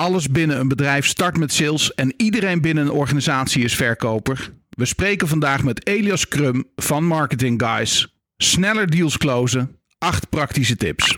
Alles 0.00 0.28
binnen 0.28 0.60
een 0.60 0.68
bedrijf 0.68 1.06
start 1.06 1.38
met 1.38 1.52
sales 1.52 1.94
en 1.94 2.14
iedereen 2.16 2.60
binnen 2.60 2.84
een 2.84 2.92
organisatie 2.92 3.64
is 3.64 3.74
verkoper. 3.74 4.52
We 4.70 4.84
spreken 4.84 5.28
vandaag 5.28 5.62
met 5.62 5.86
Elias 5.86 6.28
Krum 6.28 6.64
van 6.76 7.04
Marketing 7.04 7.62
Guys. 7.62 8.16
Sneller 8.36 8.90
deals 8.90 9.16
closen, 9.16 9.76
acht 9.98 10.28
praktische 10.28 10.76
tips. 10.76 11.14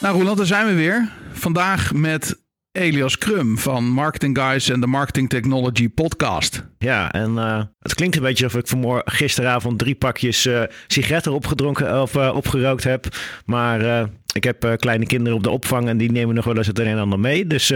Nou 0.00 0.18
Roland, 0.18 0.36
daar 0.36 0.46
zijn 0.46 0.66
we 0.66 0.74
weer. 0.74 1.12
Vandaag 1.32 1.92
met 1.92 2.40
Elias 2.72 3.18
Krum 3.18 3.58
van 3.58 3.84
Marketing 3.84 4.38
Guys 4.38 4.68
en 4.68 4.80
de 4.80 4.86
Marketing 4.86 5.28
Technology 5.28 5.88
Podcast. 5.88 6.71
Ja, 6.82 7.12
en 7.12 7.32
uh, 7.32 7.62
het 7.80 7.94
klinkt 7.94 8.16
een 8.16 8.22
beetje 8.22 8.44
alsof 8.44 8.60
ik 8.60 8.68
vanmorgen 8.68 9.12
gisteravond 9.12 9.78
drie 9.78 9.94
pakjes 9.94 10.46
uh, 10.46 10.62
sigaretten 10.86 11.32
opgedronken 11.32 12.02
of 12.02 12.14
uh, 12.14 12.32
opgerookt 12.34 12.84
heb. 12.84 13.06
Maar 13.44 14.08
ik 14.32 14.44
heb 14.44 14.76
kleine 14.76 15.06
kinderen 15.06 15.38
op 15.38 15.42
de 15.42 15.50
opvang 15.50 15.88
en 15.88 15.96
die 15.96 16.12
nemen 16.12 16.34
nog 16.34 16.44
wel 16.44 16.56
eens 16.56 16.66
het 16.66 16.78
een 16.78 16.86
en 16.86 16.98
ander 16.98 17.20
mee. 17.20 17.46
Dus 17.46 17.72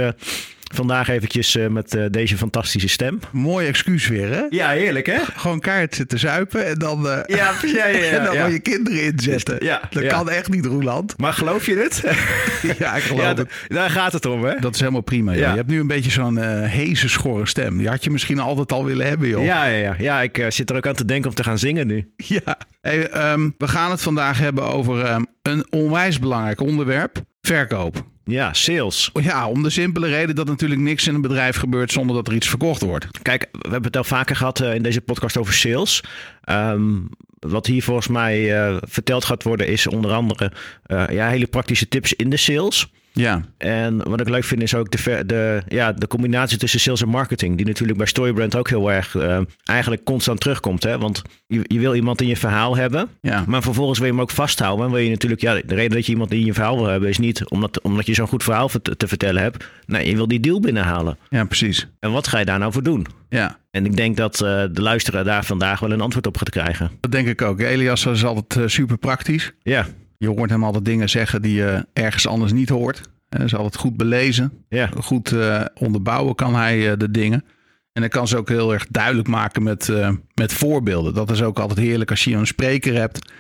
Vandaag 0.74 1.08
eventjes 1.08 1.56
uh, 1.56 1.66
met 1.66 1.94
uh, 1.94 2.04
deze 2.10 2.36
fantastische 2.36 2.88
stem. 2.88 3.18
Mooi 3.32 3.66
excuus 3.66 4.08
weer, 4.08 4.30
hè? 4.30 4.42
Ja, 4.48 4.68
heerlijk, 4.68 5.06
hè? 5.06 5.18
Gewoon 5.36 5.60
kaart 5.60 5.94
zitten 5.94 6.18
zuipen 6.18 6.66
en 6.66 6.78
dan, 6.78 7.06
uh, 7.06 7.12
ja, 7.26 7.52
ja, 7.62 7.86
ja, 7.86 7.86
en 7.86 8.24
dan 8.24 8.34
ja. 8.34 8.46
je 8.46 8.58
kinderen 8.58 9.02
inzetten. 9.02 9.64
Ja, 9.64 9.80
dat 9.90 10.02
ja. 10.02 10.08
kan 10.08 10.30
echt 10.30 10.48
niet, 10.48 10.66
Roeland. 10.66 11.18
Maar 11.18 11.32
geloof 11.32 11.66
je 11.66 11.76
het? 11.76 12.02
ja, 12.78 12.94
ik 12.94 13.02
geloof 13.02 13.22
ja, 13.22 13.34
het. 13.34 13.50
Daar 13.68 13.90
gaat 13.90 14.12
het 14.12 14.26
om, 14.26 14.44
hè? 14.44 14.58
Dat 14.60 14.74
is 14.74 14.80
helemaal 14.80 15.00
prima. 15.00 15.32
Je 15.32 15.42
hebt 15.42 15.68
nu 15.68 15.80
een 15.80 15.86
beetje 15.86 16.10
zo'n 16.10 16.38
heese, 16.64 17.08
schorre 17.08 17.46
stem. 17.46 17.78
Die 17.78 17.88
had 17.88 18.04
je 18.04 18.10
misschien 18.10 18.38
altijd 18.38 18.72
al 18.72 18.84
willen 18.84 19.06
hebben, 19.06 19.28
joh. 19.28 19.44
Ja, 19.44 19.64
ja, 19.64 19.76
ja. 19.76 19.94
ja 19.98 20.22
ik 20.22 20.44
zit 20.48 20.70
er 20.70 20.76
ook 20.76 20.86
aan 20.86 20.94
te 20.94 21.04
denken 21.04 21.28
om 21.28 21.36
te 21.36 21.44
gaan 21.44 21.58
zingen 21.58 21.86
nu. 21.86 22.12
Ja. 22.36 22.58
Hey, 22.80 23.32
um, 23.32 23.54
we 23.58 23.68
gaan 23.68 23.90
het 23.90 24.02
vandaag 24.02 24.38
hebben 24.38 24.64
over 24.64 25.12
um, 25.12 25.26
een 25.42 25.66
onwijs 25.70 26.18
belangrijk 26.18 26.60
onderwerp. 26.60 27.22
Verkoop. 27.40 28.04
Ja, 28.28 28.52
sales. 28.52 29.10
Ja, 29.12 29.48
om 29.48 29.62
de 29.62 29.70
simpele 29.70 30.08
reden 30.08 30.34
dat 30.34 30.46
natuurlijk 30.46 30.80
niks 30.80 31.06
in 31.06 31.14
een 31.14 31.20
bedrijf 31.20 31.56
gebeurt 31.56 31.92
zonder 31.92 32.16
dat 32.16 32.28
er 32.28 32.34
iets 32.34 32.48
verkocht 32.48 32.82
wordt. 32.82 33.06
Kijk, 33.22 33.48
we 33.52 33.58
hebben 33.60 33.82
het 33.82 33.96
al 33.96 34.04
vaker 34.04 34.36
gehad 34.36 34.60
uh, 34.60 34.74
in 34.74 34.82
deze 34.82 35.00
podcast 35.00 35.36
over 35.36 35.54
sales. 35.54 36.02
Um, 36.50 37.08
wat 37.38 37.66
hier 37.66 37.82
volgens 37.82 38.08
mij 38.08 38.68
uh, 38.68 38.76
verteld 38.80 39.24
gaat 39.24 39.42
worden 39.42 39.66
is 39.66 39.86
onder 39.86 40.12
andere 40.12 40.52
uh, 40.86 41.08
ja, 41.08 41.28
hele 41.28 41.46
praktische 41.46 41.88
tips 41.88 42.12
in 42.12 42.30
de 42.30 42.36
sales. 42.36 42.92
Ja. 43.16 43.42
En 43.58 44.08
wat 44.08 44.20
ik 44.20 44.28
leuk 44.28 44.44
vind 44.44 44.62
is 44.62 44.74
ook 44.74 44.90
de, 44.90 45.22
de, 45.26 45.62
ja, 45.68 45.92
de 45.92 46.06
combinatie 46.06 46.58
tussen 46.58 46.80
sales 46.80 47.02
en 47.02 47.08
marketing. 47.08 47.56
Die 47.56 47.66
natuurlijk 47.66 47.98
bij 47.98 48.06
Storybrand 48.06 48.56
ook 48.56 48.68
heel 48.68 48.92
erg 48.92 49.14
uh, 49.14 49.38
eigenlijk 49.64 50.04
constant 50.04 50.40
terugkomt. 50.40 50.82
Hè? 50.82 50.98
Want 50.98 51.22
je, 51.46 51.60
je, 51.62 51.78
wil 51.78 51.94
iemand 51.94 52.20
in 52.20 52.26
je 52.26 52.36
verhaal 52.36 52.76
hebben. 52.76 53.08
Ja. 53.20 53.44
Maar 53.46 53.62
vervolgens 53.62 53.98
wil 53.98 54.06
je 54.06 54.12
hem 54.12 54.22
ook 54.22 54.30
vasthouden. 54.30 54.86
En 54.86 54.92
wil 54.92 55.00
je 55.00 55.10
natuurlijk, 55.10 55.40
ja, 55.40 55.54
de 55.54 55.74
reden 55.74 55.96
dat 55.96 56.06
je 56.06 56.12
iemand 56.12 56.32
in 56.32 56.44
je 56.44 56.54
verhaal 56.54 56.76
wil 56.76 56.86
hebben 56.86 57.08
is 57.08 57.18
niet 57.18 57.48
omdat, 57.48 57.80
omdat 57.80 58.06
je 58.06 58.14
zo'n 58.14 58.28
goed 58.28 58.42
verhaal 58.42 58.68
te, 58.68 58.96
te 58.96 59.08
vertellen 59.08 59.42
hebt. 59.42 59.64
Nee, 59.86 60.08
je 60.08 60.16
wil 60.16 60.28
die 60.28 60.40
deal 60.40 60.60
binnenhalen. 60.60 61.18
Ja, 61.28 61.44
precies. 61.44 61.88
En 62.00 62.12
wat 62.12 62.28
ga 62.28 62.38
je 62.38 62.44
daar 62.44 62.58
nou 62.58 62.72
voor 62.72 62.82
doen? 62.82 63.06
Ja. 63.28 63.58
En 63.70 63.84
ik 63.84 63.96
denk 63.96 64.16
dat 64.16 64.34
uh, 64.34 64.64
de 64.72 64.82
luisteraar 64.82 65.24
daar 65.24 65.44
vandaag 65.44 65.80
wel 65.80 65.92
een 65.92 66.00
antwoord 66.00 66.26
op 66.26 66.36
gaat 66.36 66.50
krijgen. 66.50 66.90
Dat 67.00 67.12
denk 67.12 67.28
ik 67.28 67.42
ook. 67.42 67.60
Elias 67.60 68.06
is 68.06 68.24
altijd 68.24 68.56
uh, 68.56 68.68
super 68.68 68.98
praktisch. 68.98 69.52
Ja. 69.62 69.86
Je 70.18 70.28
hoort 70.28 70.50
hem 70.50 70.64
altijd 70.64 70.84
dingen 70.84 71.08
zeggen 71.08 71.42
die 71.42 71.54
je 71.54 71.86
ergens 71.92 72.26
anders 72.26 72.52
niet 72.52 72.68
hoort. 72.68 73.00
Hij 73.28 73.44
is 73.44 73.54
altijd 73.54 73.76
goed 73.76 73.96
belezen. 73.96 74.52
Ja. 74.68 74.90
Goed 75.00 75.30
uh, 75.30 75.64
onderbouwen 75.74 76.34
kan 76.34 76.54
hij 76.54 76.90
uh, 76.90 76.98
de 76.98 77.10
dingen. 77.10 77.44
En 77.92 78.02
hij 78.02 78.10
kan 78.10 78.28
ze 78.28 78.36
ook 78.36 78.48
heel 78.48 78.72
erg 78.72 78.86
duidelijk 78.90 79.28
maken 79.28 79.62
met, 79.62 79.88
uh, 79.88 80.10
met 80.34 80.52
voorbeelden. 80.52 81.14
Dat 81.14 81.30
is 81.30 81.42
ook 81.42 81.58
altijd 81.58 81.78
heerlijk 81.78 82.10
als 82.10 82.24
je 82.24 82.34
een 82.34 82.46
spreker 82.46 82.94
hebt. 82.94 83.32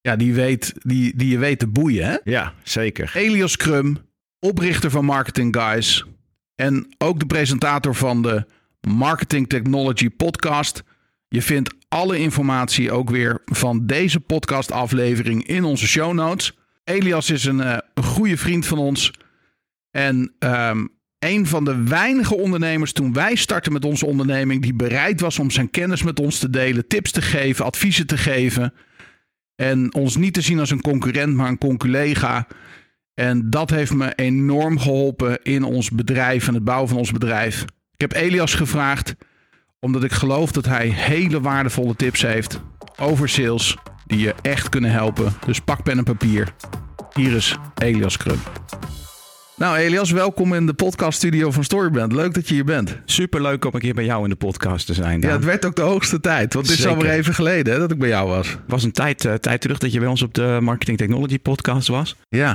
Ja, 0.00 0.16
die, 0.16 0.34
weet, 0.34 0.74
die, 0.82 1.16
die 1.16 1.28
je 1.28 1.38
weet 1.38 1.58
te 1.58 1.66
boeien. 1.66 2.06
Hè? 2.06 2.16
Ja, 2.24 2.52
zeker. 2.62 3.10
Elias 3.14 3.56
Krum, 3.56 3.98
oprichter 4.38 4.90
van 4.90 5.04
Marketing 5.04 5.56
Guys. 5.56 6.04
En 6.54 6.94
ook 6.98 7.18
de 7.18 7.26
presentator 7.26 7.94
van 7.94 8.22
de 8.22 8.44
Marketing 8.88 9.48
Technology 9.48 10.10
Podcast. 10.10 10.82
Je 11.32 11.42
vindt 11.42 11.74
alle 11.88 12.18
informatie 12.18 12.92
ook 12.92 13.10
weer 13.10 13.42
van 13.44 13.86
deze 13.86 14.20
podcastaflevering 14.20 15.46
in 15.46 15.64
onze 15.64 15.86
show 15.86 16.12
notes. 16.12 16.58
Elias 16.84 17.30
is 17.30 17.44
een, 17.44 17.58
een 17.58 18.04
goede 18.04 18.36
vriend 18.36 18.66
van 18.66 18.78
ons. 18.78 19.12
En 19.90 20.34
um, 20.38 20.88
een 21.18 21.46
van 21.46 21.64
de 21.64 21.82
weinige 21.82 22.36
ondernemers 22.36 22.92
toen 22.92 23.12
wij 23.12 23.34
startten 23.34 23.72
met 23.72 23.84
onze 23.84 24.06
onderneming, 24.06 24.62
die 24.62 24.74
bereid 24.74 25.20
was 25.20 25.38
om 25.38 25.50
zijn 25.50 25.70
kennis 25.70 26.02
met 26.02 26.20
ons 26.20 26.38
te 26.38 26.50
delen, 26.50 26.88
tips 26.88 27.10
te 27.10 27.22
geven, 27.22 27.64
adviezen 27.64 28.06
te 28.06 28.16
geven. 28.16 28.74
En 29.54 29.94
ons 29.94 30.16
niet 30.16 30.34
te 30.34 30.40
zien 30.40 30.58
als 30.58 30.70
een 30.70 30.80
concurrent, 30.80 31.34
maar 31.34 31.48
een 31.48 31.58
conculega. 31.58 32.46
En 33.14 33.50
dat 33.50 33.70
heeft 33.70 33.94
me 33.94 34.14
enorm 34.14 34.78
geholpen 34.78 35.42
in 35.42 35.62
ons 35.62 35.90
bedrijf 35.90 36.48
en 36.48 36.54
het 36.54 36.64
bouwen 36.64 36.88
van 36.88 36.98
ons 36.98 37.12
bedrijf. 37.12 37.62
Ik 37.94 38.00
heb 38.00 38.12
Elias 38.12 38.54
gevraagd, 38.54 39.14
omdat 39.80 40.04
ik 40.04 40.12
geloof 40.12 40.52
dat 40.52 40.66
hij 40.66 40.88
hele 40.88 41.40
waardevolle 41.40 41.96
tips 41.96 42.22
heeft 42.22 42.60
over 42.96 43.28
sales 43.28 43.76
die 44.06 44.18
je 44.18 44.34
echt 44.42 44.68
kunnen 44.68 44.90
helpen. 44.90 45.32
Dus 45.46 45.60
pak 45.60 45.82
pen 45.82 45.98
en 45.98 46.04
papier. 46.04 46.54
Hier 47.12 47.32
is 47.32 47.56
Elias 47.74 48.16
Krum. 48.16 48.38
Nou 49.56 49.76
Elias, 49.76 50.10
welkom 50.10 50.54
in 50.54 50.66
de 50.66 50.74
podcaststudio 50.74 51.50
van 51.50 51.64
Storybrand. 51.64 52.12
Leuk 52.12 52.34
dat 52.34 52.48
je 52.48 52.54
hier 52.54 52.64
bent. 52.64 52.98
Superleuk 53.04 53.64
om 53.64 53.70
een 53.74 53.80
keer 53.80 53.94
bij 53.94 54.04
jou 54.04 54.24
in 54.24 54.30
de 54.30 54.36
podcast 54.36 54.86
te 54.86 54.94
zijn. 54.94 55.20
Ja, 55.20 55.30
het 55.30 55.44
werd 55.44 55.64
ook 55.64 55.76
de 55.76 55.82
hoogste 55.82 56.20
tijd. 56.20 56.54
Want 56.54 56.68
het 56.68 56.78
is 56.78 56.86
alweer 56.86 57.10
even 57.10 57.34
geleden 57.34 57.72
hè, 57.72 57.78
dat 57.78 57.90
ik 57.90 57.98
bij 57.98 58.08
jou 58.08 58.28
was. 58.28 58.48
Het 58.48 58.60
was 58.66 58.84
een 58.84 58.92
tijd, 58.92 59.24
uh, 59.24 59.34
tijd 59.34 59.60
terug 59.60 59.78
dat 59.78 59.92
je 59.92 59.98
bij 59.98 60.08
ons 60.08 60.22
op 60.22 60.34
de 60.34 60.58
Marketing 60.60 60.98
Technology 60.98 61.38
podcast 61.38 61.88
was. 61.88 62.16
Ja. 62.28 62.52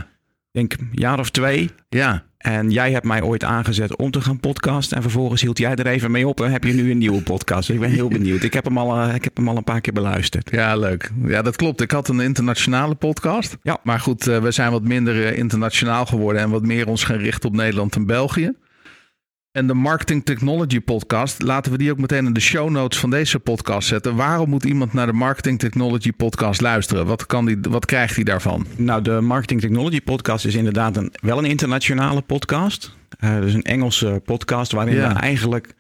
Ik 0.51 0.69
denk 0.69 0.73
een 0.73 0.89
jaar 0.91 1.19
of 1.19 1.29
twee. 1.29 1.69
Ja. 1.89 2.23
En 2.45 2.71
jij 2.71 2.91
hebt 2.91 3.05
mij 3.05 3.21
ooit 3.21 3.43
aangezet 3.43 3.95
om 3.95 4.11
te 4.11 4.21
gaan 4.21 4.39
podcasten. 4.39 4.97
En 4.97 5.03
vervolgens 5.03 5.41
hield 5.41 5.57
jij 5.57 5.75
er 5.75 5.87
even 5.87 6.11
mee 6.11 6.27
op 6.27 6.41
en 6.41 6.51
heb 6.51 6.63
je 6.63 6.73
nu 6.73 6.91
een 6.91 6.97
nieuwe 6.97 7.21
podcast. 7.21 7.67
Dus 7.67 7.75
ik 7.75 7.81
ben 7.81 7.91
heel 7.91 8.07
benieuwd. 8.07 8.43
Ik 8.43 8.53
heb 8.53 8.65
hem 8.65 8.77
al, 8.77 9.07
uh, 9.07 9.15
ik 9.15 9.23
heb 9.23 9.37
hem 9.37 9.49
al 9.49 9.57
een 9.57 9.63
paar 9.63 9.81
keer 9.81 9.93
beluisterd. 9.93 10.51
Ja, 10.51 10.75
leuk. 10.75 11.11
Ja, 11.25 11.41
dat 11.41 11.55
klopt. 11.55 11.81
Ik 11.81 11.91
had 11.91 12.07
een 12.07 12.19
internationale 12.19 12.95
podcast. 12.95 13.57
Ja. 13.61 13.77
Maar 13.83 13.99
goed, 13.99 14.27
uh, 14.27 14.37
we 14.37 14.51
zijn 14.51 14.71
wat 14.71 14.83
minder 14.83 15.15
uh, 15.15 15.37
internationaal 15.37 16.05
geworden 16.05 16.41
en 16.41 16.49
wat 16.49 16.61
meer 16.61 16.87
ons 16.87 17.03
gaan 17.03 17.17
richten 17.17 17.49
op 17.49 17.55
Nederland 17.55 17.95
en 17.95 18.05
België. 18.05 18.53
En 19.55 19.67
de 19.67 19.73
Marketing 19.73 20.25
Technology 20.25 20.79
Podcast, 20.81 21.41
laten 21.41 21.71
we 21.71 21.77
die 21.77 21.91
ook 21.91 21.97
meteen 21.97 22.25
in 22.25 22.33
de 22.33 22.39
show 22.39 22.69
notes 22.69 22.99
van 22.99 23.09
deze 23.09 23.39
podcast 23.39 23.87
zetten. 23.87 24.15
Waarom 24.15 24.49
moet 24.49 24.63
iemand 24.65 24.93
naar 24.93 25.05
de 25.05 25.13
Marketing 25.13 25.59
Technology 25.59 26.11
Podcast 26.11 26.61
luisteren? 26.61 27.05
Wat, 27.05 27.25
kan 27.25 27.45
die, 27.45 27.57
wat 27.61 27.85
krijgt 27.85 28.15
hij 28.15 28.23
daarvan? 28.23 28.65
Nou, 28.77 29.01
de 29.01 29.21
Marketing 29.21 29.61
Technology 29.61 30.01
Podcast 30.01 30.45
is 30.45 30.55
inderdaad 30.55 30.97
een, 30.97 31.13
wel 31.21 31.37
een 31.37 31.45
internationale 31.45 32.21
podcast. 32.21 32.95
Uh, 33.23 33.39
dus 33.39 33.53
een 33.53 33.63
Engelse 33.63 34.21
podcast 34.25 34.71
waarin 34.71 34.95
Ja. 34.95 35.13
we 35.13 35.19
eigenlijk 35.19 35.73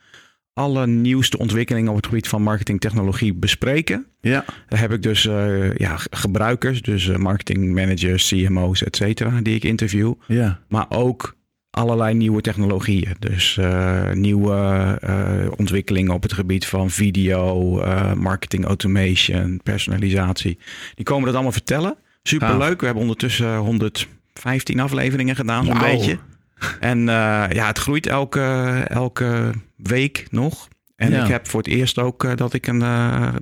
alle 0.53 0.87
nieuwste 0.87 1.37
ontwikkelingen 1.37 1.89
op 1.89 1.95
het 1.95 2.05
gebied 2.05 2.27
van 2.27 2.41
marketingtechnologie 2.41 3.33
bespreken. 3.33 4.05
Ja, 4.21 4.45
Daar 4.69 4.79
heb 4.79 4.91
ik 4.91 5.01
dus 5.01 5.25
eh, 5.27 5.75
ja, 5.75 5.97
gebruikers, 6.09 6.81
dus 6.81 7.05
uh, 7.07 7.15
marketingmanagers, 7.15 8.27
CMO's, 8.27 8.83
et 8.83 8.95
cetera, 8.95 9.41
die 9.41 9.55
ik 9.55 9.63
interview. 9.63 10.13
ja, 10.27 10.59
Maar 10.67 10.85
ook 10.89 11.35
allerlei 11.75 12.13
nieuwe 12.13 12.41
technologieën. 12.41 13.15
Dus 13.19 13.57
uh, 13.57 14.11
nieuwe 14.11 14.99
uh, 15.03 15.51
ontwikkelingen 15.55 16.13
op 16.13 16.21
het 16.23 16.33
gebied 16.33 16.65
van 16.65 16.89
video, 16.89 17.79
uh, 17.81 18.13
marketing 18.13 18.65
automation, 18.65 19.59
personalisatie. 19.63 20.57
Die 20.95 21.05
komen 21.05 21.25
dat 21.25 21.33
allemaal 21.33 21.51
vertellen. 21.51 21.95
Superleuk. 22.23 22.79
We 22.79 22.85
hebben 22.85 23.03
ondertussen 23.03 23.57
115 23.57 24.79
afleveringen 24.79 25.35
gedaan, 25.35 25.65
zo'n 25.65 25.79
beetje. 25.79 26.17
En 26.79 27.05
ja, 27.05 27.67
het 27.67 27.79
groeit 27.79 28.07
elke, 28.07 28.41
elke 28.87 29.51
week 29.75 30.27
nog. 30.31 30.67
En 30.95 31.11
Ja. 31.11 31.23
ik 31.23 31.29
heb 31.29 31.47
voor 31.47 31.59
het 31.59 31.69
eerst 31.69 31.99
ook 31.99 32.37
dat 32.37 32.53
ik 32.53 32.67
een 32.67 32.83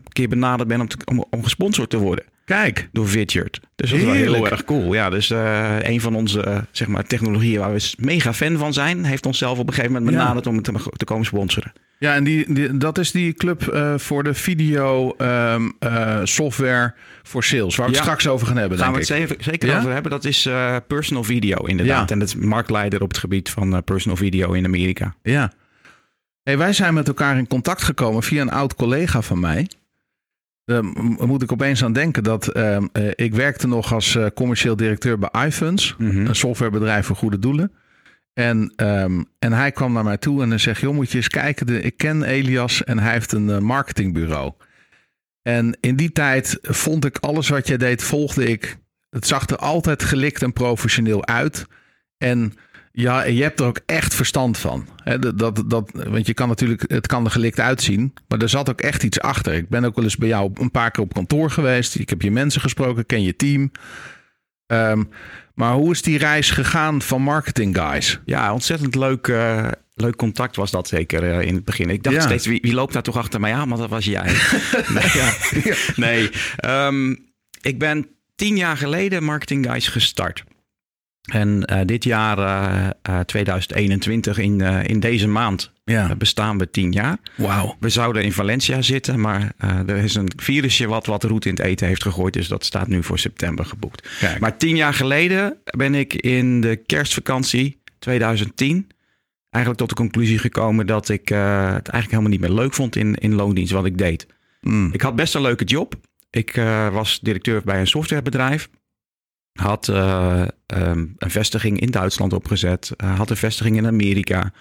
keer 0.07 0.29
benaderd 0.29 0.67
ben 0.67 0.81
om, 0.81 0.88
te, 0.88 0.97
om, 1.05 1.25
om, 1.29 1.43
gesponsord 1.43 1.89
te 1.89 1.97
worden. 1.97 2.25
Kijk. 2.45 2.89
Door 2.91 3.07
Vidyard. 3.07 3.59
Dus 3.75 3.89
dat 3.89 3.99
is 3.99 4.05
wel 4.05 4.13
heel 4.13 4.49
erg 4.49 4.63
cool. 4.63 4.93
Ja, 4.93 5.09
dus 5.09 5.29
uh, 5.29 5.78
een 5.81 6.01
van 6.01 6.16
onze 6.16 6.66
zeg 6.72 6.87
maar, 6.87 7.03
technologieën 7.03 7.59
waar 7.59 7.73
we 7.73 7.93
mega 7.97 8.34
fan 8.34 8.57
van 8.57 8.73
zijn, 8.73 9.03
heeft 9.05 9.25
onszelf 9.25 9.59
op 9.59 9.67
een 9.67 9.73
gegeven 9.73 9.93
moment 9.95 10.11
benaderd 10.11 10.45
Ja. 10.45 10.51
om 10.51 10.57
het 10.57 10.66
te, 10.66 10.97
te, 10.97 11.05
komen 11.05 11.25
sponsoren. 11.25 11.73
Ja, 11.99 12.16
en 12.16 12.23
die, 12.23 12.53
die, 12.53 12.78
dat 12.78 12.97
is 12.97 13.11
die 13.11 13.34
club 13.34 13.73
uh, 13.73 13.93
voor 13.97 14.23
de 14.23 14.34
video 14.34 15.16
um, 15.17 15.73
uh, 15.79 16.19
software 16.23 16.93
voor 17.23 17.43
sales, 17.43 17.75
waar 17.75 17.85
we 17.87 17.93
het 17.93 18.01
straks 18.01 18.28
over 18.28 18.47
gaan 18.47 18.57
hebben. 18.57 18.78
Gaan 18.78 18.93
we 18.93 18.99
het 18.99 19.09
ik. 19.09 19.43
zeker, 19.43 19.69
Ja? 19.69 19.78
over 19.78 19.91
hebben. 19.91 20.11
Dat 20.11 20.25
is 20.25 20.46
uh, 20.46 20.75
personal 20.87 21.23
video 21.23 21.66
inderdaad. 21.66 22.09
Ja. 22.09 22.13
En 22.13 22.19
dat 22.19 22.28
is 22.28 22.35
marktleider 22.35 23.01
op 23.01 23.07
het 23.07 23.17
gebied 23.17 23.49
van 23.49 23.84
personal 23.84 24.17
video 24.17 24.51
in 24.51 24.66
Amerika. 24.66 25.16
Ja. 25.23 25.51
Hey, 26.43 26.57
wij 26.57 26.73
zijn 26.73 26.93
met 26.93 27.07
elkaar 27.07 27.37
in 27.37 27.47
contact 27.47 27.84
gekomen 27.84 28.23
via 28.23 28.41
een 28.41 28.51
oud 28.51 28.75
collega 28.75 29.22
van 29.22 29.39
mij. 29.39 29.67
Daar 30.65 30.85
m- 30.85 31.17
moet 31.25 31.41
ik 31.41 31.51
opeens 31.51 31.83
aan 31.83 31.93
denken 31.93 32.23
dat 32.23 32.47
ehm, 32.47 32.87
eh, 32.91 33.07
ik 33.15 33.33
werkte 33.35 33.67
nog 33.67 33.93
als 33.93 34.15
eh, 34.15 34.25
commercieel 34.33 34.75
directeur 34.75 35.19
bij 35.19 35.45
iFunds, 35.45 35.95
Mhm. 35.97 36.25
een 36.25 36.35
softwarebedrijf 36.35 37.05
voor 37.05 37.15
goede 37.15 37.39
doelen. 37.39 37.71
En, 38.33 38.73
ehm, 38.75 39.23
en 39.39 39.53
hij 39.53 39.71
kwam 39.71 39.93
naar 39.93 40.03
mij 40.03 40.17
toe 40.17 40.41
en 40.41 40.49
hij 40.49 40.57
zegt: 40.57 40.81
Joh, 40.81 40.93
moet 40.93 41.11
je 41.11 41.17
eens 41.17 41.27
kijken. 41.27 41.65
De, 41.65 41.81
ik 41.81 41.97
ken 41.97 42.23
Elias 42.23 42.83
en 42.83 42.99
hij 42.99 43.11
heeft 43.13 43.31
een 43.31 43.49
eh, 43.49 43.57
marketingbureau. 43.57 44.53
En 45.41 45.77
in 45.81 45.95
die 45.95 46.11
tijd 46.11 46.57
vond 46.61 47.05
ik 47.05 47.17
alles 47.17 47.49
wat 47.49 47.67
jij 47.67 47.77
deed, 47.77 48.03
volgde 48.03 48.45
ik 48.45 48.77
Het 49.09 49.27
zag 49.27 49.47
er 49.49 49.57
altijd 49.57 50.03
gelikt 50.03 50.41
en 50.41 50.53
professioneel 50.53 51.25
uit. 51.25 51.65
En 52.17 52.53
ja, 52.95 53.23
je 53.23 53.41
hebt 53.41 53.59
er 53.59 53.66
ook 53.66 53.79
echt 53.85 54.16
verstand 54.16 54.57
van. 54.57 54.87
Dat, 55.19 55.40
dat, 55.40 55.63
dat, 55.67 55.91
want 55.93 56.28
je 56.28 56.34
kan 56.34 56.47
natuurlijk, 56.47 56.84
het 56.87 57.07
kan 57.07 57.25
er 57.25 57.31
gelikt 57.31 57.59
uitzien, 57.59 58.13
maar 58.28 58.40
er 58.41 58.49
zat 58.49 58.69
ook 58.69 58.81
echt 58.81 59.03
iets 59.03 59.19
achter. 59.19 59.53
Ik 59.53 59.69
ben 59.69 59.85
ook 59.85 59.95
wel 59.95 60.03
eens 60.03 60.17
bij 60.17 60.28
jou 60.28 60.51
een 60.53 60.72
paar 60.72 60.91
keer 60.91 61.03
op 61.03 61.13
kantoor 61.13 61.51
geweest. 61.51 61.95
Ik 61.95 62.09
heb 62.09 62.22
je 62.22 62.31
mensen 62.31 62.61
gesproken, 62.61 63.05
ken 63.05 63.23
je 63.23 63.35
team. 63.35 63.72
Ehm, 64.67 65.03
maar 65.55 65.73
hoe 65.73 65.91
is 65.91 66.01
die 66.01 66.17
reis 66.17 66.51
gegaan 66.51 67.01
van 67.01 67.22
Marketing 67.22 67.78
Guys? 67.78 68.19
Ja, 68.25 68.53
ontzettend 68.53 68.96
leuk, 68.96 69.28
uh, 69.28 69.67
leuk 69.93 70.16
contact 70.16 70.55
was 70.55 70.72
dat 70.72 70.87
zeker 70.87 71.23
uh, 71.23 71.47
in 71.47 71.55
het 71.55 71.63
begin. 71.66 71.89
Ik 71.89 72.03
dacht 72.03 72.16
Ja. 72.16 72.22
steeds, 72.22 72.46
wie, 72.46 72.59
wie 72.61 72.73
loopt 72.73 72.93
daar 72.93 73.03
toch 73.03 73.17
achter 73.17 73.39
mij 73.39 73.53
aan? 73.53 73.67
Maar 73.67 73.78
dat 73.78 73.89
was 73.89 74.05
jij. 74.05 74.23
nee, 74.93 75.11
ja. 75.13 75.34
nee. 75.96 76.29
Ehm, 76.55 77.16
ik 77.61 77.79
ben 77.79 78.07
tien 78.35 78.57
jaar 78.57 78.78
geleden 78.78 79.23
Marketing 79.23 79.66
Guys 79.66 79.87
gestart. 79.87 80.43
En 81.31 81.66
eh, 81.66 81.79
dit 81.85 82.03
jaar, 82.03 82.37
eh, 82.37 82.90
eh, 83.02 83.20
2021, 83.25 84.37
in, 84.37 84.61
eh, 84.61 84.84
in 84.84 84.99
deze 84.99 85.28
maand, 85.28 85.72
Ja, 85.85 86.09
eh, 86.09 86.16
bestaan 86.16 86.58
we 86.58 86.70
tien 86.70 86.91
jaar. 86.91 87.17
wauw. 87.35 87.75
We 87.79 87.90
zouden 87.90 88.23
in 88.23 88.31
Valencia 88.34 88.81
zitten, 88.81 89.20
maar 89.20 89.53
eh, 89.58 89.78
er 89.90 89.96
is 89.97 90.16
een 90.16 90.31
virusje 90.35 90.87
wat 90.87 91.05
wat 91.05 91.23
roet 91.23 91.46
in 91.46 91.52
het 91.52 91.59
eten 91.64 91.87
heeft 91.87 92.02
gegooid. 92.02 92.34
Dus 92.34 92.47
dat 92.47 92.66
staat 92.66 92.87
nu 92.87 93.03
voor 93.03 93.20
september 93.20 93.66
geboekt. 93.66 94.09
Kijk. 94.20 94.40
Maar 94.40 94.58
tien 94.58 94.75
jaar 94.75 94.93
geleden 94.93 95.58
ben 95.78 95.96
ik 95.96 96.14
in 96.14 96.61
de 96.61 96.75
kerstvakantie 96.75 97.81
2010 97.99 98.87
eigenlijk 99.49 99.78
tot 99.85 99.90
de 99.97 100.03
conclusie 100.03 100.37
gekomen 100.37 100.85
dat 100.87 101.09
ik 101.09 101.29
eh, 101.29 101.37
het 101.73 101.87
eigenlijk 101.87 102.09
helemaal 102.09 102.29
niet 102.29 102.40
meer 102.40 102.49
leuk 102.52 102.73
vond 102.73 102.96
in, 102.96 103.16
in 103.16 103.34
loondienst 103.34 103.72
wat 103.72 103.85
ik 103.85 103.97
deed. 103.97 104.28
Mm. 104.61 104.90
Ik 104.93 105.02
had 105.02 105.16
best 105.16 105.35
een 105.35 105.41
leuke 105.41 105.64
job. 105.64 105.96
Ik 106.29 106.55
eh, 106.58 106.90
was 106.93 107.20
directeur 107.22 107.61
bij 107.66 107.79
een 107.79 107.87
softwarebedrijf. 107.87 108.70
Had 109.53 109.88
eh, 109.90 110.44
ehm, 110.66 111.05
een 111.17 111.29
vestiging 111.32 111.79
in 111.79 111.91
Duitsland 111.91 112.34
opgezet. 112.34 112.91
eh, 112.97 113.17
had 113.17 113.29
een 113.29 113.38
vestiging 113.38 113.78
in 113.78 113.85
Amerika. 113.88 114.52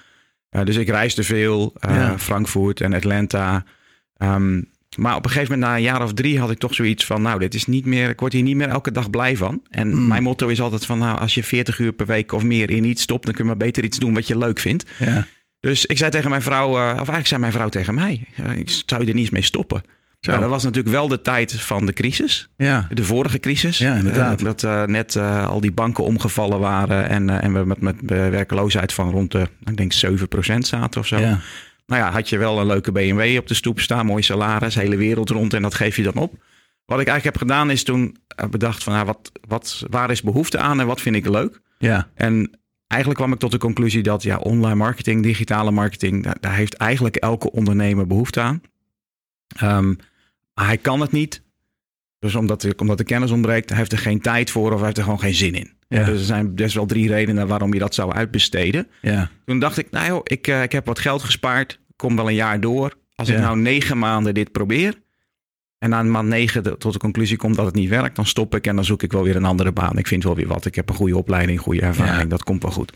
Eh, 0.48 0.64
dus 0.64 0.76
ik 0.76 0.88
reisde 0.88 1.22
veel. 1.22 1.72
Ja. 1.80 2.18
Frankfurt 2.18 2.80
en 2.80 2.92
Atlanta. 2.94 3.64
Ehm, 4.16 4.62
maar 4.96 5.16
op 5.16 5.24
een 5.24 5.30
gegeven 5.30 5.52
moment, 5.52 5.70
na 5.70 5.76
een 5.76 5.82
jaar 5.82 6.02
of 6.02 6.14
drie, 6.14 6.38
had 6.38 6.50
ik 6.50 6.58
toch 6.58 6.74
zoiets 6.74 7.04
van: 7.06 7.22
Nou, 7.22 7.38
dit 7.38 7.54
is 7.54 7.66
niet 7.66 7.84
meer. 7.86 8.08
Ik 8.08 8.20
word 8.20 8.32
hier 8.32 8.42
niet 8.42 8.56
meer 8.56 8.68
elke 8.68 8.92
dag 8.92 9.10
blij 9.10 9.36
van. 9.36 9.62
En 9.70 9.88
Mm. 9.94 10.06
mijn 10.08 10.22
motto 10.22 10.48
is 10.48 10.60
altijd: 10.60 10.86
van, 10.86 10.98
Nou, 10.98 11.18
als 11.18 11.34
je 11.34 11.42
40 11.44 11.78
uur 11.78 11.92
per 11.92 12.06
week 12.06 12.32
of 12.32 12.42
meer 12.42 12.70
in 12.70 12.84
iets 12.84 13.02
stopt, 13.02 13.24
dan 13.24 13.34
kun 13.34 13.44
je 13.44 13.50
maar 13.50 13.58
beter 13.66 13.84
iets 13.84 13.98
doen 13.98 14.14
wat 14.14 14.26
je 14.26 14.38
leuk 14.38 14.58
vindt. 14.58 14.90
Ja. 14.98 15.26
Dus 15.60 15.86
ik 15.86 15.98
zei 15.98 16.10
tegen 16.10 16.30
mijn 16.30 16.42
vrouw, 16.42 16.68
of 16.70 16.76
eigenlijk 16.96 17.26
zei 17.26 17.40
mijn 17.40 17.52
vrouw 17.52 17.68
tegen 17.68 17.94
mij: 17.94 18.24
Ik 18.56 18.70
zou 18.86 19.00
je 19.02 19.06
er 19.08 19.14
niet 19.14 19.22
eens 19.24 19.30
mee 19.30 19.42
stoppen. 19.42 19.82
Zo. 20.22 20.30
Nou, 20.30 20.42
dat 20.42 20.52
was 20.52 20.62
natuurlijk 20.62 20.94
wel 20.94 21.08
de 21.08 21.22
tijd 21.22 21.60
van 21.60 21.86
de 21.86 21.92
crisis. 21.92 22.48
ja. 22.56 22.86
De 22.90 23.04
vorige 23.04 23.38
crisis. 23.38 23.78
Ja, 23.78 23.94
inderdaad. 23.94 24.38
Eh, 24.38 24.44
dat 24.44 24.62
eh, 24.62 24.84
net 24.84 25.16
eh, 25.16 25.48
al 25.48 25.60
die 25.60 25.72
banken 25.72 26.04
omgevallen 26.04 26.60
waren. 26.60 27.08
En, 27.08 27.30
en 27.30 27.52
we 27.52 27.64
met, 27.64 27.80
met 27.80 27.96
werkeloosheid 28.06 28.92
van 28.92 29.10
rond 29.10 29.30
de, 29.30 29.48
ik 29.64 29.76
denk 29.76 29.92
7% 29.94 30.58
zaten 30.58 31.00
of 31.00 31.06
zo. 31.06 31.18
ja. 31.18 31.40
Nou 31.86 32.02
ja, 32.02 32.10
had 32.10 32.28
je 32.28 32.38
wel 32.38 32.60
een 32.60 32.66
leuke 32.66 32.92
BMW 32.92 33.38
op 33.38 33.46
de 33.46 33.54
stoep 33.54 33.80
staan. 33.80 34.06
Mooi 34.06 34.22
salaris, 34.22 34.74
hele 34.74 34.96
wereld 34.96 35.30
rond. 35.30 35.54
En 35.54 35.62
dat 35.62 35.74
geef 35.74 35.96
je 35.96 36.02
dan 36.02 36.14
op. 36.14 36.34
Wat 36.84 37.00
ik 37.00 37.06
eigenlijk 37.06 37.24
heb 37.24 37.48
gedaan 37.48 37.70
is 37.70 37.84
toen 37.84 38.16
bedacht 38.50 38.82
van... 38.82 38.92
Nou, 38.92 39.06
wat, 39.06 39.32
wat, 39.48 39.84
waar 39.90 40.10
is 40.10 40.22
behoefte 40.22 40.58
aan 40.58 40.80
en 40.80 40.86
wat 40.86 41.00
vind 41.00 41.16
ik 41.16 41.28
leuk? 41.28 41.60
ja. 41.78 42.08
En 42.14 42.58
eigenlijk 42.86 43.20
kwam 43.20 43.32
ik 43.32 43.38
tot 43.38 43.50
de 43.50 43.58
conclusie 43.58 44.02
dat 44.02 44.22
ja, 44.22 44.36
online 44.36 44.74
marketing, 44.74 45.22
digitale 45.22 45.70
marketing, 45.70 46.22
daar, 46.22 46.36
daar 46.40 46.54
heeft 46.54 46.74
eigenlijk 46.74 47.16
elke 47.16 47.50
ondernemer 47.52 48.06
behoefte 48.06 48.40
aan. 48.40 48.62
Ehm, 49.56 49.94
maar 50.54 50.66
hij 50.66 50.78
kan 50.78 51.00
het 51.00 51.12
niet. 51.12 51.42
Dus 52.18 52.34
omdat, 52.34 52.60
de- 52.60 52.74
omdat 52.76 52.98
de 52.98 53.04
kennis 53.04 53.30
ontbreekt, 53.30 53.68
hij 53.68 53.78
heeft 53.78 53.92
er 53.92 53.98
geen 53.98 54.20
tijd 54.20 54.50
voor 54.50 54.68
of 54.70 54.76
hij 54.76 54.84
heeft 54.84 54.96
er 54.96 55.02
gewoon 55.04 55.20
geen 55.20 55.34
zin 55.34 55.54
in. 55.54 55.72
Ja. 55.88 56.04
Dus 56.04 56.18
er 56.18 56.24
zijn 56.24 56.54
best 56.54 56.74
wel 56.74 56.86
drie 56.86 57.08
redenen 57.08 57.46
waarom 57.46 57.72
je 57.72 57.78
dat 57.78 57.94
zou 57.94 58.12
uitbesteden. 58.12 58.88
ja. 59.00 59.30
Toen 59.46 59.58
dacht 59.58 59.78
ik, 59.78 59.90
nou 59.90 60.06
joh, 60.06 60.20
ik, 60.24 60.46
eh, 60.46 60.62
ik 60.62 60.72
heb 60.72 60.86
wat 60.86 60.98
geld 60.98 61.22
gespaard, 61.22 61.78
kom 61.96 62.16
wel 62.16 62.28
een 62.28 62.34
jaar 62.34 62.60
door. 62.60 62.92
Als 63.14 63.28
ik 63.28 63.38
nou 63.38 63.58
negen 63.58 63.98
maanden 63.98 64.34
dit 64.34 64.52
probeer 64.52 65.00
en 65.78 65.90
na 65.90 66.02
maand 66.02 66.28
negen 66.28 66.62
de- 66.62 66.76
tot 66.78 66.92
de 66.92 66.98
conclusie 66.98 67.36
kom 67.36 67.54
dat 67.54 67.66
het 67.66 67.74
niet 67.74 67.88
werkt, 67.88 68.16
dan 68.16 68.26
stop 68.26 68.54
ik 68.54 68.66
en 68.66 68.74
dan 68.76 68.84
zoek 68.84 69.02
ik 69.02 69.12
wel 69.12 69.22
weer 69.22 69.36
een 69.36 69.44
andere 69.44 69.72
baan. 69.72 69.98
Ik 69.98 70.06
vind 70.06 70.24
wel 70.24 70.34
weer 70.34 70.46
wat. 70.46 70.64
Ik 70.66 70.74
heb 70.74 70.88
een 70.88 70.94
goede 70.94 71.16
opleiding, 71.16 71.60
goede 71.60 71.80
ervaring, 71.80 72.30
dat 72.30 72.42
komt 72.44 72.62
wel 72.62 72.72
goed. 72.72 72.92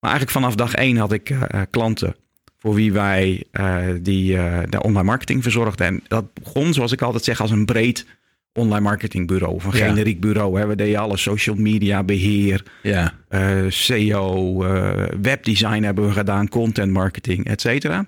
Maar 0.00 0.10
eigenlijk 0.10 0.30
vanaf 0.30 0.54
dag 0.54 0.74
één 0.74 0.96
had 0.96 1.12
ik 1.12 1.30
eh, 1.30 1.42
eh, 1.48 1.62
klanten 1.70 2.16
voor 2.64 2.74
wie 2.74 2.92
wij 2.92 3.44
eh, 3.50 3.84
die, 4.00 4.36
eh, 4.36 4.58
de 4.68 4.82
online 4.82 5.04
marketing 5.04 5.42
verzorgden. 5.42 5.86
En 5.86 6.02
dat 6.08 6.34
begon, 6.34 6.72
zoals 6.72 6.92
ik 6.92 7.02
altijd 7.02 7.24
zeg, 7.24 7.40
als 7.40 7.50
een 7.50 7.64
breed 7.64 8.06
online 8.52 8.80
marketingbureau. 8.80 9.54
Of 9.54 9.64
een 9.64 9.76
Ja. 9.78 9.86
generiek 9.88 10.20
bureau. 10.20 10.58
Hè. 10.60 10.66
We 10.66 10.76
deden 10.76 11.00
alle 11.00 11.16
social 11.16 11.56
media 11.56 12.02
beheer, 12.02 12.62
ja. 12.82 13.14
eh, 13.28 13.64
SEO, 13.68 14.56
webdesign 15.22 15.82
hebben 15.82 16.06
we 16.06 16.12
gedaan, 16.12 16.48
content 16.48 16.92
marketing, 16.92 17.46
et 17.46 17.60
cetera. 17.60 18.04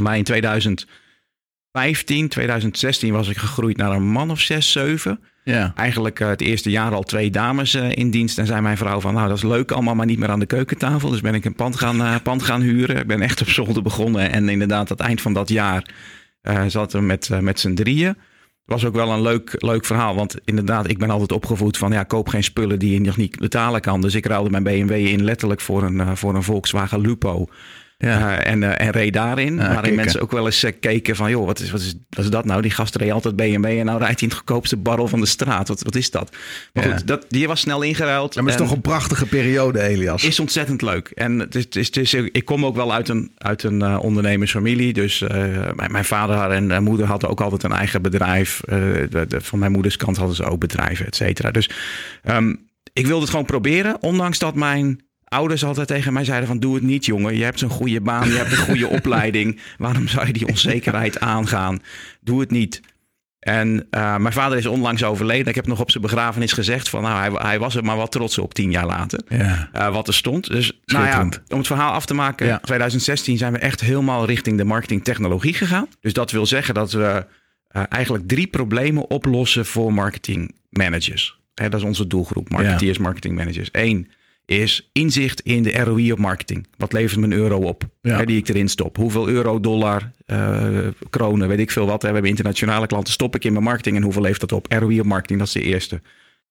Maar 0.00 0.16
in 0.16 0.24
2015, 0.24 2.28
2016 2.28 3.12
was 3.12 3.28
ik 3.28 3.36
gegroeid 3.36 3.76
naar 3.76 3.90
een 3.90 4.08
man 4.08 4.30
of 4.30 4.40
zes, 4.40 4.72
zeven. 4.72 5.20
Ja. 5.44 5.72
Eigenlijk 5.76 6.20
eh, 6.20 6.28
het 6.28 6.40
eerste 6.40 6.70
jaar 6.70 6.94
al 6.94 7.02
twee 7.02 7.30
dames 7.30 7.74
eh, 7.74 7.90
in 7.90 8.10
dienst. 8.10 8.38
En 8.38 8.46
zei 8.46 8.60
mijn 8.60 8.76
vrouw 8.76 9.00
van, 9.00 9.14
nou 9.14 9.28
dat 9.28 9.36
is 9.36 9.42
leuk 9.42 9.70
allemaal, 9.70 9.94
maar 9.94 10.06
niet 10.06 10.18
meer 10.18 10.30
aan 10.30 10.38
de 10.38 10.46
keukentafel. 10.46 11.10
Dus 11.10 11.20
ben 11.20 11.34
ik 11.34 11.44
een 11.44 11.54
pand 11.54 11.76
gaan, 11.76 12.02
eh, 12.02 12.14
pand 12.22 12.42
gaan 12.42 12.60
huren. 12.60 12.96
Ik 12.96 13.06
ben 13.06 13.22
echt 13.22 13.40
op 13.40 13.48
zolder 13.48 13.82
begonnen. 13.82 14.30
En 14.30 14.48
inderdaad, 14.48 14.90
aan 14.90 14.96
het 14.96 15.06
eind 15.06 15.20
van 15.20 15.32
dat 15.32 15.48
jaar 15.48 15.86
zaten 16.66 17.00
we 17.00 17.06
met, 17.06 17.28
met 17.40 17.60
z'n 17.60 17.74
drieën. 17.74 18.16
was 18.64 18.84
ook 18.84 18.94
wel 18.94 19.10
een 19.10 19.22
leuk, 19.22 19.54
leuk 19.58 19.84
verhaal. 19.84 20.14
Want 20.14 20.36
inderdaad, 20.44 20.90
ik 20.90 20.98
ben 20.98 21.10
altijd 21.10 21.32
opgevoed 21.32 21.76
van 21.76 21.92
ja, 21.92 22.02
koop 22.02 22.28
geen 22.28 22.44
spullen 22.44 22.78
die 22.78 22.92
je 22.92 23.00
nog 23.00 23.16
niet 23.16 23.38
betalen 23.38 23.80
kan. 23.80 24.00
Dus 24.00 24.14
ik 24.14 24.26
ruilde 24.26 24.50
mijn 24.50 24.62
BMW 24.62 24.90
in 24.90 25.24
letterlijk 25.24 25.60
voor 25.60 25.82
een, 25.82 26.16
voor 26.16 26.34
een 26.34 26.42
Volkswagen 26.42 27.00
Lupo. 27.00 27.46
Ja. 28.06 28.38
Eh, 28.38 28.52
en, 28.52 28.62
eh, 28.62 28.86
en 28.86 28.92
reed 28.92 29.12
daarin. 29.12 29.56
Waarin 29.56 29.76
kicken. 29.76 29.94
mensen 29.94 30.20
ook 30.20 30.30
wel 30.30 30.46
eens 30.46 30.62
eh, 30.62 30.72
keken 30.80 31.16
van... 31.16 31.30
joh, 31.30 31.46
wat 31.46 31.60
is, 31.60 31.70
wat, 31.70 31.80
is, 31.80 31.94
wat 32.10 32.24
is 32.24 32.30
dat 32.30 32.44
nou? 32.44 32.62
Die 32.62 32.70
gast 32.70 32.96
reed 32.96 33.10
altijd 33.10 33.36
BMW 33.36 33.64
en 33.64 33.84
nou 33.84 33.98
rijdt 33.98 34.00
hij 34.20 34.22
in 34.22 34.28
het 34.28 34.34
goedkoopste 34.34 34.76
barrel 34.76 35.08
van 35.08 35.20
de 35.20 35.26
straat. 35.26 35.68
Wat, 35.68 35.82
wat 35.82 35.94
is 35.94 36.10
dat? 36.10 36.36
Maar 36.72 36.84
goed, 36.84 37.06
dat, 37.06 37.24
die 37.28 37.46
was 37.46 37.60
snel 37.60 37.82
ingeruild. 37.82 38.34
maar 38.34 38.44
het 38.44 38.54
is 38.54 38.60
En 38.60 38.66
toch 38.66 38.74
een 38.76 38.80
prachtige 38.82 39.26
periode, 39.26 39.82
Elias. 39.82 40.24
is 40.24 40.40
ontzettend 40.40 40.82
leuk. 40.82 41.08
En 41.14 41.38
het 41.38 41.54
is, 41.54 41.64
het 41.64 41.76
is, 41.76 41.86
het 41.86 41.96
is- 41.96 42.14
ik 42.14 42.44
kom 42.44 42.66
ook 42.66 42.76
wel 42.76 42.92
uit 42.92 43.08
een, 43.08 43.32
uit 43.38 43.62
een 43.62 43.98
ondernemersfamilie. 43.98 44.92
Dus 44.92 45.18
mijn, 45.74 45.92
mijn 45.92 46.04
vader 46.04 46.50
en 46.50 46.70
eh, 46.70 46.78
moeder 46.78 47.06
hadden 47.06 47.30
ook 47.30 47.40
altijd 47.40 47.62
een 47.62 47.72
eigen 47.72 48.02
bedrijf. 48.02 48.60
De, 48.66 49.24
de- 49.28 49.40
van 49.40 49.58
mijn 49.58 49.72
moeders 49.72 49.96
kant 49.96 50.16
hadden 50.16 50.36
ze 50.36 50.44
ook 50.44 50.60
bedrijven, 50.60 51.06
et 51.06 51.16
cetera. 51.16 51.50
Dus 51.50 51.70
ehm, 52.22 52.54
ik 52.92 53.06
wilde 53.06 53.20
het 53.20 53.30
gewoon 53.30 53.44
proberen. 53.46 53.96
Ondanks 54.02 54.38
dat 54.38 54.54
mijn 54.54 55.00
ouders 55.32 55.64
altijd 55.64 55.88
tegen 55.88 56.12
mij 56.12 56.24
zeiden 56.24 56.48
van... 56.48 56.58
doe 56.58 56.74
het 56.74 56.82
niet, 56.82 57.04
jongen. 57.06 57.36
Je 57.36 57.44
hebt 57.44 57.58
zo'n 57.58 57.68
goede 57.70 58.00
baan, 58.00 58.28
je 58.28 58.36
hebt 58.36 58.50
een 58.52 58.56
goede 58.56 58.88
opleiding. 58.98 59.60
Waarom 59.78 60.08
zou 60.08 60.26
je 60.26 60.32
die 60.32 60.46
onzekerheid 60.48 61.20
aangaan? 61.20 61.82
Doe 62.20 62.40
het 62.40 62.50
niet. 62.50 62.80
En 63.38 63.86
eh, 63.90 64.16
mijn 64.16 64.34
vader 64.34 64.58
is 64.58 64.66
onlangs 64.66 65.04
overleden. 65.04 65.46
Ik 65.46 65.54
heb 65.54 65.66
nog 65.66 65.80
op 65.80 65.90
zijn 65.90 66.02
begrafenis 66.02 66.52
gezegd 66.52 66.88
van... 66.88 67.02
nou, 67.02 67.18
hij, 67.18 67.48
hij 67.48 67.58
was 67.58 67.74
er 67.76 67.84
maar 67.84 67.96
wat 67.96 68.12
trots 68.12 68.38
op 68.38 68.54
tien 68.54 68.70
jaar 68.70 68.86
later 68.86 69.20
Ja. 69.28 69.68
eh, 69.72 69.92
wat 69.92 70.08
er 70.08 70.14
stond. 70.14 70.46
Dus 70.50 70.80
nou 70.84 71.06
ja, 71.06 71.20
om 71.48 71.58
het 71.58 71.66
verhaal 71.66 71.92
af 71.92 72.06
te 72.06 72.14
maken, 72.14 72.46
Ja. 72.46 72.58
2016 72.58 73.36
zijn 73.38 73.52
we 73.52 73.58
echt 73.58 73.80
helemaal 73.80 74.24
richting 74.26 74.56
de 74.58 74.64
marketingtechnologie 74.64 75.54
gegaan. 75.54 75.86
Dus 76.00 76.12
dat 76.12 76.30
wil 76.30 76.46
zeggen 76.46 76.74
dat 76.74 76.92
we 76.92 77.26
eh, 77.68 77.82
eigenlijk 77.88 78.28
drie 78.28 78.46
problemen 78.46 79.10
oplossen 79.10 79.66
voor 79.66 79.92
marketingmanagers. 79.94 81.38
Hè, 81.54 81.68
dat 81.68 81.80
is 81.80 81.86
onze 81.86 82.06
doelgroep, 82.06 82.48
marketeers, 82.50 82.98
marketingmanagers. 82.98 83.68
Eén 83.72 84.08
is 84.44 84.88
inzicht 84.92 85.40
in 85.40 85.62
de 85.62 85.70
ROI 85.84 86.12
op 86.12 86.18
marketing. 86.18 86.66
Wat 86.76 86.92
levert 86.92 87.20
mijn 87.20 87.32
euro 87.32 87.56
op 87.56 87.88
Ja. 88.00 88.16
hè, 88.18 88.24
die 88.24 88.36
ik 88.36 88.48
erin 88.48 88.68
stop? 88.68 88.96
Hoeveel 88.96 89.28
euro, 89.28 89.60
dollar, 89.60 90.10
eh, 90.26 90.78
kronen, 91.10 91.48
weet 91.48 91.58
ik 91.58 91.70
veel 91.70 91.86
wat. 91.86 92.02
Hè? 92.02 92.08
We 92.08 92.12
hebben 92.14 92.30
internationale 92.30 92.86
klanten. 92.86 93.12
Stop 93.12 93.34
ik 93.34 93.44
in 93.44 93.52
mijn 93.52 93.64
marketing 93.64 93.96
en 93.96 94.02
hoeveel 94.02 94.22
levert 94.22 94.40
dat 94.40 94.52
op? 94.52 94.72
ROI 94.72 95.00
op 95.00 95.06
marketing, 95.06 95.38
dat 95.38 95.48
is 95.48 95.54
de 95.54 95.62
eerste. 95.62 96.00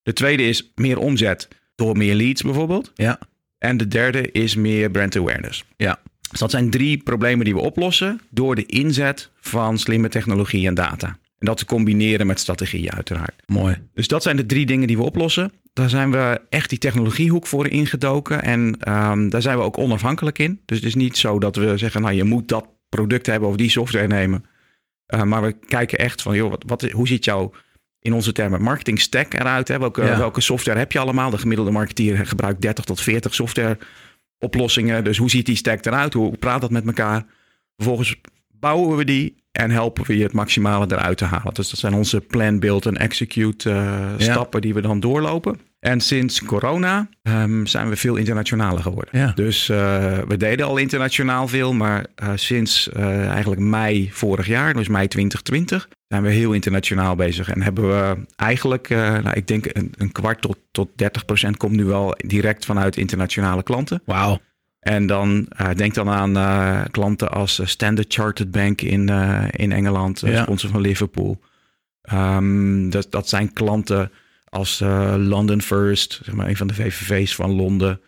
De 0.04 0.14
tweede 0.14 0.44
is 0.44 0.72
meer 0.76 1.00
omzet 1.00 1.48
door 1.76 1.98
meer 1.98 2.16
leads 2.16 2.42
bijvoorbeeld. 2.42 2.92
Ja. 2.96 3.20
En 3.58 3.78
de 3.78 3.88
derde 3.88 4.32
is 4.32 4.56
meer 4.56 4.92
brand 4.92 5.16
awareness. 5.16 5.64
Ja. 5.78 6.00
Dus 6.30 6.40
dat 6.40 6.52
zijn 6.52 6.70
drie 6.70 6.98
problemen 6.98 7.46
die 7.46 7.54
we 7.54 7.60
oplossen 7.62 8.22
door 8.30 8.56
de 8.56 8.66
inzet 8.66 9.30
van 9.40 9.78
slimme 9.78 10.10
technologie 10.10 10.68
en 10.68 10.74
data. 10.74 11.08
En 11.08 11.48
dat 11.48 11.58
te 11.58 11.66
combineren 11.66 12.28
met 12.28 12.40
strategieën 12.40 12.92
uiteraard. 12.92 13.34
Mooi. 13.46 13.78
Dus 13.94 14.08
dat 14.08 14.24
zijn 14.24 14.36
de 14.36 14.46
drie 14.46 14.66
dingen 14.66 14.88
die 14.88 14.98
we 14.98 15.04
oplossen. 15.04 15.52
Daar 15.74 15.90
zijn 15.90 16.12
we 16.12 16.42
echt 16.50 16.70
die 16.70 16.78
technologiehoek 16.80 17.48
voor 17.48 17.68
ingedoken. 17.68 18.44
En 18.44 18.76
ehm, 18.80 19.30
daar 19.30 19.42
zijn 19.42 19.58
we 19.58 19.64
ook 19.64 19.78
onafhankelijk 19.78 20.40
in. 20.40 20.62
Dus 20.66 20.78
het 20.78 20.86
is 20.88 20.96
niet 20.96 21.18
zo 21.18 21.40
dat 21.40 21.56
we 21.56 21.78
zeggen, 21.78 22.02
nou 22.02 22.14
je 22.14 22.24
moet 22.24 22.48
dat 22.48 22.68
product 22.90 23.26
hebben 23.26 23.50
of 23.50 23.56
die 23.56 23.70
software 23.70 24.08
nemen. 24.08 24.46
Uh, 25.14 25.24
maar 25.24 25.42
we 25.42 25.52
kijken 25.52 25.98
echt 25.98 26.22
van, 26.22 26.36
joh, 26.36 26.50
wat, 26.50 26.64
wat, 26.68 26.82
hoe 26.82 27.08
ziet 27.08 27.26
jouw, 27.26 27.52
in 28.00 28.14
onze 28.14 28.32
termen, 28.32 28.62
marketing 28.62 29.00
stack 29.00 29.34
eruit? 29.34 29.68
Hè? 29.68 29.80
Welke, 29.80 30.04
Ja. 30.04 30.18
welke 30.18 30.42
software 30.42 30.80
heb 30.80 30.92
je 30.92 31.00
allemaal? 31.00 31.30
De 31.30 31.38
gemiddelde 31.38 31.72
marketeer 31.72 32.26
gebruikt 32.26 32.62
30 32.62 32.86
tot 32.86 33.02
40 33.02 33.34
software 33.34 33.78
oplossingen. 34.40 35.04
Dus 35.04 35.18
hoe 35.18 35.30
ziet 35.30 35.46
die 35.46 35.56
stack 35.56 35.86
eruit? 35.86 36.14
Hoe 36.14 36.38
praat 36.38 36.62
dat 36.62 36.72
met 36.72 36.86
elkaar? 36.86 37.26
Vervolgens 37.76 38.16
bouwen 38.62 38.98
we 38.98 39.06
die 39.06 39.40
en 39.52 39.72
helpen 39.72 40.06
we 40.06 40.18
je 40.18 40.24
het 40.24 40.34
maximale 40.34 40.86
eruit 40.90 41.18
te 41.18 41.26
halen. 41.26 41.54
Dus 41.54 41.70
dat 41.70 41.80
zijn 41.80 41.94
onze 41.94 42.22
plan, 42.22 42.60
build 42.60 42.86
en 42.86 42.98
execute 42.98 43.70
uh, 43.70 44.10
stappen 44.18 44.62
die 44.62 44.74
we 44.74 44.82
dan 44.82 45.00
doorlopen. 45.00 45.60
En 45.80 46.02
sinds 46.02 46.44
corona 46.44 47.10
um, 47.24 47.66
zijn 47.66 47.90
we 47.90 47.96
veel 47.96 48.16
internationaler 48.16 48.82
geworden. 48.82 49.20
Ja. 49.20 49.32
Dus 49.36 49.70
uh, 49.70 49.78
we 50.28 50.38
deden 50.38 50.66
al 50.66 50.78
internationaal 50.78 51.48
veel, 51.48 51.74
maar 51.74 52.06
uh, 52.24 52.32
sinds 52.36 52.90
eigenlijk 52.92 53.62
mei 53.62 54.10
vorig 54.12 54.48
jaar, 54.48 54.74
dus 54.74 54.88
mei 54.88 55.08
2020, 55.08 55.88
zijn 56.08 56.24
we 56.24 56.30
heel 56.30 56.54
internationaal 56.54 57.16
bezig. 57.16 57.50
En 57.50 57.62
hebben 57.62 57.88
we 57.88 58.18
eigenlijk, 58.36 58.90
nou, 58.90 59.32
ik 59.32 59.48
denk 59.48 59.66
een, 59.72 59.94
een, 59.98 60.12
kwart 60.12 60.42
tot, 60.42 60.58
tot 60.72 60.90
30 60.96 61.26
procent 61.26 61.58
komt 61.58 61.76
nu 61.76 61.86
wel 61.86 62.16
direct 62.26 62.66
vanuit 62.66 62.98
internationale 62.98 63.64
klanten. 63.64 64.02
Wauw. 64.06 64.40
En 64.82 65.08
dan 65.08 65.48
uh, 65.62 65.70
denk 65.76 65.94
dan 65.94 66.10
aan 66.10 66.38
uh, 66.38 66.82
klanten 66.92 67.32
als 67.32 67.62
Standard 67.64 68.14
Chartered 68.14 68.52
Bank 68.52 68.82
in, 68.82 69.10
uh, 69.10 69.44
in 69.52 69.72
Engeland, 69.72 70.20
Ja. 70.26 70.42
sponsor 70.42 70.70
van 70.70 70.82
Liverpool. 70.82 71.42
Um, 72.14 72.90
dat, 72.90 73.08
dat 73.10 73.30
zijn 73.30 73.54
klanten 73.54 74.12
als 74.50 74.80
London 75.18 75.62
First, 75.62 76.20
zeg 76.24 76.36
maar 76.36 76.48
een 76.48 76.58
van 76.58 76.68
de 76.68 76.74
VVV's 76.74 77.36
van 77.36 77.52
Londen. 77.52 78.02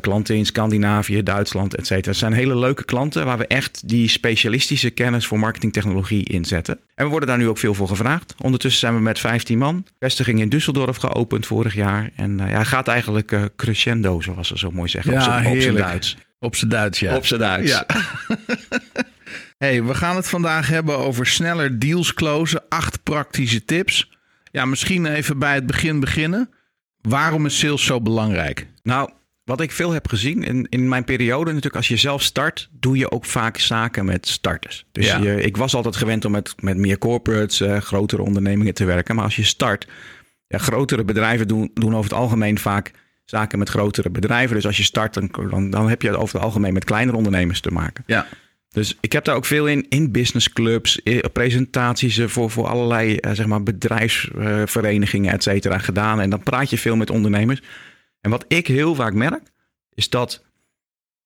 Klanten 0.00 0.36
in 0.36 0.46
Scandinavië, 0.46 1.22
Duitsland, 1.22 1.74
et 1.74 1.86
cetera. 1.86 2.10
Het 2.10 2.18
zijn 2.18 2.32
hele 2.32 2.56
leuke 2.56 2.84
klanten 2.84 3.24
waar 3.24 3.38
we 3.38 3.46
echt 3.46 3.88
die 3.88 4.08
specialistische 4.08 4.90
kennis 4.90 5.26
voor 5.26 5.38
marketingtechnologie 5.38 6.24
inzetten. 6.24 6.78
En 6.94 7.04
we 7.04 7.10
worden 7.10 7.28
daar 7.28 7.38
nu 7.38 7.48
ook 7.48 7.58
veel 7.58 7.74
voor 7.74 7.88
gevraagd. 7.88 8.34
Ondertussen 8.38 8.80
zijn 8.80 8.94
we 8.94 9.00
met 9.00 9.18
15 9.18 9.58
man. 9.58 9.86
Vestiging 9.98 10.40
in 10.40 10.48
Düsseldorf 10.48 10.96
geopend 10.98 11.46
vorig 11.46 11.74
jaar. 11.74 12.10
En 12.16 12.38
ja, 12.38 12.64
gaat 12.64 12.88
eigenlijk 12.88 13.50
crescendo, 13.56 14.20
zoals 14.20 14.48
ze 14.48 14.58
zo 14.58 14.70
mooi 14.70 14.88
zeggen. 14.88 15.12
Ja, 15.12 15.50
op 15.50 15.60
zijn. 15.60 15.74
Duits. 15.74 16.16
Op 16.38 16.56
zijn 16.56 16.70
Duits, 16.70 17.00
ja. 17.00 17.16
Op 17.16 17.26
zijn 17.26 17.40
Duits. 17.40 17.70
Ja. 17.70 17.86
hey, 19.58 19.82
we 19.84 19.94
gaan 19.94 20.16
het 20.16 20.28
vandaag 20.28 20.68
hebben 20.68 20.98
over 20.98 21.26
sneller 21.26 21.78
deals 21.78 22.14
closen. 22.14 22.62
Acht 22.68 23.02
praktische 23.02 23.64
tips. 23.64 24.10
Ja, 24.50 24.64
misschien 24.64 25.06
even 25.06 25.38
bij 25.38 25.54
het 25.54 25.66
begin 25.66 26.00
beginnen. 26.00 26.50
Waarom 27.00 27.46
is 27.46 27.58
sales 27.58 27.84
zo 27.84 28.00
belangrijk? 28.00 28.66
Nou, 28.82 29.10
wat 29.50 29.60
ik 29.60 29.72
veel 29.72 29.90
heb 29.90 30.08
gezien 30.08 30.42
in, 30.42 30.66
in 30.68 30.88
mijn 30.88 31.04
periode, 31.04 31.44
natuurlijk 31.44 31.76
als 31.76 31.88
je 31.88 31.96
zelf 31.96 32.22
start, 32.22 32.68
doe 32.72 32.96
je 32.96 33.10
ook 33.10 33.24
vaak 33.24 33.58
zaken 33.58 34.04
met 34.04 34.28
starters. 34.28 34.86
Dus 34.92 35.06
Ja. 35.06 35.18
je, 35.18 35.42
ik 35.42 35.56
was 35.56 35.74
altijd 35.74 35.96
gewend 35.96 36.24
om 36.24 36.32
met, 36.32 36.54
met 36.60 36.76
meer 36.76 36.98
corporates, 36.98 37.60
eh, 37.60 37.76
grotere 37.76 38.22
ondernemingen 38.22 38.74
te 38.74 38.84
werken. 38.84 39.14
Maar 39.14 39.24
als 39.24 39.36
je 39.36 39.44
start, 39.44 39.86
ja, 40.46 40.58
grotere 40.58 41.04
bedrijven 41.04 41.48
doen, 41.48 41.70
doen 41.74 41.96
over 41.96 42.10
het 42.10 42.18
algemeen 42.20 42.58
vaak 42.58 42.90
zaken 43.24 43.58
met 43.58 43.68
grotere 43.68 44.10
bedrijven. 44.10 44.56
Dus 44.56 44.66
als 44.66 44.76
je 44.76 44.82
start, 44.82 45.14
dan, 45.14 45.70
dan, 45.70 45.88
heb 45.88 46.02
je 46.02 46.08
het 46.08 46.16
over 46.16 46.34
het 46.34 46.44
algemeen 46.44 46.72
met 46.72 46.84
kleinere 46.84 47.16
ondernemers 47.16 47.60
te 47.60 47.70
maken. 47.70 48.04
Ja. 48.06 48.26
Dus 48.68 48.96
ik 49.00 49.12
heb 49.12 49.24
daar 49.24 49.36
ook 49.36 49.44
veel 49.44 49.66
in, 49.66 49.86
in 49.88 50.12
businessclubs, 50.12 51.00
presentaties 51.32 52.18
eh, 52.18 52.26
voor, 52.26 52.50
voor 52.50 52.66
allerlei 52.66 53.16
eh, 53.16 53.32
zeg 53.32 53.46
maar 53.46 53.62
bedrijfsverenigingen, 53.62 55.32
et 55.32 55.42
cetera, 55.42 55.78
gedaan. 55.78 56.20
En 56.20 56.30
dan 56.30 56.42
praat 56.42 56.70
je 56.70 56.78
veel 56.78 56.96
met 56.96 57.10
ondernemers. 57.10 57.62
En 58.20 58.30
wat 58.30 58.44
ik 58.48 58.66
heel 58.66 58.94
vaak 58.94 59.14
merk, 59.14 59.42
is 59.94 60.08
dat 60.08 60.44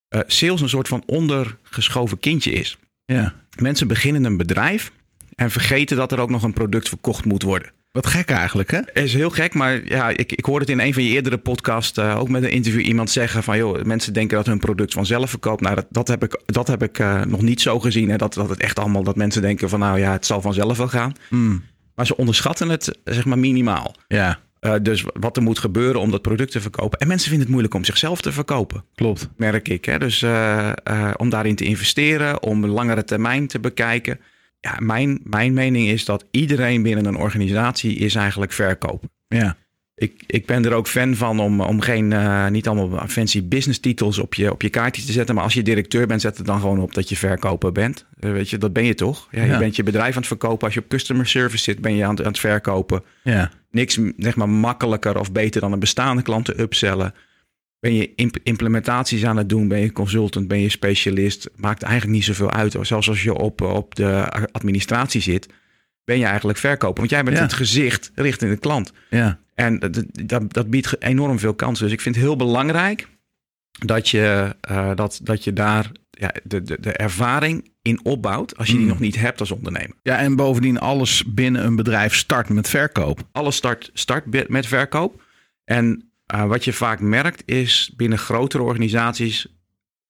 eh, 0.09 0.21
sales 0.27 0.61
een 0.61 0.69
soort 0.69 0.89
van 0.89 1.03
ondergeschoven 1.07 2.19
kindje 2.19 2.53
is. 2.53 2.79
ja. 3.05 3.43
Mensen 3.55 3.89
beginnen 3.89 4.25
een 4.25 4.37
bedrijf 4.37 4.93
en 5.35 5.51
vergeten 5.51 5.97
dat 5.97 6.13
er 6.13 6.19
ook 6.19 6.31
nog 6.31 6.43
een 6.43 6.53
product 6.53 6.89
verkocht 6.89 7.25
moet 7.25 7.43
worden. 7.43 7.73
Wat 7.95 8.07
gek 8.07 8.31
eigenlijk, 8.31 8.71
hè? 8.71 8.81
is 8.93 9.15
heel 9.15 9.31
gek, 9.31 9.55
maar 9.55 9.85
ja, 9.85 10.09
ik, 10.09 10.33
ik 10.33 10.45
hoorde 10.45 10.61
het 10.61 10.81
in 10.81 10.87
een 10.87 10.95
van 10.95 11.03
je 11.03 11.11
eerdere 11.11 11.39
podcasts, 11.39 11.99
eh, 11.99 12.19
ook 12.19 12.29
met 12.29 12.43
een 12.43 12.51
interview, 12.51 12.81
iemand 12.81 13.11
zeggen 13.11 13.43
van, 13.43 13.57
joh, 13.57 13.83
mensen 13.83 14.13
denken 14.13 14.37
dat 14.37 14.47
hun 14.47 14.59
product 14.59 14.93
vanzelf 14.93 15.31
verkoopt. 15.31 15.61
Nou, 15.61 15.75
dat, 15.75 15.87
dat 15.91 16.09
heb 16.09 16.25
ik, 16.25 16.41
dat 16.47 16.67
heb 16.67 16.83
ik 16.83 16.99
eh, 16.99 17.23
nog 17.23 17.43
niet 17.43 17.61
zo 17.61 17.81
gezien. 17.81 18.11
Hè? 18.11 18.17
Dat, 18.17 18.35
dat 18.35 18.49
het 18.49 18.61
echt 18.61 18.79
allemaal, 18.79 19.03
dat 19.03 19.17
mensen 19.17 19.43
denken 19.43 19.69
van, 19.69 19.79
nou 19.79 19.99
ja, 19.99 20.13
het 20.13 20.27
zal 20.27 20.41
vanzelf 20.41 20.77
wel 20.77 20.89
gaan. 20.89 21.13
Hmm. 21.29 21.63
Maar 21.95 22.07
ze 22.07 22.17
onderschatten 22.17 22.69
het, 22.69 22.99
zeg 23.05 23.25
maar, 23.25 23.39
minimaal. 23.39 23.95
Ja, 24.09 24.39
Eh, 24.64 24.75
dus 24.83 25.04
wat 25.21 25.37
er 25.37 25.42
moet 25.42 25.59
gebeuren 25.59 26.00
om 26.00 26.11
dat 26.11 26.23
product 26.23 26.52
te 26.52 26.61
verkopen. 26.61 26.99
En 26.99 27.09
mensen 27.09 27.28
vinden 27.28 27.42
het 27.47 27.50
moeilijk 27.50 27.75
om 27.75 27.85
zichzelf 27.85 28.21
te 28.21 28.33
verkopen, 28.33 28.85
klopt. 28.94 29.28
merk 29.37 29.68
ik. 29.68 29.85
Hè? 29.85 29.99
Dus 29.99 30.23
eh, 30.23 30.71
eh, 30.85 31.11
om 31.16 31.28
daarin 31.28 31.54
te 31.54 31.64
investeren, 31.64 32.42
om 32.42 32.64
een 32.64 32.71
langere 32.71 33.04
termijn 33.04 33.47
te 33.47 33.61
bekijken. 33.61 34.21
Ja, 34.61 34.76
mijn, 34.78 35.21
mijn 35.25 35.52
mening 35.52 35.88
is 35.88 36.04
dat 36.04 36.25
iedereen 36.30 36.83
binnen 36.83 37.04
een 37.04 37.16
organisatie 37.16 37.97
is 37.97 38.14
eigenlijk 38.14 38.52
verkopen. 38.52 39.11
Ja, 39.28 39.56
Ik, 39.97 40.23
ik 40.27 40.47
ben 40.47 40.65
er 40.65 40.73
ook 40.73 40.89
fan 40.89 41.15
van 41.15 41.41
om, 41.41 41.61
om 41.61 41.81
geen, 41.81 42.13
eh, 42.13 42.49
niet 42.49 42.69
allemaal 42.69 43.07
fancy 43.09 43.45
business 43.49 43.79
titels 43.81 44.19
op 44.19 44.35
je, 44.35 44.53
op 44.53 44.63
je 44.63 44.69
kaartje 44.69 45.03
te 45.05 45.13
zetten. 45.13 45.35
Maar 45.35 45.45
als 45.45 45.55
je 45.55 45.63
directeur 45.63 46.07
bent, 46.07 46.21
zet 46.21 46.37
het 46.37 46.47
dan 46.47 46.61
gewoon 46.61 46.79
op 46.81 46.95
dat 46.95 47.09
je 47.09 47.17
verkoper 47.17 47.73
bent. 47.73 48.07
Eh, 48.21 48.31
weet 48.33 48.51
je, 48.51 48.59
dat 48.59 48.73
ben 48.73 48.85
je 48.85 48.95
toch? 48.95 49.29
Ja, 49.31 49.45
je 49.45 49.59
bent 49.59 49.77
je 49.77 49.83
bedrijf 49.83 50.11
aan 50.11 50.19
het 50.19 50.27
verkopen. 50.27 50.65
Als 50.65 50.75
je 50.75 50.81
op 50.81 50.89
customer 50.89 51.27
service 51.27 51.63
zit, 51.65 51.81
ben 51.81 51.95
je 51.97 52.05
aan 52.05 52.11
het, 52.11 52.21
aan 52.21 52.27
het 52.27 52.39
verkopen. 52.39 53.03
ja, 53.23 53.51
Niks 53.71 53.99
zeg 54.17 54.37
maar, 54.37 54.49
makkelijker 54.49 55.19
of 55.19 55.33
beter 55.33 55.61
dan 55.61 55.73
een 55.73 55.79
bestaande 55.79 56.23
klant 56.23 56.45
te 56.45 56.61
upsellen. 56.61 57.15
Ben 57.81 57.95
je 57.95 58.13
imp- 58.15 58.39
implementaties 58.43 59.25
aan 59.25 59.37
het 59.37 59.49
doen? 59.49 59.69
Ben 59.69 59.81
je 59.81 59.93
consultant? 59.93 60.49
Ben 60.49 60.61
je 60.61 60.69
specialist? 60.69 61.51
Maakt 61.57 61.83
eigenlijk 61.83 62.15
niet 62.15 62.25
zoveel 62.25 62.51
uit. 62.51 62.77
Zelfs 62.81 63.09
als 63.09 63.23
je 63.23 63.35
op, 63.35 63.61
op 63.61 63.95
de 63.95 64.29
administratie 64.53 65.21
zit, 65.21 65.49
ben 66.05 66.19
je 66.19 66.25
eigenlijk 66.25 66.59
verkoper. 66.59 66.99
Want 66.99 67.11
jij 67.11 67.23
bent 67.23 67.37
Ja. 67.37 67.43
het 67.43 67.53
gezicht 67.53 68.11
richting 68.15 68.51
de 68.51 68.57
klant. 68.59 68.93
ja. 69.11 69.43
En 69.55 69.79
dat, 69.79 70.05
dat, 70.13 70.53
dat 70.53 70.71
biedt 70.71 71.03
enorm 71.03 71.39
veel 71.39 71.55
kansen. 71.55 71.85
Dus 71.85 71.95
ik 71.95 72.01
vind 72.01 72.15
het 72.15 72.25
heel 72.25 72.37
belangrijk 72.37 73.09
dat 73.79 74.09
je, 74.09 74.57
eh, 74.61 74.91
dat, 74.95 75.21
dat 75.23 75.45
je 75.45 75.53
daar 75.53 75.91
ja, 76.11 76.35
de, 76.45 76.63
de, 76.63 76.81
de 76.81 76.93
ervaring 76.93 77.73
in 77.83 78.05
opbouwt. 78.05 78.57
Als 78.57 78.67
je 78.67 78.73
die 78.73 78.83
Mm. 78.83 78.89
nog 78.89 78.99
niet 79.01 79.17
hebt 79.17 79.41
als 79.41 79.51
ondernemer. 79.51 79.97
Ja, 80.03 80.19
en 80.19 80.37
bovendien 80.37 80.79
alles 80.79 81.25
binnen 81.27 81.65
een 81.65 81.77
bedrijf 81.77 82.15
start 82.15 82.49
met 82.49 82.69
verkoop. 82.69 83.29
Alles 83.33 83.57
start, 83.57 83.91
start 83.93 84.49
met 84.49 84.67
verkoop. 84.67 85.23
En 85.65 86.13
eh, 86.27 86.47
wat 86.47 86.65
je 86.65 86.73
vaak 86.73 87.01
merkt 87.01 87.43
is 87.47 87.93
binnen 87.97 88.19
grotere 88.19 88.63
organisaties 88.63 89.47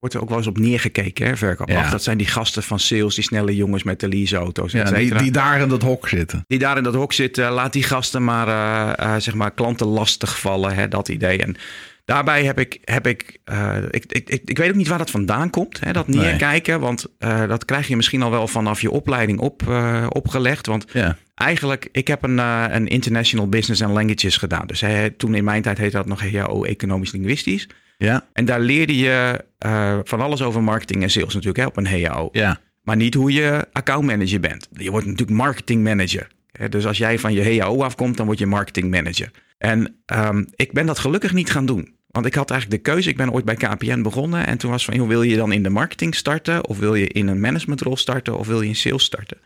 wordt 0.04 0.18
er 0.18 0.23
ook 0.23 0.28
wel 0.28 0.38
eens 0.38 0.46
op 0.46 0.58
neergekeken. 0.58 1.26
Hè, 1.26 1.37
verkoop. 1.37 1.68
Ja. 1.68 1.90
Dat 1.90 2.02
zijn 2.02 2.18
die 2.18 2.26
gasten 2.26 2.62
van 2.62 2.78
sales, 2.78 3.14
die 3.14 3.25
snelle 3.25 3.56
jongens 3.56 3.82
met 3.82 4.00
de 4.00 4.08
leaseauto's. 4.08 4.73
Ja, 4.73 4.90
die, 4.90 5.14
die 5.14 5.30
daar 5.30 5.61
in 5.61 5.68
dat 5.68 5.82
hok 5.82 6.08
zitten. 6.08 6.44
die 6.46 6.58
daar 6.58 6.76
in 6.76 6.82
dat 6.82 6.94
hok 6.94 7.12
zitten, 7.12 7.50
laat 7.50 7.73
die 7.73 7.82
gasten 7.82 8.25
maar, 8.25 8.49
eh, 8.49 9.14
eh, 9.14 9.20
zeg 9.20 9.34
maar 9.34 9.50
klanten 9.50 9.87
lastig 9.87 10.40
vallen, 10.40 10.75
hè, 10.75 10.88
dat 10.88 11.08
idee. 11.08 11.38
En 11.38 11.56
daarbij 12.04 12.44
heb 12.44 12.58
ik, 12.58 12.78
heb 12.84 13.06
ik, 13.06 13.38
eh, 13.44 13.76
ik, 13.90 14.04
ik, 14.08 14.28
ik, 14.28 14.42
ik 14.44 14.58
weet 14.58 14.68
ook 14.68 14.75
niet 14.75 14.88
waar 14.88 14.99
dat 14.99 15.11
vandaan 15.11 15.50
komt, 15.50 15.80
hè, 15.80 15.92
dat 15.92 16.08
Nee. 16.08 16.18
neerkijken. 16.18 16.80
Want 16.80 17.06
dat 17.49 17.64
krijg 17.64 17.88
je 17.88 17.96
misschien 17.96 18.23
al 18.23 18.30
wel 18.30 18.49
vanaf 18.49 18.80
je 18.80 18.90
opleiding 18.90 19.38
op, 19.38 19.62
opgelegd. 20.08 20.66
Want 20.66 20.84
Ja, 20.92 21.16
eigenlijk, 21.34 21.88
ik 21.92 22.08
heb 22.08 22.23
een, 22.23 22.38
een 22.75 22.88
International 22.88 23.49
Business 23.49 23.82
and 23.82 23.92
Languages 23.92 24.37
gedaan. 24.37 24.66
Dus 24.66 24.80
hè, 24.80 25.11
toen 25.11 25.34
in 25.34 25.44
mijn 25.44 25.62
tijd 25.62 25.78
heette 25.78 25.96
dat 25.96 26.06
nog 26.06 26.30
HAO 26.30 26.64
Economisch 26.64 27.12
Linguistisch. 27.12 27.68
Ja, 27.97 28.27
En 28.33 28.45
daar 28.45 28.61
leerde 28.61 28.97
je 28.97 29.45
eh, 29.59 29.99
van 30.05 30.21
alles 30.21 30.43
over 30.43 30.63
marketing 30.63 31.03
en 31.03 31.11
sales 31.11 31.35
natuurlijk 31.35 31.59
hè, 31.59 31.67
op 31.67 31.77
een 31.77 31.87
HAO. 32.05 32.29
ja. 32.33 32.61
Maar 32.83 32.97
niet 32.97 33.15
hoe 33.15 33.33
je 33.33 33.67
accountmanager 33.73 34.41
bent. 34.41 34.69
Je 34.73 34.91
wordt 34.91 35.07
natuurlijk 35.07 35.39
marketing 35.39 35.83
manager. 35.83 36.29
Hè, 36.53 36.69
Dus 36.69 36.87
als 36.87 36.99
jij 36.99 37.19
van 37.19 37.33
je 37.33 37.59
HAO 37.59 37.83
afkomt, 37.83 38.17
dan 38.17 38.27
word 38.27 38.39
je 38.39 38.47
marketing 38.47 38.91
manager. 38.91 39.31
En 39.59 39.97
ehm, 40.07 40.45
ik 40.55 40.73
ben 40.73 40.87
dat 40.87 40.99
gelukkig 40.99 41.33
niet 41.33 41.51
gaan 41.51 41.67
doen. 41.67 41.95
Want 42.07 42.27
ik 42.27 42.35
had 42.35 42.51
eigenlijk 42.51 42.85
de 42.85 42.91
keuze. 42.91 43.09
Ik 43.09 43.17
ben 43.17 43.33
ooit 43.33 43.45
bij 43.45 43.55
KPN 43.55 44.03
begonnen. 44.03 44.47
En 44.47 44.59
toen 44.59 44.71
was 44.71 44.85
van, 44.85 44.95
joh, 44.95 45.09
wil 45.09 45.23
je 45.23 45.37
dan 45.37 45.53
in 45.53 45.63
de 45.63 45.71
marketing 45.71 46.15
starten? 46.15 46.67
Of 46.67 46.79
wil 46.79 46.95
je 46.95 47.09
in 47.09 47.27
een 47.29 47.41
managementrol 47.41 47.97
starten? 47.97 48.39
Of 48.39 48.47
wil 48.47 48.61
je 48.61 48.69
in 48.69 48.77
sales 48.77 49.05
starten? 49.05 49.37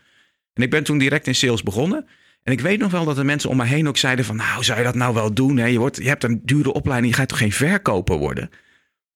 En 0.53 0.63
ik 0.63 0.69
ben 0.69 0.83
toen 0.83 0.97
direct 0.97 1.27
in 1.27 1.35
sales 1.35 1.63
begonnen. 1.63 2.05
En 2.43 2.51
ik 2.51 2.61
weet 2.61 2.79
nog 2.79 2.91
wel 2.91 3.05
dat 3.05 3.15
de 3.15 3.23
mensen 3.23 3.49
om 3.49 3.57
me 3.57 3.65
heen 3.65 3.87
ook 3.87 3.97
zeiden 3.97 4.25
van... 4.25 4.35
nou, 4.35 4.63
zou 4.63 4.77
je 4.77 4.83
dat 4.83 4.95
nou 4.95 5.13
wel 5.13 5.33
doen? 5.33 5.57
Hè? 5.57 5.65
Je, 5.65 5.79
wordt, 5.79 5.97
je 5.97 6.07
hebt 6.07 6.23
een 6.23 6.41
dure 6.43 6.73
opleiding, 6.73 7.11
je 7.11 7.19
gaat 7.19 7.29
toch 7.29 7.37
geen 7.37 7.51
verkoper 7.51 8.17
worden? 8.17 8.49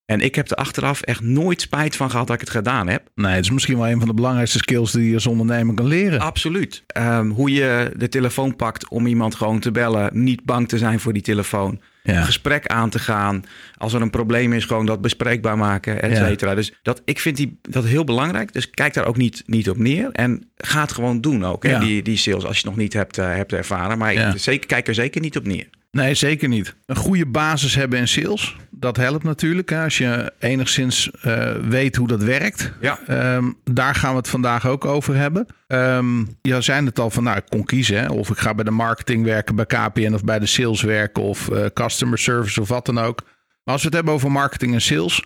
En 0.06 0.20
ik 0.20 0.34
heb 0.34 0.50
er 0.50 0.56
achteraf 0.56 1.00
echt 1.00 1.20
nooit 1.20 1.60
spijt 1.60 1.96
van 1.96 2.10
gehad 2.10 2.26
dat 2.26 2.34
ik 2.34 2.40
het 2.40 2.50
gedaan 2.50 2.88
heb. 2.88 3.10
Nee, 3.14 3.34
het 3.34 3.44
is 3.44 3.50
misschien 3.50 3.76
wel 3.76 3.88
een 3.88 3.98
van 3.98 4.08
de 4.08 4.14
belangrijkste 4.14 4.58
skills 4.58 4.92
die 4.92 5.08
je 5.08 5.14
als 5.14 5.26
ondernemer 5.26 5.74
kan 5.74 5.86
leren. 5.86 6.20
Absoluut. 6.20 6.84
Ehm, 6.86 7.28
hoe 7.28 7.52
je 7.52 7.92
de 7.96 8.08
telefoon 8.08 8.56
pakt 8.56 8.88
om 8.88 9.06
iemand 9.06 9.34
gewoon 9.34 9.60
te 9.60 9.70
bellen. 9.70 10.24
Niet 10.24 10.44
bang 10.44 10.68
te 10.68 10.78
zijn 10.78 11.00
voor 11.00 11.12
die 11.12 11.22
telefoon. 11.22 11.80
Ja. 12.06 12.22
Gesprek 12.22 12.66
aan 12.66 12.90
te 12.90 12.98
gaan. 12.98 13.42
Als 13.76 13.92
er 13.92 14.02
een 14.02 14.10
probleem 14.10 14.52
is, 14.52 14.64
gewoon 14.64 14.86
dat 14.86 15.00
bespreekbaar 15.00 15.58
maken, 15.58 16.02
et 16.02 16.10
Ja. 16.10 16.26
cetera. 16.26 16.54
Dus 16.54 16.72
dat, 16.82 17.02
ik 17.04 17.18
vind 17.20 17.36
die, 17.36 17.58
dat 17.62 17.84
heel 17.84 18.04
belangrijk. 18.04 18.52
Dus 18.52 18.70
kijk 18.70 18.94
daar 18.94 19.06
ook 19.06 19.16
niet, 19.16 19.42
niet 19.46 19.70
op 19.70 19.76
neer. 19.78 20.10
En 20.12 20.50
ga 20.56 20.80
het 20.80 20.92
gewoon 20.92 21.20
doen 21.20 21.44
ook, 21.44 21.62
hè, 21.62 21.70
Ja. 21.70 21.78
die, 21.80 22.02
die 22.02 22.16
sales. 22.16 22.44
Als 22.44 22.52
je 22.56 22.60
het 22.60 22.70
nog 22.70 22.76
niet 22.76 22.92
hebt, 22.92 23.18
eh, 23.18 23.26
hebt 23.34 23.52
ervaren. 23.52 23.98
Maar 23.98 24.12
ik, 24.12 24.38
zeker, 24.38 24.66
kijk 24.66 24.88
er 24.88 24.94
zeker 24.94 25.20
niet 25.20 25.36
op 25.36 25.46
neer. 25.46 25.68
Nee, 25.94 26.14
zeker 26.14 26.48
niet. 26.48 26.74
Een 26.86 26.96
goede 26.96 27.26
basis 27.26 27.74
hebben 27.74 27.98
in 27.98 28.08
sales, 28.08 28.56
dat 28.70 28.96
helpt 28.96 29.24
natuurlijk. 29.24 29.70
Hè, 29.70 29.82
als 29.82 29.98
je 29.98 30.32
enigszins 30.38 31.10
eh, 31.10 31.52
weet 31.52 31.96
hoe 31.96 32.08
dat 32.08 32.22
werkt. 32.22 32.72
Ja. 32.80 32.98
Ehm, 33.06 33.50
daar 33.64 33.94
gaan 33.94 34.10
we 34.10 34.16
het 34.16 34.28
vandaag 34.28 34.66
ook 34.66 34.84
over 34.84 35.16
hebben. 35.16 35.46
Ehm 35.66 36.24
je 36.42 36.60
zei 36.60 36.84
het 36.84 36.98
al 36.98 37.10
van, 37.10 37.22
nou, 37.22 37.36
ik 37.36 37.44
kon 37.48 37.64
kiezen. 37.64 38.00
Hè, 38.00 38.06
of 38.06 38.30
ik 38.30 38.38
ga 38.38 38.54
bij 38.54 38.64
de 38.64 38.70
marketing 38.70 39.24
werken, 39.24 39.54
bij 39.54 39.66
KPN 39.66 40.14
of 40.14 40.24
bij 40.24 40.38
de 40.38 40.46
sales 40.46 40.82
werken 40.82 41.22
of 41.22 41.48
eh, 41.48 41.64
customer 41.74 42.18
service 42.18 42.60
of 42.60 42.68
wat 42.68 42.86
dan 42.86 42.98
ook. 42.98 43.22
Maar 43.64 43.74
als 43.74 43.80
we 43.80 43.86
het 43.86 43.96
hebben 43.96 44.14
over 44.14 44.30
marketing 44.30 44.74
en 44.74 44.80
sales, 44.80 45.24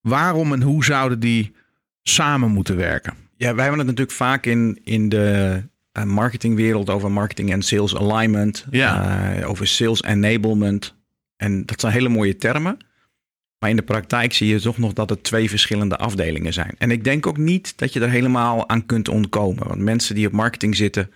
waarom 0.00 0.52
en 0.52 0.62
hoe 0.62 0.84
zouden 0.84 1.20
die 1.20 1.54
samen 2.02 2.50
moeten 2.50 2.76
werken? 2.76 3.14
Ja, 3.36 3.54
wij 3.54 3.64
hebben 3.64 3.78
het 3.78 3.88
natuurlijk 3.88 4.16
vaak 4.16 4.46
in, 4.46 4.80
in 4.84 5.08
de 5.08 5.62
marketingwereld 6.04 6.90
over 6.90 7.12
marketing 7.12 7.52
en 7.52 7.62
sales 7.62 7.96
alignment. 7.96 8.66
Ja. 8.70 9.38
Uh, 9.38 9.48
over 9.48 9.66
sales 9.66 10.02
enablement. 10.02 10.94
En 11.36 11.66
dat 11.66 11.80
zijn 11.80 11.92
hele 11.92 12.08
mooie 12.08 12.36
termen. 12.36 12.76
Maar 13.58 13.70
in 13.70 13.76
de 13.76 13.82
praktijk 13.82 14.32
zie 14.32 14.48
je 14.48 14.60
toch 14.60 14.78
nog 14.78 14.92
dat 14.92 15.10
het 15.10 15.22
twee 15.22 15.48
verschillende 15.48 15.96
afdelingen 15.96 16.52
zijn. 16.52 16.74
En 16.78 16.90
ik 16.90 17.04
denk 17.04 17.26
ook 17.26 17.36
niet 17.36 17.78
dat 17.78 17.92
je 17.92 18.00
er 18.00 18.10
helemaal 18.10 18.68
aan 18.68 18.86
kunt 18.86 19.08
ontkomen. 19.08 19.68
Want 19.68 19.80
mensen 19.80 20.14
die 20.14 20.26
op 20.26 20.32
marketing 20.32 20.76
zitten, 20.76 21.10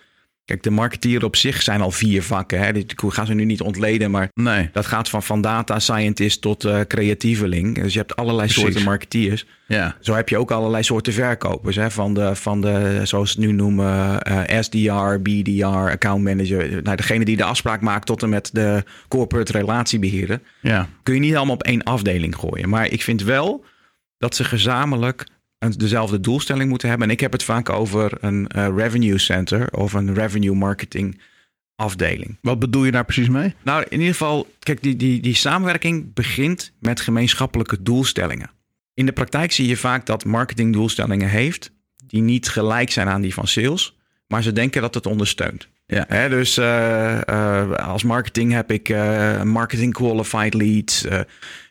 Kijk, 0.45 0.63
de 0.63 0.69
marketeer 0.69 1.23
op 1.23 1.35
zich 1.35 1.61
zijn 1.61 1.81
al 1.81 1.91
vier 1.91 2.23
vakken. 2.23 2.59
Hè. 2.59 2.73
Ik 2.73 3.01
ga 3.07 3.25
ze 3.25 3.33
nu 3.33 3.45
niet 3.45 3.61
ontleden, 3.61 4.11
maar 4.11 4.29
nee. 4.33 4.69
dat 4.71 4.85
gaat 4.85 5.09
van, 5.09 5.23
van 5.23 5.41
data 5.41 5.79
scientist 5.79 6.41
tot 6.41 6.65
uh, 6.65 6.79
creatieveling. 6.81 7.81
Dus 7.81 7.93
je 7.93 7.99
hebt 7.99 8.15
allerlei 8.15 8.47
Precies. 8.47 8.63
soorten 8.63 8.83
marketeers. 8.83 9.45
Ja. 9.67 9.95
Zo 9.99 10.13
heb 10.13 10.29
je 10.29 10.37
ook 10.37 10.51
allerlei 10.51 10.83
soorten 10.83 11.13
verkopers. 11.13 11.75
Hè. 11.75 11.91
Van, 11.91 12.13
de, 12.13 12.35
van 12.35 12.61
de, 12.61 12.99
zoals 13.03 13.31
ze 13.31 13.39
het 13.39 13.47
nu 13.47 13.53
noemen, 13.53 14.19
uh, 14.29 14.61
SDR, 14.61 15.21
BDR, 15.21 15.65
account 15.65 16.23
manager. 16.23 16.81
Nou, 16.83 16.95
degene 16.95 17.25
die 17.25 17.37
de 17.37 17.43
afspraak 17.43 17.81
maakt 17.81 18.05
tot 18.05 18.23
en 18.23 18.29
met 18.29 18.49
de 18.53 18.83
corporate 19.07 19.51
relatiebeheerder. 19.51 20.41
Ja. 20.61 20.87
Kun 21.03 21.13
je 21.13 21.19
niet 21.19 21.35
allemaal 21.35 21.55
op 21.55 21.63
één 21.63 21.83
afdeling 21.83 22.35
gooien. 22.35 22.69
Maar 22.69 22.91
ik 22.91 23.01
vind 23.01 23.23
wel 23.23 23.65
dat 24.17 24.35
ze 24.35 24.43
gezamenlijk 24.43 25.25
dezelfde 25.59 26.19
doelstelling 26.19 26.69
moeten 26.69 26.89
hebben. 26.89 27.07
En 27.07 27.13
ik 27.13 27.19
heb 27.19 27.31
het 27.31 27.43
vaak 27.43 27.69
over 27.69 28.11
een 28.19 28.49
uh, 28.55 28.67
revenue 28.75 29.17
center 29.17 29.73
of 29.73 29.93
een 29.93 30.13
revenue 30.13 30.55
marketing 30.55 31.21
afdeling. 31.75 32.37
Wat 32.41 32.59
bedoel 32.59 32.83
je 32.83 32.91
daar 32.91 33.05
precies 33.05 33.29
mee? 33.29 33.53
Nou, 33.63 33.85
in 33.89 33.99
ieder 33.99 34.13
geval, 34.13 34.47
kijk, 34.59 34.81
die, 34.81 34.95
die, 34.95 35.21
die 35.21 35.35
samenwerking 35.35 36.13
begint 36.13 36.71
met 36.79 37.01
gemeenschappelijke 37.01 37.81
doelstellingen. 37.81 38.49
In 38.93 39.05
de 39.05 39.11
praktijk 39.11 39.51
zie 39.51 39.67
je 39.67 39.77
vaak 39.77 40.05
dat 40.05 40.25
marketing 40.25 40.73
doelstellingen 40.73 41.29
heeft 41.29 41.71
die 42.07 42.21
niet 42.21 42.49
gelijk 42.49 42.91
zijn 42.91 43.07
aan 43.07 43.21
die 43.21 43.33
van 43.33 43.47
sales, 43.47 43.97
maar 44.27 44.43
ze 44.43 44.53
denken 44.53 44.81
dat 44.81 44.93
het 44.93 45.05
ondersteunt. 45.05 45.67
Ja. 45.87 46.05
Hè, 46.07 46.29
dus 46.29 46.57
uh, 46.57 47.21
uh, 47.29 47.71
als 47.71 48.03
marketing 48.03 48.51
heb 48.51 48.71
ik 48.71 48.89
uh, 48.89 49.41
marketing 49.41 49.93
qualified 49.93 50.53
leads. 50.53 51.05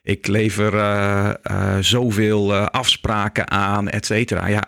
Ik 0.05 0.27
lever 0.27 0.73
zoveel 1.81 2.55
afspraken 2.55 3.51
aan, 3.51 3.89
et 3.89 4.07
cetera. 4.07 4.47
Ja, 4.47 4.63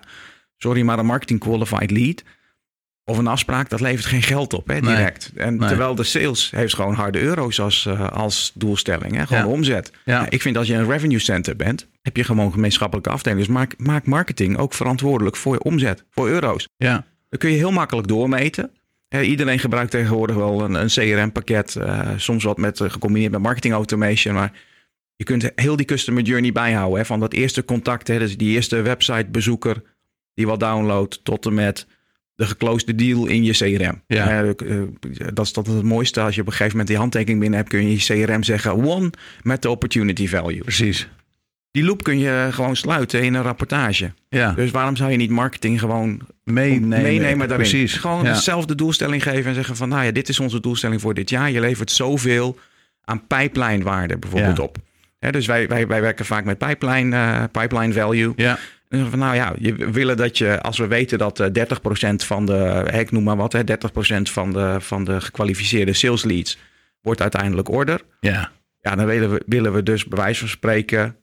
sorry, 0.57 0.83
maar 0.83 0.99
een 0.99 1.07
marketing 1.07 1.41
qualified 1.41 1.91
lead 1.91 2.23
of 3.05 3.19
een 3.19 3.27
afspraak, 3.27 3.69
dat 3.69 3.81
levert 3.81 4.07
geen 4.07 4.23
geld 4.23 4.55
op, 4.55 4.69
hè, 4.69 4.81
direct. 4.81 5.31
Nee. 5.35 5.47
En 5.47 5.57
Nee. 5.57 5.69
terwijl 5.69 5.95
de 5.95 6.03
sales 6.05 6.51
heeft 6.51 6.75
gewoon 6.75 6.95
harde 6.95 7.21
euro's 7.21 7.61
als, 7.61 7.89
als 8.13 8.51
doelstelling, 8.55 9.15
hè, 9.17 9.27
gewoon 9.27 9.43
Ja. 9.43 9.49
omzet. 9.51 9.91
Ja. 10.05 10.17
Nou, 10.17 10.27
ik 10.29 10.43
vind 10.43 10.57
als 10.57 10.67
je 10.67 10.75
een 10.75 10.91
revenue 10.91 11.19
center 11.19 11.57
bent, 11.57 11.87
heb 12.03 12.17
je 12.17 12.25
gewoon 12.25 12.53
gemeenschappelijke 12.53 13.11
afdeling. 13.11 13.41
Dus 13.41 13.51
maak, 13.55 13.75
maak 13.79 14.07
marketing 14.07 14.57
ook 14.59 14.75
verantwoordelijk 14.75 15.37
voor 15.37 15.53
je 15.55 15.63
omzet, 15.63 16.05
voor 16.11 16.29
euro's. 16.29 16.69
Ja. 16.77 17.05
Dan 17.29 17.39
kun 17.39 17.51
je 17.51 17.57
heel 17.57 17.73
makkelijk 17.73 18.09
doormeten. 18.09 18.71
Iedereen 19.23 19.59
gebruikt 19.59 19.91
tegenwoordig 19.91 20.37
wel 20.37 20.61
een, 20.65 20.75
een 20.75 20.87
CRM-pakket. 20.89 21.77
eh, 21.77 22.09
soms 22.17 22.45
wat 22.45 22.57
met, 22.59 22.81
eh, 22.81 22.91
gecombineerd 22.91 23.33
met 23.33 23.41
marketing 23.43 23.75
automation. 23.75 24.35
Maar 24.35 24.53
je 25.17 25.25
kunt 25.25 25.51
heel 25.55 25.77
die 25.77 25.87
customer 25.87 26.23
journey 26.23 26.53
bijhouden. 26.53 26.99
Hè, 26.99 27.05
van 27.05 27.21
dat 27.21 27.33
eerste 27.33 27.65
contact, 27.65 28.09
hè, 28.09 28.19
dus 28.19 28.37
die 28.37 28.55
eerste 28.55 28.83
websitebezoeker 28.83 29.83
die 30.35 30.47
wat 30.47 30.61
downloadt. 30.61 31.21
Tot 31.25 31.47
en 31.47 31.55
met 31.55 31.87
de 32.35 32.47
geclosed 32.47 32.99
deal 32.99 33.27
in 33.27 33.45
je 33.45 33.53
CRM. 33.53 34.03
Ja. 34.07 34.43
Eh, 34.45 34.83
dat 35.35 35.47
is 35.47 35.53
dat 35.53 35.67
het 35.67 35.83
mooiste. 35.83 36.21
Als 36.21 36.35
je 36.35 36.41
op 36.41 36.47
een 36.47 36.53
gegeven 36.53 36.73
moment 36.73 36.89
die 36.89 36.97
handtekening 36.99 37.41
binnen 37.41 37.59
hebt... 37.59 37.71
kun 37.71 37.83
je 37.89 37.91
je 38.15 38.25
CRM 38.25 38.43
zeggen 38.43 38.73
one 38.85 39.11
met 39.43 39.63
de 39.63 39.71
opportunity 39.71 40.29
value. 40.29 40.59
Precies. 40.61 41.09
Die 41.71 41.85
loop 41.85 42.03
kun 42.03 42.19
je 42.19 42.49
gewoon 42.51 42.77
sluiten 42.77 43.23
in 43.23 43.35
een 43.35 43.43
rapportage. 43.43 44.13
Ja. 44.29 44.53
Dus 44.53 44.71
waarom 44.71 44.97
zou 44.97 45.11
je 45.11 45.17
niet 45.17 45.31
marketing 45.31 45.81
gewoon 45.81 46.21
Meenemen. 46.45 47.03
meenemen 47.03 47.49
daarin. 47.49 47.69
Precies. 47.69 47.95
Gewoon 47.95 48.25
Ja. 48.25 48.33
dezelfde 48.33 48.75
doelstelling 48.75 49.23
geven 49.23 49.45
en 49.47 49.55
zeggen 49.55 49.77
van... 49.77 49.89
nou 49.89 50.05
ja, 50.05 50.11
dit 50.11 50.29
is 50.29 50.41
onze 50.41 50.61
doelstelling 50.61 51.01
voor 51.01 51.15
dit 51.15 51.31
jaar. 51.31 51.51
Je 51.51 51.61
levert 51.61 51.91
zoveel 51.91 52.59
aan 53.05 53.27
pijplijnwaarde 53.27 54.19
bijvoorbeeld 54.19 54.57
Ja. 54.57 54.63
op. 54.63 54.77
Dus 55.31 55.47
wij, 55.47 55.69
wij, 55.69 55.87
wij 55.87 56.01
werken 56.01 56.25
vaak 56.25 56.45
met 56.45 56.59
pipeline, 56.59 57.17
eh, 57.17 57.45
pipeline 57.53 57.93
value. 57.93 58.33
Ja. 58.37 58.59
Van, 58.89 59.19
nou 59.19 59.35
ja, 59.35 59.55
je 59.59 59.91
willen 59.91 60.17
dat 60.17 60.39
je, 60.39 60.61
als 60.61 60.79
we 60.79 60.87
weten 60.87 61.19
dat 61.19 61.41
eh, 61.41 61.65
30% 62.13 62.15
van 62.15 62.47
de, 62.47 62.89
ik 62.93 63.11
noem 63.11 63.23
maar 63.23 63.37
wat, 63.37 63.53
hè, 63.53 63.61
30% 63.61 64.23
van 64.23 64.53
de, 64.53 64.77
van 64.81 65.05
de 65.05 65.21
gekwalificeerde 65.21 65.93
sales 65.93 66.25
leads 66.25 66.59
wordt 67.01 67.21
uiteindelijk 67.21 67.69
order. 67.69 68.01
Ja. 68.21 68.51
Ja, 68.81 68.95
dan 68.95 69.07
willen 69.07 69.31
we, 69.31 69.43
willen 69.47 69.73
we 69.73 69.83
dus 69.83 70.05
bij 70.05 70.19
wijze 70.19 70.41
van 70.41 70.49
spreken 70.49 71.17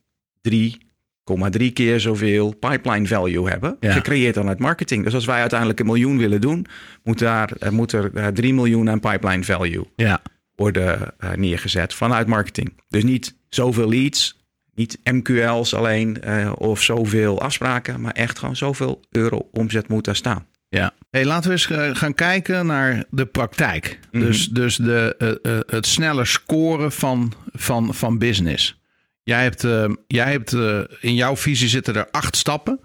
3,3 0.50 1.74
keer 1.74 2.00
zoveel 2.00 2.56
pipeline 2.56 3.08
value 3.08 3.50
hebben. 3.50 3.78
Ja. 3.80 3.92
Gecreëerd 3.92 4.36
dan 4.36 4.48
uit 4.48 4.60
marketing. 4.60 5.04
Dus 5.04 5.14
als 5.14 5.26
wij 5.26 5.40
uiteindelijk 5.40 5.80
een 5.80 5.86
miljoen 5.86 6.18
willen 6.18 6.42
doen, 6.42 6.66
moet, 7.04 7.20
daar, 7.20 7.52
er 7.60 7.74
moet 7.74 7.92
er 7.92 8.12
eh, 8.14 8.28
3 8.28 8.54
miljoen 8.54 8.90
aan 8.90 9.00
pipeline 9.00 9.44
value 9.44 9.86
Ja. 9.96 10.22
Worden 10.56 11.14
eh, 11.18 11.32
neergezet 11.32 11.94
vanuit 11.94 12.28
marketing. 12.28 12.74
Dus 12.90 13.04
niet 13.04 13.36
zoveel 13.50 13.90
leads, 13.90 14.40
niet 14.76 15.00
MQL's 15.04 15.74
alleen 15.74 16.22
eh, 16.22 16.52
of 16.58 16.82
zoveel 16.82 17.42
afspraken, 17.42 18.02
maar 18.02 18.12
echt 18.12 18.40
gewoon 18.40 18.56
zoveel 18.56 19.02
euro 19.12 19.50
omzet 19.52 19.88
moet 19.88 20.06
daar 20.06 20.16
staan. 20.16 20.46
Ja. 20.70 20.94
Hey, 21.10 21.26
laten 21.26 21.50
we 21.50 21.56
eens 21.56 21.98
gaan 21.98 22.14
kijken 22.14 22.66
naar 22.66 23.04
de 23.10 23.26
praktijk. 23.26 24.00
Mhm. 24.12 24.26
Dus, 24.26 24.48
dus 24.48 24.76
de, 24.76 25.16
eh, 25.44 25.60
het 25.76 25.86
sneller 25.86 26.28
scoren 26.28 26.92
van, 26.92 27.34
van, 27.54 27.94
van 27.94 28.18
business. 28.18 28.82
Jij 29.24 29.44
hebt, 29.44 29.62
jij 30.08 30.32
hebt 30.32 30.52
in 31.00 31.16
jouw 31.16 31.36
visie 31.36 31.68
zitten 31.68 31.96
er 31.96 32.08
acht 32.12 32.36
stappen. 32.36 32.80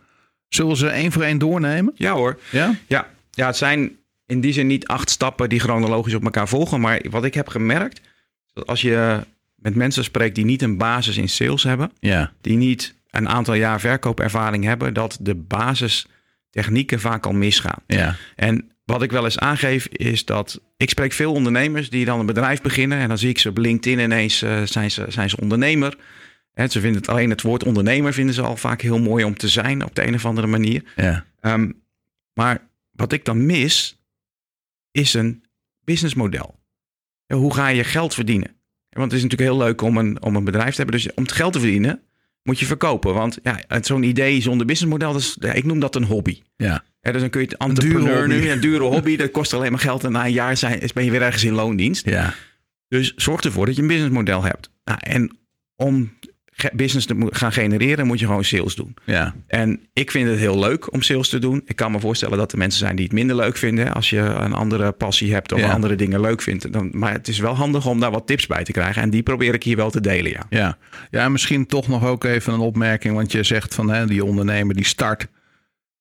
Zullen 0.48 0.70
we 0.70 0.76
ze 0.76 0.88
één 0.88 1.12
voor 1.12 1.22
één 1.22 1.38
doornemen? 1.38 1.92
Ja 1.96 2.12
hoor. 2.12 2.40
Ja? 2.50 2.74
Ja, 2.86 3.08
ja, 3.30 3.46
het 3.46 3.56
zijn 3.56 3.97
in 4.28 4.40
die 4.40 4.52
zin 4.52 4.66
niet 4.66 4.86
acht 4.86 5.10
stappen 5.10 5.48
die 5.48 5.60
chronologisch 5.60 6.14
op 6.14 6.24
elkaar 6.24 6.48
volgen. 6.48 6.80
Maar 6.80 7.00
wat 7.10 7.24
ik 7.24 7.34
heb 7.34 7.48
gemerkt, 7.48 8.00
dat 8.52 8.66
als 8.66 8.80
je 8.80 9.20
met 9.54 9.74
mensen 9.74 10.04
spreekt 10.04 10.34
die 10.34 10.44
niet 10.44 10.62
een 10.62 10.76
basis 10.76 11.16
in 11.16 11.28
sales 11.28 11.62
hebben, 11.62 11.90
Ja. 12.00 12.32
die 12.40 12.56
niet 12.56 12.94
een 13.10 13.28
aantal 13.28 13.54
jaar 13.54 13.80
verkoopervaring 13.80 14.64
hebben, 14.64 14.94
dat 14.94 15.18
de 15.20 15.34
basistechnieken 15.34 17.00
vaak 17.00 17.26
al 17.26 17.32
misgaan. 17.32 17.82
Ja. 17.86 18.16
En 18.36 18.70
wat 18.84 19.02
ik 19.02 19.10
wel 19.10 19.24
eens 19.24 19.38
aangeef 19.38 19.86
is 19.86 20.24
dat 20.24 20.60
ik 20.76 20.90
spreek 20.90 21.12
veel 21.12 21.32
ondernemers 21.32 21.90
die 21.90 22.04
dan 22.04 22.20
een 22.20 22.26
bedrijf 22.26 22.60
beginnen 22.60 22.98
en 22.98 23.08
dan 23.08 23.18
zie 23.18 23.28
ik 23.28 23.38
ze 23.38 23.48
op 23.48 23.58
LinkedIn 23.58 23.98
ineens 23.98 24.42
eh, 24.42 24.62
zijn, 24.62 24.90
ze, 24.90 25.04
zijn 25.08 25.30
ze 25.30 25.36
ondernemer. 25.40 25.96
Hè, 26.54 26.66
ze 26.68 26.80
vinden 26.80 27.00
het 27.00 27.10
alleen 27.10 27.30
het 27.30 27.42
woord 27.42 27.64
ondernemer 27.64 28.12
vinden 28.12 28.34
ze 28.34 28.42
al 28.42 28.56
vaak 28.56 28.80
heel 28.80 28.98
mooi 28.98 29.24
om 29.24 29.36
te 29.36 29.48
zijn 29.48 29.84
op 29.84 29.94
de 29.94 30.06
een 30.06 30.14
of 30.14 30.24
andere 30.24 30.46
manier. 30.46 30.82
Ja. 30.96 31.24
Ehm, 31.40 31.70
maar 32.34 32.60
wat 32.92 33.12
ik 33.12 33.24
dan 33.24 33.46
mis, 33.46 33.97
is 34.98 35.14
een 35.14 35.44
businessmodel. 35.84 36.58
Hoe 37.34 37.54
ga 37.54 37.68
je 37.68 37.84
geld 37.84 38.14
verdienen? 38.14 38.56
Want 38.88 39.10
het 39.12 39.20
is 39.20 39.22
natuurlijk 39.22 39.50
heel 39.50 39.66
leuk 39.66 39.80
om 39.82 39.96
een, 39.96 40.22
om 40.22 40.36
een 40.36 40.44
bedrijf 40.44 40.70
te 40.70 40.76
hebben. 40.82 41.00
Dus 41.00 41.14
om 41.14 41.22
het 41.22 41.32
geld 41.32 41.52
te 41.52 41.58
verdienen, 41.60 42.02
moet 42.42 42.58
je 42.58 42.66
verkopen. 42.66 43.14
Want 43.14 43.38
ja, 43.42 43.60
zo'n 43.80 44.02
idee 44.02 44.40
zonder 44.40 44.66
businessmodel, 44.66 45.12
dat 45.12 45.20
is, 45.20 45.36
ja, 45.40 45.52
ik 45.52 45.64
noem 45.64 45.80
dat 45.80 45.94
een 45.96 46.04
hobby. 46.04 46.42
Ja. 46.56 46.84
Ja, 47.00 47.12
dus 47.12 47.20
dan 47.20 47.30
kun 47.30 47.40
je 47.40 47.46
het 47.46 47.56
entrepreneur 47.56 48.28
nu, 48.28 48.50
een 48.50 48.60
dure 48.60 48.84
hobby, 48.84 49.16
dat 49.16 49.30
kost 49.30 49.52
alleen 49.54 49.70
maar 49.70 49.80
geld. 49.80 50.04
En 50.04 50.12
na 50.12 50.24
een 50.24 50.32
jaar 50.32 50.56
zijn, 50.56 50.80
is- 50.80 50.92
ben 50.92 51.04
je 51.04 51.10
weer 51.10 51.22
ergens 51.22 51.44
in 51.44 51.52
loondienst. 51.52 52.06
Ja. 52.06 52.34
Dus 52.88 53.14
zorg 53.14 53.40
ervoor 53.40 53.66
dat 53.66 53.76
je 53.76 53.82
een 53.82 53.88
businessmodel 53.88 54.42
hebt. 54.42 54.70
Nou, 54.84 54.98
en 55.02 55.38
om 55.76 56.12
business 56.74 57.06
gaan 57.30 57.52
genereren, 57.52 58.06
moet 58.06 58.20
je 58.20 58.26
gewoon 58.26 58.44
sales 58.44 58.74
doen. 58.74 58.94
Ja. 59.04 59.34
En 59.46 59.80
ik 59.92 60.10
vind 60.10 60.28
het 60.28 60.38
heel 60.38 60.58
leuk 60.58 60.92
om 60.92 61.02
sales 61.02 61.28
te 61.28 61.38
doen. 61.38 61.62
Ik 61.64 61.76
kan 61.76 61.92
me 61.92 62.00
voorstellen 62.00 62.38
dat 62.38 62.52
er 62.52 62.58
mensen 62.58 62.78
zijn 62.80 62.96
die 62.96 63.04
het 63.04 63.14
minder 63.14 63.36
leuk 63.36 63.56
vinden. 63.56 63.92
Als 63.92 64.10
je 64.10 64.18
een 64.18 64.52
andere 64.52 64.92
passie 64.92 65.32
hebt 65.32 65.52
of 65.52 65.60
Ja. 65.60 65.70
andere 65.72 65.94
dingen 65.94 66.20
leuk 66.20 66.42
vindt. 66.42 66.72
Dan, 66.72 66.90
maar 66.92 67.12
het 67.12 67.28
is 67.28 67.38
wel 67.38 67.54
handig 67.54 67.86
om 67.86 68.00
daar 68.00 68.10
wat 68.10 68.26
tips 68.26 68.46
bij 68.46 68.64
te 68.64 68.72
krijgen. 68.72 69.02
En 69.02 69.10
die 69.10 69.22
probeer 69.22 69.54
ik 69.54 69.62
hier 69.62 69.76
wel 69.76 69.90
te 69.90 70.00
delen, 70.00 70.30
ja. 70.30 70.42
Ja. 70.50 70.78
ja, 71.10 71.24
en 71.24 71.32
misschien 71.32 71.66
toch 71.66 71.88
nog 71.88 72.04
ook 72.06 72.24
even 72.24 72.52
een 72.52 72.60
opmerking. 72.60 73.14
Want 73.14 73.32
je 73.32 73.42
zegt 73.42 73.74
van 73.74 73.90
hè, 73.90 74.06
die 74.06 74.24
ondernemer 74.24 74.74
die 74.74 74.86
start. 74.86 75.26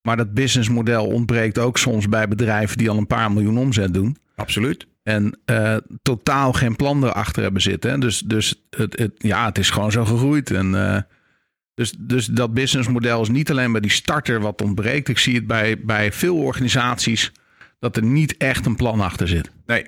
Maar 0.01 0.17
dat 0.17 0.33
businessmodel 0.33 1.05
ontbreekt 1.05 1.57
ook 1.59 1.77
soms 1.77 2.09
bij 2.09 2.27
bedrijven 2.27 2.77
die 2.77 2.89
al 2.89 2.97
een 2.97 3.07
paar 3.07 3.31
miljoen 3.31 3.57
omzet 3.57 3.93
doen. 3.93 4.17
Absoluut. 4.35 4.87
En 5.07 5.39
eh, 5.45 5.75
totaal 6.01 6.53
geen 6.53 6.75
plan 6.75 7.03
erachter 7.03 7.43
hebben 7.43 7.61
zitten. 7.61 7.91
hè. 7.91 7.97
Dus, 7.97 8.19
dus 8.19 8.61
het, 8.69 8.99
het, 8.99 9.11
ja, 9.17 9.45
het 9.45 9.57
is 9.57 9.69
gewoon 9.69 9.91
zo 9.91 10.05
gegroeid. 10.05 10.51
En, 10.51 10.75
eh, 10.93 11.01
dus, 11.73 11.93
dus 11.97 12.25
dat 12.25 12.53
businessmodel 12.53 13.21
is 13.21 13.29
niet 13.29 13.51
alleen 13.51 13.71
bij 13.71 13.81
die 13.81 13.91
starter 13.91 14.39
wat 14.41 14.61
ontbreekt. 14.61 15.07
Ik 15.07 15.17
zie 15.17 15.35
het 15.35 15.47
bij, 15.47 15.79
bij 15.79 16.11
veel 16.11 16.37
organisaties 16.37 17.31
dat 17.79 17.97
er 17.97 18.03
niet 18.03 18.37
echt 18.37 18.65
een 18.65 18.75
plan 18.75 19.01
achter 19.01 19.27
zit. 19.27 19.51
Nee. 19.65 19.85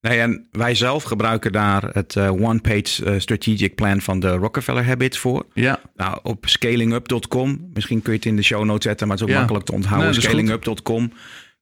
nee, 0.00 0.20
en 0.20 0.46
wij 0.50 0.74
zelf 0.74 1.02
gebruiken 1.02 1.52
daar 1.52 1.82
het 1.92 2.16
eh, 2.16 2.32
one-page 2.32 3.18
strategic 3.20 3.74
plan 3.74 4.00
van 4.00 4.20
de 4.20 4.30
Rockefeller 4.30 4.84
Habits 4.86 5.18
voor. 5.18 5.46
Ja, 5.54 5.80
Nou, 5.96 6.18
op 6.22 6.44
scalingup.com, 6.48 7.70
misschien 7.72 8.02
kun 8.02 8.12
je 8.12 8.18
het 8.18 8.26
in 8.28 8.36
de 8.36 8.42
show 8.42 8.64
notes 8.64 8.84
zetten, 8.84 9.06
maar 9.08 9.16
het 9.16 9.26
is 9.26 9.30
ook 9.30 9.34
Ja. 9.34 9.40
makkelijk 9.40 9.66
te 9.66 9.72
onthouden. 9.72 10.10
Nee, 10.10 10.20
scalingup.com 10.20 11.12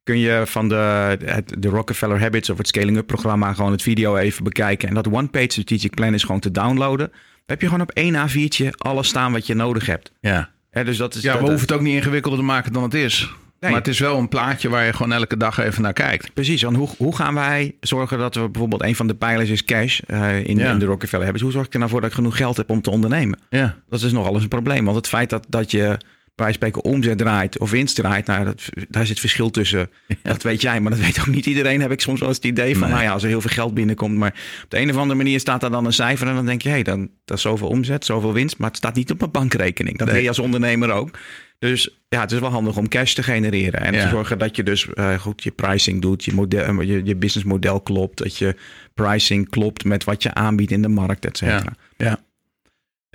kun 0.03 0.19
je 0.19 0.43
van 0.47 0.69
de, 0.69 1.17
het, 1.25 1.55
de 1.59 1.69
Rockefeller 1.69 2.21
Habits 2.21 2.51
of 2.51 2.59
het 2.59 2.67
Scaling 2.69 2.97
Up 2.97 3.07
programma 3.07 3.53
gewoon 3.53 3.73
het 3.73 3.83
video 3.83 4.17
even 4.17 4.45
bekijken. 4.45 4.89
En 4.89 4.95
dat 4.95 5.09
one-page 5.13 5.51
strategic 5.51 5.95
plan 5.95 6.15
is 6.15 6.23
gewoon 6.25 6.41
te 6.41 6.51
downloaden. 6.51 7.09
Dan 7.09 7.19
heb 7.47 7.61
je 7.61 7.67
gewoon 7.67 7.83
op 7.83 7.91
één 7.91 8.15
A4'tje 8.29 8.69
alles 8.79 9.09
staan 9.09 9.33
wat 9.33 9.47
je 9.47 9.55
nodig 9.55 9.87
hebt. 9.87 10.13
ja. 10.21 10.51
Dus 10.85 10.97
dat 10.97 11.15
is, 11.15 11.23
ja 11.23 11.33
dat- 11.33 11.41
we 11.43 11.47
hoeven 11.49 11.67
het 11.67 11.77
ook 11.77 11.83
niet 11.83 11.95
ingewikkelder 11.95 12.39
te 12.41 12.45
maken 12.45 12.73
dan 12.73 12.83
het 12.83 12.95
is. 12.95 13.33
Nee. 13.61 13.71
Maar 13.71 13.81
het 13.81 13.89
is 13.89 13.99
wel 13.99 14.19
een 14.19 14.29
plaatje 14.29 14.69
waar 14.69 14.85
je 14.87 14.93
gewoon 14.93 15.13
elke 15.13 15.37
dag 15.37 15.59
even 15.59 15.83
naar 15.83 15.93
kijkt. 15.93 16.35
Precies, 16.35 16.63
want 16.63 16.77
hoe, 16.77 16.89
hoe 16.97 17.17
gaan 17.17 17.35
wij 17.35 17.75
zorgen 17.81 18.19
dat 18.19 18.35
we 18.35 18.49
bijvoorbeeld 18.49 18.83
een 18.83 18.97
van 18.97 19.07
de 19.07 19.15
pijlers 19.15 19.51
is 19.51 19.65
cash 19.65 20.01
eh, 20.07 20.45
in, 20.45 20.57
Ja. 20.59 20.71
in 20.71 20.79
de 20.79 20.85
Rockefeller 20.85 21.25
hebben? 21.25 21.33
Dus 21.33 21.43
hoe 21.43 21.53
zorg 21.53 21.67
ik 21.67 21.73
er 21.73 21.79
nou 21.79 21.91
voor 21.91 22.01
dat 22.01 22.11
ik 22.11 22.17
genoeg 22.17 22.37
geld 22.37 22.57
heb 22.57 22.71
om 22.71 22.83
te 22.83 22.91
ondernemen? 22.91 23.39
Ja, 23.51 23.77
Dat 23.89 24.03
is 24.03 24.13
nogal 24.13 24.33
eens 24.35 24.43
een 24.43 24.49
probleem. 24.49 24.85
Want 24.85 24.97
het 24.97 25.09
feit 25.09 25.31
dat, 25.31 25.47
dat 25.49 25.71
je 25.71 25.99
bij 26.43 26.53
spreken 26.53 26.85
omzet 26.85 27.19
draait 27.19 27.59
of 27.59 27.71
winst 27.71 27.97
draait, 27.97 28.27
nou, 28.27 28.45
dat, 28.45 28.63
daar 28.89 29.07
zit 29.07 29.21
verschil 29.21 29.51
tussen. 29.51 29.91
Dat 30.23 30.43
weet 30.43 30.61
jij, 30.63 30.81
maar 30.81 30.91
dat 30.91 31.01
weet 31.01 31.21
ook 31.21 31.27
niet 31.27 31.47
iedereen. 31.47 31.81
Heb 31.81 31.91
ik 31.91 32.01
soms 32.01 32.19
wel 32.21 32.29
eens 32.29 32.37
het 32.39 32.47
idee 32.47 32.73
van, 32.73 32.81
Nee. 32.83 32.91
nou 32.91 33.03
ja, 33.03 33.13
als 33.13 33.23
er 33.23 33.29
heel 33.29 33.41
veel 33.41 33.51
geld 33.51 33.75
binnenkomt, 33.75 34.17
maar 34.17 34.35
op 34.65 34.71
de 34.71 34.79
een 34.79 34.91
of 34.91 34.97
andere 34.97 35.15
manier 35.15 35.41
staat 35.41 35.61
daar 35.61 35.71
dan 35.71 35.85
een 35.87 35.93
cijfer 35.93 36.29
en 36.29 36.35
dan 36.35 36.47
denk 36.47 36.63
je, 36.63 36.69
hé, 36.69 36.83
dan 36.83 37.11
dat 37.25 37.37
is 37.37 37.43
zoveel 37.43 37.69
omzet, 37.69 38.05
zoveel 38.05 38.33
winst, 38.33 38.59
maar 38.59 38.69
het 38.69 38.77
staat 38.77 38.95
niet 38.95 39.11
op 39.11 39.19
mijn 39.19 39.31
bankrekening. 39.31 39.97
Dat 39.99 40.07
Nee. 40.07 40.15
weet 40.15 40.25
je 40.25 40.31
als 40.31 40.39
ondernemer 40.39 40.91
ook. 40.91 41.11
Dus 41.59 42.01
ja, 42.09 42.21
het 42.21 42.33
is 42.33 42.39
wel 42.39 42.51
handig 42.51 42.77
om 42.77 42.89
cash 42.89 43.13
te 43.13 43.23
genereren 43.23 43.81
en 43.81 43.95
Ja. 43.95 44.03
te 44.03 44.09
zorgen 44.09 44.39
dat 44.39 44.57
je 44.57 44.63
dus 44.63 44.87
eh, 44.95 45.15
goed 45.15 45.43
je 45.43 45.51
pricing 45.51 46.01
doet, 46.03 46.25
je, 46.25 46.33
model, 46.35 46.65
eh, 46.81 46.87
je, 46.89 47.01
je 47.05 47.17
businessmodel 47.17 47.81
klopt, 47.81 48.19
dat 48.19 48.37
je 48.39 48.57
pricing 48.95 49.49
klopt 49.49 49.85
met 49.85 50.05
wat 50.05 50.23
je 50.23 50.35
aanbiedt 50.35 50.71
in 50.71 50.83
de 50.83 50.89
markt, 50.89 51.25
et 51.27 51.37
cetera. 51.37 51.73
ja, 51.97 52.07
ja. 52.07 52.21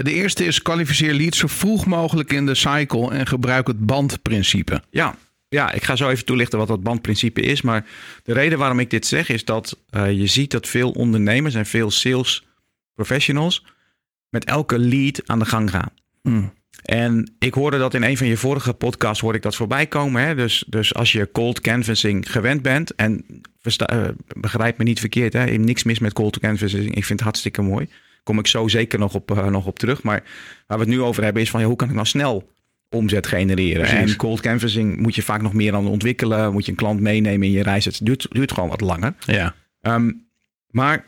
De 0.04 0.14
eerste 0.14 0.46
is 0.46 0.62
kwalificeer 0.62 1.14
leads 1.14 1.38
zo 1.38 1.48
vroeg 1.48 1.86
mogelijk 1.86 2.34
in 2.34 2.46
de 2.46 2.56
cycle 2.56 3.12
en 3.12 3.28
gebruik 3.28 3.68
het 3.68 3.86
bandprincipe. 3.86 4.82
Ja, 4.90 5.16
ja, 5.50 5.72
ik 5.72 5.84
ga 5.84 5.96
zo 5.96 6.10
even 6.10 6.26
toelichten 6.26 6.60
wat 6.60 6.68
dat 6.68 6.84
bandprincipe 6.84 7.42
is. 7.42 7.62
Maar 7.62 7.86
de 8.24 8.34
reden 8.34 8.58
waarom 8.58 8.80
ik 8.80 8.90
dit 8.90 9.06
zeg 9.06 9.30
is 9.30 9.46
dat 9.46 9.78
eh, 9.90 10.12
je 10.12 10.28
ziet 10.28 10.52
dat 10.52 10.68
veel 10.68 10.92
ondernemers 10.92 11.56
en 11.56 11.66
veel 11.66 11.92
sales 11.92 12.48
professionals 12.94 13.66
met 14.30 14.46
elke 14.46 14.80
lead 14.80 15.22
aan 15.26 15.40
de 15.40 15.46
gang 15.46 15.70
gaan. 15.70 15.92
Hmm. 16.22 16.54
En 16.82 17.36
ik 17.40 17.54
hoorde 17.54 17.78
dat 17.78 17.94
in 17.94 18.04
een 18.04 18.18
van 18.18 18.28
je 18.28 18.38
vorige 18.38 18.74
podcasts 18.74 19.22
hoorde 19.22 19.38
ik 19.38 19.44
dat 19.44 19.56
voorbij 19.56 19.88
komen. 19.88 20.22
Hè? 20.22 20.36
Dus, 20.36 20.64
dus 20.68 20.94
als 20.94 21.12
je 21.12 21.32
cold 21.32 21.62
canvassing 21.62 22.32
gewend 22.32 22.62
bent 22.62 22.96
en 22.96 23.26
versta, 23.60 23.88
eh, 23.88 24.08
begrijp 24.28 24.78
me 24.78 24.84
niet 24.84 25.00
verkeerd, 25.00 25.34
hè? 25.34 25.46
niks 25.46 25.84
mis 25.84 26.00
met 26.00 26.14
cold 26.14 26.40
canvassing. 26.40 26.86
Ik 26.86 27.06
vind 27.06 27.20
het 27.20 27.22
hartstikke 27.22 27.62
mooi. 27.62 27.88
Kom 28.28 28.40
ik 28.40 28.48
zo 28.48 28.68
zeker 28.68 29.00
nog 29.00 29.13
op, 29.13 29.32
eh, 29.32 29.46
nog 29.48 29.66
op 29.66 29.80
terug. 29.80 30.04
Maar 30.04 30.24
waar 30.68 30.78
we 30.78 30.84
het 30.84 30.94
nu 30.94 31.02
over 31.02 31.24
hebben 31.24 31.42
is 31.42 31.50
van 31.50 31.60
ja, 31.60 31.66
hoe 31.66 31.76
kan 31.76 31.88
ik 31.88 31.94
nou 31.94 32.06
snel 32.08 32.52
omzet 32.90 33.28
genereren? 33.28 33.88
Precies. 33.88 34.12
En 34.12 34.18
cold 34.18 34.40
canvassing 34.42 34.98
moet 34.98 35.16
je 35.16 35.22
vaak 35.22 35.42
nog 35.42 35.54
meer 35.54 35.74
aan 35.76 35.88
ontwikkelen. 35.88 36.52
Moet 36.54 36.66
je 36.66 36.72
een 36.72 36.78
klant 36.78 37.00
meenemen 37.00 37.48
in 37.48 37.54
je 37.54 37.63
reis. 37.63 37.86
Het 37.86 38.00
duurt, 38.06 38.28
duurt 38.30 38.52
gewoon 38.52 38.70
wat 38.70 38.82
langer. 38.82 39.13
Ja, 39.26 39.56
Ehm, 39.82 40.12
maar 40.70 41.06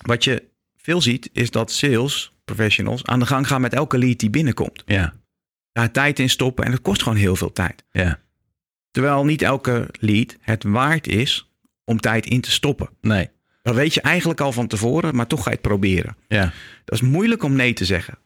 wat 0.00 0.24
je 0.24 0.42
veel 0.76 1.00
ziet 1.02 1.30
is 1.32 1.50
dat 1.50 1.72
sales 1.72 2.32
professionals 2.44 3.04
aan 3.04 3.18
de 3.18 3.26
gang 3.26 3.46
gaan 3.46 3.60
met 3.60 3.72
elke 3.72 3.98
lead 3.98 4.18
die 4.18 4.30
binnenkomt 4.30 4.82
ja, 4.86 5.14
daar 5.72 5.90
tijd 5.90 6.18
in 6.18 6.30
stoppen 6.30 6.64
en 6.64 6.72
het 6.72 6.82
kost 6.82 7.02
gewoon 7.02 7.18
heel 7.18 7.36
veel 7.36 7.52
tijd. 7.52 7.84
ja. 7.92 8.20
Terwijl 8.90 9.24
niet 9.24 9.42
elke 9.42 9.88
lead 9.98 10.36
het 10.40 10.62
waard 10.62 11.06
is 11.06 11.50
om 11.84 12.00
tijd 12.00 12.26
in 12.26 12.40
te 12.40 12.50
stoppen. 12.50 12.88
Nee, 13.00 13.28
Dat 13.62 13.74
weet 13.74 13.94
je 13.94 14.00
eigenlijk 14.00 14.40
al 14.40 14.52
van 14.52 14.66
tevoren, 14.66 15.14
maar 15.16 15.26
toch 15.26 15.38
ga 15.42 15.48
je 15.50 15.56
het 15.56 15.60
proberen. 15.66 16.16
ja, 16.28 16.52
Dat 16.84 17.02
is 17.02 17.08
moeilijk 17.08 17.42
om 17.42 17.52
nee 17.52 17.72
te 17.72 17.84
zeggen. 17.84 18.18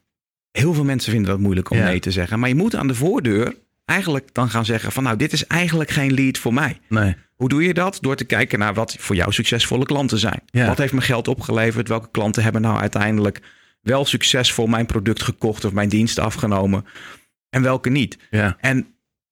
Heel 0.51 0.73
veel 0.73 0.83
mensen 0.83 1.11
vinden 1.11 1.31
dat 1.31 1.39
moeilijk 1.39 1.69
om 1.69 1.77
Ja. 1.77 1.83
nee 1.83 1.99
te 1.99 2.11
zeggen. 2.11 2.39
Maar 2.39 2.49
je 2.49 2.55
moet 2.55 2.75
aan 2.75 2.87
de 2.87 2.95
voordeur 2.95 3.55
eigenlijk 3.85 4.33
dan 4.33 4.49
gaan 4.49 4.65
zeggen 4.65 4.91
van 4.91 5.03
nou, 5.03 5.17
dit 5.17 5.33
is 5.33 5.47
eigenlijk 5.47 5.89
geen 5.89 6.13
lead 6.13 6.37
voor 6.37 6.53
mij. 6.53 6.79
nee. 6.89 7.15
Hoe 7.35 7.49
doe 7.49 7.63
je 7.63 7.73
dat? 7.73 7.97
Door 8.01 8.15
te 8.15 8.23
kijken 8.25 8.59
naar 8.59 8.73
wat 8.73 8.95
voor 8.99 9.15
jou 9.15 9.31
succesvolle 9.31 9.85
klanten 9.85 10.17
zijn. 10.19 10.41
Ja. 10.45 10.67
Wat 10.67 10.77
heeft 10.77 10.93
me 10.93 11.01
geld 11.01 11.27
opgeleverd? 11.27 11.87
Welke 11.87 12.09
klanten 12.11 12.43
hebben 12.43 12.61
nou 12.61 12.79
uiteindelijk 12.79 13.41
wel 13.81 14.05
succesvol 14.05 14.67
mijn 14.67 14.85
product 14.85 15.23
gekocht 15.23 15.65
of 15.65 15.71
mijn 15.73 15.89
dienst 15.89 16.19
afgenomen? 16.19 16.85
En 17.49 17.61
welke 17.61 17.89
niet? 17.89 18.17
Ja, 18.29 18.57
En 18.59 18.87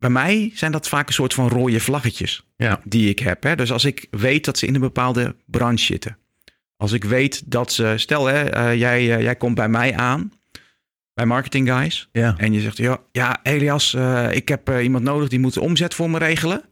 bij 0.06 0.14
mij 0.14 0.52
zijn 0.54 0.72
dat 0.72 0.88
vaak 0.88 1.08
een 1.08 1.14
soort 1.14 1.34
van 1.34 1.48
rode 1.48 1.80
vlaggetjes 1.80 2.46
ja, 2.58 2.82
die 2.84 3.10
ik 3.10 3.20
heb. 3.20 3.44
Hè? 3.44 3.56
Dus 3.56 3.72
als 3.72 3.86
ik 3.86 4.08
weet 4.12 4.46
dat 4.46 4.58
ze 4.58 4.66
in 4.66 4.76
een 4.76 4.82
bepaalde 4.82 5.36
branche 5.46 5.86
zitten. 5.86 6.18
Als 6.78 6.92
ik 6.92 7.04
weet 7.04 7.52
dat 7.52 7.72
ze... 7.72 7.94
Stel, 7.98 8.26
hè, 8.26 8.50
eh, 8.50 8.76
jij, 8.76 9.16
eh, 9.16 9.22
jij 9.22 9.36
komt 9.36 9.56
bij 9.56 9.70
mij 9.70 9.96
aan, 9.96 10.32
bij 11.14 11.26
Marketing 11.26 11.70
Guys. 11.70 12.10
ja. 12.12 12.36
En 12.38 12.54
je 12.54 12.62
zegt, 12.62 12.78
ja, 12.78 12.98
ja 13.12 13.40
Elias, 13.44 13.94
eh, 13.94 14.32
ik 14.32 14.48
heb 14.48 14.70
iemand 14.82 15.04
nodig 15.04 15.30
die 15.30 15.40
moet 15.40 15.54
de 15.54 15.62
omzet 15.62 15.94
voor 15.94 16.10
me 16.10 16.18
regelen. 16.18 16.64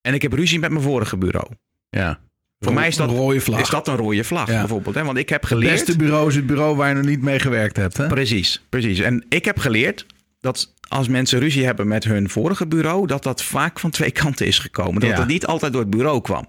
En 0.00 0.14
ik 0.14 0.22
heb 0.22 0.32
ruzie 0.32 0.58
met 0.58 0.70
mijn 0.70 0.82
vorige 0.82 1.16
bureau. 1.16 1.48
ja. 1.90 2.20
Voor 2.60 2.72
mij 2.74 2.88
is 2.88 2.96
dat, 2.96 3.10
een 3.10 3.16
rode 3.16 3.40
vlag. 3.40 3.60
is 3.60 3.68
dat 3.68 3.88
een 3.88 3.96
rode 3.96 4.24
vlag 4.24 4.48
Ja. 4.50 4.58
bijvoorbeeld. 4.58 4.94
Hè? 4.94 5.04
Want 5.04 5.18
ik 5.18 5.28
heb 5.28 5.40
het 5.40 5.50
geleerd... 5.50 5.72
beste 5.72 5.96
bureau 5.96 6.28
is 6.28 6.34
het 6.34 6.46
bureau 6.46 6.76
waar 6.76 6.88
je 6.88 6.94
nog 6.94 7.04
niet 7.04 7.22
mee 7.22 7.38
gewerkt 7.38 7.76
hebt. 7.76 7.96
Hè? 7.96 8.06
Precies, 8.06 8.62
precies. 8.68 8.98
En 8.98 9.24
ik 9.28 9.44
heb 9.44 9.58
geleerd 9.58 10.06
dat 10.40 10.74
als 10.88 11.08
mensen 11.08 11.38
ruzie 11.38 11.64
hebben 11.64 11.88
met 11.88 12.04
hun 12.04 12.28
vorige 12.30 12.66
bureau, 12.66 13.06
dat 13.06 13.22
dat 13.22 13.42
vaak 13.42 13.78
van 13.80 13.90
twee 13.90 14.10
kanten 14.10 14.46
is 14.46 14.58
gekomen. 14.58 15.00
Dat 15.00 15.10
Ja. 15.10 15.18
het 15.18 15.26
niet 15.28 15.46
altijd 15.46 15.72
door 15.72 15.80
het 15.82 15.90
bureau 15.90 16.20
kwam. 16.20 16.48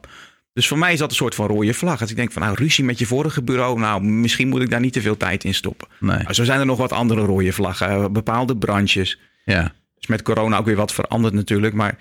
Dus 0.54 0.68
voor 0.68 0.78
mij 0.78 0.94
is 0.94 1.00
dat 1.00 1.10
een 1.10 1.16
soort 1.16 1.36
van 1.36 1.48
rode 1.48 1.74
vlag. 1.74 2.02
Als 2.02 2.10
ik 2.10 2.16
denk 2.16 2.32
van 2.32 2.42
nou, 2.42 2.56
ruzie 2.56 2.84
met 2.84 3.00
je 3.00 3.06
vorige 3.06 3.44
bureau, 3.44 3.80
nou, 3.80 4.02
misschien 4.04 4.48
moet 4.48 4.62
ik 4.62 4.70
daar 4.70 4.80
niet 4.80 4.94
te 4.94 5.02
veel 5.02 5.18
tijd 5.18 5.44
in 5.44 5.54
stoppen. 5.54 5.88
Nee. 6.00 6.18
Nou, 6.18 6.34
zo 6.34 6.44
zijn 6.44 6.60
er 6.60 6.66
nog 6.66 6.78
wat 6.78 6.92
andere 6.92 7.22
rode 7.22 7.52
vlaggen. 7.52 7.88
eh, 7.90 8.06
bepaalde 8.10 8.58
branches. 8.58 9.20
Ja, 9.46 9.74
is 9.98 10.08
met 10.08 10.22
corona 10.22 10.58
ook 10.58 10.66
weer 10.66 10.76
wat 10.76 10.94
veranderd 10.94 11.34
natuurlijk. 11.34 11.74
Maar 11.74 11.98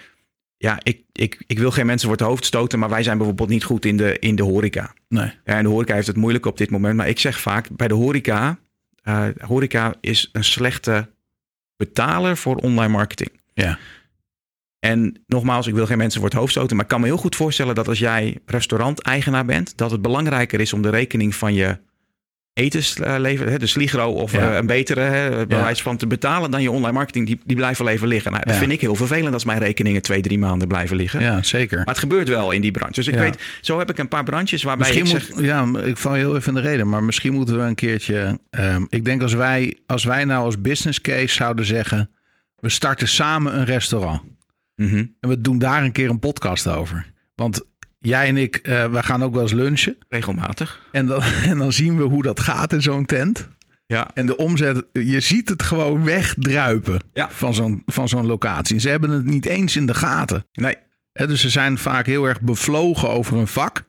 ja, 0.56 0.78
ik, 0.82 1.00
ik, 1.12 1.42
ik 1.46 1.58
wil 1.58 1.70
geen 1.70 1.86
mensen 1.86 2.08
voor 2.08 2.16
het 2.16 2.26
hoofd 2.26 2.44
stoten. 2.44 2.78
Maar 2.78 2.88
wij 2.88 3.02
zijn 3.02 3.16
bijvoorbeeld 3.16 3.48
niet 3.48 3.64
goed 3.64 3.84
in 3.84 3.96
de, 3.96 4.18
in 4.18 4.36
de 4.36 4.42
horeca. 4.42 4.94
nee. 5.08 5.32
Ja, 5.44 5.54
en 5.54 5.62
de 5.62 5.68
horeca 5.68 5.94
heeft 5.94 6.06
het 6.06 6.16
moeilijk 6.16 6.46
op 6.46 6.58
dit 6.58 6.70
moment. 6.70 6.96
Maar 6.96 7.08
ik 7.08 7.18
zeg 7.18 7.40
vaak, 7.40 7.68
bij 7.70 7.88
de 7.88 7.94
horeca... 7.94 8.58
eh, 9.02 9.26
horeca 9.40 9.94
is 10.00 10.28
een 10.32 10.44
slechte 10.44 11.08
betaler 11.78 12.36
voor 12.36 12.56
online 12.56 12.92
marketing. 12.92 13.30
Ja, 13.54 13.78
En 14.78 15.22
nogmaals, 15.26 15.66
ik 15.66 15.74
wil 15.74 15.86
geen 15.86 15.98
mensen 15.98 16.20
voor 16.20 16.28
het 16.28 16.38
hoofd 16.38 16.50
stoten. 16.50 16.76
Maar 16.76 16.84
ik 16.84 16.90
kan 16.90 17.00
me 17.00 17.06
heel 17.06 17.16
goed 17.16 17.36
voorstellen 17.36 17.74
dat 17.74 17.88
als 17.88 17.98
jij 17.98 18.38
restauranteigenaar 18.46 19.44
bent... 19.44 19.76
dat 19.76 19.90
het 19.90 20.02
belangrijker 20.02 20.60
is 20.60 20.72
om 20.72 20.82
de 20.82 20.90
rekening 20.90 21.34
van 21.34 21.54
je 21.54 21.78
etenslever, 22.58 23.48
hè, 23.50 23.58
de 23.58 23.66
Sligro 23.66 24.12
of 24.12 24.32
Ja. 24.32 24.50
eh, 24.50 24.56
een 24.56 24.66
betere, 24.66 25.00
hè, 25.00 25.46
wijze 25.46 25.82
van 25.82 25.96
te 25.96 26.06
betalen... 26.06 26.50
dan 26.50 26.62
je 26.62 26.70
online 26.70 26.92
marketing, 26.92 27.26
die, 27.26 27.40
die 27.44 27.56
blijven 27.56 27.84
wel 27.84 27.94
even 27.94 28.08
liggen. 28.08 28.30
Nou, 28.32 28.44
dat 28.44 28.52
Ja. 28.54 28.60
vind 28.60 28.72
ik 28.72 28.80
heel 28.80 28.94
vervelend 28.94 29.34
als 29.34 29.44
mijn 29.44 29.58
rekeningen 29.58 30.02
twee, 30.02 30.20
drie 30.20 30.38
maanden 30.38 30.68
blijven 30.68 30.96
liggen. 30.96 31.20
ja 31.20 31.42
zeker. 31.42 31.76
Maar 31.76 31.86
het 31.86 31.98
gebeurt 31.98 32.28
wel 32.28 32.50
in 32.50 32.60
die 32.60 32.70
branche. 32.70 32.94
Dus 32.94 33.06
ik 33.08 33.14
Ja. 33.14 33.20
weet, 33.20 33.38
zo 33.60 33.78
heb 33.78 33.90
ik 33.90 33.98
een 33.98 34.08
paar 34.08 34.24
branches 34.24 34.62
waarbij 34.62 34.92
Misschien 34.92 35.16
ik 35.16 35.22
zeg... 35.22 35.34
moet, 35.36 35.44
ja, 35.44 35.84
ik 35.84 35.96
val 35.96 36.14
je 36.14 36.20
heel 36.20 36.36
even 36.36 36.56
in 36.56 36.62
de 36.62 36.68
reden, 36.68 36.88
maar 36.88 37.04
misschien 37.04 37.32
moeten 37.32 37.56
we 37.56 37.62
een 37.62 37.74
keertje. 37.74 38.38
ehm, 38.50 38.84
ik 38.88 39.04
denk 39.04 39.22
als 39.22 39.34
wij, 39.34 39.76
als 39.86 40.04
wij 40.04 40.24
nou 40.24 40.44
als 40.44 40.60
business 40.60 41.00
case 41.00 41.34
zouden 41.34 41.64
zeggen: 41.64 42.10
we 42.56 42.68
starten 42.68 43.08
samen 43.08 43.58
een 43.58 43.64
restaurant 43.64 44.20
Mhm. 44.76 45.04
en 45.20 45.28
we 45.28 45.40
doen 45.40 45.58
daar 45.58 45.82
een 45.82 45.92
keer 45.92 46.10
een 46.10 46.18
podcast 46.18 46.68
over. 46.68 47.06
Want 47.34 47.62
jij 47.98 48.28
en 48.28 48.36
ik, 48.36 48.56
eh, 48.56 48.90
we 48.90 49.02
gaan 49.02 49.22
ook 49.24 49.32
wel 49.32 49.42
eens 49.42 49.52
lunchen 49.52 49.96
Regelmatig. 50.08 50.86
en 50.92 51.06
dan, 51.06 51.22
en 51.50 51.58
dan 51.58 51.72
zien 51.72 51.96
we 51.96 52.02
hoe 52.02 52.22
dat 52.22 52.40
gaat 52.40 52.72
in 52.72 52.82
zo'n 52.82 53.04
tent. 53.06 53.48
Ja. 53.86 54.10
En 54.14 54.26
de 54.26 54.36
omzet, 54.36 54.84
je 54.92 55.20
ziet 55.20 55.48
het 55.48 55.62
gewoon 55.62 56.04
wegdruipen 56.04 57.00
Ja. 57.12 57.30
van 57.30 57.54
zo'n 57.54 57.82
van 57.86 58.08
zo'n 58.08 58.26
locatie. 58.26 58.78
Ze 58.80 58.88
hebben 58.88 59.10
het 59.10 59.24
niet 59.24 59.46
eens 59.46 59.76
in 59.76 59.86
de 59.86 59.94
gaten. 59.94 60.46
Nee. 60.52 60.76
Dus 61.12 61.40
ze 61.40 61.48
zijn 61.50 61.78
vaak 61.78 62.06
heel 62.06 62.24
erg 62.24 62.40
bevlogen 62.40 63.08
over 63.08 63.36
hun 63.36 63.46
vak, 63.46 63.84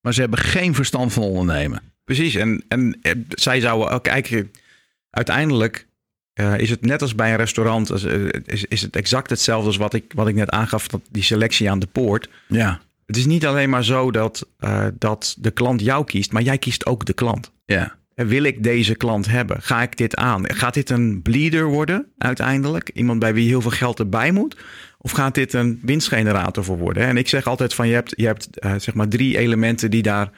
maar 0.00 0.14
ze 0.14 0.20
hebben 0.20 0.38
geen 0.38 0.74
verstand 0.74 1.12
van 1.12 1.22
ondernemen. 1.22 1.80
Precies. 2.04 2.34
En, 2.34 2.64
en 2.68 2.98
eh, 3.02 3.12
zij 3.28 3.60
zouden 3.60 3.90
ook 3.90 4.02
kijken. 4.04 4.50
Uiteindelijk 5.10 5.86
eh, 6.32 6.58
is 6.58 6.70
het 6.70 6.80
net 6.84 7.02
als 7.02 7.14
bij 7.14 7.30
een 7.30 7.36
restaurant. 7.36 7.90
eh, 7.90 8.26
is, 8.44 8.64
is 8.64 8.82
het 8.82 8.96
exact 8.96 9.30
hetzelfde 9.30 9.66
als 9.66 9.76
wat 9.76 9.94
ik, 9.94 10.12
wat 10.14 10.28
ik 10.28 10.34
net 10.34 10.50
aangaf. 10.50 10.88
Dat 10.88 11.00
die 11.10 11.22
selectie 11.22 11.70
aan 11.70 11.78
de 11.78 11.86
poort. 11.86 12.28
Ja, 12.46 12.80
Het 13.08 13.16
is 13.16 13.26
niet 13.26 13.46
alleen 13.46 13.70
maar 13.70 13.84
zo 13.84 14.10
dat, 14.10 14.48
eh, 14.58 14.86
dat 14.98 15.36
de 15.38 15.50
klant 15.50 15.80
jou 15.80 16.04
kiest. 16.04 16.32
Maar 16.32 16.42
jij 16.42 16.58
kiest 16.58 16.86
ook 16.86 17.04
de 17.04 17.12
klant. 17.12 17.52
ja, 17.64 17.96
En 18.14 18.26
Wil 18.26 18.42
ik 18.42 18.62
deze 18.62 18.94
klant 18.94 19.26
hebben? 19.26 19.62
Ga 19.62 19.82
ik 19.82 19.96
dit 19.96 20.16
aan? 20.16 20.54
Gaat 20.54 20.74
dit 20.74 20.90
een 20.90 21.22
bleeder 21.22 21.64
worden 21.64 22.12
uiteindelijk? 22.18 22.90
Iemand 22.94 23.18
bij 23.18 23.34
wie 23.34 23.48
heel 23.48 23.60
veel 23.60 23.70
geld 23.70 23.98
erbij 23.98 24.32
moet? 24.32 24.56
Of 24.98 25.10
gaat 25.10 25.34
dit 25.34 25.52
een 25.52 25.80
winstgenerator 25.82 26.64
voor 26.64 26.78
worden? 26.78 27.02
En 27.02 27.16
ik 27.16 27.28
zeg 27.28 27.46
altijd 27.46 27.74
van 27.74 27.88
je 27.88 27.94
hebt, 27.94 28.12
je 28.16 28.26
hebt 28.26 28.58
eh, 28.58 28.74
zeg 28.76 28.94
maar 28.94 29.08
drie 29.08 29.38
elementen 29.38 29.90
die 29.90 30.02
daar 30.02 30.30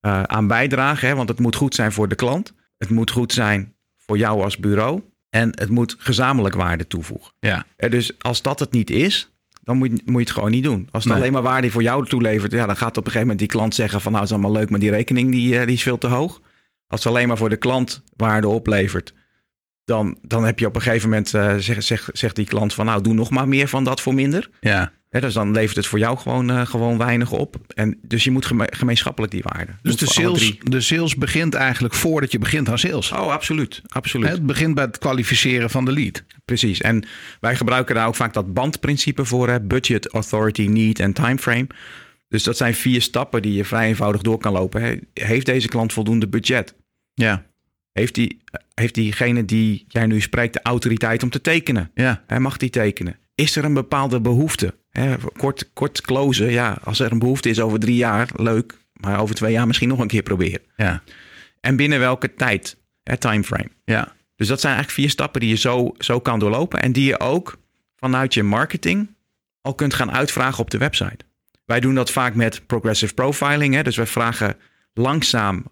eh, 0.00 0.22
aan 0.22 0.46
bijdragen. 0.46 1.08
Hè? 1.08 1.14
Want 1.14 1.28
het 1.28 1.38
moet 1.38 1.56
goed 1.56 1.74
zijn 1.74 1.92
voor 1.92 2.08
de 2.08 2.14
klant. 2.14 2.54
Het 2.78 2.90
moet 2.90 3.10
goed 3.10 3.32
zijn 3.32 3.74
voor 3.96 4.18
jou 4.18 4.42
als 4.42 4.58
bureau. 4.58 5.02
En 5.30 5.50
het 5.54 5.68
moet 5.68 5.96
gezamenlijk 5.98 6.54
waarde 6.54 6.86
toevoegen. 6.86 7.32
ja, 7.40 7.66
Eh, 7.76 7.90
dus 7.90 8.18
als 8.18 8.42
dat 8.42 8.60
het 8.60 8.70
niet 8.70 8.90
is, 8.90 9.30
dan 9.68 9.76
moet 9.76 9.88
je, 9.90 10.02
moet 10.04 10.14
je 10.14 10.20
het 10.20 10.30
gewoon 10.30 10.50
niet 10.50 10.64
doen. 10.64 10.88
Als 10.90 11.04
het 11.04 11.12
Nee. 11.12 11.22
alleen 11.22 11.32
maar 11.32 11.42
waarde 11.42 11.70
voor 11.70 11.82
jou 11.82 12.06
toelevert, 12.06 12.52
ja, 12.52 12.66
dan 12.66 12.76
gaat 12.76 12.88
op 12.96 12.96
een 12.96 13.12
gegeven 13.12 13.20
moment 13.20 13.38
die 13.38 13.48
klant 13.48 13.74
zeggen 13.74 14.00
van 14.00 14.12
nou 14.12 14.24
het 14.24 14.32
is 14.32 14.38
allemaal 14.38 14.58
leuk, 14.60 14.70
maar 14.70 14.78
die 14.80 14.90
rekening 14.90 15.30
die, 15.30 15.58
eh, 15.58 15.66
die 15.66 15.74
is 15.74 15.82
veel 15.82 15.98
te 15.98 16.06
hoog. 16.06 16.40
Als 16.86 17.04
het 17.04 17.12
alleen 17.12 17.28
maar 17.28 17.36
voor 17.36 17.48
de 17.48 17.56
klant 17.56 18.02
waarde 18.16 18.48
oplevert, 18.48 19.14
dan, 19.84 20.18
dan 20.22 20.44
heb 20.44 20.58
je 20.58 20.66
op 20.66 20.74
een 20.76 20.82
gegeven 20.82 21.08
moment, 21.08 21.34
eh, 21.34 21.54
zeg, 21.56 21.82
zeg, 21.82 22.08
zegt 22.12 22.36
die 22.36 22.44
klant 22.46 22.74
van 22.74 22.86
nou 22.86 23.02
doe 23.02 23.14
nog 23.14 23.30
maar 23.30 23.48
meer 23.48 23.68
van 23.68 23.84
dat 23.84 24.00
voor 24.00 24.14
minder. 24.14 24.50
ja, 24.60 24.92
Dus 25.10 25.34
dan 25.34 25.52
levert 25.52 25.76
het 25.76 25.86
voor 25.86 25.98
jou 25.98 26.18
gewoon, 26.18 26.50
eh, 26.50 26.66
gewoon 26.66 26.98
weinig 26.98 27.32
op. 27.32 27.56
En 27.74 27.98
dus 28.02 28.24
je 28.24 28.30
moet 28.30 28.46
geme- 28.46 28.68
gemeenschappelijk 28.70 29.32
die 29.32 29.42
waarde. 29.44 29.72
Dus 29.82 29.96
de 29.96 30.06
sales, 30.06 30.58
de 30.58 30.80
sales 30.80 31.14
begint 31.14 31.54
eigenlijk 31.54 31.94
voordat 31.94 32.32
je 32.32 32.38
begint 32.38 32.68
aan 32.68 32.78
sales. 32.78 33.12
Oh, 33.12 33.32
absoluut. 33.32 33.82
absoluut. 33.86 34.28
Het 34.28 34.46
begint 34.46 34.74
bij 34.74 34.84
het 34.84 34.98
kwalificeren 34.98 35.70
van 35.70 35.84
de 35.84 35.92
lead. 35.92 36.24
Precies. 36.44 36.80
En 36.80 37.04
wij 37.40 37.56
gebruiken 37.56 37.94
daar 37.94 38.06
ook 38.06 38.14
vaak 38.14 38.32
dat 38.32 38.52
bandprincipe 38.54 39.24
voor. 39.24 39.48
Hè? 39.48 39.60
Budget, 39.60 40.08
authority, 40.12 40.66
need 40.66 40.98
en 41.00 41.12
timeframe. 41.12 41.66
Dus 42.28 42.42
dat 42.42 42.56
zijn 42.56 42.74
vier 42.74 43.02
stappen 43.02 43.42
die 43.42 43.52
je 43.52 43.64
vrij 43.64 43.86
eenvoudig 43.88 44.22
door 44.22 44.38
kan 44.38 44.52
lopen. 44.52 45.08
Heeft 45.14 45.46
deze 45.46 45.68
klant 45.68 45.92
voldoende 45.92 46.28
budget? 46.28 46.74
Ja, 47.14 47.44
Heeft, 47.92 48.14
die, 48.14 48.40
heeft 48.74 48.94
diegene 48.94 49.44
die 49.44 49.84
jij 49.88 50.06
nu 50.06 50.20
spreekt 50.20 50.52
de 50.52 50.62
autoriteit 50.62 51.22
om 51.22 51.30
te 51.30 51.40
tekenen? 51.40 51.90
ja, 51.94 52.22
Hij 52.26 52.40
mag 52.40 52.56
die 52.56 52.70
tekenen. 52.70 53.16
Is 53.34 53.56
er 53.56 53.64
een 53.64 53.74
bepaalde 53.74 54.20
behoefte? 54.20 54.74
Hè, 54.98 55.16
kort, 55.36 55.70
kort 55.72 56.00
closen, 56.00 56.50
ja, 56.50 56.78
als 56.84 57.00
er 57.00 57.12
een 57.12 57.18
behoefte 57.18 57.48
is 57.48 57.60
over 57.60 57.78
drie 57.78 57.96
jaar, 57.96 58.28
leuk. 58.36 58.78
Maar 58.92 59.20
over 59.20 59.34
twee 59.34 59.52
jaar 59.52 59.66
misschien 59.66 59.88
nog 59.88 59.98
een 59.98 60.06
keer 60.06 60.22
proberen. 60.22 60.60
ja, 60.76 61.02
En 61.60 61.76
binnen 61.76 61.98
welke 61.98 62.34
tijd? 62.34 62.76
Hè, 63.02 63.16
timeframe. 63.16 63.70
ja. 63.84 64.16
Dus 64.36 64.48
dat 64.48 64.60
zijn 64.60 64.74
eigenlijk 64.74 65.02
vier 65.02 65.10
stappen 65.12 65.40
die 65.40 65.50
je 65.50 65.56
zo, 65.56 65.94
zo 65.98 66.20
kan 66.20 66.38
doorlopen. 66.38 66.80
En 66.82 66.92
die 66.92 67.04
je 67.04 67.20
ook 67.20 67.58
vanuit 67.96 68.34
je 68.34 68.42
marketing 68.42 69.14
al 69.60 69.74
kunt 69.74 69.94
gaan 69.94 70.12
uitvragen 70.12 70.58
op 70.58 70.70
de 70.70 70.78
website. 70.78 71.16
Wij 71.64 71.80
doen 71.80 71.94
dat 71.94 72.10
vaak 72.10 72.34
met 72.34 72.66
progressive 72.66 73.14
profiling. 73.14 73.74
Hè? 73.74 73.82
Dus 73.82 73.96
we 73.96 74.06
vragen 74.06 74.56
langzaam 74.94 75.64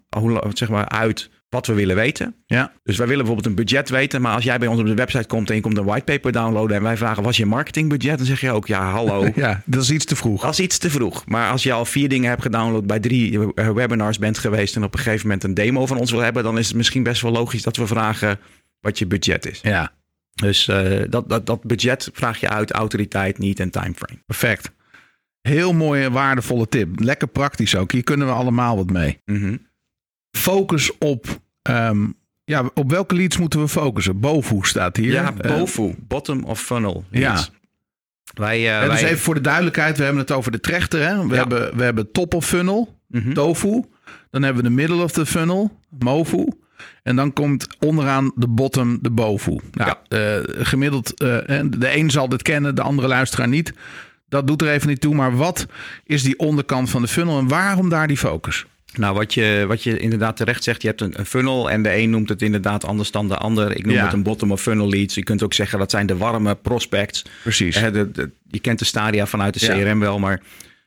zeg 0.53 0.69
maar, 0.69 0.87
uit 0.87 1.29
wat 1.49 1.67
we 1.67 1.73
willen 1.73 1.95
weten. 1.95 2.35
ja. 2.45 2.71
Dus 2.83 2.97
wij 2.97 3.07
willen 3.07 3.25
bijvoorbeeld 3.25 3.57
een 3.57 3.65
budget 3.65 3.89
weten. 3.89 4.21
Maar 4.21 4.33
als 4.33 4.43
jij 4.43 4.57
bij 4.59 4.67
ons 4.67 4.79
op 4.79 4.85
de 4.85 4.93
website 4.93 5.27
komt 5.27 5.49
en 5.49 5.55
je 5.55 5.61
komt 5.61 5.77
een 5.77 5.85
whitepaper 5.85 6.31
downloaden... 6.31 6.77
en 6.77 6.83
wij 6.83 6.97
vragen, 6.97 7.23
wat 7.23 7.31
is 7.31 7.37
je 7.37 7.45
marketingbudget? 7.45 8.17
Dan 8.17 8.25
zeg 8.27 8.41
je 8.41 8.51
ook, 8.51 8.67
ja, 8.67 8.91
hallo. 8.91 9.29
Ja, 9.35 9.61
dat 9.65 9.81
is 9.81 9.91
iets 9.91 10.05
te 10.05 10.15
vroeg. 10.15 10.41
Dat 10.41 10.51
is 10.51 10.59
iets 10.59 10.77
te 10.77 10.89
vroeg. 10.89 11.25
Maar 11.25 11.51
als 11.51 11.63
je 11.63 11.73
al 11.73 11.85
vier 11.85 12.09
dingen 12.09 12.29
hebt 12.29 12.41
gedownload, 12.41 12.85
bij 12.87 12.99
drie 12.99 13.53
eh, 13.53 13.69
webinars 13.69 14.17
bent 14.19 14.37
geweest 14.37 14.75
en 14.75 14.83
op 14.83 14.93
een 14.93 14.99
gegeven 14.99 15.25
moment 15.27 15.43
een 15.43 15.53
demo 15.53 15.85
van 15.85 15.97
ons 15.97 16.11
wil 16.11 16.19
hebben, 16.19 16.43
dan 16.43 16.57
is 16.57 16.67
het 16.67 16.75
misschien 16.75 17.03
best 17.03 17.21
wel 17.21 17.31
logisch 17.31 17.63
dat 17.63 17.77
we 17.77 17.87
vragen 17.87 18.39
wat 18.79 18.99
je 18.99 19.05
budget 19.07 19.45
is. 19.51 19.59
Ja, 19.63 19.91
Dus 20.35 20.67
eh, 20.67 21.01
dat, 21.09 21.29
dat, 21.29 21.45
dat 21.45 21.63
budget 21.63 22.09
vraag 22.13 22.39
je 22.39 22.49
uit, 22.49 22.71
autoriteit, 22.71 23.37
niet 23.37 23.59
en 23.59 23.69
timeframe. 23.69 24.19
perfect. 24.25 24.71
Heel 25.41 25.73
mooie, 25.73 26.11
waardevolle 26.11 26.67
tip. 26.67 26.99
Lekker 26.99 27.27
praktisch 27.27 27.75
ook. 27.75 27.91
Hier 27.91 28.03
kunnen 28.03 28.27
we 28.27 28.33
allemaal 28.33 28.75
wat 28.75 28.89
mee. 28.91 29.21
Mhm. 29.25 29.57
Focus 30.37 30.97
op... 30.97 31.39
ehm, 31.61 32.05
ja, 32.45 32.69
op 32.73 32.91
welke 32.91 33.15
leads 33.15 33.37
moeten 33.37 33.59
we 33.59 33.67
focussen? 33.67 34.19
BOFU 34.19 34.57
staat 34.61 34.95
hier. 34.97 35.11
Ja, 35.11 35.33
Eh, 35.37 35.57
BOFU, 35.57 35.95
bottom 36.07 36.43
of 36.43 36.61
funnel. 36.61 37.03
Ja. 37.11 37.45
Wij, 38.33 38.57
eh, 38.57 38.81
en 38.81 38.89
dus 38.89 39.01
wij- 39.01 39.09
even 39.09 39.23
voor 39.23 39.33
de 39.33 39.41
duidelijkheid. 39.41 39.97
We 39.97 40.03
hebben 40.03 40.21
het 40.21 40.31
over 40.31 40.51
de 40.51 40.59
trechter. 40.59 41.01
Hè? 41.07 41.21
We, 41.27 41.33
Ja. 41.33 41.35
hebben, 41.39 41.77
we 41.77 41.83
hebben 41.83 42.11
top 42.11 42.33
of 42.33 42.45
funnel. 42.45 42.95
Mhm. 43.07 43.33
tofu. 43.33 43.83
Dan 44.29 44.43
hebben 44.43 44.63
we 44.63 44.69
de 44.69 44.75
middle 44.75 45.03
of 45.03 45.11
the 45.11 45.25
funnel, 45.25 45.79
mofu. 45.99 46.45
En 47.03 47.15
dan 47.15 47.33
komt 47.33 47.67
onderaan 47.79 48.31
de 48.35 48.47
bottom 48.47 48.97
de 49.01 49.09
bofu. 49.09 49.59
Nou, 49.71 49.93
eh, 50.07 50.65
gemiddeld, 50.65 51.13
eh, 51.21 51.49
en 51.49 51.69
de 51.69 51.97
een 51.97 52.11
zal 52.11 52.29
dit 52.29 52.41
kennen, 52.41 52.75
de 52.75 52.81
andere 52.81 53.07
luisteraar 53.07 53.47
niet. 53.47 53.73
Dat 54.29 54.47
doet 54.47 54.61
er 54.61 54.69
even 54.69 54.87
niet 54.87 55.01
toe. 55.01 55.15
Maar 55.15 55.35
wat 55.37 55.65
is 56.03 56.23
die 56.23 56.39
onderkant 56.39 56.89
van 56.89 57.01
de 57.01 57.07
funnel 57.07 57.39
en 57.39 57.47
waarom 57.47 57.89
daar 57.89 58.07
die 58.07 58.17
focus? 58.17 58.65
Nou, 58.93 59.15
wat 59.15 59.33
je, 59.33 59.65
wat 59.67 59.83
je 59.83 59.99
inderdaad 59.99 60.37
terecht 60.37 60.63
zegt, 60.63 60.81
je 60.81 60.87
hebt 60.87 61.01
een, 61.01 61.19
een 61.19 61.25
funnel 61.25 61.69
en 61.69 61.81
de 61.81 61.95
een 61.95 62.09
noemt 62.09 62.29
het 62.29 62.41
inderdaad 62.41 62.85
anders 62.85 63.11
dan 63.11 63.27
de 63.27 63.37
ander. 63.37 63.75
Ik 63.77 63.85
noem 63.85 63.95
Ja. 63.95 64.03
het 64.03 64.13
een 64.13 64.23
bottom 64.23 64.51
of 64.51 64.61
funnel 64.61 64.89
leads. 64.89 65.15
Je 65.15 65.23
kunt 65.23 65.43
ook 65.43 65.53
zeggen 65.53 65.79
dat 65.79 65.91
zijn 65.91 66.05
de 66.05 66.17
warme 66.17 66.55
prospects. 66.55 67.25
Precies. 67.43 67.75
Hè, 67.75 67.91
de, 67.91 68.11
de- 68.11 68.31
je 68.47 68.59
kent 68.59 68.79
de 68.79 68.85
stadia 68.85 69.25
vanuit 69.25 69.59
de 69.59 69.65
Ja. 69.65 69.73
CRM 69.83 69.99
wel, 69.99 70.19
maar 70.19 70.41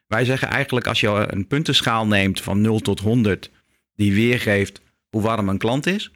wij 0.06 0.24
zeggen 0.24 0.48
eigenlijk 0.48 0.86
als 0.86 1.00
je 1.00 1.24
een 1.30 1.46
puntenschaal 1.46 2.06
neemt 2.06 2.40
van 2.40 2.60
0 2.60 2.80
tot 2.80 3.00
100, 3.00 3.50
die 3.94 4.14
weergeeft 4.14 4.80
hoe 5.10 5.22
warm 5.22 5.48
een 5.48 5.58
klant 5.58 5.86
is, 5.86 6.10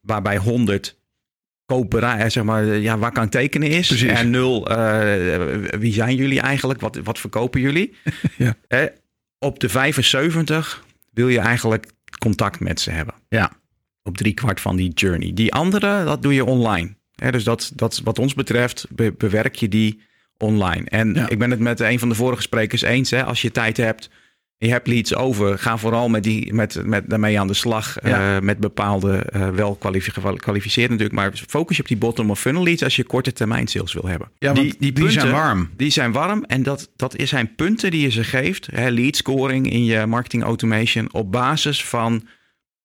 waarbij 0.00 0.36
100 0.36 0.96
koperij, 1.64 2.30
zeg 2.30 2.44
maar, 2.44 2.64
ja, 2.64 2.98
waar 2.98 3.12
kan 3.12 3.28
tekenen 3.28 3.68
is. 3.68 3.86
Precies. 3.86 4.08
En 4.10 4.30
0, 4.30 4.68
eh, 4.70 5.78
wie 5.78 5.92
zijn 5.92 6.16
jullie 6.16 6.40
eigenlijk? 6.40 6.80
Wat, 6.80 6.96
wat 7.04 7.18
verkopen 7.18 7.60
jullie? 7.60 7.94
Ja. 8.36 8.54
Hè, 8.68 8.86
op 9.38 9.58
de 9.60 9.68
75 9.68 10.84
wil 11.18 11.28
je 11.28 11.38
eigenlijk 11.38 11.92
contact 12.18 12.60
met 12.60 12.80
ze 12.80 12.90
hebben. 12.90 13.14
Ja. 13.28 13.52
Op 14.02 14.16
drie 14.16 14.34
kwart 14.34 14.60
van 14.60 14.76
die 14.76 14.92
journey. 14.92 15.32
Die 15.34 15.52
andere, 15.52 16.04
dat 16.04 16.22
doe 16.22 16.34
je 16.34 16.44
online. 16.44 16.96
Dus 17.30 17.44
dat, 17.44 17.72
dat 17.74 18.00
wat 18.04 18.18
ons 18.18 18.34
betreft 18.34 18.86
be- 18.90 19.12
bewerk 19.18 19.54
je 19.54 19.68
die 19.68 20.00
online. 20.36 20.84
En 20.88 21.14
Ja. 21.14 21.28
ik 21.28 21.38
ben 21.38 21.50
het 21.50 21.60
met 21.60 21.80
een 21.80 21.98
van 21.98 22.08
de 22.08 22.14
vorige 22.14 22.42
sprekers 22.42 22.82
eens. 22.82 23.10
Hè, 23.10 23.24
als 23.24 23.42
je 23.42 23.50
tijd 23.50 23.76
hebt, 23.76 24.10
je 24.58 24.70
hebt 24.70 24.86
leads 24.86 25.14
over, 25.14 25.58
ga 25.58 25.76
vooral 25.76 26.08
met 26.08 26.22
die, 26.22 26.54
met, 26.54 26.82
met, 26.84 27.10
daarmee 27.10 27.40
aan 27.40 27.46
de 27.46 27.54
slag. 27.54 27.96
Ja. 28.02 28.36
eh, 28.36 28.42
met 28.42 28.58
bepaalde, 28.58 29.16
eh, 29.16 29.48
wel 29.48 29.74
kwalifi- 29.74 30.10
gekwalificeerd 30.10 30.90
natuurlijk. 30.90 31.18
Maar 31.18 31.42
focus 31.48 31.76
je 31.76 31.82
op 31.82 31.88
die 31.88 31.96
bottom 31.96 32.30
of 32.30 32.40
funnel 32.40 32.62
leads 32.62 32.82
als 32.82 32.96
je 32.96 33.04
korte 33.04 33.32
termijn 33.32 33.66
sales 33.66 33.92
wil 33.92 34.06
hebben. 34.06 34.30
Ja, 34.38 34.52
want 34.52 34.78
die, 34.78 35.10
zijn 35.10 35.30
warm. 35.30 35.70
Die 35.76 35.90
zijn 35.90 36.12
warm 36.12 36.44
en 36.44 36.62
dat, 36.62 36.90
dat 36.96 37.16
is 37.16 37.28
zijn 37.28 37.54
punten 37.54 37.90
die 37.90 38.00
je 38.00 38.10
ze 38.10 38.24
geeft. 38.24 38.68
Hè, 38.72 38.90
lead 38.90 39.16
scoring 39.16 39.70
in 39.72 39.84
je 39.84 40.06
marketing 40.06 40.42
automation 40.42 41.12
op 41.12 41.32
basis 41.32 41.84
van 41.84 42.22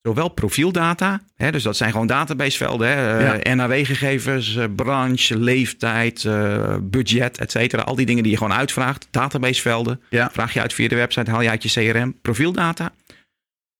zowel 0.03 0.29
profieldata. 0.29 1.21
Hè, 1.35 1.51
dus 1.51 1.63
dat 1.63 1.77
zijn 1.77 1.91
gewoon 1.91 2.07
databasevelden. 2.07 2.87
Hè, 2.87 3.37
Ja. 3.37 3.55
NAW-gegevens, 3.55 4.55
eh, 4.55 4.65
branche, 4.75 5.37
leeftijd, 5.37 6.25
eh, 6.25 6.75
budget, 6.81 7.37
et 7.37 7.51
cetera. 7.51 7.81
Al 7.81 7.95
die 7.95 8.05
dingen 8.05 8.23
die 8.23 8.31
je 8.31 8.37
gewoon 8.37 8.53
uitvraagt. 8.53 9.07
Databasevelden. 9.11 10.01
Ja. 10.09 10.29
Vraag 10.31 10.53
je 10.53 10.61
uit 10.61 10.73
via 10.73 10.87
de 10.87 10.95
website, 10.95 11.31
haal 11.31 11.41
je 11.41 11.49
uit 11.49 11.63
je 11.63 11.69
CRM. 11.91 12.15
Profieldata. 12.21 12.93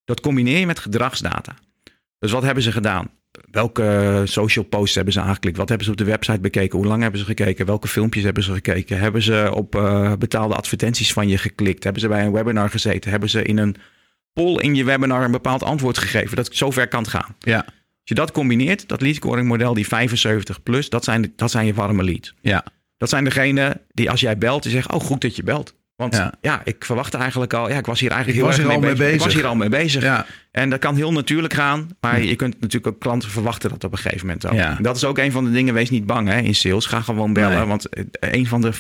Dat 0.06 0.22
combineer 0.22 0.60
je 0.60 0.66
met 0.66 0.80
gedragsdata. 0.80 1.56
Dus 2.20 2.32
wat 2.32 2.44
hebben 2.44 2.64
ze 2.64 2.72
gedaan? 2.72 3.10
Welke 3.52 4.22
social 4.26 4.66
posts 4.66 4.96
hebben 4.96 5.14
ze 5.14 5.22
aangeklikt? 5.22 5.58
Wat 5.58 5.68
hebben 5.70 5.86
ze 5.86 5.92
op 5.92 5.98
de 5.98 6.04
website 6.04 6.40
bekeken? 6.40 6.78
Hoe 6.78 6.88
lang 6.88 7.02
hebben 7.02 7.20
ze 7.20 7.26
gekeken? 7.26 7.66
Welke 7.66 7.88
filmpjes 7.88 8.24
hebben 8.24 8.44
ze 8.44 8.54
gekeken? 8.54 9.00
Hebben 9.00 9.22
ze 9.22 9.52
op 9.54 9.76
eh, 9.76 10.14
betaalde 10.20 10.56
advertenties 10.56 11.14
van 11.14 11.28
je 11.28 11.38
geklikt? 11.38 11.84
Hebben 11.84 12.02
ze 12.02 12.08
bij 12.08 12.26
een 12.26 12.32
webinar 12.32 12.70
gezeten? 12.70 13.12
Hebben 13.12 13.30
ze 13.30 13.44
in 13.44 13.58
een 13.58 13.76
poll 14.34 14.60
in 14.60 14.76
je 14.76 14.84
webinar 14.84 15.24
een 15.24 15.32
bepaald 15.32 15.64
antwoord 15.64 15.98
gegeven? 15.98 16.36
Dat 16.36 16.50
zover 16.52 16.88
kan 16.88 17.02
het 17.02 17.12
gaan. 17.12 17.36
Ja, 17.40 17.58
Als 17.58 17.66
je 18.04 18.16
dat 18.16 18.32
combineert, 18.32 18.88
dat 18.88 19.02
lead 19.02 19.16
scoring 19.16 19.48
model, 19.48 19.74
die 19.74 19.88
75 19.88 20.64
plus, 20.64 20.90
dat 20.90 21.04
zijn, 21.04 21.34
dat 21.36 21.52
zijn 21.52 21.66
je 21.66 21.74
warme 21.74 22.04
leads. 22.04 22.34
ja, 22.42 22.64
Dat 22.98 23.10
zijn 23.10 23.24
degenen 23.24 23.82
die 23.92 24.10
als 24.12 24.20
jij 24.20 24.38
belt, 24.38 24.64
die 24.64 24.72
zeggen, 24.72 24.94
oh 24.94 25.02
goed 25.02 25.22
dat 25.22 25.36
je 25.36 25.44
belt. 25.44 25.74
Want 25.96 26.16
Ja. 26.16 26.34
ja, 26.42 26.62
ik 26.64 26.86
verwachtte 26.86 27.18
eigenlijk 27.18 27.54
al, 27.54 27.70
ja, 27.70 27.78
ik 27.78 27.86
was 27.86 28.00
hier 28.00 28.12
eigenlijk 28.12 28.40
Ik 28.40 28.46
heel 28.46 28.66
erg 28.66 28.80
mee 28.82 28.92
Ik 28.92 28.98
was 28.98 29.08
bezig. 29.08 29.34
hier 29.34 29.46
al 29.46 29.56
mee 29.56 29.70
bezig. 29.70 30.04
ja. 30.04 30.26
En 30.52 30.70
dat 30.70 30.80
kan 30.80 30.96
heel 30.96 31.12
natuurlijk 31.12 31.54
gaan, 31.54 31.90
maar 32.00 32.22
je 32.22 32.36
kunt 32.36 32.54
natuurlijk 32.60 32.94
ook 32.96 33.00
klanten 33.00 33.30
verwachten 33.30 33.70
dat 33.70 33.84
op 33.84 33.92
een 33.92 33.98
gegeven 33.98 34.28
moment 34.28 34.48
ook. 34.48 34.84
Dat 34.84 34.96
is 34.96 35.04
ook 35.04 35.18
een 35.18 35.32
van 35.32 35.44
de 35.44 35.52
dingen, 35.52 35.74
wees 35.74 35.90
niet 35.90 36.06
bang 36.06 36.28
hè, 36.28 36.40
in 36.40 36.56
sales. 36.56 36.86
Ga 36.86 37.02
gewoon 37.02 37.34
bellen, 37.34 37.58
Nee. 37.58 37.66
want 37.68 37.90
eh, 37.90 38.04
een 38.20 38.48
van 38.48 38.62
de 38.62 38.72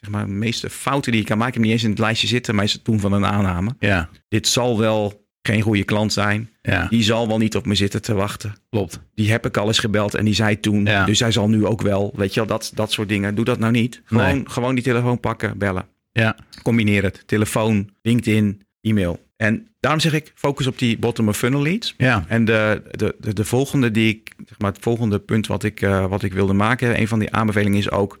zeg 0.00 0.10
maar, 0.10 0.28
meeste 0.28 0.70
fouten 0.70 1.12
die 1.12 1.20
je 1.20 1.26
kan 1.26 1.38
maken, 1.38 1.52
ik 1.52 1.58
heb 1.58 1.64
niet 1.68 1.72
eens 1.74 1.84
in 1.84 1.90
het 1.90 1.98
lijstje 1.98 2.26
zitten, 2.26 2.54
maar 2.54 2.64
is 2.64 2.72
het 2.72 2.84
doen 2.84 3.00
van 3.00 3.12
een 3.12 3.26
aanname. 3.26 3.74
ja, 3.78 4.08
Dit 4.28 4.46
zal 4.48 4.78
wel 4.78 5.28
geen 5.42 5.60
goede 5.60 5.84
klant 5.84 6.12
zijn. 6.12 6.50
ja. 6.62 6.86
Die 6.88 7.02
zal 7.02 7.28
wel 7.28 7.38
niet 7.38 7.56
op 7.56 7.66
me 7.66 7.74
zitten 7.74 8.02
te 8.02 8.14
wachten. 8.14 8.54
klopt. 8.70 9.00
Die 9.14 9.30
heb 9.30 9.46
ik 9.46 9.56
al 9.56 9.66
eens 9.66 9.78
gebeld 9.78 10.14
en 10.14 10.24
die 10.24 10.34
zei 10.34 10.60
toen. 10.60 10.84
Ja. 10.84 11.04
Dus 11.04 11.20
hij 11.20 11.32
zal 11.32 11.48
nu 11.48 11.66
ook 11.66 11.82
wel. 11.82 12.12
Weet 12.16 12.34
je 12.34 12.40
wel, 12.40 12.48
dat, 12.48 12.72
dat 12.74 12.92
soort 12.92 13.08
dingen. 13.08 13.34
Doe 13.34 13.44
dat 13.44 13.58
nou 13.58 13.72
niet. 13.72 14.00
Gewoon, 14.04 14.24
Nee. 14.34 14.42
gewoon 14.46 14.74
die 14.74 14.84
telefoon 14.84 15.20
pakken, 15.20 15.58
bellen. 15.58 15.86
Ja, 16.12 16.36
Combineer 16.62 17.02
het. 17.02 17.22
Telefoon, 17.26 17.90
LinkedIn, 18.02 18.62
e-mail. 18.80 19.28
En 19.36 19.66
daarom 19.80 20.00
zeg 20.00 20.12
ik, 20.12 20.32
focus 20.34 20.66
op 20.66 20.78
die 20.78 20.98
bottom 20.98 21.28
of 21.28 21.36
funnel 21.36 21.62
leads. 21.62 21.94
ja, 21.96 22.24
En 22.28 22.44
de, 22.44 22.82
de, 22.90 23.14
de, 23.20 23.32
de 23.34 23.44
volgende 23.44 23.90
die 23.90 24.08
ik, 24.08 24.32
zeg 24.46 24.58
maar 24.58 24.72
het 24.72 24.82
volgende 24.82 25.18
punt 25.18 25.46
wat 25.46 25.62
ik, 25.64 25.80
eh, 25.82 26.06
wat 26.06 26.22
ik 26.22 26.32
wilde 26.32 26.52
maken, 26.52 27.00
een 27.00 27.08
van 27.08 27.18
die 27.18 27.32
aanbevelingen 27.32 27.78
is 27.78 27.90
ook 27.90 28.18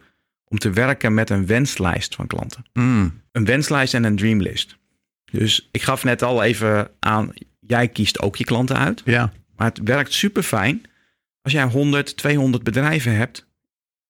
om 0.50 0.58
te 0.58 0.70
werken 0.70 1.14
met 1.14 1.30
een 1.30 1.46
wenslijst 1.46 2.14
van 2.14 2.26
klanten. 2.26 2.64
Mm. 2.72 3.20
Een 3.32 3.44
wenslijst 3.44 3.94
en 3.94 4.04
een 4.04 4.16
dreamlist. 4.16 4.76
Dus 5.32 5.68
ik 5.72 5.82
gaf 5.82 6.04
net 6.04 6.22
al 6.22 6.42
even 6.42 6.90
aan, 6.98 7.32
jij 7.60 7.88
kiest 7.88 8.20
ook 8.20 8.36
je 8.36 8.44
klanten 8.44 8.76
uit. 8.78 9.02
ja, 9.04 9.32
Maar 9.56 9.68
het 9.68 9.80
werkt 9.84 10.12
super 10.12 10.42
fijn 10.42 10.82
als 11.42 11.52
jij 11.52 11.64
100, 11.64 12.16
200 12.16 12.62
bedrijven 12.62 13.14
hebt 13.16 13.48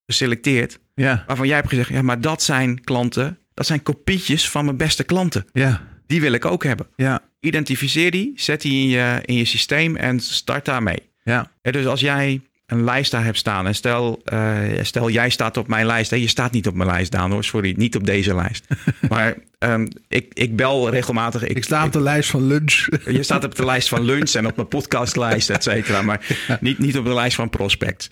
geselecteerd, 0.07 0.79
ja, 0.95 1.25
waarvan 1.27 1.47
jij 1.47 1.57
hebt 1.57 1.69
gezegd, 1.69 1.89
ja, 1.89 2.03
maar 2.03 2.21
dat 2.21 2.43
zijn 2.43 2.81
klanten, 2.85 3.39
dat 3.55 3.67
zijn 3.67 3.83
kopietjes 3.83 4.51
van 4.51 4.65
mijn 4.65 4.77
beste 4.77 5.05
klanten. 5.05 5.47
ja, 5.53 5.83
Die 6.07 6.21
wil 6.21 6.33
ik 6.33 6.45
ook 6.45 6.65
hebben. 6.65 6.87
ja, 6.97 7.21
Identificeer 7.41 8.11
die, 8.11 8.33
zet 8.37 8.61
die 8.61 8.83
in 8.83 8.89
je, 8.89 9.21
in 9.25 9.35
je 9.35 9.45
systeem 9.45 9.97
en 9.97 10.21
start 10.21 10.65
daarmee. 10.65 11.11
ja, 11.25 11.51
Ja, 11.63 11.71
dus 11.71 11.87
als 11.87 12.01
jij 12.01 12.41
een 12.71 12.85
lijst 12.85 13.11
daar 13.11 13.25
hebt 13.25 13.37
staan 13.37 13.67
en 13.67 13.75
stel, 13.75 14.21
eh, 14.25 14.59
stel 14.83 15.11
jij 15.11 15.31
staat 15.31 15.57
op 15.57 15.69
mijn 15.69 15.87
lijst. 15.87 16.11
Hè, 16.11 16.17
je 16.17 16.29
staat 16.29 16.53
niet 16.53 16.67
op 16.67 16.75
mijn 16.75 16.89
lijst, 16.89 17.13
Daan 17.13 17.31
hoor, 17.31 17.45
sorry, 17.45 17.75
niet 17.77 17.97
op 17.97 18.07
deze 18.07 18.35
lijst. 18.35 18.67
maar 19.09 19.37
ehm, 19.59 19.87
ik, 20.09 20.35
ik 20.35 20.57
bel 20.57 20.91
regelmatig. 20.91 21.45
Ik 21.45 21.65
sta 21.65 21.85
op 21.85 21.93
de 21.93 22.01
lijst 22.01 22.31
van 22.31 22.47
lunch. 22.47 22.87
je 23.19 23.23
staat 23.23 23.45
op 23.45 23.55
de 23.55 23.65
lijst 23.65 23.89
van 23.89 24.03
lunch 24.03 24.31
en 24.31 24.47
op 24.47 24.57
mijn 24.57 24.69
podcastlijst, 24.69 25.51
et 25.51 25.63
cetera. 25.63 26.03
Maar 26.03 26.27
niet, 26.61 26.79
niet 26.79 26.99
op 26.99 27.05
de 27.05 27.15
lijst 27.15 27.37
van 27.37 27.51
prospects. 27.51 28.11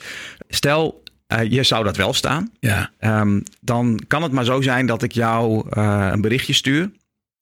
Stel, 0.49 1.03
eh, 1.27 1.51
je 1.51 1.63
zou 1.63 1.85
dat 1.85 1.97
wel 1.97 2.13
staan. 2.13 2.53
Ja. 2.61 2.91
Ehm, 2.99 3.41
dan 3.61 4.01
kan 4.07 4.23
het 4.23 4.33
maar 4.33 4.45
zo 4.45 4.61
zijn 4.61 4.87
dat 4.87 5.03
ik 5.03 5.13
jou 5.13 5.67
eh, 5.71 6.09
een 6.13 6.21
berichtje 6.21 6.53
stuur. 6.53 6.91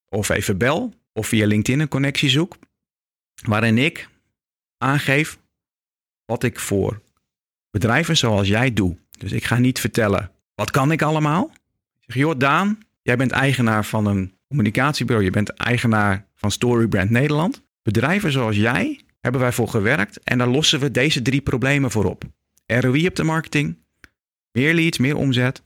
Of 0.08 0.28
even 0.28 0.58
bel. 0.58 0.94
Of 1.12 1.26
via 1.26 1.46
LinkedIn 1.46 1.80
een 1.80 1.88
connectie 1.88 2.30
zoek. 2.30 2.56
Waarin 3.46 3.78
ik 3.78 4.08
aangeef 4.78 5.38
wat 6.24 6.42
ik 6.42 6.60
voor 6.60 7.00
bedrijven 7.78 8.16
zoals 8.16 8.48
jij 8.48 8.72
doe. 8.72 8.96
Dus 9.18 9.32
ik 9.32 9.44
ga 9.44 9.58
niet 9.58 9.80
vertellen 9.80 10.30
wat 10.54 10.70
kan 10.70 10.92
ik 10.92 11.02
allemaal. 11.02 11.50
Ik 12.00 12.12
zeg, 12.12 12.16
joh 12.16 12.38
Daan, 12.38 12.78
jij 13.02 13.16
bent 13.16 13.30
eigenaar 13.30 13.84
van 13.84 14.06
een 14.06 14.32
communicatiebureau. 14.48 15.24
Je 15.24 15.32
bent 15.32 15.48
eigenaar 15.50 16.26
van 16.34 16.50
Storybrand 16.50 17.10
Nederland. 17.10 17.62
Bedrijven 17.82 18.32
zoals 18.32 18.56
jij 18.56 19.00
hebben 19.20 19.40
wij 19.40 19.52
voor 19.52 19.68
gewerkt. 19.68 20.18
En 20.24 20.38
daar 20.38 20.48
lossen 20.48 20.80
we 20.80 20.90
deze 20.90 21.22
drie 21.22 21.40
problemen 21.40 21.90
voor 21.90 22.04
op. 22.04 22.24
ROI 22.66 23.06
op 23.06 23.16
de 23.16 23.22
marketing, 23.22 23.76
meer 24.52 24.74
leads, 24.74 24.98
meer 24.98 25.16
omzet 25.16 25.62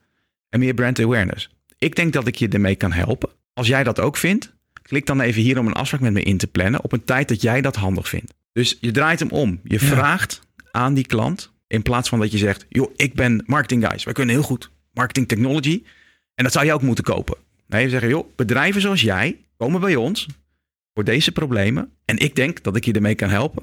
en 0.48 0.58
meer 0.58 0.74
brand 0.74 0.98
awareness. 1.00 1.50
Ik 1.78 1.96
denk 1.96 2.12
dat 2.12 2.26
ik 2.26 2.34
je 2.34 2.48
ermee 2.48 2.76
kan 2.76 2.92
helpen. 2.92 3.30
Als 3.54 3.66
jij 3.66 3.84
dat 3.84 4.00
ook 4.00 4.16
vindt, 4.16 4.54
klik 4.82 5.06
dan 5.06 5.20
even 5.20 5.42
hier 5.42 5.58
om 5.58 5.66
een 5.66 5.72
afspraak 5.72 6.00
met 6.00 6.12
me 6.12 6.22
in 6.22 6.36
te 6.38 6.46
plannen 6.46 6.82
op 6.84 6.92
een 6.92 7.04
tijd 7.04 7.28
dat 7.28 7.42
jij 7.42 7.60
dat 7.60 7.76
handig 7.76 8.08
vindt. 8.08 8.34
Dus 8.52 8.76
je 8.80 8.90
draait 8.90 9.18
hem 9.20 9.30
om. 9.30 9.60
Je 9.64 9.78
Ja. 9.80 9.86
vraagt 9.86 10.40
aan 10.70 10.94
die 10.94 11.06
klant 11.06 11.52
in 11.70 11.82
plaats 11.82 12.08
van 12.08 12.18
dat 12.18 12.32
je 12.32 12.38
zegt, 12.38 12.66
joh, 12.68 12.90
ik 12.96 13.14
ben 13.14 13.42
marketing 13.46 13.86
guys. 13.86 14.04
Wij 14.04 14.14
kunnen 14.14 14.34
heel 14.34 14.44
goed 14.44 14.70
marketing 14.92 15.28
technology 15.28 15.82
en 16.34 16.44
dat 16.44 16.52
zou 16.52 16.64
je 16.66 16.72
ook 16.72 16.82
moeten 16.82 17.04
kopen. 17.04 17.36
Nee, 17.66 17.84
we 17.84 17.90
zeggen, 17.90 18.08
joh, 18.08 18.36
bedrijven 18.36 18.80
zoals 18.80 19.00
jij 19.00 19.38
komen 19.56 19.80
bij 19.80 19.96
ons 19.96 20.26
voor 20.94 21.04
deze 21.04 21.32
problemen 21.32 21.90
en 22.04 22.16
ik 22.18 22.34
denk 22.34 22.62
dat 22.62 22.76
ik 22.76 22.84
je 22.84 22.92
ermee 22.92 23.14
kan 23.14 23.28
helpen. 23.28 23.62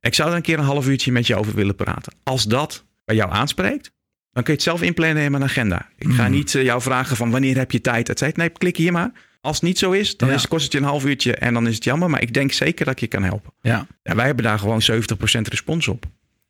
Ik 0.00 0.14
zou 0.14 0.30
er 0.30 0.36
een 0.36 0.42
keer 0.42 0.58
een 0.58 0.64
half 0.64 0.88
uurtje 0.88 1.12
met 1.12 1.26
je 1.26 1.36
over 1.36 1.54
willen 1.54 1.74
praten. 1.76 2.12
Als 2.22 2.44
dat 2.44 2.84
bij 3.04 3.14
jou 3.16 3.30
aanspreekt, 3.32 3.92
dan 4.32 4.42
kun 4.42 4.52
je 4.52 4.58
het 4.58 4.62
zelf 4.62 4.82
inplannen 4.82 5.22
in 5.22 5.30
mijn 5.30 5.42
agenda. 5.42 5.88
Ik 5.98 6.08
ga 6.12 6.22
Mhm. 6.22 6.30
niet 6.32 6.54
eh, 6.54 6.62
jou 6.64 6.82
vragen 6.82 7.16
van 7.16 7.30
wanneer 7.30 7.56
heb 7.56 7.70
je 7.70 7.80
tijd, 7.80 8.08
et 8.08 8.18
cetera. 8.18 8.40
Nee, 8.42 8.50
klik 8.50 8.76
hier 8.76 8.92
maar. 8.92 9.10
Als 9.40 9.56
het 9.56 9.64
niet 9.64 9.78
zo 9.78 9.90
is, 9.92 10.16
dan 10.16 10.28
Ja. 10.28 10.34
is, 10.34 10.48
kost 10.48 10.64
het 10.64 10.72
je 10.72 10.78
een 10.78 10.84
half 10.84 11.04
uurtje 11.04 11.34
en 11.34 11.54
dan 11.54 11.66
is 11.66 11.74
het 11.74 11.84
jammer. 11.84 12.10
Maar 12.10 12.22
ik 12.22 12.34
denk 12.34 12.52
zeker 12.52 12.84
dat 12.84 12.94
ik 12.94 13.00
je 13.00 13.06
kan 13.06 13.22
helpen. 13.22 13.52
ja. 13.60 13.86
Ja, 14.02 14.14
wij 14.14 14.26
hebben 14.26 14.44
daar 14.44 14.58
gewoon 14.58 14.82
70% 14.82 15.48
respons 15.48 15.88
op. 15.88 16.04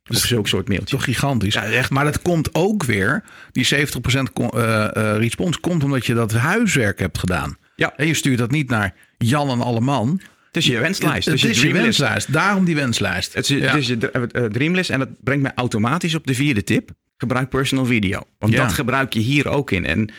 Op 0.09 0.15
zulke 0.17 0.49
soort 0.49 0.69
mailtjes. 0.69 0.91
Toch 0.91 1.05
gigantisch. 1.05 1.55
Ja, 1.55 1.65
echt. 1.65 1.91
Maar 1.91 2.05
dat 2.05 2.23
komt 2.23 2.55
ook 2.55 2.85
weer, 2.85 3.23
die 3.53 3.65
70% 3.65 4.33
con- 4.33 4.51
eh, 4.51 4.85
eh, 4.97 5.17
respons 5.19 5.61
komt 5.61 5.85
omdat 5.85 6.07
je 6.07 6.15
dat 6.15 6.33
huiswerk 6.33 6.99
hebt 6.99 7.19
gedaan. 7.19 7.57
Ja. 7.77 7.93
En 7.97 8.07
je 8.07 8.15
stuurt 8.15 8.39
dat 8.39 8.51
niet 8.51 8.69
naar 8.71 8.95
Jan 9.19 9.51
en 9.51 9.61
Alleman. 9.61 10.21
Het 10.47 10.57
is 10.57 10.67
je 10.67 10.79
wenslijst. 10.81 11.29
Het, 11.29 11.41
Het 11.41 11.51
is 11.51 11.63
je 11.63 11.73
wenslijst. 11.73 12.33
Daarom 12.33 12.65
die 12.65 12.75
wenslijst. 12.75 13.35
Het 13.35 13.51
is, 13.51 13.59
Ja. 13.59 13.67
het 13.67 13.75
is 13.81 13.87
je 13.87 14.11
eh, 14.11 14.45
dreamlist 14.45 14.91
en 14.91 14.99
dat 14.99 15.09
brengt 15.25 15.43
mij 15.43 15.53
automatisch 15.55 16.15
op 16.15 16.27
de 16.27 16.35
vierde 16.35 16.65
tip. 16.65 16.91
Gebruik 17.17 17.49
personal 17.49 17.85
video. 17.87 18.21
Want 18.39 18.53
Ja. 18.53 18.63
dat 18.63 18.73
gebruik 18.73 19.13
je 19.13 19.21
hier 19.21 19.49
ook 19.49 19.71
in. 19.71 19.87
En 19.87 20.11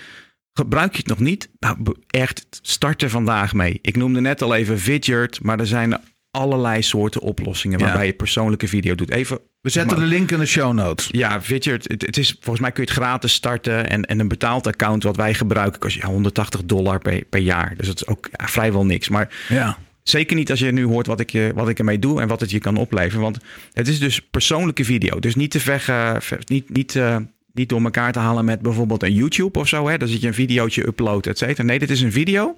gebruik 0.53 0.91
je 0.91 0.97
het 0.97 1.07
nog 1.07 1.19
niet? 1.19 1.49
Nou, 1.59 1.77
echt, 2.07 2.45
start 2.61 3.01
er 3.01 3.09
vandaag 3.09 3.53
mee. 3.53 3.79
Ik 3.81 3.95
noemde 3.95 4.21
net 4.21 4.41
al 4.41 4.55
even 4.55 4.79
Vidgert, 4.79 5.43
maar 5.43 5.59
er 5.59 5.67
zijn 5.67 5.97
allerlei 6.37 6.81
soorten 6.81 7.21
oplossingen 7.21 7.79
waarbij 7.79 8.05
je 8.05 8.13
persoonlijke 8.13 8.67
video 8.67 8.95
doet. 8.95 9.11
Even, 9.11 9.39
We 9.61 9.69
zetten 9.69 9.99
de 9.99 10.05
link 10.05 10.31
in 10.31 10.39
de 10.39 10.45
show 10.45 10.73
notes. 10.73 11.07
ja, 11.11 11.41
Vidgert, 11.41 11.87
het, 11.87 12.01
het 12.01 12.17
is, 12.17 12.29
volgens 12.39 12.59
mij 12.59 12.71
kun 12.71 12.83
je 12.83 12.89
het 12.89 12.99
gratis 12.99 13.33
starten 13.33 13.89
en, 13.89 14.05
en 14.05 14.19
een 14.19 14.27
betaald 14.27 14.67
account 14.67 15.03
wat 15.03 15.15
wij 15.15 15.33
gebruiken 15.33 15.79
kost 15.79 15.95
je 15.95 16.05
180 16.05 16.63
dollar 16.65 16.99
per, 16.99 17.25
per 17.25 17.39
jaar. 17.39 17.73
Dus 17.77 17.87
dat 17.87 17.95
is 17.95 18.07
ook 18.07 18.27
ja, 18.31 18.47
vrijwel 18.47 18.85
niks. 18.85 19.09
Maar 19.09 19.45
Ja. 19.49 19.77
Zeker 20.03 20.35
niet 20.35 20.49
als 20.49 20.59
je 20.59 20.71
nu 20.71 20.85
hoort 20.85 21.07
wat 21.07 21.19
ik, 21.19 21.29
je, 21.29 21.51
wat 21.55 21.69
ik 21.69 21.79
ermee 21.79 21.99
doe 21.99 22.21
en 22.21 22.27
wat 22.27 22.39
het 22.39 22.51
je 22.51 22.59
kan 22.59 22.77
opleveren. 22.77 23.21
Want 23.21 23.37
het 23.73 23.87
is 23.87 23.99
dus 23.99 24.21
persoonlijke 24.21 24.83
video. 24.85 25.19
Dus 25.19 25.35
niet 25.35 25.51
te 25.51 25.59
veggen, 25.59 26.21
ve- 26.21 26.39
niet, 26.45 26.69
niet, 26.73 26.95
eh, 26.95 27.17
niet 27.53 27.69
door 27.69 27.81
elkaar 27.83 28.11
te 28.11 28.19
halen 28.19 28.45
met 28.45 28.61
bijvoorbeeld 28.61 29.03
een 29.03 29.13
YouTube 29.13 29.59
of 29.59 29.67
zo. 29.67 29.87
Hè? 29.89 29.97
Dan 29.97 30.07
zit 30.07 30.21
je 30.21 30.27
een 30.27 30.33
videootje 30.33 30.87
uploaden, 30.87 31.31
et 31.31 31.37
cetera. 31.37 31.63
Nee, 31.63 31.79
dit 31.79 31.89
is 31.89 32.01
een 32.01 32.11
video 32.11 32.57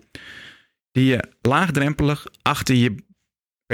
die 0.92 1.06
je 1.06 1.24
laagdrempelig 1.42 2.26
achter 2.42 2.76
je 2.76 2.96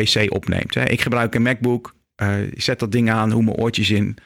PC 0.02 0.34
opneemt. 0.34 0.74
Hè? 0.74 0.84
Ik 0.90 1.02
gebruik 1.02 1.36
een 1.36 1.42
MacBook. 1.42 1.96
eh, 2.16 2.44
ik 2.44 2.62
zet 2.62 2.80
dat 2.80 2.92
ding 2.92 3.10
aan, 3.12 3.32
hoe 3.32 3.44
mijn 3.44 3.58
oortjes 3.58 3.90
in. 3.90 4.18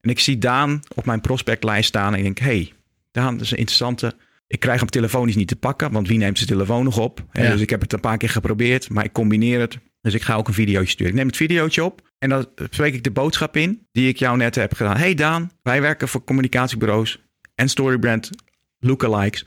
En 0.00 0.10
ik 0.10 0.18
zie 0.18 0.38
Daan 0.38 0.80
op 0.94 1.04
mijn 1.04 1.20
prospectlijst 1.20 1.88
staan. 1.88 2.12
En 2.12 2.18
ik 2.18 2.24
denk, 2.24 2.38
hey, 2.38 2.72
Daan, 3.10 3.32
dat 3.34 3.44
is 3.44 3.50
een 3.50 3.56
interessante. 3.56 4.16
Ik 4.46 4.60
krijg 4.60 4.80
hem 4.80 4.88
telefonisch 4.88 5.36
niet 5.36 5.48
te 5.48 5.56
pakken, 5.56 5.92
want 5.92 6.08
wie 6.08 6.18
neemt 6.18 6.36
zijn 6.36 6.50
telefoon 6.50 6.84
nog 6.84 6.98
op? 6.98 7.24
Ja. 7.32 7.50
Dus 7.50 7.60
ik 7.60 7.70
heb 7.70 7.80
het 7.80 7.92
een 7.92 8.00
paar 8.00 8.16
keer 8.16 8.28
geprobeerd, 8.28 8.90
maar 8.90 9.04
ik 9.04 9.12
combineer 9.12 9.60
het. 9.60 9.78
Dus 10.00 10.14
ik 10.14 10.22
ga 10.22 10.34
ook 10.34 10.48
een 10.48 10.54
videootje 10.54 10.90
sturen. 10.90 11.12
Ik 11.12 11.18
neem 11.18 11.26
het 11.26 11.36
videootje 11.36 11.84
op 11.84 12.10
en 12.18 12.28
dan 12.28 12.46
spreek 12.70 12.94
ik 12.94 13.04
de 13.04 13.10
boodschap 13.10 13.56
in 13.56 13.86
die 13.92 14.08
ik 14.08 14.16
jou 14.16 14.36
net 14.36 14.54
heb 14.54 14.74
gedaan. 14.74 14.96
Hey 14.96 15.14
Daan, 15.14 15.50
wij 15.62 15.80
werken 15.80 16.08
voor 16.08 16.24
communicatiebureaus 16.24 17.22
en 17.54 17.68
Storybrand 17.68 18.30
lookalikes. 18.78 19.44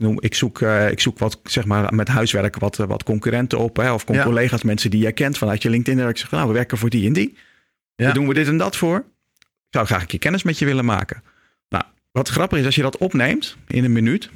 Ik 0.00 0.06
noem- 0.06 0.20
Ik 0.20 0.34
zoek, 0.34 0.60
eh, 0.60 0.90
ik 0.90 1.00
zoek 1.00 1.18
wat, 1.18 1.40
zeg 1.44 1.64
maar, 1.64 1.94
met 1.94 2.08
huiswerk 2.08 2.56
wat, 2.58 2.78
eh, 2.78 2.86
wat 2.86 3.02
concurrenten 3.02 3.58
op. 3.58 3.76
Hè, 3.76 3.92
of 3.92 4.04
Ja. 4.12 4.22
collega's, 4.24 4.62
mensen 4.62 4.90
die 4.90 5.00
jij 5.00 5.12
kent 5.12 5.38
vanuit 5.38 5.62
je 5.62 5.70
LinkedIn. 5.70 6.02
En 6.02 6.08
ik 6.08 6.16
zeg, 6.18 6.30
nou, 6.30 6.46
we 6.48 6.52
werken 6.52 6.78
voor 6.78 6.90
die 6.90 7.06
en 7.06 7.12
die. 7.12 7.36
Ja. 7.94 8.04
Daar 8.04 8.14
doen 8.14 8.28
we 8.28 8.34
dit 8.34 8.46
en 8.46 8.56
dat 8.56 8.76
voor. 8.76 8.96
Ik 9.38 9.44
zou 9.70 9.86
graag 9.86 10.00
een 10.00 10.06
keer 10.06 10.18
kennis 10.18 10.42
met 10.42 10.58
je 10.58 10.64
willen 10.64 10.84
maken. 10.84 11.22
Nou, 11.68 11.84
wat 12.12 12.28
grappig 12.28 12.58
is, 12.58 12.64
als 12.64 12.74
je 12.74 12.82
dat 12.82 12.96
opneemt 12.98 13.56
in 13.66 13.84
een 13.84 13.92
minuut... 13.92 14.30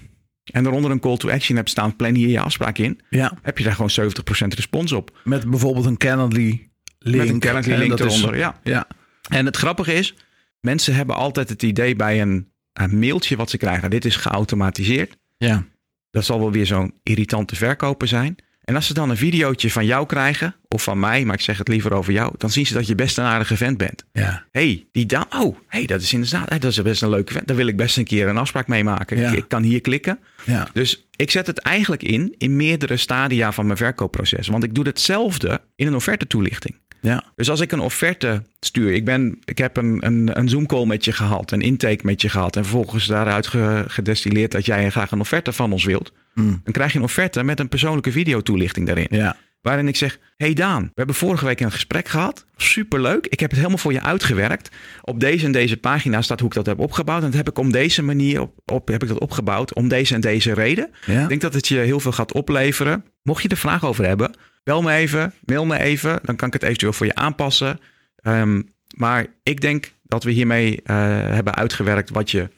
en 0.53 0.66
eronder 0.66 0.90
een 0.90 1.00
call 1.00 1.16
to 1.16 1.31
action 1.31 1.57
hebt 1.57 1.70
staan, 1.70 1.96
plan 1.96 2.14
hier 2.14 2.29
je 2.29 2.40
afspraak 2.40 2.79
in... 2.79 3.00
ja. 3.11 3.38
heb 3.42 3.59
je 3.59 3.64
daar 3.64 3.74
gewoon 3.74 3.90
70% 3.90 4.55
respons 4.55 4.92
op. 4.92 5.18
Met 5.24 5.50
bijvoorbeeld 5.50 5.85
een 5.87 5.96
Calendly 5.96 6.68
link. 6.98 7.22
Met 7.22 7.29
een 7.33 7.38
Calendly 7.40 7.74
link 7.77 7.92
is- 8.00 8.00
eronder, 8.00 8.37
ja. 8.37 8.61
Ja. 8.62 8.87
En 9.29 9.46
het 9.46 9.57
grappige 9.57 9.92
is, 9.94 10.14
mensen 10.61 10.94
hebben 10.94 11.16
altijd 11.16 11.48
het 11.48 11.62
idee 11.62 11.96
bij 11.96 12.20
een, 12.20 12.48
een 12.72 12.98
mailtje 12.98 13.37
wat 13.37 13.50
ze 13.50 13.57
krijgen... 13.57 13.90
dit 13.90 14.05
is 14.05 14.16
geautomatiseerd. 14.16 15.16
Ja. 15.44 15.64
Dat 16.11 16.24
zal 16.24 16.38
wel 16.38 16.52
weer 16.52 16.66
zo'n 16.66 16.94
irritante 17.02 17.57
verkoper 17.57 18.09
zijn. 18.09 18.37
En 18.64 18.74
als 18.74 18.87
ze 18.87 18.94
dan 18.94 19.11
een 19.11 19.16
videootje 19.16 19.70
van 19.70 19.87
jou 19.87 20.07
krijgen, 20.07 20.54
of 20.68 20.83
van 20.83 20.98
mij... 21.00 21.24
maar 21.24 21.35
ik 21.35 21.40
zeg 21.40 21.59
het 21.59 21.68
liever 21.68 21.92
over 21.92 22.12
jou... 22.12 22.35
dan 22.38 22.50
zien 22.50 22.66
ze 22.66 22.74
dat 22.74 22.87
je 22.87 22.94
best 22.94 23.18
een 23.18 23.24
aardige 23.24 23.57
vent 23.57 23.78
bent. 23.78 24.04
Ja. 24.12 24.46
hey, 24.50 24.87
die 24.92 25.07
Daan, 25.07 25.26
oh, 25.30 25.57
hey, 25.68 25.87
dat 25.87 26.00
is 26.00 26.12
inderdaad, 26.12 26.48
hey, 26.48 26.59
dat 26.59 26.70
is 26.70 26.83
best 26.83 27.02
een 27.02 27.09
leuke 27.09 27.33
vent. 27.33 27.46
Daar 27.46 27.57
wil 27.57 27.66
ik 27.66 27.76
best 27.76 27.96
een 27.96 28.04
keer 28.04 28.28
een 28.28 28.37
afspraak 28.37 28.68
mee 28.68 28.85
maken. 28.85 29.18
Ja. 29.18 29.30
Ik, 29.30 29.37
ik 29.38 29.48
kan 29.48 29.62
hier 29.62 29.80
klikken. 29.80 30.18
Ja. 30.44 30.68
Dus 30.72 31.07
ik 31.16 31.30
zet 31.30 31.46
het 31.46 31.59
eigenlijk 31.59 32.02
in, 32.02 32.35
in 32.38 32.57
meerdere 32.57 32.96
stadia 32.96 33.52
van 33.52 33.66
mijn 33.66 33.78
verkoopproces. 33.78 34.48
Want 34.48 34.64
ik 34.64 34.74
doe 34.74 34.87
hetzelfde 34.87 35.61
in 35.76 35.87
een 35.87 35.94
offerte 35.94 36.26
toelichting. 36.26 36.74
Ja. 37.05 37.25
Dus 37.37 37.51
als 37.51 37.61
ik 37.61 37.73
een 37.73 37.81
offerte 37.81 38.43
stuur, 38.61 38.93
ik, 38.93 39.05
ben, 39.05 39.38
ik 39.45 39.59
heb 39.59 39.77
een, 39.77 40.07
een, 40.07 40.38
een 40.38 40.49
Zoom-call 40.49 40.85
met 40.87 41.05
je 41.05 41.12
gehad, 41.12 41.51
een 41.51 41.61
intake 41.61 42.07
met 42.07 42.23
je 42.23 42.29
gehad, 42.29 42.57
en 42.57 42.62
vervolgens 42.62 43.07
daaruit 43.07 43.47
ge- 43.47 43.85
gedestilleerd 43.88 44.53
dat 44.53 44.67
jij 44.67 44.90
graag 44.90 45.11
een 45.11 45.21
offerte 45.21 45.53
van 45.53 45.73
ons 45.73 45.85
wilt, 45.85 46.12
Mm. 46.35 46.61
dan 46.64 46.73
krijg 46.73 46.93
je 46.93 46.99
een 46.99 47.05
offerte 47.05 47.43
met 47.43 47.61
een 47.61 47.69
persoonlijke 47.69 48.12
videotoelichting 48.12 48.87
daarin. 48.87 49.07
Ja. 49.11 49.37
Waarin 49.61 49.88
ik 49.88 49.97
zeg: 49.97 50.19
Hey 50.37 50.53
Daan, 50.55 50.83
we 50.83 50.90
hebben 50.95 51.14
vorige 51.14 51.45
week 51.45 51.61
een 51.61 51.71
gesprek 51.73 52.09
gehad. 52.09 52.47
Superleuk. 52.57 53.27
Ik 53.27 53.40
heb 53.40 53.49
het 53.51 53.59
helemaal 53.59 53.79
voor 53.81 53.93
je 53.93 54.03
uitgewerkt. 54.03 54.69
Op 55.03 55.21
deze 55.21 55.45
en 55.47 55.53
deze 55.53 55.77
pagina 55.77 56.23
staat 56.23 56.38
hoe 56.40 56.49
ik 56.49 56.55
dat 56.55 56.67
heb 56.67 56.79
opgebouwd. 56.79 57.19
En 57.23 57.27
dat 57.27 57.37
heb 57.37 57.49
ik 57.49 57.59
om 57.59 57.73
deze 57.73 58.03
manier 58.03 58.40
op, 58.40 58.53
op, 58.73 58.88
heb 58.88 59.03
ik 59.03 59.09
dat 59.09 59.19
opgebouwd. 59.19 59.75
Om 59.75 59.88
deze 59.88 60.14
en 60.14 60.21
deze 60.21 60.53
reden. 60.55 60.90
Ja. 61.07 61.23
Ik 61.23 61.29
denk 61.29 61.40
dat 61.40 61.55
het 61.55 61.69
je 61.69 61.77
heel 61.79 62.01
veel 62.01 62.12
gaat 62.12 62.33
opleveren. 62.33 63.05
Mocht 63.23 63.43
je 63.43 63.49
er 63.49 63.57
vragen 63.57 63.88
over 63.88 64.07
hebben, 64.07 64.31
bel 64.64 64.83
me 64.83 64.92
even, 64.92 65.33
mail 65.44 65.66
me 65.66 65.79
even. 65.79 66.18
Dan 66.22 66.37
kan 66.37 66.46
ik 66.48 66.55
het 66.55 66.62
eventueel 66.62 66.92
voor 66.92 67.07
je 67.07 67.14
aanpassen. 67.14 67.81
Ehm, 68.16 68.62
maar 68.96 69.27
ik 69.42 69.61
denk 69.61 69.92
dat 70.03 70.24
we 70.24 70.31
hiermee 70.31 70.81
eh, 70.85 70.96
hebben 71.29 71.55
uitgewerkt 71.55 72.11
wat 72.11 72.31
je 72.31 72.48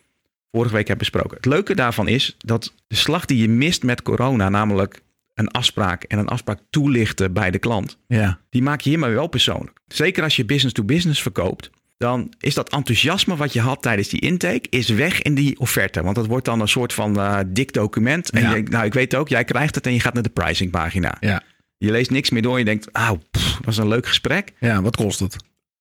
vorige 0.53 0.75
week 0.75 0.87
hebt 0.87 0.99
besproken. 0.99 1.37
Het 1.37 1.47
leuke 1.47 1.75
daarvan 1.75 2.09
is 2.09 2.37
dat 2.39 2.75
de 2.87 2.97
slag 2.97 3.25
die 3.25 3.39
je 3.39 3.49
mist 3.49 3.83
met 3.83 4.03
corona, 4.03 4.49
namelijk 4.49 5.01
een 5.35 5.49
afspraak 5.51 6.03
en 6.03 6.19
een 6.19 6.29
afspraak 6.29 6.59
toelichten 6.71 7.33
bij 7.33 7.51
de 7.51 7.59
klant, 7.59 7.99
Ja. 8.07 8.39
die 8.51 8.63
maak 8.63 8.81
je 8.81 8.91
hiermee 8.91 9.11
wel 9.15 9.27
persoonlijk. 9.27 9.79
Zeker 9.87 10.23
als 10.23 10.37
je 10.37 10.45
business 10.45 10.75
to 10.75 10.85
business 10.85 11.23
verkoopt, 11.23 11.71
dan 11.99 12.33
is 12.41 12.55
dat 12.55 12.71
enthousiasme 12.71 13.37
wat 13.37 13.53
je 13.53 13.61
had 13.61 13.83
tijdens 13.83 14.09
die 14.09 14.21
intake, 14.21 14.67
is 14.71 14.89
weg 14.89 15.23
in 15.23 15.35
die 15.35 15.59
offerte. 15.59 16.03
Want 16.03 16.15
dat 16.17 16.27
wordt 16.27 16.45
dan 16.45 16.61
een 16.61 16.69
soort 16.69 16.93
van 16.93 17.17
eh, 17.21 17.39
dik 17.47 17.73
document. 17.73 18.31
En 18.31 18.43
Ja. 18.43 18.55
je, 18.55 18.63
nou, 18.63 18.85
ik 18.85 18.95
weet 18.95 19.15
ook, 19.15 19.29
jij 19.29 19.45
krijgt 19.45 19.75
het 19.75 19.87
en 19.87 19.93
je 19.93 20.01
gaat 20.01 20.15
naar 20.15 20.23
de 20.23 20.29
pricingpagina. 20.29 21.17
Ja. 21.21 21.43
Je 21.79 21.91
leest 21.91 22.11
niks 22.11 22.31
meer 22.31 22.43
door 22.43 22.59
je 22.59 22.65
denkt, 22.65 22.93
pff, 22.93 23.55
dat 23.57 23.65
was 23.65 23.77
een 23.77 23.89
leuk 23.89 24.07
gesprek. 24.07 24.53
Ja, 24.61 24.83
wat 24.83 24.97
kost 24.97 25.21
het? 25.21 25.37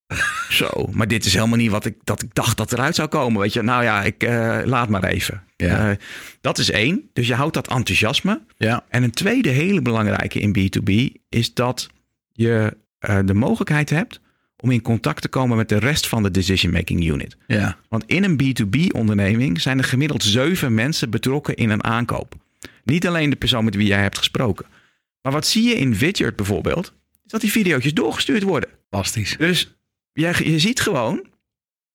Zo, 0.50 0.90
maar 0.92 1.08
dit 1.08 1.26
is 1.26 1.34
helemaal 1.34 1.58
niet 1.58 1.72
wat 1.72 1.86
ik, 1.86 1.96
dat 2.04 2.22
ik 2.22 2.34
dacht 2.34 2.58
dat 2.58 2.74
eruit 2.74 2.96
zou 2.96 3.08
komen. 3.08 3.42
Weet 3.42 3.54
je, 3.54 3.62
nou 3.62 3.84
ja, 3.84 4.04
ik 4.04 4.24
eh, 4.24 4.60
laat 4.64 4.90
maar 4.90 5.04
even. 5.04 5.44
Ja. 5.56 5.90
Eh, 5.90 5.98
dat 6.42 6.58
is 6.58 6.72
één. 6.72 7.10
Dus 7.14 7.28
je 7.28 7.34
houdt 7.34 7.54
dat 7.54 7.68
enthousiasme. 7.68 8.42
Ja. 8.58 8.84
En 8.90 9.04
een 9.04 9.12
tweede 9.12 9.50
hele 9.50 9.82
belangrijke 9.82 10.40
in 10.40 10.56
B2B 10.58 11.22
is 11.30 11.54
dat 11.54 11.90
je 12.32 12.78
eh, 13.00 13.20
de 13.26 13.34
mogelijkheid 13.34 13.90
hebt 13.90 14.20
om 14.58 14.72
in 14.72 14.82
contact 14.82 15.22
te 15.22 15.28
komen 15.28 15.58
met 15.58 15.70
de 15.70 15.80
rest 15.80 16.08
van 16.08 16.24
de 16.24 16.32
decision 16.32 16.72
making 16.72 17.06
unit. 17.06 17.38
Ja. 17.48 17.78
Want 17.90 18.04
in 18.06 18.24
een 18.24 18.42
B2B 18.44 18.92
onderneming 18.92 19.62
zijn 19.62 19.78
er 19.78 19.84
gemiddeld 19.84 20.24
zeven 20.24 20.74
mensen 20.74 21.10
betrokken 21.10 21.56
in 21.56 21.70
een 21.70 21.84
aankoop. 21.84 22.36
Niet 22.84 23.08
alleen 23.08 23.30
de 23.30 23.36
persoon 23.36 23.64
met 23.64 23.76
wie 23.76 23.88
jij 23.88 24.02
hebt 24.02 24.18
gesproken. 24.18 24.66
Maar 25.26 25.34
wat 25.34 25.48
zie 25.48 25.64
je 25.64 25.76
in 25.76 25.96
Vidgert 25.96 26.36
bijvoorbeeld, 26.36 26.94
is 27.26 27.32
dat 27.32 27.42
die 27.42 27.52
video's 27.52 27.94
doorgestuurd 27.94 28.44
worden. 28.44 28.70
Fantastisch. 28.90 29.36
Dus 29.38 29.76
jij, 30.14 30.34
je 30.44 30.60
ziet 30.60 30.80
gewoon 30.80 31.26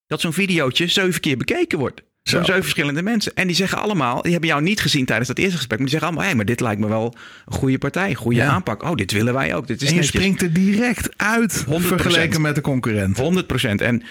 dat 0.07 0.21
zo'n 0.21 0.33
videootje 0.33 0.87
zeven 0.87 1.21
keer 1.21 1.37
bekeken 1.37 1.79
wordt. 1.79 2.03
Zo'n 2.23 2.39
Zo. 2.41 2.45
zeven 2.47 2.63
verschillende 2.63 3.03
mensen. 3.03 3.35
En 3.35 3.47
die 3.47 3.57
zeggen 3.57 3.79
allemaal, 3.79 4.23
die 4.23 4.31
hebben 4.33 4.49
jou 4.51 4.63
niet 4.63 4.81
gezien 4.81 5.05
tijdens 5.05 5.29
dat 5.29 5.39
eerste 5.39 5.57
gesprek. 5.57 5.79
Maar 5.79 5.89
die 5.89 5.97
zeggen 5.99 6.09
allemaal, 6.13 6.31
hé, 6.31 6.37
maar 6.37 6.45
dit 6.45 6.61
lijkt 6.61 6.81
me 6.81 6.89
wel 6.89 7.15
een 7.47 7.53
goede 7.55 7.79
partij. 7.79 8.15
Goede 8.15 8.37
Ja. 8.39 8.51
aanpak. 8.51 8.83
Oh, 8.83 8.95
dit 8.95 9.13
willen 9.13 9.35
wij 9.35 9.55
ook. 9.55 9.67
Dit 9.67 9.83
is 9.83 9.89
En 9.89 9.95
je 9.95 10.01
netjes. 10.01 10.21
springt 10.21 10.43
er 10.43 10.53
direct 10.53 11.09
uit 11.17 11.65
100%. 11.65 11.87
vergeleken 11.87 12.41
met 12.41 12.55
de 12.55 12.61
concurrent. 12.61 13.17
100 13.17 13.47
procent. 13.47 13.81
En 13.81 14.03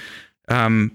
ehm, 0.44 0.88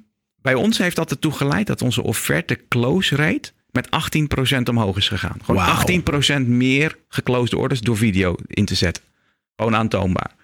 bij 0.43 0.55
ons 0.55 0.79
heeft 0.79 0.97
dat 0.97 1.11
ertoe 1.11 1.33
geleid 1.33 1.66
dat 1.66 1.83
onze 1.83 2.03
offerte 2.03 2.59
close 2.68 3.16
rate 3.16 3.53
met 3.75 3.91
18 3.91 4.29
procent 4.29 4.68
omhoog 4.68 4.97
is 4.97 5.09
gegaan. 5.09 5.39
Gewoon 5.45 5.64
Wauw. 5.64 5.75
18 5.75 6.03
procent 6.03 6.49
meer 6.49 6.97
geclosed 7.09 7.55
orders 7.55 7.81
door 7.81 7.97
video 7.97 8.35
in 8.47 8.64
te 8.64 8.75
zetten. 8.75 9.03
Gewoon 9.57 9.77
aantoonbaar. 9.77 10.35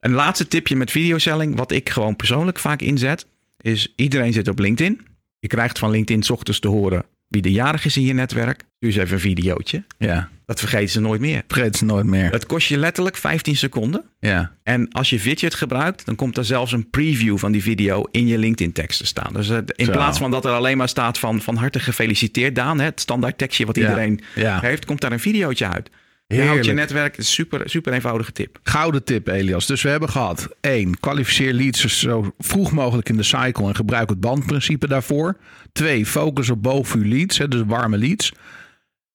Een 0.00 0.12
laatste 0.12 0.48
tipje 0.48 0.76
met 0.76 0.90
videoselling, 0.90 1.56
wat 1.56 1.72
ik 1.72 1.88
gewoon 1.88 2.16
persoonlijk 2.16 2.58
vaak 2.58 2.80
inzet, 2.80 3.26
is 3.60 3.92
iedereen 3.96 4.32
zit 4.32 4.48
op 4.48 4.58
LinkedIn. 4.58 5.06
Je 5.38 5.48
krijgt 5.48 5.78
van 5.78 5.90
LinkedIn 5.90 6.22
's 6.22 6.30
ochtends 6.30 6.58
te 6.58 6.68
horen 6.68 7.04
wie 7.28 7.42
de 7.42 7.52
jarig 7.52 7.84
is 7.84 7.96
in 7.96 8.02
je 8.02 8.12
netwerk. 8.12 8.60
Stuur 8.76 8.90
eens 8.90 8.96
even 8.96 9.14
een 9.14 9.20
videootje. 9.20 9.84
Ja, 9.98 10.28
Dat 10.46 10.60
vergeten 10.60 10.88
ze 10.88 11.00
nooit 11.00 11.20
meer. 11.20 11.42
vergeet 11.48 11.76
ze 11.76 11.84
nooit 11.84 12.06
meer. 12.06 12.30
Dat 12.30 12.46
kost 12.46 12.68
je 12.68 12.76
letterlijk 12.78 13.16
15 13.16 13.56
seconden. 13.56 14.04
Ja, 14.18 14.52
En 14.62 14.92
als 14.92 15.10
je 15.10 15.18
Widget 15.18 15.54
gebruikt, 15.54 16.06
dan 16.06 16.14
komt 16.14 16.36
er 16.36 16.44
zelfs 16.44 16.72
een 16.72 16.90
preview 16.90 17.38
van 17.38 17.52
die 17.52 17.62
video 17.62 18.04
in 18.10 18.26
je 18.26 18.38
LinkedIn-tekst 18.38 18.98
te 18.98 19.06
staan. 19.06 19.32
Dus 19.32 19.48
eh, 19.48 19.58
in 19.66 19.84
Zo. 19.84 19.92
plaats 19.92 20.18
van 20.18 20.30
dat 20.30 20.44
er 20.44 20.52
alleen 20.52 20.76
maar 20.76 20.88
staat 20.88 21.18
van, 21.18 21.40
van 21.42 21.56
harte 21.56 21.80
gefeliciteerd 21.80 22.54
Daan, 22.54 22.80
het 22.80 23.00
standaard 23.00 23.38
tekstje 23.38 23.66
wat 23.66 23.76
Ja. 23.76 23.82
iedereen 23.82 24.20
ja. 24.34 24.60
heeft, 24.60 24.84
komt 24.84 25.00
daar 25.00 25.12
een 25.12 25.20
videootje 25.20 25.68
uit. 25.68 25.90
Je 26.26 26.36
houdt 26.36 26.48
je 26.50 26.54
Heerlijk. 26.56 26.78
netwerk, 26.78 27.16
het 27.16 27.26
super, 27.26 27.70
super 27.70 27.92
eenvoudige 27.92 28.32
tip. 28.32 28.58
Gouden 28.62 29.04
tip, 29.04 29.28
Elias. 29.28 29.66
Dus 29.66 29.82
we 29.82 29.88
hebben 29.88 30.08
gehad: 30.08 30.48
één, 30.60 31.00
kwalificeer 31.00 31.52
leads 31.52 31.98
zo 32.00 32.34
vroeg 32.38 32.72
mogelijk 32.72 33.08
in 33.08 33.16
de 33.16 33.22
cycle 33.22 33.66
en 33.68 33.74
gebruik 33.74 34.08
het 34.08 34.20
bandprincipe 34.20 34.88
daarvoor. 34.88 35.36
Twee, 35.78 36.06
focus 36.06 36.50
op 36.50 36.62
boven 36.62 37.00
uw 37.00 37.08
leads, 37.08 37.38
hè, 37.38 37.48
dus 37.48 37.62
warme 37.66 37.96
leads. 37.98 38.32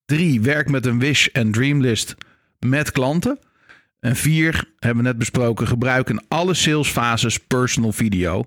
Drie, 0.06 0.42
werk 0.42 0.70
met 0.70 0.86
een 0.86 1.00
wish 1.00 1.28
en 1.28 1.52
dreamlist 1.52 2.16
met 2.60 2.92
klanten. 2.92 3.40
En 4.00 4.16
vier, 4.16 4.72
hebben 4.80 5.04
we 5.04 5.10
net 5.10 5.18
besproken, 5.18 5.68
gebruik 5.68 6.10
in 6.10 6.22
alle 6.28 6.54
salesfases 6.54 7.38
personal 7.40 7.92
video. 7.92 8.44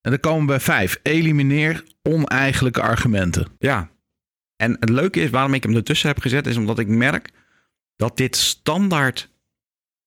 En 0.00 0.10
dan 0.10 0.20
komen 0.20 0.40
we 0.40 0.46
bij 0.46 0.60
vijf. 0.60 0.98
Elimineer 1.02 1.84
oneigenlijke 2.02 2.80
argumenten. 2.82 3.46
Ja. 3.58 3.90
En 4.56 4.76
het 4.80 4.88
leuke 4.88 5.20
is, 5.20 5.30
waarom 5.30 5.54
ik 5.54 5.62
hem 5.62 5.76
ertussen 5.76 6.08
heb 6.08 6.20
gezet, 6.20 6.46
is 6.46 6.56
omdat 6.56 6.78
ik 6.78 6.88
merk 6.88 7.30
dat 7.96 8.16
dit 8.16 8.36
standaard 8.36 9.30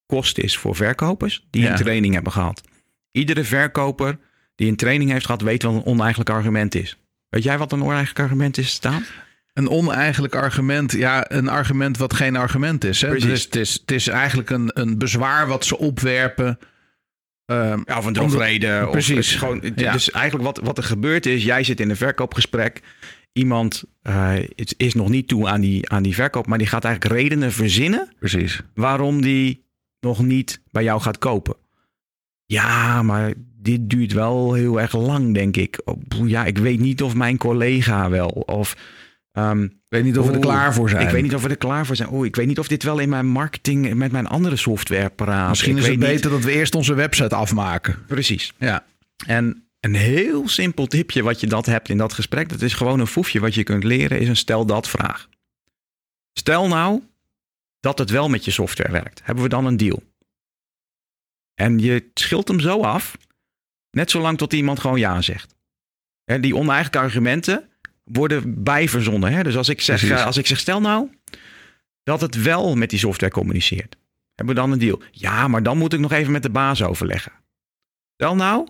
kost 0.06 0.38
is 0.38 0.56
voor 0.58 0.76
verkopers 0.76 1.46
die 1.50 1.62
Ja. 1.62 1.70
een 1.70 1.76
training 1.76 2.14
hebben 2.14 2.32
gehad. 2.32 2.62
Iedere 3.10 3.44
verkoper 3.44 4.18
die 4.54 4.68
een 4.68 4.76
training 4.76 5.10
heeft 5.10 5.24
gehad, 5.24 5.40
weet 5.42 5.62
wat 5.62 5.74
een 5.74 5.84
oneigenlijk 5.84 6.30
argument 6.30 6.74
is. 6.74 6.96
Weet 7.36 7.44
jij 7.44 7.58
wat 7.58 7.72
een 7.72 7.82
oneigenlijk 7.82 8.18
argument 8.18 8.58
is 8.58 8.70
staan? 8.70 9.04
Een 9.52 9.68
oneigenlijk 9.68 10.34
argument, 10.34 10.92
ja, 10.92 11.30
een 11.30 11.48
argument 11.48 11.96
wat 11.96 12.14
geen 12.14 12.36
argument 12.36 12.84
is. 12.84 13.00
Hè? 13.00 13.08
Precies. 13.08 13.28
Dus 13.28 13.44
het 13.44 13.56
is, 13.56 13.72
het 13.72 13.90
is 13.90 14.08
eigenlijk 14.08 14.50
een, 14.50 14.70
een 14.74 14.98
bezwaar 14.98 15.46
wat 15.46 15.64
ze 15.64 15.78
opwerpen. 15.78 16.58
Ehm, 17.46 17.80
Ja, 17.84 17.98
of 17.98 18.04
een 18.04 18.12
drogreden. 18.12 18.90
Precies. 18.90 19.34
gewoon, 19.34 19.72
Ja. 19.74 19.92
Dus 19.92 20.10
eigenlijk 20.10 20.44
wat, 20.44 20.66
wat 20.66 20.78
er 20.78 20.84
gebeurt 20.84 21.26
is, 21.26 21.44
jij 21.44 21.64
zit 21.64 21.80
in 21.80 21.90
een 21.90 21.96
verkoopgesprek. 21.96 22.82
Iemand 23.32 23.84
eh, 24.02 24.34
is, 24.54 24.74
is 24.76 24.94
nog 24.94 25.08
niet 25.08 25.28
toe 25.28 25.48
aan 25.48 25.60
die, 25.60 25.90
aan 25.90 26.02
die 26.02 26.14
verkoop, 26.14 26.46
maar 26.46 26.58
die 26.58 26.66
gaat 26.66 26.84
eigenlijk 26.84 27.14
redenen 27.14 27.52
verzinnen 27.52 28.08
precies. 28.18 28.60
waarom 28.74 29.22
die 29.22 29.64
nog 30.00 30.22
niet 30.22 30.60
bij 30.70 30.82
jou 30.82 31.00
gaat 31.00 31.18
kopen. 31.18 31.56
Ja, 32.46 33.02
maar 33.02 33.32
dit 33.66 33.90
duurt 33.90 34.12
wel 34.12 34.52
heel 34.52 34.80
erg 34.80 34.96
lang, 34.96 35.34
denk 35.34 35.56
ik. 35.56 35.80
Oh, 35.84 36.28
Ja, 36.28 36.44
ik 36.44 36.58
weet 36.58 36.78
niet 36.80 37.02
of 37.02 37.14
mijn 37.14 37.36
collega 37.36 38.10
wel. 38.10 38.28
Of 38.28 38.76
ehm, 39.32 39.62
Ik 39.62 39.70
weet 39.88 40.04
niet 40.04 40.18
of 40.18 40.24
we 40.26 40.30
er 40.30 40.36
Oeh, 40.36 40.46
klaar 40.46 40.74
voor 40.74 40.88
zijn. 40.90 41.06
ik 41.06 41.10
weet 41.12 41.22
niet 41.22 41.34
of 41.34 41.42
we 41.42 41.48
er 41.48 41.56
klaar 41.56 41.86
voor 41.86 41.96
zijn. 41.96 42.12
Oeh, 42.12 42.26
ik 42.26 42.36
weet 42.36 42.46
niet 42.46 42.58
of 42.58 42.68
dit 42.68 42.82
wel 42.82 42.98
in 42.98 43.08
mijn 43.08 43.26
marketing 43.26 43.94
met 43.94 44.12
mijn 44.12 44.26
andere 44.26 44.56
software 44.56 45.10
praat. 45.10 45.48
Misschien 45.48 45.72
Ik 45.76 45.82
is 45.82 45.88
het 45.88 45.98
niet. 45.98 46.06
beter 46.08 46.30
dat 46.30 46.44
we 46.44 46.52
eerst 46.52 46.74
onze 46.74 46.94
website 46.94 47.34
afmaken. 47.34 48.04
Precies. 48.06 48.52
Ja, 48.58 48.84
En 49.26 49.66
een 49.80 49.94
heel 49.94 50.48
simpel 50.48 50.86
tipje 50.86 51.22
wat 51.22 51.40
je 51.40 51.46
dat 51.46 51.66
hebt 51.66 51.88
in 51.88 51.98
dat 51.98 52.12
gesprek, 52.12 52.48
dat 52.48 52.62
is 52.62 52.74
gewoon 52.74 53.00
een 53.00 53.06
foefje 53.06 53.40
wat 53.40 53.54
je 53.54 53.62
kunt 53.62 53.84
leren, 53.84 54.20
is 54.20 54.28
een 54.28 54.36
stel 54.36 54.66
dat 54.66 54.88
vraag. 54.88 55.28
Stel 56.32 56.68
nou 56.68 57.02
dat 57.80 57.98
het 57.98 58.10
wel 58.10 58.28
met 58.28 58.44
je 58.44 58.50
software 58.50 58.92
werkt. 58.92 59.20
Hebben 59.24 59.44
we 59.44 59.50
dan 59.50 59.66
een 59.66 59.76
deal? 59.76 60.02
En 61.54 61.78
je 61.78 62.10
schilt 62.14 62.48
hem 62.48 62.60
zo 62.60 62.80
af, 62.82 63.16
net 63.96 64.10
zolang 64.10 64.38
tot 64.38 64.52
iemand 64.52 64.80
gewoon 64.80 64.98
ja 64.98 65.22
zegt. 65.22 65.54
Hè, 66.24 66.40
die 66.40 66.56
oneigenlijke 66.56 66.98
argumenten 66.98 67.68
worden 68.04 68.62
bijverzonnen. 68.62 69.32
Hè? 69.32 69.42
Dus 69.42 69.56
als 69.56 69.68
ik, 69.68 69.80
zeg, 69.80 69.98
Precies. 69.98 70.16
eh, 70.18 70.26
als 70.26 70.36
ik 70.36 70.46
zeg, 70.46 70.58
stel 70.58 70.80
nou 70.80 71.08
dat 72.02 72.20
het 72.20 72.42
wel 72.42 72.74
met 72.76 72.90
die 72.90 72.98
software 72.98 73.32
communiceert. 73.32 73.96
Hebben 74.34 74.54
we 74.54 74.60
dan 74.60 74.72
een 74.72 74.78
deal? 74.78 75.02
Ja, 75.10 75.48
maar 75.48 75.62
dan 75.62 75.78
moet 75.78 75.92
ik 75.92 76.00
nog 76.00 76.12
even 76.12 76.32
met 76.32 76.42
de 76.42 76.50
baas 76.50 76.82
overleggen. 76.82 77.32
Stel 78.14 78.34
nou 78.34 78.68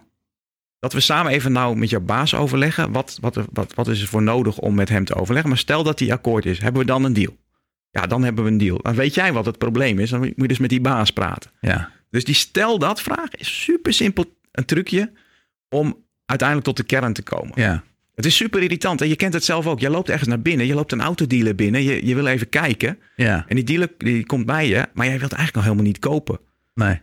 dat 0.79 0.93
we 0.93 1.01
samen 1.01 1.33
even 1.33 1.53
nou 1.53 1.77
met 1.77 1.91
jouw 1.91 2.01
baas 2.01 2.35
overleggen. 2.35 2.93
Wat, 2.93 3.19
wat, 3.21 3.39
wat, 3.53 3.75
wat 3.75 3.89
is 3.89 4.01
er 4.01 4.09
voor 4.09 4.23
nodig 4.23 4.59
om 4.59 4.75
met 4.75 4.89
hem 4.89 5.05
te 5.05 5.15
overleggen? 5.15 5.49
Maar 5.51 5.59
stel 5.59 5.83
dat 5.83 5.99
hij 5.99 6.13
akkoord 6.13 6.47
is, 6.47 6.59
hebben 6.59 6.81
we 6.81 6.87
dan 6.87 7.05
een 7.05 7.13
deal? 7.13 7.37
Ja, 7.91 8.07
dan 8.07 8.23
hebben 8.25 8.45
we 8.45 8.51
een 8.51 8.59
deal. 8.59 8.79
Dan 8.83 8.95
weet 8.95 9.15
jij 9.15 9.33
wat 9.33 9.47
het 9.47 9.59
probleem 9.59 9.99
is. 9.99 10.11
Dan 10.11 10.21
moet 10.21 10.33
je 10.37 10.49
dus 10.49 10.59
met 10.59 10.71
die 10.71 10.81
baas 10.81 11.11
praten. 11.11 11.51
ja. 11.61 11.95
Dus 12.11 12.25
die 12.25 12.35
stel 12.35 12.79
dat 12.79 13.03
vraag 13.03 13.31
is 13.31 13.63
super 13.63 13.93
simpel 13.93 14.36
een 14.59 14.65
trucje 14.65 15.13
om 15.69 16.05
uiteindelijk 16.27 16.69
tot 16.69 16.77
de 16.77 16.85
kern 16.85 17.13
te 17.13 17.23
komen. 17.23 17.53
ja. 17.55 17.83
Het 18.15 18.27
is 18.27 18.37
super 18.37 18.63
irritant. 18.63 19.01
En 19.01 19.09
je 19.09 19.17
kent 19.17 19.35
het 19.35 19.45
zelf 19.45 19.67
ook. 19.67 19.81
Je 19.81 19.91
loopt 19.91 20.09
ergens 20.09 20.29
naar 20.29 20.41
binnen. 20.41 20.67
Je 20.67 20.75
loopt 20.75 20.93
een 20.93 21.01
autodealer 21.01 21.55
binnen. 21.55 21.83
Je, 21.83 22.07
je 22.07 22.15
wil 22.15 22.27
even 22.27 22.49
kijken. 22.49 22.99
ja. 23.17 23.45
En 23.49 23.57
die 23.57 23.65
dealer 23.65 23.89
die 23.99 24.27
komt 24.27 24.47
bij 24.47 24.69
je. 24.69 24.87
Maar 24.95 25.07
jij 25.07 25.19
wilt 25.19 25.33
eigenlijk 25.33 25.55
nog 25.55 25.65
helemaal 25.65 25.85
niet 25.85 25.99
kopen. 25.99 26.39
Nee. 26.75 27.01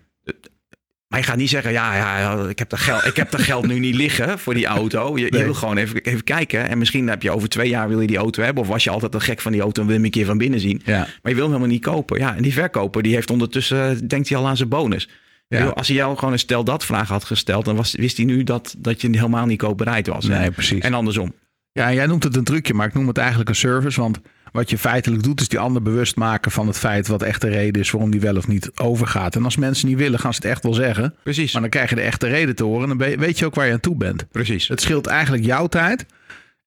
Maar 1.08 1.20
je 1.20 1.28
gaat 1.28 1.38
niet 1.38 1.50
zeggen, 1.50 1.72
ja, 1.72 1.96
ja 1.98 2.48
ik 2.50 2.60
heb 2.60 2.70
dat 2.70 2.80
geld, 2.80 3.06
ik 3.06 3.16
heb 3.16 3.32
dat 3.32 3.42
geld 3.42 3.68
nu 3.68 3.80
niet 3.80 3.96
liggen 3.96 4.40
voor 4.40 4.54
die 4.54 4.66
auto. 4.66 5.18
Je, 5.18 5.26
je 5.26 5.44
wil 5.44 5.54
gewoon 5.54 5.78
even, 5.78 6.02
even 6.02 6.24
kijken. 6.24 6.70
En 6.70 6.78
misschien 6.78 7.08
heb 7.08 7.22
je 7.22 7.32
over 7.32 7.50
twee 7.50 7.70
jaar 7.70 7.88
wil 7.88 8.02
je 8.02 8.08
die 8.08 8.18
auto 8.18 8.44
hebben. 8.44 8.64
Of 8.64 8.70
was 8.70 8.84
je 8.84 8.90
altijd 8.90 9.14
een 9.14 9.22
gek 9.22 9.42
van 9.42 9.52
die 9.52 9.62
auto 9.62 9.82
en 9.82 9.88
wil 9.88 9.96
je 9.96 10.02
hem 10.02 10.12
een 10.12 10.18
keer 10.18 10.26
van 10.26 10.38
binnen 10.38 10.60
zien. 10.60 10.82
Ja. 10.86 10.98
Maar 10.98 11.08
je 11.32 11.34
wil 11.34 11.44
hem 11.44 11.46
helemaal 11.46 11.68
niet 11.68 11.82
kopen. 11.84 12.20
Ja, 12.20 12.36
en 12.36 12.42
die 12.42 12.54
verkoper 12.54 13.04
die 13.04 13.14
heeft 13.14 13.32
ondertussen, 13.32 14.08
denkt 14.08 14.30
hij 14.30 14.38
al 14.38 14.48
aan 14.48 14.58
zijn 14.58 14.70
bonus. 14.70 15.10
Ja. 15.48 15.66
Als 15.66 15.88
hij 15.88 15.96
jou 15.96 16.18
gewoon 16.18 16.34
een 16.34 16.40
stel 16.40 16.64
dat 16.64 16.86
vraag 16.86 17.08
had 17.08 17.24
gesteld, 17.24 17.66
dan 17.66 17.76
was, 17.76 17.96
wist 17.96 18.18
hij 18.18 18.26
nu 18.26 18.44
dat, 18.44 18.76
dat 18.78 19.02
je 19.02 19.10
helemaal 19.10 19.46
niet 19.46 19.58
koopbereid 19.58 20.08
was. 20.08 20.26
Nee, 20.26 20.52
precies. 20.52 20.84
En 20.84 20.94
andersom. 20.94 21.34
Ja, 21.72 21.94
jij 21.94 22.06
noemt 22.06 22.24
het 22.24 22.36
een 22.36 22.44
trucje, 22.44 22.74
maar 22.74 22.88
ik 22.88 22.94
noem 22.94 23.08
het 23.08 23.18
eigenlijk 23.18 23.50
een 23.50 23.56
service. 23.56 24.02
Want 24.02 24.20
wat 24.52 24.70
je 24.70 24.78
feitelijk 24.78 25.24
doet, 25.24 25.42
is 25.42 25.48
die 25.48 25.60
ander 25.60 25.82
bewust 25.82 26.16
maken 26.16 26.52
van 26.52 26.68
het 26.68 26.78
feit 26.78 27.08
wat 27.08 27.22
echt 27.22 27.42
de 27.42 27.48
reden 27.48 27.82
is 27.82 27.92
waarom 27.92 28.12
die 28.12 28.20
wel 28.20 28.36
of 28.36 28.48
niet 28.48 28.72
overgaat. 28.76 29.36
En 29.36 29.44
als 29.44 29.58
mensen 29.58 29.88
niet 29.88 29.98
willen, 29.98 30.20
gaan 30.20 30.34
ze 30.34 30.40
het 30.42 30.52
echt 30.52 30.64
wel 30.64 30.74
zeggen. 30.74 31.16
Precies. 31.24 31.54
Maar 31.54 31.62
dan 31.62 31.70
krijg 31.70 31.90
je 31.90 31.96
de 31.96 32.02
echte 32.02 32.28
reden 32.28 32.56
te 32.56 32.64
horen. 32.64 32.90
En 32.90 32.98
dan 32.98 33.18
weet 33.18 33.40
je 33.40 33.46
ook 33.46 33.56
waar 33.56 33.66
je 33.66 33.74
aan 33.74 33.80
toe 33.80 33.96
bent. 33.96 34.32
Precies. 34.32 34.68
Het 34.68 34.82
scheelt 34.82 35.08
eigenlijk 35.08 35.46
jouw 35.46 35.68
tijd 35.68 36.06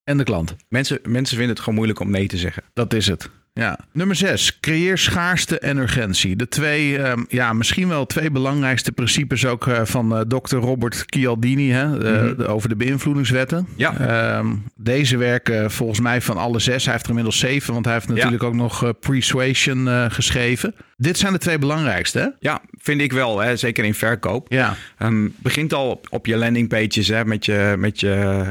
en 0.03 0.17
de 0.17 0.23
klant. 0.23 0.55
Mensen, 0.69 0.99
mensen 1.03 1.35
vinden 1.35 1.49
het 1.49 1.59
gewoon 1.59 1.75
moeilijk 1.75 1.99
om 1.99 2.09
nee 2.09 2.27
te 2.27 2.37
zeggen. 2.37 2.63
Dat 2.73 2.93
is 2.93 3.07
het. 3.07 3.29
Ja. 3.57 3.79
Nummer 3.91 4.15
zes, 4.15 4.59
creëer 4.59 4.97
schaarste 4.97 5.59
en 5.59 5.77
urgentie. 5.77 6.35
De 6.35 6.47
twee, 6.47 6.97
ehm, 6.97 7.23
ja, 7.29 7.53
misschien 7.53 7.87
wel 7.87 8.05
twee 8.05 8.31
belangrijkste 8.31 8.91
principes 8.91 9.45
ook 9.45 9.67
eh, 9.67 9.81
van 9.83 10.15
eh, 10.15 10.19
Dr. 10.21 10.55
Robert 10.55 11.03
Cialdini 11.05 11.69
hè, 11.71 11.83
eh, 12.13 12.21
Mhm. 12.37 12.41
over 12.41 12.69
de 12.69 12.75
beïnvloedingswetten. 12.75 13.67
Ja. 13.75 13.97
Ehm, 13.97 14.55
deze 14.75 15.17
werken 15.17 15.71
volgens 15.71 15.99
mij 15.99 16.21
van 16.21 16.37
alle 16.37 16.59
zes. 16.59 16.83
Hij 16.83 16.91
heeft 16.93 17.03
er 17.03 17.09
inmiddels 17.09 17.39
zeven, 17.39 17.73
want 17.73 17.85
hij 17.85 17.93
heeft 17.93 18.07
natuurlijk 18.07 18.43
ook 18.43 18.53
nog 18.55 18.93
Persuasion 18.99 20.11
geschreven. 20.11 20.75
Dit 20.97 21.17
zijn 21.17 21.33
de 21.33 21.39
twee 21.39 21.59
belangrijkste, 21.59 22.19
hè? 22.19 22.27
Ja, 22.39 22.61
vind 22.77 23.01
ik 23.01 23.11
wel. 23.13 23.39
Hè? 23.39 23.55
Zeker 23.55 23.83
in 23.85 23.93
verkoop. 23.93 24.45
Ja. 24.51 24.75
Ehm, 24.97 25.27
begint 25.37 25.73
al 25.73 25.89
op, 25.89 26.07
op 26.09 26.25
je 26.25 26.37
landingpages 26.37 27.07
hè, 27.07 27.25
met, 27.25 27.45
je, 27.45 27.75
met 27.77 27.99
je, 27.99 28.43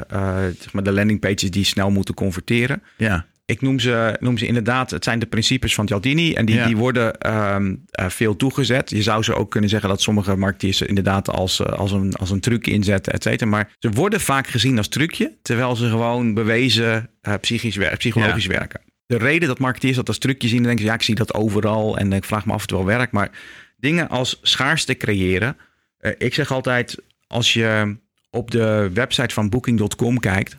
zeg 0.61 0.73
maar 0.73 0.83
de 0.83 0.93
landingpages 0.93 1.51
die 1.51 1.65
snel 1.65 1.91
moeten 1.91 2.15
converteren. 2.15 2.83
Ja. 2.97 3.27
Ik 3.47 3.61
noem 3.61 3.79
ze, 3.79 4.17
noem 4.21 4.39
ze 4.39 4.47
inderdaad, 4.47 4.91
het 4.91 5.05
zijn 5.05 5.19
de 5.19 5.27
principes 5.27 5.75
van 5.75 5.87
Cialdini 5.87 6.35
en 6.35 6.45
die, 6.45 6.55
Ja. 6.55 6.67
die 6.67 6.77
worden 6.77 7.19
ehm, 7.21 7.75
eh, 7.91 8.09
veel 8.09 8.37
toegezet. 8.37 8.91
Je 8.91 9.03
zou 9.03 9.23
ze 9.23 9.35
ook 9.35 9.51
kunnen 9.51 9.71
zeggen 9.71 9.89
dat 9.89 10.01
sommige 10.03 10.37
marketeers 10.37 10.77
ze 10.77 10.87
inderdaad 10.87 11.31
als, 11.31 11.61
eh, 11.61 11.67
als, 11.73 11.93
een, 11.93 12.15
als 12.15 12.31
een 12.31 12.41
truc 12.41 12.67
inzetten, 12.67 13.13
et 13.13 13.23
cetera. 13.23 13.51
Maar 13.51 13.73
ze 13.79 13.91
worden 13.91 14.21
vaak 14.21 14.47
gezien 14.47 14.77
als 14.77 14.89
trucje, 14.89 15.37
terwijl 15.43 15.77
ze 15.77 15.89
gewoon 15.89 16.35
bewezen 16.35 17.11
eh, 17.21 17.35
psychisch 17.41 17.79
psychologisch 17.99 18.47
werken. 18.47 18.81
De 19.07 19.19
reden 19.19 19.49
dat 19.49 19.59
marketeers 19.59 19.97
dat 19.97 20.09
als 20.09 20.19
trucje 20.19 20.49
zien, 20.49 20.57
dan 20.57 20.67
denken 20.67 20.85
ze, 20.85 20.91
ja, 20.91 20.97
ik 20.97 21.03
zie 21.03 21.15
dat 21.15 21.35
overal 21.35 21.99
en 21.99 22.13
ik 22.13 22.25
vraag 22.25 22.47
me 22.47 22.53
af 22.53 22.61
en 22.61 22.67
toe 22.67 22.77
wel 22.77 22.87
werk. 22.87 23.11
Maar 23.11 23.31
dingen 23.77 24.09
als 24.09 24.39
schaarste 24.43 24.97
creëren. 24.97 25.57
ik 26.19 26.35
zeg 26.35 26.53
altijd, 26.53 26.97
als 27.27 27.53
je 27.53 27.97
op 28.31 28.51
de 28.51 28.91
website 28.95 29.35
van 29.35 29.49
booking.com 29.49 30.19
kijkt, 30.21 30.57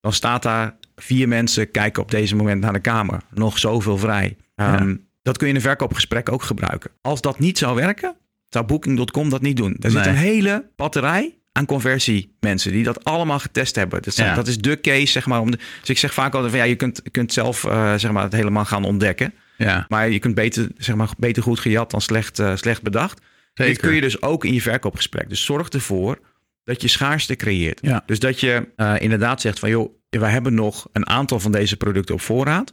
dan 0.00 0.12
staat 0.12 0.42
daar 0.42 0.76
vier 1.02 1.28
mensen 1.28 1.70
kijken 1.70 2.02
op 2.02 2.10
deze 2.10 2.36
moment 2.36 2.60
naar 2.60 2.72
de 2.72 2.80
kamer. 2.80 3.20
Nog 3.34 3.58
zoveel 3.58 3.98
vrij. 3.98 4.36
Ehm, 4.54 4.96
Dat 5.22 5.36
kun 5.36 5.46
je 5.46 5.52
in 5.52 5.58
een 5.58 5.66
verkoopgesprek 5.66 6.32
ook 6.32 6.42
gebruiken. 6.42 6.90
Als 7.02 7.20
dat 7.20 7.38
niet 7.38 7.58
zou 7.58 7.74
werken, 7.74 8.16
zou 8.48 8.64
Booking.com 8.66 9.30
dat 9.30 9.42
niet 9.42 9.56
doen. 9.56 9.76
Er 9.80 9.90
zit 9.90 10.06
een 10.06 10.14
hele 10.14 10.70
batterij 10.76 11.34
aan 11.52 11.66
conversiemensen 11.66 12.72
die 12.72 12.84
dat 12.84 13.04
allemaal 13.04 13.38
getest 13.38 13.76
hebben. 13.76 14.02
Dat, 14.02 14.16
Ja. 14.16 14.34
dat 14.34 14.46
is 14.48 14.58
de 14.58 14.80
case, 14.80 15.06
zeg 15.06 15.26
maar. 15.26 15.40
Om 15.40 15.50
de, 15.50 15.58
dus 15.80 15.88
ik 15.88 15.98
zeg 15.98 16.14
vaak 16.14 16.34
altijd 16.34 16.50
van 16.50 16.60
ja, 16.60 16.66
je 16.66 16.74
kunt, 16.76 17.02
kunt 17.10 17.32
zelf 17.32 17.64
eh, 17.64 17.94
zeg 17.96 18.12
maar, 18.12 18.22
het 18.22 18.32
helemaal 18.32 18.64
gaan 18.64 18.84
ontdekken. 18.84 19.34
Ja, 19.56 19.84
Maar 19.88 20.08
je 20.10 20.18
kunt 20.18 20.34
beter, 20.34 20.68
zeg 20.76 20.96
maar, 20.96 21.08
beter 21.18 21.42
goed 21.42 21.60
gejat 21.60 21.90
dan 21.90 22.00
slecht, 22.00 22.38
eh, 22.38 22.56
slecht 22.56 22.82
bedacht. 22.82 23.20
zeker. 23.54 23.72
Dit 23.72 23.82
kun 23.82 23.94
je 23.94 24.00
dus 24.00 24.22
ook 24.22 24.44
in 24.44 24.54
je 24.54 24.62
verkoopgesprek. 24.62 25.28
Dus 25.28 25.44
zorg 25.44 25.68
ervoor 25.68 26.18
dat 26.64 26.82
je 26.82 26.88
schaarste 26.88 27.36
creëert. 27.36 27.78
Ja. 27.82 28.02
Dus 28.06 28.18
dat 28.18 28.40
je 28.40 28.68
eh, 28.76 28.94
inderdaad 28.98 29.40
zegt 29.40 29.58
van 29.58 29.70
joh, 29.70 29.92
we 30.10 30.26
hebben 30.26 30.54
nog 30.54 30.88
een 30.92 31.06
aantal 31.06 31.40
van 31.40 31.52
deze 31.52 31.76
producten 31.76 32.14
op 32.14 32.20
voorraad. 32.20 32.72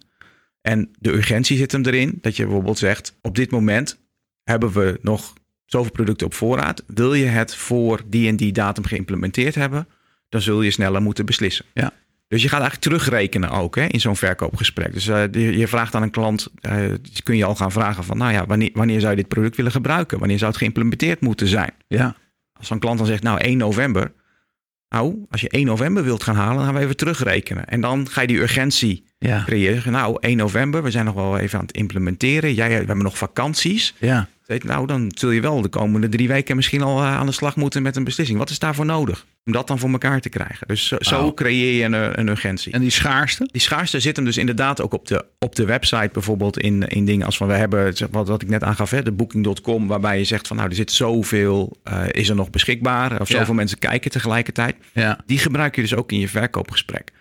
En 0.61 0.89
de 0.99 1.13
urgentie 1.13 1.57
zit 1.57 1.71
hem 1.71 1.85
erin. 1.85 2.17
Dat 2.21 2.35
je 2.35 2.43
bijvoorbeeld 2.43 2.77
zegt, 2.77 3.17
op 3.21 3.35
dit 3.35 3.51
moment 3.51 3.99
hebben 4.43 4.71
we 4.71 4.99
nog 5.01 5.33
zoveel 5.65 5.91
producten 5.91 6.27
op 6.27 6.33
voorraad. 6.33 6.83
Wil 6.87 7.13
je 7.13 7.25
het 7.25 7.55
voor 7.55 8.01
die 8.07 8.27
en 8.27 8.35
die 8.35 8.51
datum 8.51 8.85
geïmplementeerd 8.85 9.55
hebben, 9.55 9.87
dan 10.29 10.41
zul 10.41 10.61
je 10.61 10.71
sneller 10.71 11.01
moeten 11.01 11.25
beslissen. 11.25 11.65
Ja. 11.73 11.93
Dus 12.27 12.41
je 12.41 12.49
gaat 12.49 12.61
eigenlijk 12.61 12.89
terugrekenen 12.89 13.49
ook 13.49 13.75
hè, 13.75 13.85
in 13.85 13.99
zo'n 13.99 14.15
verkoopgesprek. 14.15 14.93
Dus 14.93 15.07
eh, 15.07 15.33
je 15.33 15.67
vraagt 15.67 15.95
aan 15.95 16.01
een 16.01 16.11
klant, 16.11 16.47
eh, 16.61 16.93
kun 17.23 17.37
je 17.37 17.45
al 17.45 17.55
gaan 17.55 17.71
vragen 17.71 18.03
van, 18.03 18.17
nou 18.17 18.31
ja, 18.33 18.45
wanneer, 18.45 18.69
wanneer 18.73 18.99
zou 18.99 19.11
je 19.11 19.17
dit 19.17 19.27
product 19.27 19.55
willen 19.55 19.71
gebruiken? 19.71 20.19
Wanneer 20.19 20.37
zou 20.37 20.49
het 20.49 20.59
geïmplementeerd 20.59 21.21
moeten 21.21 21.47
zijn? 21.47 21.71
Ja, 21.87 22.15
Als 22.53 22.67
zo'n 22.67 22.79
klant 22.79 22.97
dan 22.97 23.07
zegt, 23.07 23.23
nou 23.23 23.39
1 23.39 23.57
november. 23.57 24.11
Nou, 24.89 25.25
als 25.29 25.41
je 25.41 25.49
1 25.49 25.65
november 25.65 26.03
wilt 26.03 26.23
gaan 26.23 26.35
halen, 26.35 26.55
dan 26.55 26.65
gaan 26.65 26.73
we 26.73 26.79
even 26.79 26.97
terugrekenen. 26.97 27.67
En 27.67 27.81
dan 27.81 28.09
ga 28.09 28.21
je 28.21 28.27
die 28.27 28.39
urgentie 28.39 29.03
ja, 29.17 29.43
creëren. 29.45 29.91
Nou, 29.91 30.17
1 30.19 30.37
november, 30.37 30.83
we 30.83 30.91
zijn 30.91 31.05
nog 31.05 31.15
wel 31.15 31.37
even 31.37 31.59
aan 31.59 31.65
het 31.65 31.75
implementeren. 31.75 32.53
Jij, 32.53 32.69
we 32.69 32.73
hebben 32.73 32.97
nog 32.97 33.17
vakanties. 33.17 33.95
ja. 33.99 34.27
Weet, 34.47 34.63
Nou, 34.63 34.87
dan 34.87 35.11
zul 35.15 35.29
je 35.31 35.41
wel 35.41 35.61
de 35.61 35.69
komende 35.69 36.09
drie 36.09 36.27
weken 36.27 36.55
misschien 36.55 36.81
al 36.81 36.97
eh, 37.01 37.15
aan 37.15 37.25
de 37.25 37.31
slag 37.31 37.55
moeten 37.55 37.81
met 37.81 37.95
een 37.95 38.03
beslissing. 38.03 38.37
Wat 38.37 38.49
is 38.49 38.59
daarvoor 38.59 38.85
nodig? 38.85 39.25
Om 39.45 39.53
dat 39.53 39.67
dan 39.67 39.79
voor 39.79 39.89
elkaar 39.89 40.21
te 40.21 40.29
krijgen. 40.29 40.67
Dus 40.67 40.87
zo, 40.87 41.33
creëer 41.33 41.73
je 41.77 41.83
een, 41.83 42.19
een 42.19 42.27
urgentie. 42.27 42.73
En 42.73 42.81
die 42.81 42.89
schaarste? 42.89 43.47
Die 43.51 43.61
schaarste 43.61 43.99
zit 43.99 44.15
hem 44.15 44.25
dus 44.25 44.37
inderdaad 44.37 44.81
ook 44.81 44.93
op 44.93 45.07
de, 45.07 45.25
op 45.39 45.55
de 45.55 45.65
website 45.65 46.09
bijvoorbeeld 46.13 46.57
in, 46.59 46.83
in 46.87 47.05
dingen 47.05 47.25
als 47.25 47.37
van 47.37 47.47
we 47.47 47.53
hebben, 47.53 47.93
wat, 48.11 48.27
wat 48.27 48.41
ik 48.41 48.49
net 48.49 48.63
aangaf, 48.63 48.89
hè, 48.89 49.03
de 49.03 49.11
booking.com, 49.11 49.87
waarbij 49.87 50.17
je 50.17 50.23
zegt 50.23 50.47
van 50.47 50.57
nou 50.57 50.69
er 50.69 50.75
zit 50.75 50.91
zoveel, 50.91 51.77
eh, 51.83 52.03
is 52.11 52.29
er 52.29 52.35
nog 52.35 52.49
beschikbaar 52.49 53.21
of 53.21 53.29
Ja. 53.29 53.37
zoveel 53.37 53.53
mensen 53.53 53.79
kijken 53.79 54.11
tegelijkertijd. 54.11 54.75
Ja, 54.93 55.19
Die 55.25 55.39
gebruik 55.39 55.75
je 55.75 55.81
dus 55.81 55.95
ook 55.95 56.11
in 56.11 56.19
je 56.19 56.27
verkoopgesprek. 56.29 57.11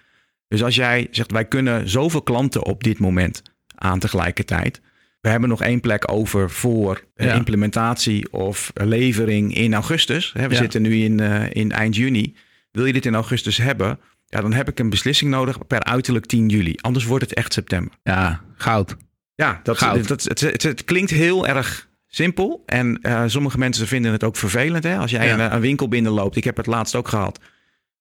Dus 0.49 0.63
als 0.63 0.75
jij 0.75 1.09
zegt 1.11 1.33
wij 1.33 1.45
kunnen 1.45 1.89
zoveel 1.89 2.23
klanten 2.23 2.65
op 2.65 2.85
dit 2.85 2.99
moment 2.99 3.43
aan 3.75 3.99
tegelijkertijd. 3.99 4.81
We 5.27 5.33
hebben 5.33 5.51
nog 5.51 5.63
één 5.63 5.81
plek 5.81 6.13
over 6.13 6.51
voor 6.51 7.05
eh, 7.15 7.27
Ja. 7.27 7.33
implementatie 7.35 8.33
of 8.33 8.71
levering 8.75 9.55
in 9.57 9.75
augustus. 9.75 10.33
We 10.33 10.41
Ja. 10.41 10.55
zitten 10.55 10.83
nu 10.83 10.95
in, 10.97 11.21
eh, 11.21 11.45
in 11.53 11.73
eind 11.73 11.97
juni. 11.97 12.35
Wil 12.71 12.85
je 12.87 12.93
dit 12.93 13.07
in 13.07 13.15
augustus 13.15 13.57
hebben? 13.57 13.99
Ja, 14.27 14.41
dan 14.41 14.53
heb 14.53 14.69
ik 14.69 14.79
een 14.79 14.91
beslissing 14.91 15.31
nodig 15.31 15.67
per 15.67 15.83
uiterlijk 15.83 16.27
10 16.27 16.49
juli. 16.49 16.75
Anders 16.81 17.05
wordt 17.05 17.25
het 17.25 17.35
echt 17.35 17.53
september. 17.53 17.93
ja, 18.03 18.41
goud. 18.57 18.97
Ja, 19.35 19.61
dat, 19.63 19.79
Goud. 19.79 20.09
dat, 20.09 20.23
het, 20.23 20.41
het, 20.41 20.63
het 20.63 20.85
klinkt 20.85 21.11
heel 21.11 21.47
erg 21.47 21.89
simpel. 22.07 22.63
En 22.67 22.99
eh, 23.03 23.23
sommige 23.27 23.59
mensen 23.59 23.87
vinden 23.87 24.13
het 24.13 24.25
ook 24.25 24.37
vervelend. 24.37 24.85
Hè? 24.85 24.97
Als 24.99 25.11
jij 25.11 25.27
Ja. 25.27 25.33
een, 25.39 25.55
een 25.55 25.61
winkel 25.61 25.89
binnenloopt. 25.89 26.37
Ik 26.37 26.45
heb 26.45 26.57
het 26.57 26.67
laatst 26.67 26.95
ook 26.95 27.09
gehad. 27.09 27.41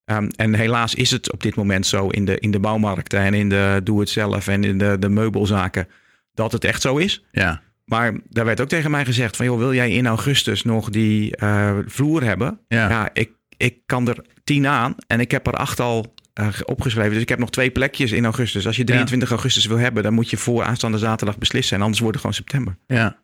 Ehm, 0.06 0.30
en 0.36 0.54
helaas 0.54 0.96
is 0.96 1.12
het 1.12 1.32
op 1.32 1.44
dit 1.44 1.56
moment 1.56 1.86
zo 1.86 2.08
in 2.08 2.26
de, 2.26 2.40
in 2.40 2.52
de 2.52 2.60
bouwmarkten 2.60 3.20
en 3.20 3.34
in 3.34 3.50
de 3.50 3.82
doe-het-zelf 3.84 4.48
en 4.48 4.64
in 4.64 4.78
de, 4.78 4.96
de 5.00 5.10
meubelzaken 5.10 5.88
dat 6.36 6.52
het 6.52 6.64
echt 6.64 6.82
zo 6.82 6.98
is. 6.98 7.24
Ja, 7.32 7.62
Maar 7.86 8.14
daar 8.30 8.46
werd 8.46 8.62
ook 8.62 8.68
tegen 8.68 8.92
mij 8.92 9.06
gezegd 9.06 9.36
van 9.36 9.46
joh, 9.46 9.58
wil 9.58 9.74
jij 9.74 9.92
in 9.92 10.08
augustus 10.08 10.64
nog 10.64 10.90
die 10.90 11.36
eh, 11.36 11.78
vloer 11.86 12.24
hebben? 12.24 12.60
ja, 12.68 12.90
Ja, 12.90 13.10
ik, 13.14 13.32
ik 13.58 13.78
kan 13.86 14.08
er 14.08 14.26
tien 14.44 14.68
aan 14.68 14.96
en 15.08 15.20
ik 15.20 15.32
heb 15.32 15.48
er 15.48 15.54
acht 15.54 15.80
al 15.80 16.14
eh, 16.34 16.48
opgeschreven. 16.66 17.14
Dus 17.14 17.22
ik 17.22 17.30
heb 17.30 17.40
nog 17.40 17.50
twee 17.50 17.72
plekjes 17.72 18.12
in 18.12 18.24
augustus. 18.24 18.68
Als 18.68 18.76
je 18.76 18.84
23 18.84 19.30
augustus 19.30 19.66
wil 19.66 19.78
hebben, 19.78 20.04
dan 20.04 20.14
moet 20.14 20.30
je 20.30 20.38
voor 20.38 20.64
aanstaande 20.64 20.98
zaterdag 20.98 21.38
beslissen. 21.38 21.78
En 21.78 21.82
anders 21.82 22.02
wordt 22.02 22.22
het 22.22 22.26
gewoon 22.26 22.46
september. 22.46 22.78
ja. 22.88 23.24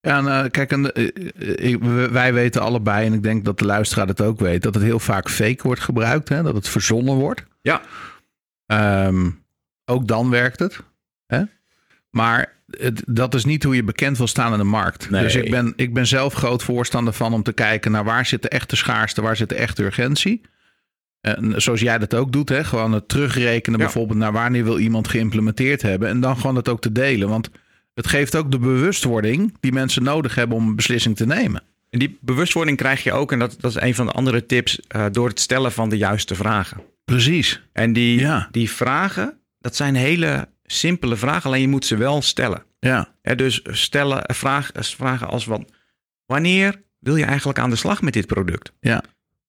Ja, 0.00 0.18
en, 0.18 0.28
eh, 0.28 0.50
kijk, 0.50 0.72
en, 0.72 0.92
wij 2.12 2.34
weten 2.34 2.62
allebei, 2.62 3.06
en 3.06 3.12
ik 3.12 3.22
denk 3.22 3.44
dat 3.44 3.58
de 3.58 3.64
luisteraar 3.64 4.06
het 4.06 4.20
ook 4.20 4.40
weet, 4.40 4.62
dat 4.62 4.74
het 4.74 4.82
heel 4.82 4.98
vaak 4.98 5.30
fake 5.30 5.62
wordt 5.62 5.80
gebruikt, 5.80 6.28
hè? 6.28 6.42
dat 6.42 6.54
het 6.54 6.68
verzonnen 6.68 7.14
wordt. 7.14 7.44
Ja. 7.60 7.82
Ehm, 8.66 9.30
ook 9.84 10.08
dan 10.08 10.30
werkt 10.30 10.58
het. 10.58 10.80
Hè? 11.26 11.42
Maar 12.12 12.52
het, 12.70 13.02
dat 13.06 13.34
is 13.34 13.44
niet 13.44 13.62
hoe 13.62 13.74
je 13.74 13.84
bekend 13.84 14.18
wil 14.18 14.26
staan 14.26 14.52
in 14.52 14.58
de 14.58 14.64
markt. 14.64 15.10
Nee. 15.10 15.22
Dus 15.22 15.34
ik 15.34 15.50
ben, 15.50 15.72
ik 15.76 15.94
ben 15.94 16.06
zelf 16.06 16.34
groot 16.34 16.62
voorstander 16.62 17.12
van 17.12 17.32
om 17.32 17.42
te 17.42 17.52
kijken 17.52 17.90
naar 17.92 18.04
waar 18.04 18.26
zit 18.26 18.42
de 18.42 18.48
echte 18.48 18.76
schaarste, 18.76 19.22
waar 19.22 19.36
zit 19.36 19.48
de 19.48 19.54
echte 19.54 19.82
urgentie. 19.84 20.40
En 21.20 21.54
zoals 21.62 21.80
jij 21.80 21.98
dat 21.98 22.14
ook 22.14 22.32
doet, 22.32 22.48
hè? 22.48 22.64
gewoon 22.64 22.92
het 22.92 23.08
terugrekenen 23.08 23.78
Ja. 23.78 23.84
bijvoorbeeld 23.84 24.18
naar 24.18 24.32
wanneer 24.32 24.64
wil 24.64 24.78
iemand 24.78 25.08
geïmplementeerd 25.08 25.82
hebben. 25.82 26.08
En 26.08 26.20
dan 26.20 26.36
gewoon 26.36 26.56
het 26.56 26.68
ook 26.68 26.80
te 26.80 26.92
delen. 26.92 27.28
Want 27.28 27.50
het 27.94 28.06
geeft 28.06 28.36
ook 28.36 28.50
de 28.50 28.58
bewustwording 28.58 29.54
die 29.60 29.72
mensen 29.72 30.02
nodig 30.02 30.34
hebben 30.34 30.56
om 30.56 30.68
een 30.68 30.76
beslissing 30.76 31.16
te 31.16 31.26
nemen. 31.26 31.62
En 31.90 31.98
die 31.98 32.18
bewustwording 32.20 32.76
krijg 32.76 33.02
je 33.02 33.12
ook, 33.12 33.32
en 33.32 33.38
dat, 33.38 33.56
dat 33.60 33.70
is 33.76 33.82
een 33.82 33.94
van 33.94 34.06
de 34.06 34.12
andere 34.12 34.46
tips, 34.46 34.80
eh, 34.88 35.04
door 35.12 35.28
het 35.28 35.40
stellen 35.40 35.72
van 35.72 35.88
de 35.88 35.96
juiste 35.96 36.34
vragen. 36.34 36.80
Precies. 37.04 37.62
En 37.72 37.92
die, 37.92 38.18
Ja. 38.20 38.48
die 38.50 38.70
vragen, 38.70 39.38
dat 39.60 39.76
zijn 39.76 39.94
hele 39.94 40.48
simpele 40.72 41.16
vragen, 41.16 41.42
alleen 41.42 41.60
je 41.60 41.68
moet 41.68 41.86
ze 41.86 41.96
wel 41.96 42.22
stellen. 42.22 42.64
Ja, 42.78 43.14
Hè, 43.22 43.34
dus 43.34 43.60
stellen, 43.64 44.24
eh, 44.24 44.36
vraag, 44.36 44.70
vragen 44.74 45.28
als 45.28 45.44
van, 45.44 45.68
wanneer 46.26 46.82
wil 46.98 47.16
je 47.16 47.24
eigenlijk 47.24 47.58
aan 47.58 47.70
de 47.70 47.76
slag 47.76 48.02
met 48.02 48.12
dit 48.12 48.26
product? 48.26 48.72
ja, 48.80 49.02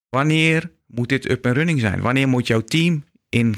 Wanneer 0.09 0.71
moet 0.87 1.09
dit 1.09 1.29
up 1.29 1.45
en 1.45 1.53
running 1.53 1.79
zijn? 1.79 2.01
Wanneer 2.01 2.27
moet 2.27 2.47
jouw 2.47 2.61
team 2.61 3.03
in, 3.29 3.55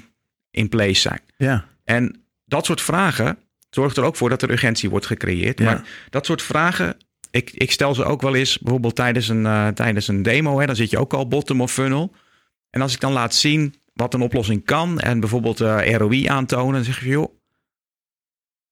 in 0.51 0.69
place 0.69 1.01
zijn? 1.01 1.21
ja, 1.37 1.65
En 1.83 2.23
dat 2.45 2.65
soort 2.65 2.81
vragen 2.81 3.37
zorgt 3.69 3.97
er 3.97 4.03
ook 4.03 4.15
voor 4.15 4.29
dat 4.29 4.41
er 4.41 4.51
urgentie 4.51 4.89
wordt 4.89 5.05
gecreëerd. 5.05 5.59
Ja. 5.59 5.65
Maar 5.65 5.87
dat 6.09 6.25
soort 6.25 6.41
vragen, 6.41 6.97
ik, 7.31 7.51
ik 7.51 7.71
stel 7.71 7.95
ze 7.95 8.03
ook 8.03 8.21
wel 8.21 8.35
eens 8.35 8.59
bijvoorbeeld 8.59 8.95
tijdens 8.95 9.27
een, 9.27 9.45
eh, 9.45 9.67
tijdens 9.67 10.07
een 10.07 10.23
demo. 10.23 10.59
Hè, 10.59 10.65
dan 10.65 10.75
zit 10.75 10.89
je 10.89 10.97
ook 10.97 11.13
al 11.13 11.27
bottom 11.27 11.61
of 11.61 11.71
funnel. 11.71 12.13
En 12.69 12.81
als 12.81 12.93
ik 12.93 12.99
dan 12.99 13.11
laat 13.11 13.35
zien 13.35 13.75
wat 13.93 14.13
een 14.13 14.21
oplossing 14.21 14.65
kan 14.65 14.99
en 14.99 15.19
bijvoorbeeld 15.19 15.61
eh, 15.61 15.95
ROI 15.95 16.27
aantonen, 16.27 16.73
dan 16.73 16.83
zeg 16.83 16.99
je, 16.99 17.09
joh, 17.09 17.33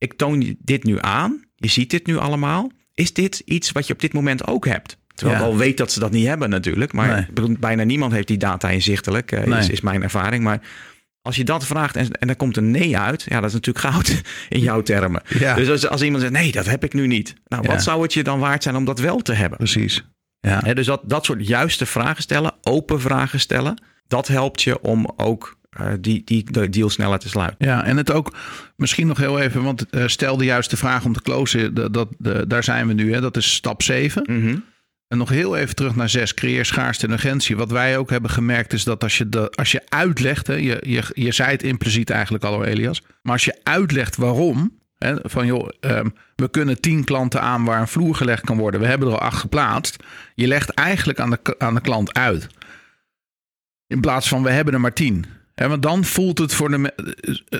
ik 0.03 0.13
toon 0.13 0.41
je 0.41 0.55
dit 0.59 0.83
nu 0.83 0.97
aan. 1.01 1.43
Je 1.55 1.67
ziet 1.69 1.89
dit 1.89 2.05
nu 2.05 2.17
allemaal. 2.17 2.71
Is 2.93 3.13
dit 3.13 3.41
iets 3.45 3.71
wat 3.71 3.87
je 3.87 3.93
op 3.93 3.99
dit 3.99 4.13
moment 4.13 4.47
ook 4.47 4.65
hebt? 4.67 4.97
Terwijl 5.15 5.39
Ja. 5.39 5.45
ik 5.45 5.51
al 5.51 5.57
weet 5.57 5.77
dat 5.77 5.91
ze 5.91 5.99
dat 5.99 6.11
niet 6.11 6.27
hebben 6.27 6.49
natuurlijk. 6.49 6.93
Maar 6.93 7.27
Nee. 7.33 7.57
bijna 7.59 7.83
niemand 7.83 8.11
heeft 8.13 8.27
die 8.27 8.37
data 8.37 8.69
inzichtelijk, 8.69 9.31
eh, 9.31 9.41
is, 9.41 9.47
Nee. 9.47 9.71
is 9.71 9.81
mijn 9.81 10.03
ervaring. 10.03 10.43
Maar 10.43 10.61
als 11.21 11.35
je 11.35 11.43
dat 11.43 11.65
vraagt 11.65 11.95
en, 11.95 12.11
en 12.11 12.29
er 12.29 12.35
komt 12.35 12.57
een 12.57 12.71
nee 12.71 12.97
uit, 12.97 13.25
ja, 13.29 13.39
dat 13.39 13.49
is 13.49 13.53
natuurlijk 13.55 13.85
goud 13.85 14.21
in 14.49 14.59
jouw 14.59 14.81
termen. 14.81 15.21
ja. 15.39 15.55
Dus 15.55 15.69
als, 15.69 15.87
als 15.87 16.01
iemand 16.01 16.21
zegt, 16.21 16.33
nee, 16.33 16.51
dat 16.51 16.65
heb 16.65 16.83
ik 16.83 16.93
nu 16.93 17.07
niet. 17.07 17.35
Nou, 17.47 17.63
Ja. 17.63 17.69
wat 17.69 17.83
zou 17.83 18.01
het 18.01 18.13
je 18.13 18.23
dan 18.23 18.39
waard 18.39 18.63
zijn 18.63 18.75
om 18.75 18.85
dat 18.85 18.99
wel 18.99 19.17
te 19.19 19.33
hebben? 19.33 19.57
precies. 19.57 20.05
Ja, 20.39 20.59
dus 20.73 20.85
dat, 20.85 21.01
dat 21.05 21.25
soort 21.25 21.47
juiste 21.47 21.85
vragen 21.85 22.21
stellen, 22.23 22.53
open 22.61 23.01
vragen 23.01 23.39
stellen, 23.39 23.81
dat 24.07 24.27
helpt 24.27 24.61
je 24.61 24.81
om 24.81 25.13
ook 25.15 25.57
die, 25.99 26.21
die, 26.25 26.51
de 26.51 26.69
deal 26.69 26.89
sneller 26.89 27.19
te 27.19 27.29
sluiten. 27.29 27.65
ja, 27.65 27.83
en 27.83 27.97
het 27.97 28.11
ook 28.11 28.33
misschien 28.75 29.07
nog 29.07 29.17
heel 29.17 29.39
even, 29.39 29.63
want 29.63 29.89
eh, 29.89 30.07
stel 30.07 30.37
de 30.37 30.45
juiste 30.45 30.77
vraag 30.77 31.05
om 31.05 31.13
te 31.13 31.21
closen, 31.21 31.73
dat, 31.73 31.93
dat, 31.93 32.07
de- 32.17 32.47
daar 32.47 32.63
zijn 32.63 32.87
we 32.87 32.93
nu, 32.93 33.13
hè? 33.13 33.21
dat 33.21 33.37
is 33.37 33.53
stap 33.53 33.81
7. 33.83 34.23
Mhm. 34.25 34.57
En 35.07 35.17
nog 35.17 35.29
heel 35.29 35.55
even 35.57 35.75
terug 35.75 35.95
naar 35.95 36.09
6, 36.09 36.33
creëer 36.33 36.65
schaarste 36.65 37.05
en 37.07 37.13
urgentie. 37.13 37.55
Wat 37.57 37.71
wij 37.71 37.97
ook 37.97 38.09
hebben 38.09 38.29
gemerkt 38.29 38.73
is 38.73 38.83
dat 38.83 39.03
als 39.03 39.17
je, 39.17 39.29
de, 39.29 39.49
als 39.49 39.71
je 39.71 39.81
uitlegt, 39.89 40.47
hè, 40.47 40.53
je, 40.53 40.83
je, 40.85 41.03
je 41.13 41.31
zei 41.31 41.51
het 41.51 41.63
impliciet 41.63 42.09
eigenlijk 42.09 42.43
al, 42.43 42.63
Elias, 42.63 43.01
maar 43.21 43.33
als 43.33 43.45
je 43.45 43.59
uitlegt 43.63 44.15
waarom, 44.15 44.79
hè, 44.97 45.15
van 45.23 45.45
joh, 45.45 45.69
ehm, 45.79 46.07
we 46.35 46.49
kunnen 46.49 46.81
10 46.81 47.03
klanten 47.03 47.41
aan 47.41 47.65
waar 47.65 47.81
een 47.81 47.87
vloer 47.87 48.15
gelegd 48.15 48.43
kan 48.45 48.57
worden, 48.57 48.79
we 48.79 48.85
hebben 48.85 49.07
er 49.07 49.13
al 49.13 49.19
acht 49.19 49.39
geplaatst. 49.39 50.03
Je 50.35 50.47
legt 50.47 50.69
eigenlijk 50.69 51.19
aan 51.19 51.29
de, 51.29 51.55
aan 51.57 51.73
de 51.75 51.81
klant 51.81 52.13
uit. 52.13 52.47
In 53.87 53.99
plaats 54.01 54.27
van 54.27 54.43
we 54.43 54.49
hebben 54.49 54.73
er 54.73 54.81
maar 54.81 54.93
10. 54.93 55.25
Want 55.55 55.81
dan 55.81 56.03
voelt 56.03 56.37
het 56.37 56.53
voor 56.53 56.69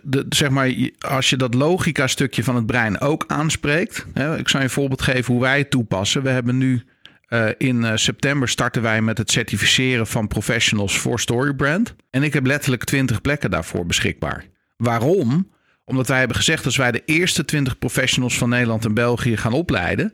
de, 0.04 0.26
zeg 0.30 0.50
maar, 0.50 0.74
als 1.00 1.30
je 1.30 1.38
dat 1.38 1.54
logica 1.54 2.08
stukje 2.08 2.44
van 2.44 2.56
het 2.56 2.66
brein 2.66 3.00
ook 3.00 3.24
aanspreekt. 3.28 4.06
Hè, 4.14 4.38
ik 4.38 4.50
zal 4.50 4.60
je 4.60 4.66
een 4.66 4.72
voorbeeld 4.72 5.02
geven 5.02 5.34
hoe 5.34 5.42
wij 5.42 5.58
het 5.58 5.70
toepassen. 5.70 6.24
We 6.24 6.30
hebben 6.30 6.58
nu 6.58 6.84
eh, 7.28 7.48
in 7.58 7.84
eh, 7.84 7.92
september 7.96 8.50
starten 8.50 8.82
wij 8.82 9.02
met 9.02 9.18
het 9.18 9.32
certificeren 9.32 10.08
van 10.08 10.28
professionals 10.28 10.98
voor 10.98 11.20
Storybrand. 11.20 11.96
En 12.10 12.24
ik 12.24 12.34
heb 12.34 12.46
letterlijk 12.46 12.84
20 12.84 13.22
plekken 13.22 13.52
daarvoor 13.52 13.86
beschikbaar. 13.86 14.46
Waarom? 14.78 15.52
Omdat 15.86 16.08
wij 16.08 16.20
hebben 16.20 16.38
gezegd, 16.38 16.66
als 16.66 16.78
wij 16.78 16.92
de 16.92 17.02
eerste 17.06 17.46
20 17.46 17.78
professionals 17.78 18.38
van 18.38 18.50
Nederland 18.50 18.86
en 18.86 18.94
België 18.94 19.38
gaan 19.38 19.54
opleiden, 19.54 20.14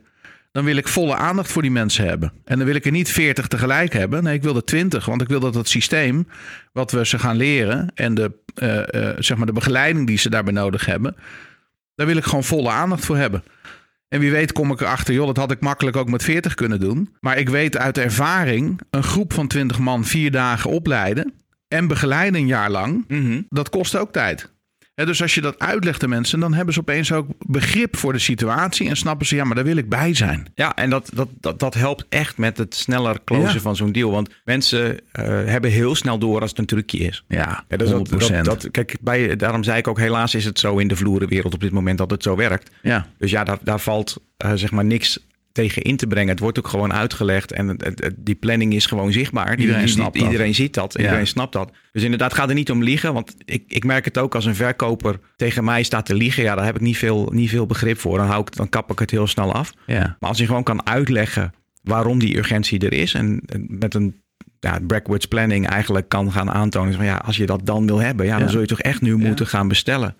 dan 0.52 0.64
wil 0.64 0.76
ik 0.76 0.88
volle 0.88 1.14
aandacht 1.14 1.52
voor 1.52 1.62
die 1.62 1.70
mensen 1.70 2.04
hebben. 2.04 2.32
En 2.44 2.56
dan 2.56 2.66
wil 2.66 2.74
ik 2.74 2.84
er 2.84 2.90
niet 2.90 3.08
40 3.10 3.46
tegelijk 3.46 3.92
hebben. 3.92 4.22
Nee, 4.22 4.34
ik 4.34 4.42
wil 4.42 4.56
er 4.56 4.64
20. 4.64 5.04
Want 5.04 5.22
ik 5.22 5.28
wil 5.28 5.40
dat 5.40 5.54
het 5.54 5.68
systeem 5.68 6.26
wat 6.72 6.90
we 6.90 7.06
ze 7.06 7.18
gaan 7.18 7.36
leren 7.36 7.92
en 7.94 8.14
de, 8.14 8.32
eh, 8.54 8.94
eh, 9.10 9.16
zeg 9.18 9.36
maar 9.36 9.46
de 9.46 9.52
begeleiding 9.52 10.06
die 10.06 10.18
ze 10.18 10.30
daarbij 10.30 10.52
nodig 10.52 10.86
hebben, 10.86 11.16
daar 11.94 12.06
wil 12.06 12.16
ik 12.16 12.24
gewoon 12.24 12.44
volle 12.44 12.70
aandacht 12.70 13.04
voor 13.04 13.16
hebben. 13.16 13.42
En 14.08 14.20
wie 14.20 14.30
weet 14.30 14.52
kom 14.52 14.70
ik 14.72 14.80
erachter, 14.80 15.14
joh, 15.14 15.26
dat 15.26 15.36
had 15.36 15.50
ik 15.50 15.60
makkelijk 15.60 15.96
ook 15.96 16.08
met 16.10 16.22
40 16.24 16.54
kunnen 16.54 16.80
doen. 16.80 17.16
Maar 17.20 17.38
ik 17.38 17.48
weet 17.48 17.76
uit 17.76 17.98
ervaring, 17.98 18.80
een 18.90 19.02
groep 19.02 19.32
van 19.32 19.46
20 19.48 19.78
man 19.78 20.04
vier 20.04 20.30
dagen 20.30 20.70
opleiden 20.70 21.32
en 21.68 21.86
begeleiden 21.86 22.40
een 22.40 22.46
jaar 22.46 22.70
lang, 22.70 23.04
Mhm. 23.08 23.42
dat 23.48 23.68
kost 23.70 23.96
ook 23.96 24.12
tijd. 24.12 24.52
Dus 25.06 25.22
als 25.22 25.34
je 25.34 25.40
dat 25.40 25.58
uitlegt 25.58 26.02
aan 26.02 26.08
mensen, 26.08 26.40
dan 26.40 26.54
hebben 26.54 26.74
ze 26.74 26.80
opeens 26.80 27.12
ook 27.12 27.26
begrip 27.46 27.96
voor 27.96 28.12
de 28.12 28.18
situatie 28.18 28.88
en 28.88 28.96
snappen 28.96 29.26
ze, 29.26 29.34
ja, 29.36 29.44
maar 29.44 29.54
daar 29.54 29.64
wil 29.64 29.76
ik 29.76 29.88
bij 29.88 30.14
zijn. 30.14 30.46
Ja, 30.54 30.74
en 30.76 30.90
dat, 30.90 31.10
dat, 31.14 31.28
dat, 31.40 31.58
dat 31.58 31.74
helpt 31.74 32.04
echt 32.08 32.38
met 32.38 32.58
het 32.58 32.74
sneller 32.74 33.18
closen 33.24 33.54
Ja. 33.54 33.60
van 33.60 33.76
zo'n 33.76 33.92
deal. 33.92 34.10
Want 34.10 34.30
mensen 34.44 34.98
eh, 35.12 35.24
hebben 35.26 35.70
heel 35.70 35.94
snel 35.94 36.18
door 36.18 36.40
als 36.40 36.50
het 36.50 36.58
een 36.58 36.66
trucje 36.66 36.98
is. 36.98 37.24
Ja, 37.28 37.64
Ja, 37.68 37.76
dus 37.76 37.90
dat, 37.90 38.08
100%. 38.08 38.12
dat, 38.12 38.44
dat, 38.44 38.70
kijk, 38.70 38.96
bij, 39.00 39.36
daarom 39.36 39.62
zei 39.64 39.78
ik 39.78 39.88
ook, 39.88 39.98
helaas 39.98 40.34
is 40.34 40.44
het 40.44 40.58
zo 40.58 40.78
in 40.78 40.88
de 40.88 40.96
vloerenwereld 40.96 41.54
op 41.54 41.60
dit 41.60 41.72
moment 41.72 41.98
dat 41.98 42.10
het 42.10 42.22
zo 42.22 42.36
werkt. 42.36 42.70
ja. 42.82 43.06
Dus 43.18 43.30
ja, 43.30 43.44
daar, 43.44 43.58
daar 43.62 43.80
valt 43.80 44.16
eh, 44.36 44.52
zeg 44.54 44.70
maar 44.70 44.84
niks 44.84 45.18
tegen 45.52 45.82
in 45.82 45.96
te 45.96 46.06
brengen. 46.06 46.28
Het 46.30 46.38
wordt 46.38 46.58
ook 46.58 46.68
gewoon 46.68 46.92
uitgelegd 46.92 47.52
en 47.52 47.68
het, 47.68 47.84
het- 47.84 48.04
het- 48.04 48.14
die 48.18 48.34
planning 48.34 48.74
is 48.74 48.86
gewoon 48.86 49.12
zichtbaar. 49.12 49.46
Die- 49.56 49.58
Iedereen 49.58 49.76
die- 49.76 49.84
die- 49.86 49.94
snapt 50.02 50.14
dat. 50.18 50.24
Iedereen 50.30 50.54
ziet 50.54 50.74
dat, 50.74 50.94
iedereen 50.94 51.26
snapt 51.26 51.52
dat. 51.52 51.70
Dus 51.92 52.02
inderdaad, 52.02 52.34
gaat 52.34 52.48
er 52.48 52.54
niet 52.54 52.70
om 52.70 52.82
liegen. 52.82 53.12
Want 53.14 53.34
ik, 53.44 53.64
ik 53.68 53.84
merk 53.84 54.04
het 54.04 54.18
ook 54.18 54.34
als 54.34 54.44
een 54.44 54.54
verkoper 54.54 55.18
tegen 55.36 55.64
mij 55.64 55.82
staat 55.82 56.06
te 56.06 56.14
liegen. 56.14 56.42
Ja, 56.42 56.54
daar 56.54 56.64
heb 56.64 56.74
ik 56.74 56.80
niet 56.80 56.96
veel, 56.96 57.28
niet 57.32 57.48
veel 57.50 57.66
begrip 57.66 57.98
voor. 57.98 58.18
Dan, 58.18 58.26
hou 58.26 58.40
ik, 58.40 58.56
dan 58.56 58.68
kap 58.68 58.90
ik 58.90 58.98
het 58.98 59.10
heel 59.10 59.26
snel 59.26 59.52
af. 59.52 59.72
ja. 59.86 60.16
Maar 60.20 60.28
als 60.28 60.38
je 60.38 60.46
gewoon 60.46 60.62
kan 60.62 60.86
uitleggen 60.86 61.52
waarom 61.82 62.18
die 62.18 62.36
urgentie 62.36 62.78
er 62.80 62.92
is. 62.92 63.14
En, 63.14 63.40
en 63.46 63.66
met 63.68 63.94
een 63.94 64.20
ja, 64.60 64.80
backwards 64.82 65.26
planning 65.26 65.66
eigenlijk 65.68 66.08
kan 66.08 66.32
gaan 66.32 66.50
aantonen. 66.50 66.94
Van, 66.94 67.04
ja, 67.04 67.16
als 67.16 67.36
je 67.36 67.46
dat 67.46 67.60
dan 67.66 67.86
wil 67.86 67.98
hebben, 67.98 68.26
ja, 68.26 68.38
dan 68.38 68.48
zul 68.48 68.60
je 68.60 68.66
toch 68.66 68.80
echt 68.80 69.00
nu 69.00 69.16
moeten 69.16 69.46
gaan 69.46 69.68
bestellen. 69.68 70.16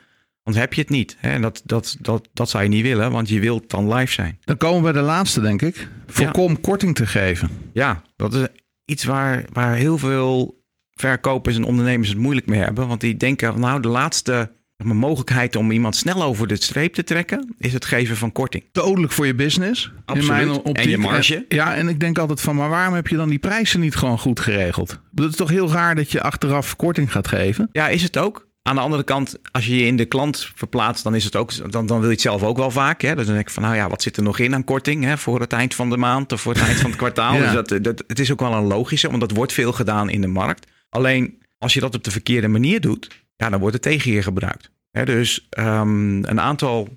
Want 0.51 0.63
heb 0.63 0.75
je 0.75 0.81
het 0.81 0.91
niet. 0.91 1.17
Hè? 1.19 1.31
En 1.31 1.43
dat, 1.43 1.63
dat, 1.65 1.97
dat, 2.01 2.29
dat 2.33 2.51
zou 2.51 2.63
je 2.63 2.69
niet 2.69 2.83
willen, 2.83 3.11
want 3.11 3.29
je 3.29 3.41
wilt 3.41 3.71
dan 3.71 3.95
live 3.95 4.13
zijn. 4.13 4.39
Dan 4.45 4.57
komen 4.57 4.77
we 4.77 4.93
bij 4.93 5.01
de 5.01 5.07
laatste, 5.07 5.41
denk 5.41 5.63
ik. 5.63 5.89
Voorkom 6.07 6.61
korting 6.61 6.95
te 6.95 7.07
geven. 7.07 7.51
Ja, 7.73 8.03
dat 8.17 8.35
is 8.35 8.47
iets 8.85 9.05
waar, 9.05 9.45
waar 9.53 9.75
heel 9.75 9.99
veel 9.99 10.63
verkopers 10.95 11.57
en 11.57 11.65
ondernemers 11.65 12.09
het 12.09 12.19
moeilijk 12.19 12.47
mee 12.47 12.61
hebben. 12.61 12.89
Want 12.89 13.01
die 13.01 13.17
denken, 13.17 13.61
nou, 13.61 13.83
de 13.83 13.89
laatste 13.89 14.51
zeg 14.77 14.87
maar, 14.87 14.97
mogelijkheid 14.97 15.57
om 15.57 15.71
iemand 15.71 15.97
snel 15.97 16.23
over 16.23 16.47
de 16.47 16.63
streep 16.63 16.95
te 16.95 17.05
trekken, 17.05 17.55
is 17.59 17.73
het 17.73 17.85
geven 17.85 18.17
van 18.17 18.33
korting. 18.33 18.65
Dodelijk 18.73 19.13
voor 19.13 19.27
je 19.27 19.35
business. 19.35 19.93
Absoluut. 20.05 20.63
En 20.63 20.89
je 20.89 20.99
marge. 20.99 21.45
Ja, 21.49 21.75
en 21.75 21.89
ik 21.89 22.01
denk 22.01 22.19
altijd 22.19 22.41
van, 22.41 22.57
maar 22.57 22.69
waarom 22.69 22.95
heb 22.95 23.07
je 23.07 23.17
dan 23.17 23.29
die 23.29 23.39
prijzen 23.39 23.81
niet 23.81 23.97
gewoon 23.97 24.19
goed 24.19 24.41
geregeld? 24.41 25.01
Het 25.15 25.31
is 25.31 25.37
toch 25.37 25.51
heel 25.51 25.71
raar 25.71 25.95
dat 25.95 26.13
je 26.13 26.23
achteraf 26.23 26.77
korting 26.77 27.13
gaat 27.13 27.29
geven? 27.29 27.69
Ja, 27.73 27.89
is 27.89 28.03
het 28.03 28.19
ook. 28.19 28.49
Aan 28.63 28.75
de 28.75 28.81
andere 28.81 29.03
kant, 29.03 29.39
als 29.51 29.67
je 29.67 29.77
je 29.77 29.87
in 29.87 29.97
de 29.97 30.05
klant 30.05 30.51
verplaatst, 30.55 31.05
dan 31.05 31.15
is 31.15 31.25
het 31.25 31.37
ook, 31.37 31.73
dan, 31.73 31.87
dan 31.87 31.99
wil 31.99 32.07
je 32.07 32.15
het 32.15 32.21
zelf 32.21 32.43
ook 32.43 32.57
wel 32.57 32.71
vaak. 32.71 33.03
Hè? 33.03 33.15
Dus 33.15 33.25
dan 33.25 33.35
denk 33.35 33.47
ik 33.47 33.55
van, 33.55 33.63
nou 33.63 33.75
ja, 33.75 33.89
wat 33.89 34.03
zit 34.03 34.17
er 34.17 34.23
nog 34.23 34.39
in 34.39 34.55
aan 34.55 34.65
korting 34.65 35.05
hè? 35.05 35.19
voor 35.19 35.41
het 35.41 35.53
eind 35.53 35.75
van 35.75 35.91
de 35.91 35.97
maand 35.97 36.33
of 36.33 36.41
voor 36.41 36.53
het 36.53 36.63
eind 36.63 36.79
van 36.79 36.91
het 36.91 36.99
kwartaal? 37.05 37.35
Ja. 37.35 37.41
Dus 37.41 37.69
dat, 37.69 37.85
dat, 37.85 38.05
het 38.07 38.19
is 38.19 38.33
ook 38.33 38.41
wel 38.41 38.53
een 38.53 38.67
logische, 38.67 39.09
want 39.09 39.21
dat 39.21 39.31
wordt 39.31 39.53
veel 39.53 39.73
gedaan 39.73 40.11
in 40.11 40.21
de 40.21 40.27
markt. 40.27 40.67
Alleen 40.89 41.39
als 41.59 41.75
je 41.75 41.81
dat 41.81 41.95
op 41.95 42.05
de 42.05 42.11
verkeerde 42.11 42.49
manier 42.49 42.81
doet, 42.81 43.09
ja, 43.37 43.51
dan 43.51 43.61
wordt 43.61 43.75
het 43.75 43.83
tegen 43.83 44.13
je 44.13 44.23
gebruikt. 44.23 44.71
Hè? 44.91 45.05
Dus 45.05 45.47
ehm, 45.51 46.25
een 46.25 46.41
aantal 46.41 46.89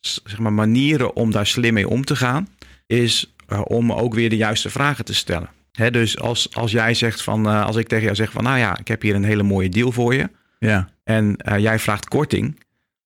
zeg 0.00 0.38
maar, 0.38 0.52
manieren 0.52 1.16
om 1.16 1.30
daar 1.30 1.46
slim 1.46 1.74
mee 1.74 1.88
om 1.88 2.04
te 2.04 2.16
gaan, 2.16 2.48
is 2.86 3.34
eh, 3.46 3.60
om 3.64 3.92
ook 3.92 4.14
weer 4.14 4.30
de 4.30 4.36
juiste 4.36 4.70
vragen 4.70 5.04
te 5.04 5.14
stellen. 5.14 5.50
Hè? 5.72 5.90
Dus 5.90 6.18
als, 6.18 6.54
als 6.54 6.70
jij 6.72 6.94
zegt 6.94 7.22
van, 7.22 7.46
eh, 7.48 7.64
als 7.64 7.76
ik 7.76 7.88
tegen 7.88 8.04
jou 8.04 8.16
zeg 8.16 8.30
van, 8.30 8.44
nou 8.44 8.58
ja, 8.58 8.78
ik 8.78 8.88
heb 8.88 9.02
hier 9.02 9.14
een 9.14 9.24
hele 9.24 9.42
mooie 9.42 9.68
deal 9.68 9.92
voor 9.92 10.14
je 10.14 10.28
Ja. 10.58 10.88
en 11.04 11.36
eh, 11.36 11.58
jij 11.58 11.78
vraagt 11.78 12.08
korting, 12.08 12.60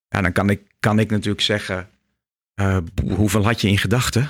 ja, 0.08 0.20
dan 0.20 0.32
kan 0.32 0.50
ik, 0.50 0.60
kan 0.80 0.98
ik 0.98 1.10
natuurlijk 1.10 1.40
zeggen, 1.40 1.88
eh, 2.54 2.76
hoeveel 3.04 3.44
had 3.44 3.60
je 3.60 3.68
in 3.68 3.78
gedachten? 3.78 4.28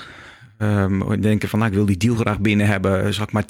Ehm 0.59 1.21
denken 1.21 1.49
van, 1.49 1.59
nou, 1.59 1.71
ik 1.71 1.77
wil 1.77 1.87
die 1.87 1.97
deal 1.97 2.15
graag 2.15 2.41
binnen 2.41 2.67
hebben, 2.67 3.15
zal 3.15 3.25
ik 3.25 3.33
maar 3.33 3.45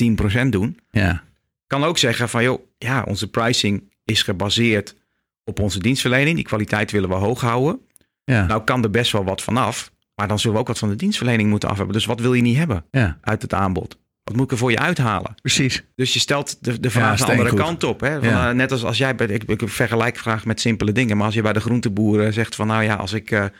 10% 0.44 0.48
doen? 0.48 0.78
Ja. 0.90 1.22
Kan 1.66 1.84
ook 1.84 1.98
zeggen 1.98 2.28
van, 2.28 2.42
joh, 2.42 2.60
ja, 2.78 3.02
onze 3.02 3.30
pricing 3.30 3.92
is 4.04 4.22
gebaseerd 4.22 4.94
op 5.44 5.60
onze 5.60 5.78
dienstverlening. 5.78 6.36
Die 6.36 6.44
kwaliteit 6.44 6.90
willen 6.90 7.08
we 7.08 7.14
hoog 7.14 7.40
houden. 7.40 7.80
Ja. 8.24 8.46
Nou 8.46 8.64
kan 8.64 8.82
er 8.82 8.90
best 8.90 9.12
wel 9.12 9.24
wat 9.24 9.42
vanaf, 9.42 9.92
maar 10.14 10.28
dan 10.28 10.38
zullen 10.38 10.54
we 10.54 10.60
ook 10.60 10.68
wat 10.68 10.78
van 10.78 10.88
de 10.88 10.96
dienstverlening 10.96 11.50
moeten 11.50 11.68
af 11.68 11.76
hebben. 11.76 11.94
Dus 11.94 12.06
wat 12.06 12.20
wil 12.20 12.34
je 12.34 12.42
niet 12.42 12.56
hebben 12.56 12.84
ja. 12.90 13.18
uit 13.20 13.42
het 13.42 13.54
aanbod? 13.54 13.98
Wat 14.24 14.36
moet 14.36 14.44
ik 14.44 14.50
er 14.50 14.58
voor 14.58 14.70
je 14.70 14.78
uithalen? 14.78 15.34
Precies. 15.40 15.82
Dus 15.96 16.12
je 16.12 16.18
stelt 16.20 16.64
de, 16.64 16.80
de 16.80 16.90
vraag 16.90 17.18
de 17.18 17.24
andere 17.24 17.54
kant 17.54 17.84
op. 17.84 18.00
Hè? 18.00 18.18
Van, 18.20 18.28
Ja. 18.28 18.48
eh, 18.48 18.54
net 18.54 18.72
als 18.72 18.84
als 18.84 18.98
jij 18.98 19.14
bij, 19.14 19.26
ik, 19.26 19.42
ik 19.44 19.62
vergelijk 19.64 20.18
graag 20.18 20.44
met 20.44 20.60
simpele 20.60 20.92
dingen. 20.92 21.16
Maar 21.16 21.26
als 21.26 21.34
je 21.34 21.42
bij 21.42 21.52
de 21.52 21.60
groenteboeren 21.60 22.32
zegt 22.32 22.54
van 22.54 22.66
nou 22.66 22.82
ja, 22.82 22.94
als 22.94 23.12
ik 23.12 23.50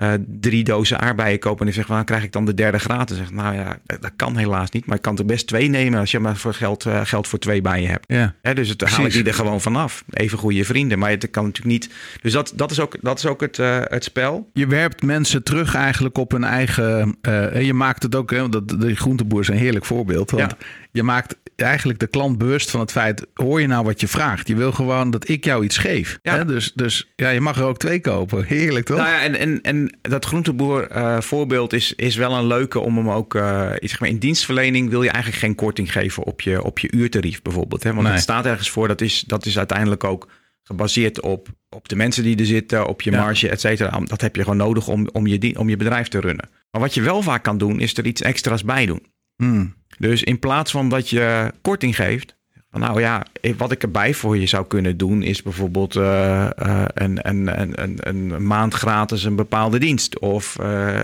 eh, 0.00 0.12
drie 0.26 0.64
dozen 0.64 1.00
aardbeien 1.00 1.38
koop 1.38 1.60
en 1.60 1.66
ik 1.66 1.74
zeg 1.74 1.86
van 1.86 1.96
dan 1.96 2.04
krijg 2.04 2.22
ik 2.22 2.32
dan 2.32 2.44
de 2.44 2.54
derde 2.54 2.78
gratis. 2.78 3.16
Zeg, 3.16 3.30
nou 3.30 3.54
ja, 3.54 3.78
dat 3.86 4.12
kan 4.16 4.36
helaas 4.36 4.70
niet. 4.70 4.86
Maar 4.86 4.96
ik 4.96 5.02
kan 5.02 5.18
er 5.18 5.24
best 5.24 5.46
twee 5.46 5.68
nemen 5.68 6.00
als 6.00 6.10
je 6.10 6.18
maar 6.18 6.36
voor 6.36 6.54
geld, 6.54 6.86
eh, 6.86 7.00
geld 7.04 7.28
voor 7.28 7.38
twee 7.38 7.60
bij 7.60 7.82
je 7.82 7.88
hebt. 7.88 8.04
Ja. 8.08 8.34
Hè, 8.42 8.54
dus 8.54 8.68
het 8.68 8.80
haal 8.80 9.04
ik 9.04 9.12
die 9.12 9.24
er 9.24 9.34
gewoon 9.34 9.60
vanaf. 9.60 10.04
Even 10.10 10.38
goede 10.38 10.64
vrienden. 10.64 10.98
Maar 10.98 11.10
het 11.10 11.30
kan 11.30 11.44
natuurlijk 11.44 11.72
niet. 11.72 11.90
Dus 12.22 12.32
dat, 12.32 12.52
dat 12.54 12.70
is 12.70 12.80
ook, 12.80 12.96
dat 13.00 13.18
is 13.18 13.26
ook 13.26 13.40
het, 13.40 13.58
eh, 13.58 13.78
het 13.84 14.04
spel. 14.04 14.50
Je 14.52 14.66
werpt 14.66 15.02
mensen 15.02 15.42
terug 15.42 15.74
eigenlijk 15.74 16.18
op 16.18 16.30
hun 16.30 16.44
eigen. 16.44 17.16
je 17.62 17.74
maakt 17.74 18.02
het 18.02 18.14
ook, 18.14 18.30
hè, 18.30 18.48
dat, 18.48 18.68
de 18.68 18.94
groenteboer 18.94 19.40
is 19.40 19.48
een 19.48 19.56
heerlijk 19.56 19.84
voorbeeld. 19.84 20.30
Want 20.30 20.54
je 20.90 21.02
maakt 21.02 21.36
eigenlijk 21.60 21.98
de 21.98 22.06
klant 22.06 22.38
bewust 22.38 22.70
van 22.70 22.80
het 22.80 22.90
feit: 22.90 23.26
hoor 23.34 23.60
je 23.60 23.66
nou 23.66 23.84
wat 23.84 24.00
je 24.00 24.08
vraagt? 24.08 24.48
Je 24.48 24.56
wil 24.56 24.72
gewoon 24.72 25.10
dat 25.10 25.28
ik 25.28 25.44
jou 25.44 25.64
iets 25.64 25.76
geef. 25.76 26.18
Ja. 26.22 26.36
Hè? 26.36 26.44
Dus, 26.44 26.72
dus 26.74 27.12
ja, 27.16 27.28
je 27.28 27.40
mag 27.40 27.58
er 27.58 27.64
ook 27.64 27.78
twee 27.78 28.00
kopen. 28.00 28.44
Heerlijk 28.44 28.86
toch? 28.86 28.96
Nou 28.96 29.08
ja, 29.08 29.22
en, 29.22 29.38
en, 29.38 29.60
en 29.60 29.98
dat 30.02 30.24
groenteboer 30.24 30.88
eh, 30.88 31.20
voorbeeld 31.20 31.72
is, 31.72 31.94
is 31.94 32.16
wel 32.16 32.32
een 32.34 32.46
leuke 32.46 32.78
om 32.78 32.96
hem 32.96 33.10
ook... 33.10 33.34
iets, 33.34 33.90
zeg 33.90 34.00
maar, 34.00 34.08
in 34.08 34.18
dienstverlening 34.18 34.90
wil 34.90 35.02
je 35.02 35.10
eigenlijk 35.10 35.42
geen 35.44 35.54
korting 35.54 35.92
geven 35.92 36.24
op 36.24 36.40
je, 36.40 36.62
op 36.62 36.78
je 36.78 36.90
uurtarief 36.92 37.42
bijvoorbeeld. 37.42 37.82
Hè? 37.82 37.90
Want 37.90 38.02
Nee. 38.02 38.12
het 38.12 38.22
staat 38.22 38.46
ergens 38.46 38.70
voor, 38.70 38.88
dat 38.88 39.00
is, 39.00 39.20
dat 39.26 39.46
is 39.46 39.58
uiteindelijk 39.58 40.04
ook 40.04 40.28
gebaseerd 40.62 41.20
op, 41.20 41.48
op 41.68 41.88
de 41.88 41.96
mensen 41.96 42.22
die 42.22 42.36
er 42.36 42.46
zitten, 42.46 42.86
op 42.86 43.02
je 43.02 43.10
Ja. 43.10 43.20
marge, 43.20 43.48
et 43.48 43.60
cetera. 43.60 44.00
Dat 44.04 44.20
heb 44.20 44.36
je 44.36 44.42
gewoon 44.42 44.56
nodig 44.56 44.88
om, 44.88 45.08
om, 45.12 45.26
je, 45.26 45.58
om 45.58 45.68
je 45.68 45.76
bedrijf 45.76 46.08
te 46.08 46.20
runnen. 46.20 46.48
Maar 46.70 46.80
wat 46.80 46.94
je 46.94 47.02
wel 47.02 47.22
vaak 47.22 47.42
kan 47.42 47.58
doen, 47.58 47.80
is 47.80 47.96
er 47.96 48.06
iets 48.06 48.22
extra's 48.22 48.64
bij 48.64 48.86
doen. 48.86 49.02
Hmm. 49.36 49.74
Dus 50.00 50.22
in 50.22 50.38
plaats 50.38 50.70
van 50.70 50.88
dat 50.88 51.08
je 51.08 51.52
korting 51.60 51.96
geeft, 51.96 52.38
nou 52.70 53.00
ja, 53.00 53.26
wat 53.56 53.72
ik 53.72 53.82
erbij 53.82 54.14
voor 54.14 54.36
je 54.38 54.46
zou 54.46 54.66
kunnen 54.66 54.96
doen, 54.96 55.22
is 55.22 55.42
bijvoorbeeld 55.42 55.96
eh, 55.96 56.46
eh, 56.46 56.84
een, 56.94 57.28
een, 57.28 57.82
een, 57.82 57.96
een, 57.96 58.46
maand 58.46 58.74
gratis 58.74 59.24
een 59.24 59.36
bepaalde 59.36 59.78
dienst. 59.78 60.18
Of 60.18 60.58
eh, 60.58 61.02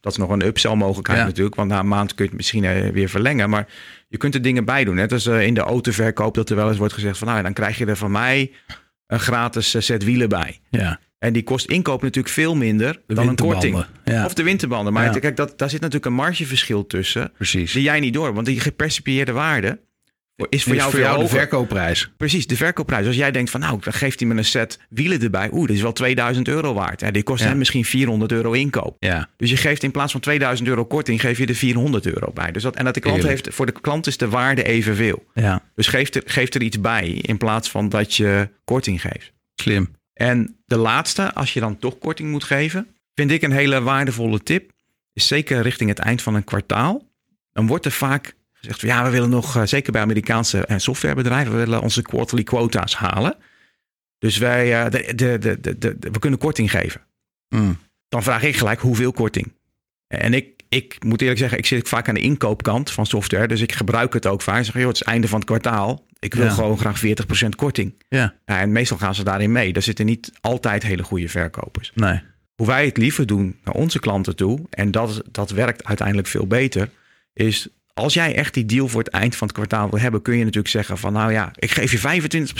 dat 0.00 0.12
is 0.12 0.18
nog 0.18 0.30
een 0.30 0.46
upsell 0.46 0.74
mogelijkheid 0.74 1.20
Ja. 1.20 1.26
natuurlijk, 1.26 1.54
want 1.54 1.68
na 1.68 1.78
een 1.78 1.88
maand 1.88 2.14
kun 2.14 2.24
je 2.24 2.30
het 2.30 2.38
misschien 2.38 2.92
weer 2.92 3.08
verlengen. 3.08 3.50
Maar 3.50 3.66
je 4.08 4.16
kunt 4.16 4.34
er 4.34 4.42
dingen 4.42 4.64
bij 4.64 4.84
doen. 4.84 4.94
Net 4.94 5.12
als 5.12 5.26
eh, 5.26 5.46
in 5.46 5.54
de 5.54 5.60
autoverkoop 5.60 6.34
dat 6.34 6.50
er 6.50 6.56
wel 6.56 6.68
eens 6.68 6.78
wordt 6.78 6.92
gezegd 6.94 7.18
van 7.18 7.26
nou 7.26 7.38
ja, 7.38 7.44
dan 7.44 7.54
krijg 7.54 7.78
je 7.78 7.86
er 7.86 7.96
van 7.96 8.10
mij 8.10 8.52
een 9.06 9.20
gratis 9.20 9.84
set 9.86 10.04
wielen 10.04 10.28
bij. 10.28 10.60
Ja. 10.70 11.00
En 11.18 11.32
die 11.32 11.42
kost 11.42 11.66
inkoop 11.66 12.02
natuurlijk 12.02 12.34
veel 12.34 12.56
minder 12.56 13.00
De 13.06 13.14
dan 13.14 13.28
een 13.28 13.36
korting. 13.36 13.84
Ja. 14.04 14.24
Of 14.24 14.34
de 14.34 14.42
winterbanden. 14.42 14.92
Maar 14.92 15.04
Ja. 15.04 15.18
kijk, 15.18 15.36
dat, 15.36 15.58
daar 15.58 15.68
zit 15.70 15.80
natuurlijk 15.80 16.06
een 16.06 16.14
margeverschil 16.14 16.86
tussen. 16.86 17.32
Precies. 17.36 17.72
Zie 17.72 17.82
jij 17.82 18.00
niet 18.00 18.14
door, 18.14 18.34
want 18.34 18.46
die 18.46 18.60
gepercipieerde 18.60 19.32
waarde 19.32 19.80
is 20.48 20.62
voor 20.62 20.72
Is 20.74 20.78
jou 20.78 20.90
voor 20.90 21.00
veel 21.00 21.08
jou 21.08 21.22
de 21.22 21.28
verkoopprijs. 21.28 22.10
Precies, 22.16 22.46
de 22.46 22.56
verkoopprijs. 22.56 23.06
Als 23.06 23.16
jij 23.16 23.30
denkt 23.30 23.50
van 23.50 23.60
nou, 23.60 23.78
dan 23.80 23.92
geeft 23.92 24.20
hij 24.20 24.28
me 24.28 24.34
een 24.36 24.44
set 24.44 24.78
wielen 24.88 25.22
erbij. 25.22 25.48
Oeh, 25.52 25.66
dat 25.66 25.76
is 25.76 25.82
wel 25.82 25.92
2000 25.92 26.48
euro 26.48 26.74
waard. 26.74 27.00
Ja, 27.00 27.10
die 27.10 27.22
kost 27.22 27.42
Ja. 27.42 27.48
hem 27.48 27.58
misschien 27.58 27.84
400 27.84 28.32
euro 28.32 28.52
inkoop. 28.52 28.96
Ja. 28.98 29.28
Dus 29.36 29.50
je 29.50 29.56
geeft 29.56 29.82
in 29.82 29.90
plaats 29.90 30.12
van 30.12 30.20
2000 30.20 30.68
euro 30.68 30.84
korting, 30.84 31.20
geef 31.20 31.38
je 31.38 31.46
er 31.46 31.54
400 31.54 32.06
euro 32.06 32.30
bij. 32.32 32.52
Dus 32.52 32.62
dat, 32.62 32.76
en 32.76 32.84
dat 32.84 32.94
de 32.94 33.00
klant 33.00 33.22
heeft, 33.22 33.48
voor 33.54 33.66
de 33.66 33.72
klant 33.80 34.06
is 34.06 34.16
de 34.16 34.28
waarde 34.28 34.62
evenveel. 34.62 35.24
Ja. 35.34 35.62
Dus 35.74 35.86
geef 35.86 36.14
er, 36.14 36.22
geef 36.24 36.54
er 36.54 36.62
iets 36.62 36.80
bij 36.80 37.08
in 37.08 37.38
plaats 37.38 37.70
van 37.70 37.88
dat 37.88 38.14
je 38.14 38.48
korting 38.64 39.00
geeft. 39.00 39.32
Slim. 39.54 39.88
En 40.18 40.56
de 40.66 40.76
laatste, 40.76 41.32
als 41.34 41.52
je 41.52 41.60
dan 41.60 41.78
toch 41.78 41.98
korting 41.98 42.30
moet 42.30 42.44
geven, 42.44 42.96
vind 43.14 43.30
ik 43.30 43.42
een 43.42 43.52
hele 43.52 43.82
waardevolle 43.82 44.42
tip. 44.42 44.72
Is 45.12 45.26
zeker 45.26 45.62
richting 45.62 45.88
het 45.88 45.98
eind 45.98 46.22
van 46.22 46.34
een 46.34 46.44
kwartaal. 46.44 47.06
Dan 47.52 47.66
wordt 47.66 47.84
er 47.84 47.90
vaak 47.90 48.34
gezegd 48.52 48.80
ja, 48.80 49.04
we 49.04 49.10
willen 49.10 49.30
nog, 49.30 49.56
eh, 49.56 49.62
zeker 49.64 49.92
bij 49.92 50.00
Amerikaanse 50.00 50.66
eh, 50.66 50.78
softwarebedrijven, 50.78 51.52
we 51.52 51.58
willen 51.58 51.80
onze 51.80 52.02
quarterly 52.02 52.42
quota's 52.42 52.94
halen. 52.94 53.36
Dus 54.18 54.38
wij, 54.38 54.84
eh, 54.84 54.90
de, 54.90 55.38
de, 55.38 55.78
de, 55.78 55.96
we 56.00 56.18
kunnen 56.18 56.38
korting 56.38 56.70
geven. 56.70 57.00
Hmm. 57.48 57.78
Dan 58.08 58.22
vraag 58.22 58.42
ik 58.42 58.56
gelijk 58.56 58.80
hoeveel 58.80 59.12
korting. 59.12 59.52
En 60.06 60.34
ik, 60.34 60.57
ik 60.68 60.96
moet 61.04 61.20
eerlijk 61.20 61.38
zeggen, 61.38 61.58
ik 61.58 61.66
zit 61.66 61.88
vaak 61.88 62.08
aan 62.08 62.14
de 62.14 62.20
inkoopkant 62.20 62.90
van 62.90 63.06
software. 63.06 63.48
Dus 63.48 63.60
ik 63.60 63.72
gebruik 63.72 64.12
het 64.12 64.26
ook 64.26 64.42
vaak. 64.42 64.58
Ik 64.58 64.64
zeg, 64.64 64.74
joh, 64.74 64.84
het 64.86 64.92
is 64.94 64.98
het 64.98 65.08
einde 65.08 65.28
van 65.28 65.38
het 65.38 65.48
kwartaal. 65.48 66.06
Ik 66.18 66.34
wil 66.34 66.44
Ja. 66.44 66.50
gewoon 66.50 66.78
graag 66.78 66.98
40% 66.98 67.54
korting. 67.56 67.94
Ja. 68.08 68.34
Ja, 68.46 68.60
en 68.60 68.72
meestal 68.72 68.96
gaan 68.98 69.14
ze 69.14 69.24
daarin 69.24 69.52
mee. 69.52 69.72
Daar 69.72 69.82
zitten 69.82 70.06
niet 70.06 70.32
altijd 70.40 70.82
hele 70.82 71.02
goede 71.02 71.28
verkopers. 71.28 71.92
Nee. 71.94 72.20
Hoe 72.54 72.66
wij 72.66 72.84
het 72.84 72.96
liever 72.96 73.26
doen 73.26 73.56
naar 73.64 73.74
onze 73.74 73.98
klanten 73.98 74.36
toe, 74.36 74.60
en 74.70 74.90
dat, 74.90 75.22
dat 75.30 75.50
werkt 75.50 75.84
uiteindelijk 75.84 76.28
veel 76.28 76.46
beter, 76.46 76.88
is 77.32 77.68
als 77.94 78.14
jij 78.14 78.34
echt 78.34 78.54
die 78.54 78.64
deal 78.66 78.88
voor 78.88 79.02
het 79.02 79.12
eind 79.12 79.36
van 79.36 79.46
het 79.46 79.56
kwartaal 79.56 79.90
wil 79.90 80.00
hebben, 80.00 80.22
kun 80.22 80.36
je 80.36 80.44
natuurlijk 80.44 80.68
zeggen 80.68 80.98
van 80.98 81.12
nou 81.12 81.32
ja, 81.32 81.50
ik 81.54 81.70
geef 81.70 81.92
je 81.92 81.98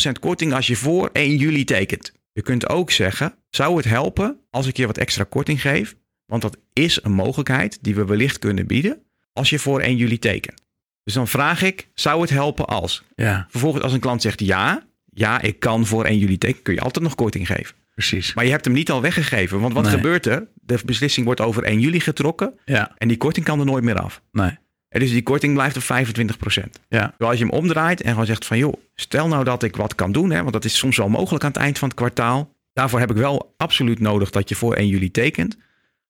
25% 0.09 0.19
korting 0.21 0.53
als 0.53 0.67
je 0.67 0.77
voor 0.77 1.11
1 1.13 1.37
juli 1.37 1.65
tekent. 1.65 2.13
Je 2.33 2.43
kunt 2.43 2.69
ook 2.69 2.91
zeggen, 2.91 3.35
zou 3.51 3.77
het 3.77 3.85
helpen 3.85 4.39
als 4.51 4.67
ik 4.67 4.77
je 4.77 4.87
wat 4.87 4.99
extra 4.99 5.25
korting 5.29 5.61
geef, 5.61 5.95
Want 6.29 6.43
dat 6.43 6.57
is 6.73 6.99
een 7.03 7.13
mogelijkheid 7.13 7.79
die 7.81 7.95
we 7.95 8.05
wellicht 8.05 8.39
kunnen 8.39 8.67
bieden 8.67 9.03
als 9.33 9.51
je 9.51 9.59
voor 9.59 9.81
1 9.81 9.97
juli 9.97 10.19
tekent. 10.19 10.63
Dus 11.05 11.15
dan 11.15 11.29
vraag 11.29 11.63
ik, 11.63 11.89
zou 11.95 12.21
het 12.21 12.31
helpen 12.31 12.67
als? 12.67 13.03
Ja, 13.15 13.47
Vervolgens 13.51 13.83
als 13.83 13.93
een 13.93 14.01
klant 14.01 14.23
zegt 14.23 14.41
ja, 14.41 14.83
ja, 15.13 15.41
ik 15.41 15.59
kan 15.59 15.87
voor 15.87 16.05
1 16.05 16.19
juli 16.19 16.39
tekenen, 16.39 16.63
kun 16.63 16.75
je 16.75 16.81
altijd 16.81 17.05
nog 17.05 17.15
korting 17.15 17.47
geven. 17.47 17.75
precies. 17.95 18.35
Maar 18.35 18.45
je 18.45 18.51
hebt 18.51 18.65
hem 18.65 18.75
niet 18.75 18.91
al 18.91 19.01
weggegeven. 19.03 19.61
Want 19.61 19.73
wat 19.75 19.83
Nee. 19.83 19.93
gebeurt 19.93 20.27
er? 20.27 20.47
De 20.55 20.79
beslissing 20.85 21.27
wordt 21.27 21.41
over 21.41 21.65
1 21.65 21.81
juli 21.81 22.01
getrokken 22.01 22.59
Ja, 22.65 22.95
en 22.99 23.09
die 23.09 23.17
korting 23.17 23.45
kan 23.47 23.59
er 23.61 23.67
nooit 23.67 23.85
meer 23.85 24.01
af. 24.01 24.23
nee. 24.33 24.59
En 24.89 25.01
dus 25.01 25.11
die 25.11 25.23
korting 25.23 25.55
blijft 25.55 25.77
op 25.77 25.83
25%. 25.83 26.79
Ja, 26.89 27.09
Terwijl 27.09 27.31
als 27.31 27.39
je 27.39 27.45
hem 27.45 27.55
omdraait 27.55 28.01
en 28.01 28.11
gewoon 28.11 28.27
zegt 28.27 28.47
van 28.47 28.59
joh, 28.59 28.73
stel 28.95 29.29
nou 29.29 29.45
dat 29.45 29.63
ik 29.63 29.77
wat 29.77 29.95
kan 29.95 30.13
doen, 30.13 30.31
hè, 30.31 30.41
want 30.41 30.53
dat 30.53 30.65
is 30.65 30.79
soms 30.79 30.97
wel 30.97 31.09
mogelijk 31.09 31.45
aan 31.45 31.51
het 31.51 31.61
eind 31.61 31.79
van 31.79 31.89
het 31.89 31.97
kwartaal. 31.97 32.55
Daarvoor 32.73 32.99
heb 33.01 33.11
ik 33.11 33.17
wel 33.17 33.55
absoluut 33.57 34.01
nodig 34.01 34.31
dat 34.31 34.49
je 34.49 34.55
voor 34.55 34.75
1 34.75 34.89
juli 34.89 35.11
tekent. 35.11 35.57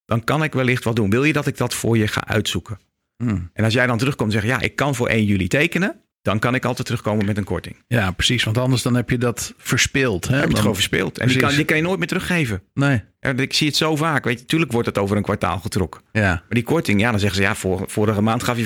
Dan 0.09 0.23
kan 0.23 0.43
ik 0.43 0.53
wellicht 0.53 0.83
wat 0.83 0.95
doen. 0.95 1.09
Wil 1.09 1.23
je 1.23 1.33
dat 1.33 1.47
ik 1.47 1.57
dat 1.57 1.73
voor 1.73 1.97
je 1.97 2.07
ga 2.07 2.27
uitzoeken? 2.27 2.79
Hm. 3.23 3.37
En 3.53 3.63
als 3.63 3.73
jij 3.73 3.87
dan 3.87 3.97
terugkomt 3.97 4.33
en 4.33 4.41
zegt 4.41 4.53
ja, 4.53 4.59
ik 4.65 4.75
kan 4.75 4.95
voor 4.95 5.07
1 5.07 5.25
juli 5.25 5.47
tekenen, 5.47 5.95
dan 6.21 6.39
kan 6.39 6.55
ik 6.55 6.65
altijd 6.65 6.87
terugkomen 6.87 7.25
met 7.25 7.37
een 7.37 7.43
korting. 7.43 7.75
ja, 7.87 8.11
precies. 8.11 8.43
Want 8.43 8.57
anders 8.57 8.81
dan 8.81 8.95
heb 8.95 9.09
je 9.09 9.17
dat 9.17 9.53
verspeeld. 9.57 10.23
Hè? 10.23 10.29
Dan 10.29 10.39
heb 10.39 10.43
je 10.47 10.51
het 10.51 10.59
gewoon 10.61 10.75
verspeeld. 10.75 11.17
En 11.17 11.27
die 11.27 11.37
kan, 11.37 11.49
die 11.55 11.65
kan 11.65 11.77
je 11.77 11.83
nooit 11.83 11.97
meer 11.99 12.07
teruggeven. 12.07 12.61
Nee. 12.73 13.01
Ja, 13.19 13.29
Ik 13.35 13.53
zie 13.53 13.67
het 13.67 13.75
zo 13.75 13.95
vaak. 13.95 14.23
Weet 14.23 14.39
je, 14.39 14.45
tuurlijk 14.45 14.71
wordt 14.71 14.87
het 14.87 14.97
over 14.97 15.17
een 15.17 15.23
kwartaal 15.23 15.59
getrokken. 15.59 16.01
Ja, 16.11 16.21
Maar 16.27 16.43
die 16.49 16.63
korting, 16.63 16.99
ja, 17.01 17.09
dan 17.11 17.19
zeggen 17.19 17.37
ze 17.37 17.43
ja, 17.47 17.55
voor, 17.55 17.83
vorige 17.87 18.21
maand 18.21 18.43
gaf 18.43 18.57
je 18.57 18.65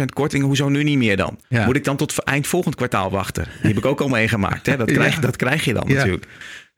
25% 0.00 0.04
korting. 0.14 0.44
Hoezo 0.44 0.68
nu 0.68 0.82
niet 0.82 0.98
meer 0.98 1.16
dan? 1.16 1.38
Ja. 1.48 1.64
Moet 1.64 1.76
ik 1.76 1.84
dan 1.84 1.96
tot 1.96 2.18
eind 2.18 2.46
volgend 2.46 2.74
kwartaal 2.74 3.10
wachten? 3.10 3.44
Die 3.44 3.68
heb 3.68 3.76
ik 3.78 3.86
ook 3.86 4.00
al 4.00 4.08
meegemaakt. 4.08 4.66
Hè? 4.66 4.76
Dat, 4.76 4.92
krijg, 4.98 5.14
Ja. 5.14 5.20
dat 5.20 5.36
krijg 5.36 5.64
je 5.64 5.72
dan 5.74 5.84
Ja. 5.88 5.94
natuurlijk. 5.94 6.26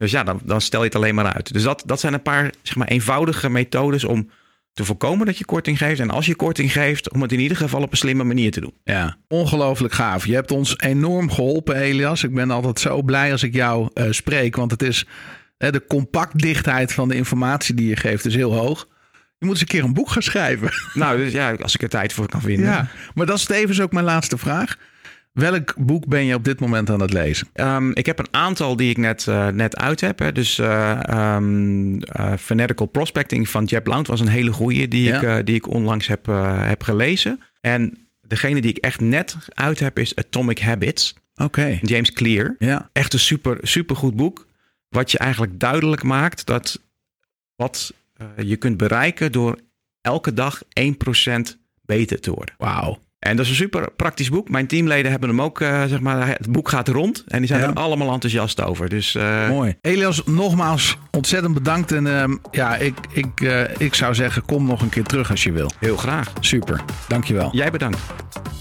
Dus 0.02 0.10
ja, 0.10 0.24
dan, 0.24 0.40
dan 0.44 0.60
stel 0.60 0.80
je 0.80 0.86
het 0.86 0.94
alleen 0.94 1.14
maar 1.14 1.32
uit. 1.32 1.52
Dus 1.52 1.62
dat, 1.62 1.82
dat 1.86 2.00
zijn 2.00 2.12
een 2.12 2.22
paar 2.22 2.52
zeg 2.62 2.76
maar, 2.76 2.88
eenvoudige 2.88 3.50
methodes 3.50 4.04
om 4.04 4.30
te 4.72 4.84
voorkomen 4.84 5.26
dat 5.26 5.38
je 5.38 5.44
korting 5.44 5.78
geeft. 5.78 6.00
En 6.00 6.10
als 6.10 6.26
je 6.26 6.34
korting 6.34 6.72
geeft, 6.72 7.12
om 7.12 7.22
het 7.22 7.32
in 7.32 7.40
ieder 7.40 7.56
geval 7.56 7.82
op 7.82 7.90
een 7.90 7.96
slimme 7.96 8.24
manier 8.24 8.50
te 8.50 8.60
doen. 8.60 8.74
ja. 8.84 9.16
Ongelooflijk 9.28 9.94
gaaf. 9.94 10.26
Je 10.26 10.34
hebt 10.34 10.50
ons 10.50 10.78
enorm 10.78 11.30
geholpen, 11.30 11.76
Elias. 11.76 12.22
Ik 12.22 12.34
ben 12.34 12.50
altijd 12.50 12.80
zo 12.80 13.02
blij 13.02 13.32
als 13.32 13.42
ik 13.42 13.54
jou 13.54 13.90
eh, 13.94 14.06
spreek. 14.10 14.56
Want 14.56 14.70
het 14.70 14.82
is 14.82 15.06
hè, 15.58 15.70
de 15.70 15.86
compactdichtheid 15.86 16.92
van 16.92 17.08
de 17.08 17.14
informatie 17.14 17.74
die 17.74 17.88
je 17.88 17.96
geeft 17.96 18.24
is 18.24 18.34
heel 18.34 18.54
hoog. 18.54 18.88
Je 19.38 19.46
moet 19.46 19.50
eens 19.50 19.60
een 19.60 19.66
keer 19.66 19.84
een 19.84 19.94
boek 19.94 20.10
gaan 20.10 20.22
schrijven. 20.22 20.70
Nou, 20.94 21.16
dus 21.16 21.32
ja, 21.32 21.54
als 21.54 21.74
ik 21.74 21.82
er 21.82 21.88
tijd 21.88 22.12
voor 22.12 22.28
kan 22.28 22.40
vinden. 22.40 22.66
Ja, 22.66 22.88
maar 23.14 23.26
dat 23.26 23.38
is 23.38 23.44
tevens 23.44 23.80
ook 23.80 23.92
mijn 23.92 24.04
laatste 24.04 24.38
vraag. 24.38 24.76
Welk 25.32 25.74
boek 25.76 26.06
ben 26.06 26.24
je 26.24 26.34
op 26.34 26.44
dit 26.44 26.60
moment 26.60 26.90
aan 26.90 27.00
het 27.00 27.12
lezen? 27.12 27.48
Ehm, 27.52 27.90
ik 27.90 28.06
heb 28.06 28.18
een 28.18 28.28
aantal 28.34 28.76
die 28.76 28.90
ik 28.90 28.96
net, 28.96 29.26
eh, 29.28 29.48
net 29.48 29.76
uit 29.76 30.00
heb. 30.00 30.18
Hè. 30.18 30.32
Dus 30.32 30.58
eh, 30.58 31.36
Fanatical 32.38 32.86
Prospecting 32.86 33.48
van 33.48 33.64
Jeb 33.64 33.84
Blount 33.84 34.06
was 34.06 34.20
een 34.20 34.28
hele 34.28 34.52
goeie 34.52 34.88
die, 34.88 35.02
Ja. 35.02 35.36
ik, 35.36 35.46
die 35.46 35.54
ik 35.54 35.68
onlangs 35.68 36.06
heb, 36.06 36.26
heb 36.56 36.82
gelezen. 36.82 37.40
En 37.60 38.08
degene 38.20 38.60
die 38.60 38.70
ik 38.70 38.76
echt 38.78 39.00
net 39.00 39.36
uit 39.48 39.78
heb 39.80 39.98
is 39.98 40.16
Atomic 40.16 40.58
Habits. 40.58 41.14
Oké. 41.36 41.78
James 41.82 42.12
Clear. 42.12 42.54
Ja. 42.58 42.90
Echt 42.92 43.12
een 43.12 43.18
super, 43.18 43.58
super 43.62 43.96
goed 43.96 44.16
boek. 44.16 44.46
Wat 44.88 45.10
je 45.10 45.18
eigenlijk 45.18 45.60
duidelijk 45.60 46.02
maakt 46.02 46.46
dat 46.46 46.80
wat 47.56 47.92
je 48.36 48.56
kunt 48.56 48.76
bereiken 48.76 49.32
door 49.32 49.58
elke 50.00 50.34
dag 50.34 50.62
1% 50.72 51.58
beter 51.82 52.20
te 52.20 52.30
worden. 52.32 52.54
Wauw. 52.58 52.98
En 53.22 53.36
dat 53.36 53.44
is 53.44 53.50
een 53.50 53.56
super 53.56 53.90
praktisch 53.96 54.28
boek. 54.28 54.48
Mijn 54.48 54.66
teamleden 54.66 55.10
hebben 55.10 55.28
hem 55.28 55.40
ook, 55.42 55.60
eh, 55.60 55.84
zeg 55.84 56.00
maar, 56.00 56.26
het 56.28 56.52
boek 56.52 56.68
gaat 56.68 56.88
rond. 56.88 57.24
En 57.28 57.38
die 57.38 57.46
zijn 57.46 57.60
Ja. 57.60 57.66
er 57.68 57.74
allemaal 57.74 58.12
enthousiast 58.12 58.62
over. 58.62 58.88
Dus 58.88 59.14
eh, 59.14 59.48
Mooi. 59.48 59.74
Elias, 59.80 60.22
nogmaals 60.24 60.96
ontzettend 61.10 61.54
bedankt. 61.54 61.92
En 61.92 62.06
ehm, 62.20 62.36
ja, 62.50 62.76
ik, 62.76 62.94
ik, 63.12 63.40
eh, 63.40 63.60
ik 63.78 63.94
zou 63.94 64.14
zeggen, 64.14 64.44
kom 64.44 64.66
nog 64.66 64.82
een 64.82 64.88
keer 64.88 65.04
terug 65.04 65.30
als 65.30 65.42
je 65.42 65.52
wil. 65.52 65.70
heel 65.78 65.96
graag. 65.96 66.32
Super. 66.40 66.80
Dankjewel. 67.08 67.48
Jij 67.52 67.70
bedankt. 67.70 67.98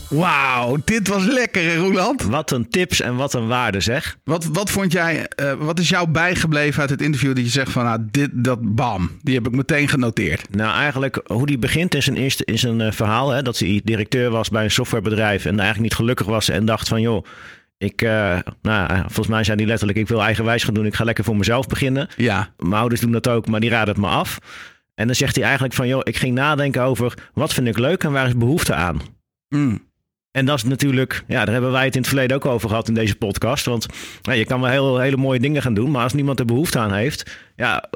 Wauw, 0.10 0.78
dit 0.86 1.08
was 1.08 1.24
lekker, 1.26 1.76
Roland? 1.76 2.24
Wat 2.24 2.52
een 2.52 2.70
tips 2.70 3.02
en 3.02 3.16
wat 3.16 3.34
een 3.34 3.48
waarde 3.48 3.80
zeg. 3.80 4.18
Wat, 4.24 4.46
wat 4.46 4.70
vond 4.72 4.92
jij, 4.92 5.28
eh, 5.28 5.54
wat 5.60 5.80
is 5.80 5.90
jou 5.90 6.08
bijgebleven 6.10 6.82
uit 6.82 6.90
het 6.90 7.02
interview 7.02 7.36
dat 7.36 7.44
je 7.44 7.50
zegt 7.50 7.72
van, 7.72 7.84
nou, 7.84 8.00
dit, 8.12 8.30
dat, 8.34 8.76
bam, 8.76 9.12
die 9.22 9.36
heb 9.36 9.48
ik 9.48 9.52
meteen 9.56 9.88
genoteerd. 9.88 10.56
Nou, 10.56 10.74
eigenlijk 10.74 11.22
hoe 11.26 11.46
die 11.46 11.58
begint 11.58 11.96
in 11.96 12.04
zijn, 12.04 12.16
eerste, 12.18 12.46
in 12.46 12.60
zijn 12.60 12.82
eh, 12.82 12.92
verhaal. 12.92 13.30
Hè, 13.30 13.42
dat 13.42 13.60
hij 13.60 13.82
directeur 13.84 14.30
was 14.30 14.50
bij 14.52 14.64
een 14.64 14.72
softwarebedrijf 14.72 15.46
en 15.46 15.60
eigenlijk 15.60 15.82
niet 15.82 15.94
gelukkig 15.94 16.28
was. 16.28 16.50
En 16.50 16.66
dacht 16.66 16.88
van, 16.88 17.02
joh, 17.02 17.26
ik, 17.78 18.02
eh, 18.02 18.38
nou, 18.62 18.98
volgens 18.98 19.28
mij 19.28 19.44
zei 19.44 19.58
hij 19.58 19.68
letterlijk, 19.68 20.00
ik 20.00 20.08
wil 20.08 20.22
eigenwijs 20.22 20.64
gaan 20.64 20.74
doen. 20.74 20.86
Ik 20.86 20.96
ga 20.96 21.04
lekker 21.04 21.24
voor 21.24 21.38
mezelf 21.38 21.68
beginnen. 21.68 22.08
Ja, 22.18 22.54
Mijn 22.58 22.74
ouders 22.74 23.02
doen 23.02 23.12
dat 23.12 23.28
ook, 23.28 23.48
maar 23.48 23.60
die 23.60 23.70
raden 23.70 23.94
het 23.94 24.04
me 24.04 24.10
af. 24.10 24.40
En 24.96 25.06
dan 25.06 25.16
zegt 25.16 25.36
hij 25.36 25.44
eigenlijk 25.44 25.74
van, 25.74 25.88
joh, 25.88 26.02
ik 26.04 26.18
ging 26.18 26.36
nadenken 26.36 26.82
over 26.82 27.14
wat 27.34 27.54
vind 27.54 27.68
ik 27.68 27.78
leuk 27.78 28.04
en 28.04 28.12
waar 28.12 28.28
is 28.28 28.38
behoefte 28.38 28.74
aan. 28.74 29.02
Mm. 29.50 29.90
En 30.32 30.46
dat 30.46 30.58
is 30.58 30.64
natuurlijk, 30.64 31.24
ja, 31.28 31.46
daar 31.46 31.54
hebben 31.54 31.72
wij 31.72 31.86
het 31.86 31.94
in 31.94 32.00
het 32.00 32.10
verleden 32.10 32.36
ook 32.36 32.46
over 32.46 32.70
gehad 32.70 32.88
in 32.88 32.94
deze 32.94 33.16
podcast. 33.16 33.66
Want 33.66 33.86
je 34.22 34.46
kan 34.46 34.62
wel 34.62 34.70
heel, 34.70 35.00
hele 35.00 35.18
mooie 35.18 35.40
dingen 35.40 35.62
gaan 35.62 35.74
doen, 35.74 35.92
maar 35.92 36.04
als 36.04 36.14
niemand 36.14 36.40
er 36.40 36.46
behoefte 36.46 36.80
aan 36.80 36.94
heeft, 36.94 37.38
ja, 37.56 37.90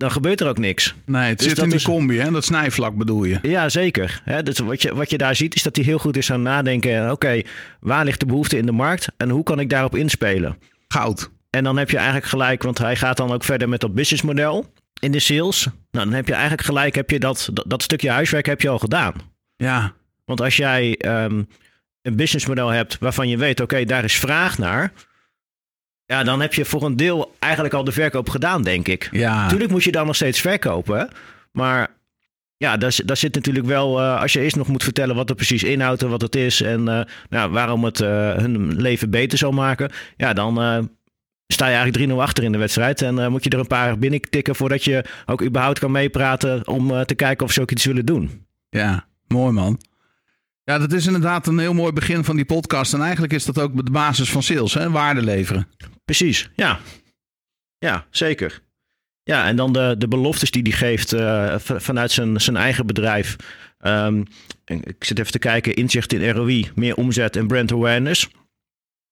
dan 0.00 0.10
gebeurt 0.10 0.40
er 0.40 0.48
ook 0.48 0.58
niks. 0.58 0.94
nee, 1.06 1.28
het 1.28 1.38
Dus 1.38 1.48
zit 1.48 1.58
in 1.58 1.68
de 1.68 1.74
is- 1.74 1.82
combi, 1.84 2.18
hè? 2.18 2.30
dat 2.30 2.44
snijvlak 2.44 2.94
bedoel 2.96 3.24
je. 3.24 3.38
Ja, 3.42 3.68
zeker. 3.68 4.20
Hè, 4.24 4.42
dus 4.42 4.58
wat, 4.58 4.82
je, 4.82 4.94
wat 4.94 5.10
je 5.10 5.18
daar 5.18 5.36
ziet 5.36 5.54
is 5.54 5.62
dat 5.62 5.76
hij 5.76 5.84
heel 5.84 5.98
goed 5.98 6.16
is 6.16 6.32
aan 6.32 6.42
nadenken. 6.42 7.10
Oké, 7.10 7.42
waar 7.80 8.04
ligt 8.04 8.20
de 8.20 8.26
behoefte 8.26 8.56
in 8.56 8.66
de 8.66 8.72
markt 8.72 9.08
en 9.16 9.30
hoe 9.30 9.42
kan 9.42 9.60
ik 9.60 9.70
daarop 9.70 9.94
inspelen? 9.96 10.56
Goud. 10.88 11.30
En 11.50 11.64
dan 11.64 11.76
heb 11.76 11.90
je 11.90 11.96
eigenlijk 11.96 12.26
gelijk, 12.26 12.62
want 12.62 12.78
hij 12.78 12.96
gaat 12.96 13.16
dan 13.16 13.32
ook 13.32 13.44
verder 13.44 13.68
met 13.68 13.80
dat 13.80 13.94
businessmodel 13.94 14.72
in 15.00 15.12
de 15.12 15.18
sales. 15.20 15.64
Nou, 15.90 16.04
dan 16.04 16.12
heb 16.14 16.26
je 16.26 16.32
eigenlijk 16.32 16.62
gelijk, 16.62 16.94
heb 16.94 17.10
je 17.10 17.18
dat, 17.18 17.48
dat, 17.52 17.64
dat 17.68 17.82
stukje 17.82 18.10
huiswerk 18.10 18.46
heb 18.46 18.60
je 18.60 18.68
al 18.68 18.78
gedaan. 18.78 19.14
Ja, 19.56 19.92
Want 20.24 20.40
als 20.40 20.56
jij 20.56 20.94
ehm, 20.98 21.42
een 22.02 22.16
businessmodel 22.16 22.68
hebt 22.68 22.96
waarvan 23.00 23.28
je 23.28 23.36
weet, 23.36 23.60
oké, 23.60 23.84
daar 23.84 24.04
is 24.04 24.18
vraag 24.18 24.58
naar. 24.58 24.92
Ja, 26.10 26.22
dan 26.22 26.40
heb 26.40 26.54
je 26.54 26.64
voor 26.64 26.82
een 26.82 26.96
deel 26.96 27.34
eigenlijk 27.38 27.74
al 27.74 27.84
de 27.84 27.92
verkoop 27.92 28.28
gedaan, 28.28 28.62
denk 28.62 28.88
ik. 28.88 29.08
ja. 29.12 29.42
Natuurlijk 29.42 29.70
moet 29.70 29.84
je 29.84 29.92
dan 29.92 30.06
nog 30.06 30.14
steeds 30.16 30.40
verkopen. 30.40 31.08
Maar 31.52 31.88
ja, 32.56 32.76
daar, 32.76 32.92
zit- 32.92 33.06
daar 33.08 33.16
zit 33.16 33.34
natuurlijk 33.34 33.66
wel... 33.66 34.00
eh, 34.00 34.20
als 34.20 34.32
je 34.32 34.40
eerst 34.40 34.56
nog 34.56 34.68
moet 34.68 34.82
vertellen 34.82 35.14
wat 35.16 35.28
er 35.30 35.34
precies 35.36 35.62
inhoudt 35.64 36.02
en 36.02 36.08
wat 36.08 36.20
het 36.20 36.36
is... 36.36 36.60
en 36.62 36.88
eh, 36.88 37.00
nou, 37.28 37.50
waarom 37.50 37.84
het 37.84 38.00
eh, 38.00 38.08
hun 38.36 38.76
leven 38.80 39.10
beter 39.10 39.38
zal 39.38 39.52
maken... 39.52 39.90
ja, 40.16 40.32
dan 40.32 40.54
sta 41.46 41.68
je 41.68 41.74
eigenlijk 41.76 42.10
3-0 42.12 42.14
achter 42.16 42.44
in 42.44 42.52
de 42.52 42.58
wedstrijd... 42.58 43.02
en 43.02 43.30
moet 43.30 43.44
je 43.44 43.50
er 43.50 43.58
een 43.58 43.66
paar 43.66 43.98
binnen 43.98 44.20
tikken... 44.20 44.54
voordat 44.56 44.84
je 44.84 45.04
ook 45.26 45.42
überhaupt 45.42 45.78
kan 45.78 45.90
meepraten... 45.90 46.68
om 46.68 47.04
te 47.04 47.14
kijken 47.14 47.46
of 47.46 47.52
ze 47.52 47.60
ook 47.60 47.70
iets 47.70 47.84
willen 47.84 48.06
doen. 48.06 48.44
Ja, 48.70 49.06
mooi 49.28 49.52
man. 49.52 49.80
Ja, 50.70 50.78
dat 50.78 50.92
is 50.92 51.06
inderdaad 51.06 51.46
een 51.46 51.58
heel 51.58 51.74
mooi 51.74 51.92
begin 51.92 52.24
van 52.24 52.36
die 52.36 52.44
podcast. 52.44 52.94
En 52.94 53.00
eigenlijk 53.00 53.32
is 53.32 53.44
dat 53.44 53.58
ook 53.58 53.84
de 53.84 53.90
basis 53.90 54.30
van 54.30 54.42
sales, 54.42 54.74
hè? 54.74 54.90
waarde 54.90 55.22
leveren. 55.22 55.68
Precies, 56.04 56.50
ja. 56.54 56.80
Ja, 57.78 58.06
zeker. 58.10 58.60
Ja, 59.22 59.46
en 59.46 59.56
dan 59.56 59.72
de, 59.72 59.94
de 59.98 60.08
beloftes 60.08 60.50
die 60.50 60.62
hij 60.62 60.72
geeft 60.72 61.12
eh, 61.12 61.54
vanuit 61.58 62.10
zijn, 62.10 62.40
zijn 62.40 62.56
eigen 62.56 62.86
bedrijf. 62.86 63.36
Ehm, 63.78 64.22
ik 64.64 65.04
zit 65.04 65.18
even 65.18 65.32
te 65.32 65.38
kijken, 65.38 65.74
inzicht 65.74 66.12
in 66.12 66.30
ROI, 66.30 66.70
meer 66.74 66.96
omzet 66.96 67.36
en 67.36 67.46
brand 67.46 67.72
awareness. 67.72 68.28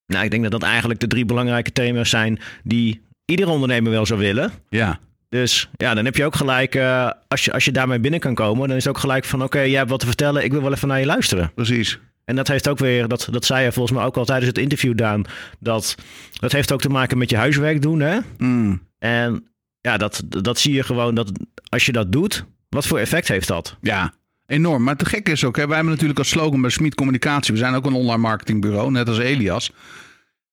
Nou, 0.05 0.23
ik 0.23 0.31
denk 0.31 0.43
dat 0.43 0.51
dat 0.51 0.63
eigenlijk 0.63 0.99
de 0.99 1.07
drie 1.07 1.25
belangrijke 1.25 1.71
thema's 1.71 2.09
zijn 2.09 2.39
die 2.63 3.01
iedere 3.25 3.51
ondernemer 3.51 3.91
wel 3.91 4.05
zou 4.05 4.19
willen. 4.19 4.51
Ja, 4.69 4.99
Dus 5.29 5.69
ja, 5.77 5.93
dan 5.93 6.05
heb 6.05 6.15
je 6.15 6.25
ook 6.25 6.35
gelijk, 6.35 6.75
eh, 6.75 7.11
als, 7.27 7.45
je, 7.45 7.53
als 7.53 7.65
je 7.65 7.71
daarmee 7.71 7.99
binnen 7.99 8.19
kan 8.19 8.33
komen, 8.35 8.67
dan 8.67 8.77
is 8.77 8.83
het 8.83 8.93
ook 8.93 8.99
gelijk 8.99 9.25
van 9.25 9.43
oké, 9.43 9.59
jij 9.59 9.77
hebt 9.77 9.89
wat 9.89 9.99
te 9.99 10.05
vertellen, 10.05 10.43
ik 10.43 10.51
wil 10.51 10.61
wel 10.61 10.73
even 10.73 10.87
naar 10.87 10.99
je 10.99 11.05
luisteren. 11.05 11.51
precies. 11.55 11.99
En 12.25 12.35
dat 12.35 12.47
heeft 12.47 12.69
ook 12.69 12.77
weer, 12.77 13.07
dat, 13.07 13.27
dat 13.31 13.45
zei 13.45 13.63
je 13.63 13.71
volgens 13.71 13.97
mij 13.97 14.05
ook 14.05 14.17
al 14.17 14.25
tijdens 14.25 14.47
het 14.47 14.57
interview, 14.57 14.97
Daan. 14.97 15.23
Dat, 15.59 15.95
dat 16.39 16.51
heeft 16.51 16.71
ook 16.71 16.81
te 16.81 16.89
maken 16.89 17.17
met 17.17 17.29
je 17.29 17.37
huiswerk 17.37 17.81
doen. 17.81 17.99
Hè? 17.99 18.19
Mm. 18.37 18.81
En 18.99 19.47
ja, 19.81 19.97
dat, 19.97 20.23
dat 20.27 20.59
zie 20.59 20.73
je 20.73 20.83
gewoon 20.83 21.15
dat 21.15 21.31
als 21.69 21.85
je 21.85 21.91
dat 21.91 22.11
doet, 22.11 22.45
wat 22.69 22.87
voor 22.87 22.99
effect 22.99 23.27
heeft 23.27 23.47
dat? 23.47 23.77
Ja, 23.81 24.13
enorm. 24.45 24.83
Maar 24.83 24.95
te 24.95 25.05
gek 25.05 25.29
is 25.29 25.43
ook, 25.43 25.55
hè? 25.55 25.65
wij 25.65 25.75
hebben 25.75 25.93
natuurlijk 25.93 26.19
als 26.19 26.29
slogan 26.29 26.61
bij 26.61 26.69
Smit 26.69 26.95
Communicatie. 26.95 27.53
We 27.53 27.59
zijn 27.59 27.73
ook 27.73 27.85
een 27.85 27.93
online 27.93 28.21
marketingbureau, 28.21 28.91
net 28.91 29.07
als 29.07 29.17
Elias. 29.17 29.71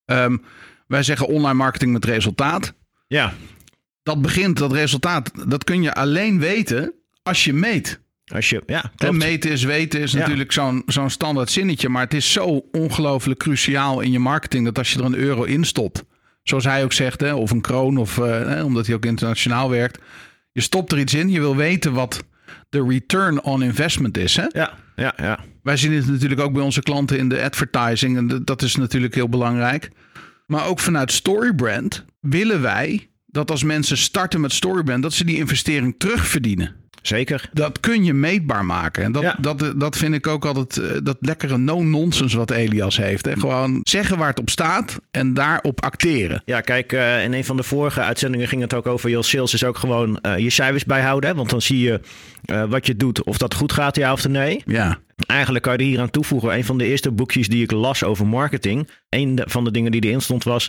Ehm, 0.04 0.36
wij 0.86 1.02
zeggen 1.02 1.26
online 1.28 1.54
marketing 1.54 1.92
met 1.92 2.04
resultaat. 2.04 2.74
Ja, 3.06 3.32
Dat 4.06 4.22
begint, 4.22 4.56
dat 4.58 4.72
resultaat, 4.72 5.30
dat 5.50 5.64
kun 5.64 5.82
je 5.82 5.94
alleen 5.94 6.38
weten 6.40 6.92
als 7.22 7.44
je 7.44 7.52
meet. 7.52 8.00
als 8.26 8.50
je, 8.50 8.62
ja, 8.66 8.92
En 8.96 9.16
meten 9.16 9.50
is 9.50 9.62
weten 9.64 10.00
is 10.00 10.12
Ja. 10.12 10.18
natuurlijk 10.18 10.52
zo'n 10.52 10.82
zo'n 10.86 11.10
standaard 11.10 11.50
zinnetje. 11.50 11.88
Maar 11.88 12.02
het 12.02 12.14
is 12.14 12.32
zo 12.32 12.62
ongelooflijk 12.72 13.38
cruciaal 13.38 14.00
in 14.00 14.12
je 14.12 14.18
marketing 14.18 14.64
dat 14.64 14.78
als 14.78 14.92
je 14.92 14.98
er 14.98 15.04
een 15.04 15.14
euro 15.14 15.42
in 15.42 15.64
stopt. 15.64 16.04
Zoals 16.42 16.64
hij 16.64 16.84
ook 16.84 16.92
zegt, 16.92 17.20
hè, 17.20 17.34
of 17.34 17.50
een 17.50 17.60
kroon, 17.60 17.96
of, 17.96 18.18
eh, 18.18 18.64
omdat 18.64 18.86
hij 18.86 18.94
ook 18.94 19.04
internationaal 19.04 19.70
werkt. 19.70 19.98
Je 20.52 20.60
stopt 20.60 20.92
er 20.92 20.98
iets 20.98 21.14
in, 21.14 21.28
je 21.30 21.40
wil 21.40 21.56
weten 21.56 21.92
wat 21.92 22.24
de 22.68 22.84
return 22.88 23.42
on 23.42 23.62
investment 23.62 24.18
is. 24.18 24.36
Hè? 24.36 24.46
Ja, 24.48 24.72
ja, 24.96 25.12
ja. 25.16 25.38
Wij 25.62 25.76
zien 25.76 25.92
het 25.92 26.06
natuurlijk 26.06 26.40
ook 26.40 26.52
bij 26.52 26.62
onze 26.62 26.82
klanten 26.82 27.18
in 27.18 27.28
de 27.28 27.42
advertising. 27.42 28.16
En 28.16 28.42
dat 28.44 28.62
is 28.62 28.76
natuurlijk 28.76 29.14
heel 29.14 29.28
belangrijk. 29.28 29.90
Maar 30.46 30.66
ook 30.66 30.80
vanuit 30.80 31.12
Storybrand 31.12 32.04
willen 32.20 32.62
wij 32.62 33.08
dat 33.36 33.50
als 33.50 33.62
mensen 33.62 33.96
starten 33.96 34.40
met 34.40 34.52
Storybrand, 34.52 35.02
dat 35.02 35.12
ze 35.12 35.24
die 35.24 35.36
investering 35.36 35.94
terugverdienen. 35.98 36.85
Zeker. 37.06 37.48
Dat 37.52 37.80
kun 37.80 38.04
je 38.04 38.12
meetbaar 38.14 38.64
maken. 38.64 39.04
En 39.04 39.12
dat, 39.12 39.22
Ja. 39.22 39.36
dat, 39.40 39.74
dat 39.76 39.96
vind 39.96 40.14
ik 40.14 40.26
ook 40.26 40.44
altijd 40.44 40.76
eh, 40.76 40.98
dat 41.02 41.16
lekkere 41.20 41.58
no-nonsense 41.58 42.36
wat 42.36 42.50
Elias 42.50 42.96
heeft. 42.96 43.24
Hè? 43.24 43.32
Gewoon 43.32 43.80
zeggen 43.82 44.18
waar 44.18 44.28
het 44.28 44.38
op 44.38 44.50
staat 44.50 44.98
en 45.10 45.34
daarop 45.34 45.82
acteren. 45.82 46.42
Ja, 46.44 46.60
kijk, 46.60 46.92
eh, 46.92 47.24
in 47.24 47.32
een 47.32 47.44
van 47.44 47.56
de 47.56 47.62
vorige 47.62 48.00
uitzendingen 48.00 48.48
ging 48.48 48.60
het 48.60 48.74
ook 48.74 48.86
over... 48.86 49.10
Joh, 49.10 49.22
sales 49.22 49.54
is 49.54 49.64
ook 49.64 49.78
gewoon 49.78 50.20
eh, 50.20 50.38
je 50.38 50.50
cijfers 50.50 50.84
bijhouden. 50.84 51.30
Hè? 51.30 51.36
Want 51.36 51.50
dan 51.50 51.62
zie 51.62 51.78
je 51.80 52.00
wat 52.68 52.86
je 52.86 52.96
doet, 52.96 53.22
of 53.22 53.38
dat 53.38 53.54
goed 53.54 53.72
gaat, 53.72 53.96
ja 53.96 54.12
of 54.12 54.28
nee. 54.28 54.62
Ja, 54.66 54.98
Eigenlijk 55.26 55.64
kan 55.64 55.72
je 55.72 55.78
er 55.78 55.84
hier 55.84 56.00
aan 56.00 56.10
toevoegen. 56.10 56.54
Een 56.54 56.64
van 56.64 56.78
de 56.78 56.84
eerste 56.84 57.10
boekjes 57.10 57.48
die 57.48 57.62
ik 57.62 57.70
las 57.70 58.04
over 58.04 58.26
marketing. 58.26 58.88
Een 59.08 59.40
van 59.44 59.64
de 59.64 59.70
dingen 59.70 59.90
die 59.90 60.00
erin 60.04 60.20
stond 60.20 60.44
was... 60.44 60.68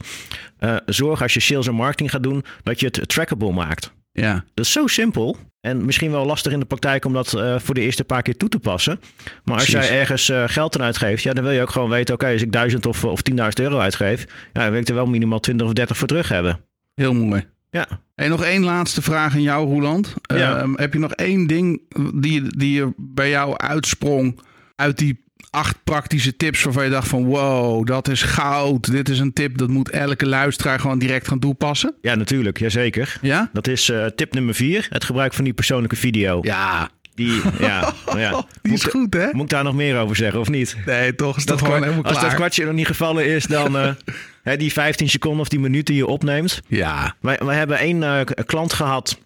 zorg 0.85 1.21
als 1.21 1.33
je 1.33 1.39
sales 1.39 1.67
en 1.67 1.73
marketing 1.73 2.11
gaat 2.11 2.23
doen, 2.23 2.43
dat 2.63 2.79
je 2.79 2.85
het 2.85 3.09
trackable 3.09 3.51
maakt. 3.51 3.91
Ja. 4.21 4.43
Dat 4.53 4.65
is 4.65 4.71
zo 4.71 4.87
simpel. 4.87 5.37
En 5.61 5.85
misschien 5.85 6.11
wel 6.11 6.25
lastig 6.25 6.51
in 6.51 6.59
de 6.59 6.65
praktijk 6.65 7.05
om 7.05 7.13
dat 7.13 7.33
eh, 7.33 7.59
voor 7.59 7.73
de 7.75 7.81
eerste 7.81 8.03
paar 8.03 8.21
keer 8.21 8.37
toe 8.37 8.49
te 8.49 8.59
passen. 8.59 8.99
Maar 9.43 9.55
als 9.55 9.69
Precies. 9.69 9.89
jij 9.89 9.99
ergens 9.99 10.29
eh, 10.29 10.43
geld 10.47 10.77
aan 10.77 10.85
uitgeeft, 10.85 11.23
ja, 11.23 11.33
dan 11.33 11.43
wil 11.43 11.53
je 11.53 11.61
ook 11.61 11.69
gewoon 11.69 11.89
weten: 11.89 12.13
oké, 12.13 12.27
als 12.31 12.41
ik 12.41 12.51
1000 12.51 12.85
of, 12.85 13.03
of 13.03 13.21
10.000 13.31 13.35
euro 13.53 13.79
uitgeef, 13.79 14.25
ja, 14.53 14.61
dan 14.61 14.71
wil 14.71 14.79
ik 14.81 14.87
er 14.87 14.95
wel 14.95 15.05
minimaal 15.05 15.39
20 15.39 15.67
of 15.67 15.73
30 15.73 15.97
voor 15.97 16.07
terug 16.07 16.29
hebben. 16.29 16.59
heel 16.93 17.13
mooi. 17.13 17.45
Ja, 17.69 17.87
Hey, 18.15 18.27
nog 18.27 18.43
één 18.43 18.63
laatste 18.63 19.01
vraag 19.01 19.33
aan 19.33 19.41
jou, 19.41 19.67
Roland. 19.73 20.13
Ja. 20.21 20.57
Ehm, 20.57 20.73
heb 20.75 20.93
je 20.93 20.99
nog 20.99 21.11
één 21.13 21.47
ding 21.47 21.81
die, 22.13 22.57
die 22.57 22.93
bij 22.97 23.29
jou 23.29 23.57
uitsprong 23.57 24.39
uit 24.75 24.97
die 24.97 25.23
acht 25.57 25.77
praktische 25.83 26.35
tips 26.37 26.63
waarvan 26.63 26.83
je 26.83 26.89
dacht 26.89 27.07
van 27.07 27.25
wow, 27.25 27.85
dat 27.87 28.07
is 28.07 28.21
goud. 28.21 28.91
Dit 28.91 29.09
is 29.09 29.19
een 29.19 29.33
tip 29.33 29.57
dat 29.57 29.69
moet 29.69 29.89
elke 29.89 30.25
luisteraar 30.25 30.79
gewoon 30.79 30.99
direct 30.99 31.27
gaan 31.27 31.39
toepassen? 31.39 31.93
ja 32.01 32.15
natuurlijk, 32.15 32.59
jazeker. 32.59 33.17
Ja? 33.21 33.49
Dat 33.53 33.67
is 33.67 33.89
eh, 33.89 34.05
tip 34.05 34.33
nummer 34.33 34.53
4, 34.55 34.87
het 34.89 35.03
gebruik 35.03 35.33
van 35.33 35.43
die 35.43 35.53
persoonlijke 35.53 35.95
video. 35.95 36.39
Ja, 36.41 36.89
Die, 37.15 37.41
ja, 37.59 37.93
nou 38.05 38.19
ja. 38.19 38.45
die 38.61 38.73
is 38.73 38.83
Moet- 38.83 38.91
goed 38.93 39.13
hè? 39.13 39.27
Moet 39.31 39.43
ik 39.43 39.49
daar 39.49 39.63
nog 39.63 39.73
meer 39.75 39.97
over 39.99 40.15
zeggen 40.15 40.39
of 40.39 40.49
niet? 40.49 40.75
Nee, 40.85 41.15
toch 41.15 41.37
is 41.37 41.45
dat, 41.45 41.59
Dat 41.59 41.67
gewoon 41.67 41.83
helemaal 41.83 42.03
als 42.03 42.11
klaar. 42.17 42.25
dat 42.25 42.33
kwartje 42.35 42.65
nog 42.65 42.73
niet 42.73 42.87
gevallen 42.87 43.25
is, 43.25 43.45
dan 43.45 43.77
eh, 43.77 43.89
hè, 44.43 44.57
die 44.57 44.71
15 44.73 45.09
seconden 45.09 45.41
of 45.41 45.47
die 45.47 45.59
minuut 45.59 45.85
die 45.85 45.95
je 45.95 46.07
opneemt. 46.07 46.59
Ja, 46.67 47.15
Wij, 47.19 47.37
wij 47.43 47.55
hebben 47.57 47.77
één 47.77 48.03
eh, 48.03 48.19
klant 48.45 48.73
gehad 48.73 49.17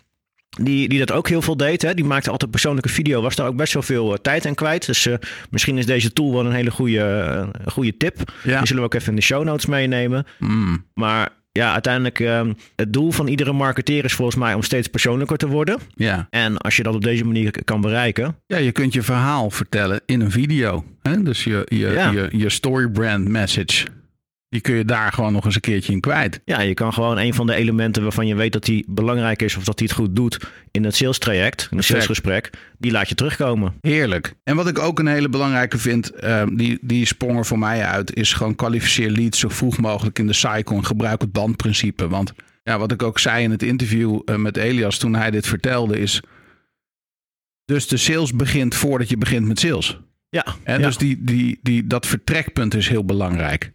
die, 0.60 0.90
die 0.90 1.00
dat 1.00 1.12
ook 1.12 1.28
heel 1.30 1.42
veel 1.42 1.58
deed. 1.58 1.82
Hè. 1.82 1.94
Die 1.94 2.06
maakte 2.06 2.30
altijd 2.32 2.52
persoonlijke 2.52 2.90
video. 2.90 3.22
Was 3.22 3.36
daar 3.36 3.48
ook 3.48 3.56
best 3.56 3.74
wel 3.74 3.82
veel 3.84 4.14
eh, 4.14 4.18
tijd 4.22 4.46
aan 4.46 4.56
kwijt. 4.56 4.86
Dus 4.86 5.06
eh, 5.06 5.16
misschien 5.50 5.78
is 5.78 5.86
deze 5.86 6.14
tool 6.14 6.34
wel 6.34 6.46
een 6.46 6.52
hele 6.52 6.72
goede, 6.72 7.00
eh, 7.00 7.72
goede 7.72 7.98
tip. 7.98 8.32
Ja. 8.44 8.58
Die 8.58 8.68
zullen 8.68 8.82
we 8.82 8.88
ook 8.88 8.94
even 8.94 9.10
in 9.10 9.16
de 9.16 9.22
show 9.22 9.44
notes 9.44 9.66
meenemen. 9.66 10.26
Mm. 10.40 10.86
Maar 10.94 11.30
ja, 11.52 11.74
uiteindelijk 11.74 12.20
ehm, 12.20 12.54
het 12.76 12.94
doel 12.94 13.12
van 13.12 13.28
iedere 13.28 13.54
marketeer 13.54 14.04
is 14.04 14.14
volgens 14.14 14.38
mij 14.38 14.54
om 14.54 14.64
steeds 14.64 14.88
persoonlijker 14.88 15.38
te 15.38 15.48
worden. 15.48 15.80
ja. 15.96 16.28
En 16.30 16.58
als 16.58 16.76
je 16.76 16.84
dat 16.84 16.96
op 16.96 17.04
deze 17.04 17.26
manier 17.26 17.64
kan 17.64 17.82
bereiken. 17.82 18.36
Ja, 18.48 18.58
je 18.58 18.72
kunt 18.72 18.94
je 18.94 19.02
verhaal 19.02 19.50
vertellen 19.50 20.02
in 20.06 20.22
een 20.22 20.32
video. 20.32 20.86
Hè? 21.02 21.24
Dus 21.24 21.44
je, 21.44 21.62
je, 21.66 21.78
Ja. 21.88 22.12
je, 22.12 22.28
je 22.32 22.50
story 22.50 22.90
brand 22.90 23.28
message, 23.28 23.86
die 24.52 24.62
kun 24.62 24.76
je 24.76 24.86
daar 24.86 25.14
gewoon 25.14 25.34
nog 25.34 25.46
eens 25.46 25.56
een 25.56 25.62
keertje 25.62 25.94
in 25.94 26.00
kwijt. 26.00 26.42
Ja, 26.46 26.62
je 26.62 26.74
kan 26.74 26.94
gewoon 26.94 27.18
een 27.18 27.34
van 27.34 27.48
de 27.48 27.54
elementen 27.54 28.04
waarvan 28.04 28.28
je 28.28 28.36
weet 28.36 28.54
dat 28.54 28.66
die 28.66 28.86
belangrijk 28.88 29.42
is 29.42 29.56
of 29.56 29.64
dat 29.64 29.80
hij 29.80 29.88
het 29.88 29.98
goed 29.98 30.16
doet 30.16 30.40
in 30.72 30.84
het 30.84 30.96
sales 30.96 31.18
traject, 31.18 31.68
in 31.72 31.78
een 31.78 31.84
salesgesprek, 31.84 32.50
die 32.78 32.92
laat 32.92 33.10
je 33.10 33.16
terugkomen. 33.16 33.74
Heerlijk. 33.82 34.34
En 34.44 34.56
wat 34.56 34.68
ik 34.68 34.80
ook 34.80 35.00
een 35.00 35.08
hele 35.08 35.30
belangrijke 35.30 35.78
vind, 35.78 36.10
eh, 36.10 36.44
die, 36.54 36.78
die 36.82 37.06
sprong 37.06 37.38
er 37.38 37.46
voor 37.46 37.60
mij 37.60 37.86
uit, 37.86 38.16
is 38.16 38.34
gewoon 38.34 38.56
kwalificeer 38.56 39.10
leads 39.10 39.40
zo 39.40 39.50
vroeg 39.50 39.78
mogelijk 39.78 40.20
in 40.20 40.28
de 40.28 40.34
cycle 40.34 40.76
en 40.76 40.86
gebruik 40.86 41.22
het 41.22 41.32
bandprincipe. 41.32 42.08
Want 42.08 42.34
ja, 42.64 42.80
wat 42.80 42.92
ik 42.92 43.04
ook 43.04 43.20
zei 43.20 43.44
in 43.44 43.52
het 43.52 43.64
interview 43.64 44.22
eh, 44.26 44.36
met 44.36 44.58
Elias 44.58 44.98
toen 44.98 45.16
hij 45.16 45.32
dit 45.32 45.48
vertelde, 45.48 46.00
is 46.00 46.22
dus 47.66 47.88
de 47.88 47.98
sales 47.98 48.34
begint 48.34 48.76
voordat 48.76 49.10
je 49.10 49.18
begint 49.18 49.48
met 49.48 49.60
sales. 49.60 50.00
Ja, 50.30 50.46
En 50.64 50.80
ja. 50.80 50.86
dus 50.86 50.98
die, 50.98 51.24
die, 51.24 51.60
die, 51.62 51.88
dat 51.88 52.06
vertrekpunt 52.08 52.74
is 52.74 52.88
heel 52.88 53.06
belangrijk. 53.06 53.72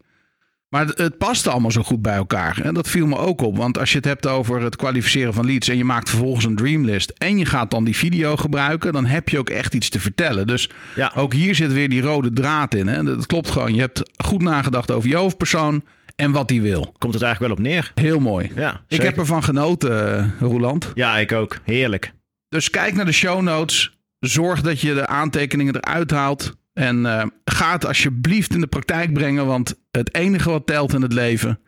Maar 0.77 0.87
het, 0.87 0.99
het 0.99 1.19
past 1.19 1.47
allemaal 1.47 1.71
zo 1.71 1.83
goed 1.83 2.03
bij 2.03 2.15
elkaar. 2.15 2.61
En 2.63 2.75
dat 2.75 2.89
viel 2.89 3.07
me 3.07 3.17
ook 3.19 3.41
op. 3.41 3.57
Want 3.57 3.79
als 3.79 3.91
je 3.91 3.97
het 3.97 4.05
hebt 4.07 4.27
over 4.27 4.63
het 4.63 4.77
kwalificeren 4.77 5.35
van 5.35 5.47
leads... 5.47 5.69
en 5.69 5.77
je 5.77 5.85
maakt 5.85 6.09
vervolgens 6.11 6.45
een 6.45 6.57
dreamlist... 6.57 7.11
en 7.11 7.39
je 7.39 7.45
gaat 7.47 7.71
dan 7.71 7.85
die 7.85 7.97
video 7.97 8.37
gebruiken... 8.37 8.93
dan 8.93 9.07
heb 9.07 9.29
je 9.29 9.39
ook 9.39 9.51
echt 9.51 9.75
iets 9.75 9.89
te 9.89 10.01
vertellen. 10.01 10.47
Dus 10.47 10.71
Ja. 10.95 11.13
ook 11.15 11.33
hier 11.33 11.55
zit 11.55 11.73
weer 11.73 11.89
die 11.89 12.01
rode 12.01 12.33
draad 12.33 12.75
in. 12.75 12.87
Hè? 12.87 13.03
Dat 13.05 13.27
klopt 13.27 13.51
gewoon. 13.51 13.75
Je 13.75 13.81
hebt 13.81 14.03
goed 14.25 14.43
nagedacht 14.43 14.91
over 14.91 15.09
je 15.09 15.17
hoofdpersoon... 15.17 15.85
en 16.17 16.33
wat 16.33 16.49
die 16.49 16.63
wil. 16.63 16.95
komt 16.99 17.15
het 17.15 17.23
eigenlijk 17.23 17.55
wel 17.55 17.65
op 17.67 17.73
neer. 17.73 17.93
Heel 17.95 18.21
mooi. 18.21 18.51
Ja, 18.57 18.71
Ik 18.73 18.79
zeker. 18.89 19.05
heb 19.07 19.19
ervan 19.19 19.43
genoten, 19.45 20.19
eh, 20.19 20.31
Roland. 20.41 20.91
Ja, 20.95 21.19
ik 21.19 21.33
ook. 21.33 21.59
Heerlijk. 21.65 22.13
Dus 22.49 22.71
kijk 22.71 22.95
naar 22.95 23.05
de 23.05 23.13
show 23.13 23.43
notes. 23.43 23.99
Zorg 24.19 24.61
dat 24.61 24.81
je 24.81 24.95
de 24.95 25.07
aantekeningen 25.07 25.77
eruit 25.77 26.11
haalt. 26.11 26.57
En 26.79 27.07
eh, 27.07 27.27
ga 27.45 27.73
het 27.73 27.87
alsjeblieft 27.87 28.55
in 28.55 28.61
de 28.61 28.67
praktijk 28.67 29.13
brengen. 29.13 29.47
Want 29.47 29.75
het 29.91 30.15
enige 30.15 30.51
wat 30.51 30.67
telt 30.67 30.95
in 30.95 31.03
het 31.03 31.13
leven 31.13 31.59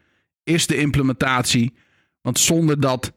is 0.45 0.67
de 0.67 0.77
implementatie. 0.77 1.75
Want 2.21 2.39
zonder 2.39 2.81
dat 2.81 3.13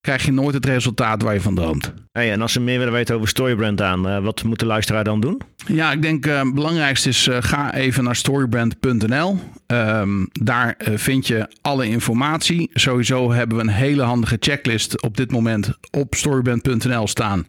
krijg 0.00 0.24
je 0.24 0.32
nooit 0.32 0.54
het 0.54 0.66
resultaat 0.66 1.22
waar 1.22 1.34
je 1.34 1.40
van 1.40 1.54
droomt. 1.54 1.92
Hey, 2.12 2.32
en 2.32 2.42
als 2.42 2.52
ze 2.52 2.60
meer 2.60 2.78
willen 2.78 2.92
weten 2.92 3.14
over 3.14 3.28
Storybrand 3.28 3.80
aan, 3.80 4.08
eh, 4.08 4.22
wat 4.22 4.44
moet 4.44 4.58
de 4.58 4.66
luisteraar 4.66 5.04
dan 5.04 5.20
doen? 5.20 5.40
Ja, 5.66 5.92
ik 5.92 6.02
denk 6.02 6.26
eh, 6.26 6.42
het 6.42 6.54
belangrijkste 6.54 7.08
is 7.08 7.28
ga 7.40 7.74
even 7.74 8.04
naar 8.04 8.16
storybrand.nl. 8.16 9.38
Ehm, 9.66 10.24
daar 10.32 10.76
vind 10.94 11.26
je 11.26 11.48
alle 11.60 11.86
informatie. 11.86 12.70
Sowieso 12.72 13.32
hebben 13.32 13.56
we 13.56 13.62
een 13.62 13.68
hele 13.68 14.02
handige 14.02 14.36
checklist 14.40 15.02
op 15.02 15.16
dit 15.16 15.30
moment 15.30 15.70
op 15.90 16.14
storybrand.nl 16.14 17.08
staan 17.08 17.46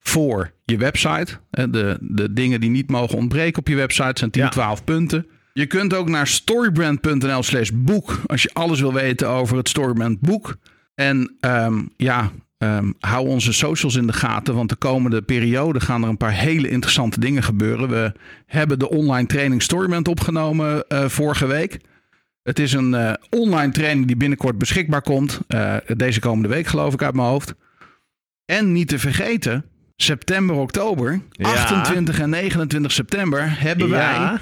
voor 0.00 0.52
je 0.64 0.76
website. 0.76 1.38
De, 1.50 1.98
de 2.00 2.32
dingen 2.32 2.60
die 2.60 2.70
niet 2.70 2.90
mogen 2.90 3.18
ontbreken 3.18 3.58
op 3.58 3.68
je 3.68 3.74
website 3.74 4.18
zijn 4.18 4.30
10, 4.30 4.42
Ja. 4.42 4.48
12 4.48 4.84
punten. 4.84 5.26
Je 5.52 5.66
kunt 5.66 5.94
ook 5.94 6.08
naar 6.08 6.26
storybrand.nl 6.26 7.42
slash 7.42 7.70
boek 7.74 8.20
als 8.26 8.42
je 8.42 8.50
alles 8.52 8.80
wil 8.80 8.92
weten 8.92 9.28
over 9.28 9.56
het 9.56 9.68
Storybrand 9.68 10.20
boek. 10.20 10.56
En 10.94 11.36
ehm, 11.40 11.82
ja, 11.96 12.30
ehm, 12.58 12.92
hou 12.98 13.28
onze 13.28 13.52
socials 13.52 13.94
in 13.96 14.06
de 14.06 14.12
gaten, 14.12 14.54
want 14.54 14.68
de 14.68 14.76
komende 14.76 15.22
periode 15.22 15.80
gaan 15.80 16.02
er 16.02 16.08
een 16.08 16.16
paar 16.16 16.32
hele 16.32 16.68
interessante 16.68 17.20
dingen 17.20 17.42
gebeuren. 17.42 17.88
We 17.88 18.12
hebben 18.46 18.78
de 18.78 18.88
online 18.88 19.26
training 19.26 19.62
Storybrand 19.62 20.08
opgenomen 20.08 20.88
eh, 20.88 21.08
vorige 21.08 21.46
week. 21.46 21.80
Het 22.42 22.58
is 22.58 22.72
een 22.72 22.94
eh, 22.94 23.12
online 23.30 23.72
training 23.72 24.06
die 24.06 24.16
binnenkort 24.16 24.58
beschikbaar 24.58 25.02
komt. 25.02 25.40
Eh, 25.48 25.76
deze 25.96 26.20
komende 26.20 26.48
week 26.48 26.66
geloof 26.66 26.92
ik 26.92 27.02
uit 27.02 27.14
mijn 27.14 27.28
hoofd. 27.28 27.54
En 28.44 28.72
niet 28.72 28.88
te 28.88 28.98
vergeten, 28.98 29.64
september, 30.02 30.56
oktober, 30.56 31.20
Ja. 31.30 31.48
28 31.52 32.18
en 32.18 32.30
29 32.30 32.92
september 32.92 33.60
hebben 33.60 33.88
wij 33.88 34.14
Ja. 34.14 34.40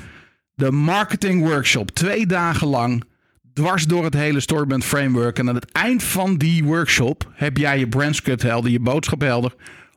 de 0.54 0.70
marketing 0.72 1.42
workshop. 1.48 1.90
Twee 1.90 2.26
dagen 2.26 2.66
lang, 2.66 3.04
dwars 3.52 3.84
door 3.84 4.04
het 4.04 4.14
hele 4.14 4.40
Storybrand 4.40 4.84
framework. 4.84 5.38
En 5.38 5.48
aan 5.48 5.54
het 5.54 5.72
eind 5.72 6.02
van 6.02 6.36
die 6.36 6.64
workshop 6.64 7.30
heb 7.34 7.56
jij 7.56 7.78
je 7.78 7.88
brandscript 7.88 8.42
helder, 8.42 8.70
je 8.70 8.80
boodschap 8.80 9.20
helder 9.20 9.54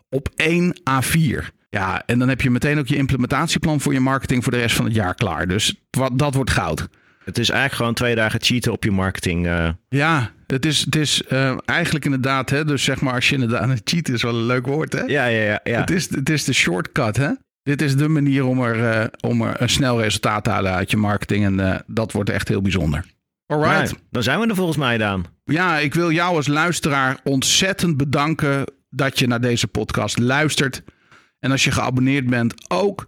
op 0.09 0.29
1 0.35 0.79
A4. 0.89 1.51
Ja, 1.69 2.03
en 2.05 2.19
dan 2.19 2.29
heb 2.29 2.41
je 2.41 2.49
meteen 2.49 2.79
ook 2.79 2.87
je 2.87 2.95
implementatieplan 2.95 3.79
voor 3.79 3.93
je 3.93 3.99
marketing 3.99 4.43
voor 4.43 4.51
de 4.51 4.59
rest 4.59 4.75
van 4.75 4.85
het 4.85 4.95
jaar 4.95 5.15
klaar. 5.15 5.47
Dus 5.47 5.75
wat, 5.91 6.19
dat 6.19 6.33
wordt 6.33 6.51
goud. 6.51 6.87
Het 7.29 7.37
is 7.39 7.49
eigenlijk 7.49 7.79
gewoon 7.79 7.93
twee 7.93 8.15
dagen 8.15 8.41
cheaten 8.41 8.71
op 8.71 8.83
je 8.83 8.91
marketing. 8.91 9.47
eh. 9.47 9.69
Ja, 9.89 10.31
het 10.47 10.65
is, 10.65 10.79
het 10.79 10.95
is 10.95 11.23
eh, 11.23 11.57
eigenlijk 11.65 12.05
inderdaad, 12.05 12.49
hè, 12.49 12.65
dus 12.65 12.83
zeg 12.83 13.01
maar 13.01 13.13
als 13.13 13.29
je 13.29 13.33
inderdaad, 13.35 13.81
cheat 13.83 14.09
is 14.09 14.21
wel 14.21 14.35
een 14.35 14.45
leuk 14.45 14.67
woord 14.67 14.93
hè. 14.93 15.01
ja, 15.01 15.25
ja, 15.25 15.41
ja. 15.43 15.59
ja. 15.63 15.79
Het, 15.79 15.89
is, 15.91 16.09
het 16.09 16.29
is 16.29 16.43
de 16.43 16.53
shortcut, 16.53 17.17
hè? 17.17 17.29
Dit 17.63 17.81
is 17.81 17.95
de 17.95 18.07
manier 18.07 18.45
om 18.45 18.61
er, 18.61 18.89
eh, 19.01 19.05
om 19.29 19.41
er 19.41 19.61
een 19.61 19.69
snel 19.69 20.01
resultaat 20.01 20.43
te 20.43 20.49
halen 20.49 20.73
uit 20.73 20.91
je 20.91 20.97
marketing. 20.97 21.45
En 21.59 21.83
dat 21.87 22.11
wordt 22.11 22.29
echt 22.29 22.47
heel 22.47 22.61
bijzonder. 22.61 23.05
Alright. 23.45 23.91
Nou, 23.91 23.93
dan 24.11 24.23
zijn 24.23 24.39
we 24.39 24.47
er 24.47 24.55
volgens 24.55 24.77
mij, 24.77 24.97
Daan. 24.97 25.25
Ja, 25.43 25.77
ik 25.77 25.93
wil 25.93 26.11
jou 26.11 26.35
als 26.35 26.47
luisteraar 26.47 27.19
ontzettend 27.23 27.97
bedanken 27.97 28.63
dat 28.89 29.19
je 29.19 29.27
naar 29.27 29.41
deze 29.41 29.67
podcast 29.67 30.17
luistert. 30.19 30.83
En 31.39 31.51
als 31.51 31.63
je 31.63 31.71
geabonneerd 31.71 32.29
bent, 32.29 32.53
ook. 32.71 33.07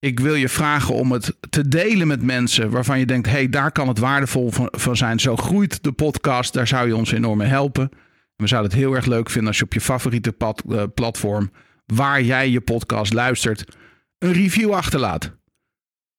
Ik 0.00 0.20
wil 0.20 0.34
je 0.34 0.48
vragen 0.48 0.94
om 0.94 1.12
het 1.12 1.36
te 1.50 1.68
delen 1.68 2.06
met 2.06 2.22
mensen 2.22 2.70
waarvan 2.70 2.98
je 2.98 3.06
denkt: 3.06 3.26
hé, 3.26 3.32
hey, 3.32 3.48
daar 3.48 3.72
kan 3.72 3.88
het 3.88 3.98
waardevol 3.98 4.50
van, 4.70 4.96
zijn. 4.96 5.20
Zo 5.20 5.36
groeit 5.36 5.82
de 5.82 5.92
podcast. 5.92 6.52
Daar 6.52 6.66
zou 6.66 6.86
je 6.86 6.96
ons 6.96 7.12
enorm 7.12 7.38
mee 7.38 7.48
helpen. 7.48 7.90
We 8.36 8.46
zouden 8.46 8.70
het 8.70 8.80
heel 8.80 8.94
erg 8.94 9.06
leuk 9.06 9.30
vinden 9.30 9.48
als 9.48 9.58
je 9.58 9.64
op 9.64 9.72
je 9.72 9.80
favoriete 9.80 10.34
eh, 10.38 10.82
platform 10.94 11.50
waar 11.86 12.22
jij 12.22 12.50
je 12.50 12.60
podcast 12.60 13.12
luistert, 13.12 13.76
een 14.18 14.32
review 14.32 14.72
achterlaat. 14.72 15.36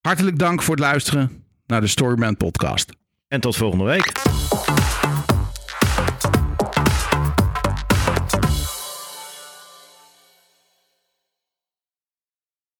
Hartelijk 0.01 0.37
dank 0.39 0.61
voor 0.61 0.75
het 0.75 0.83
luisteren 0.83 1.43
naar 1.65 1.81
de 1.81 1.87
Storyman 1.87 2.37
Podcast. 2.37 2.91
En 3.27 3.41
tot 3.41 3.55
volgende 3.55 3.85
week. 3.85 4.11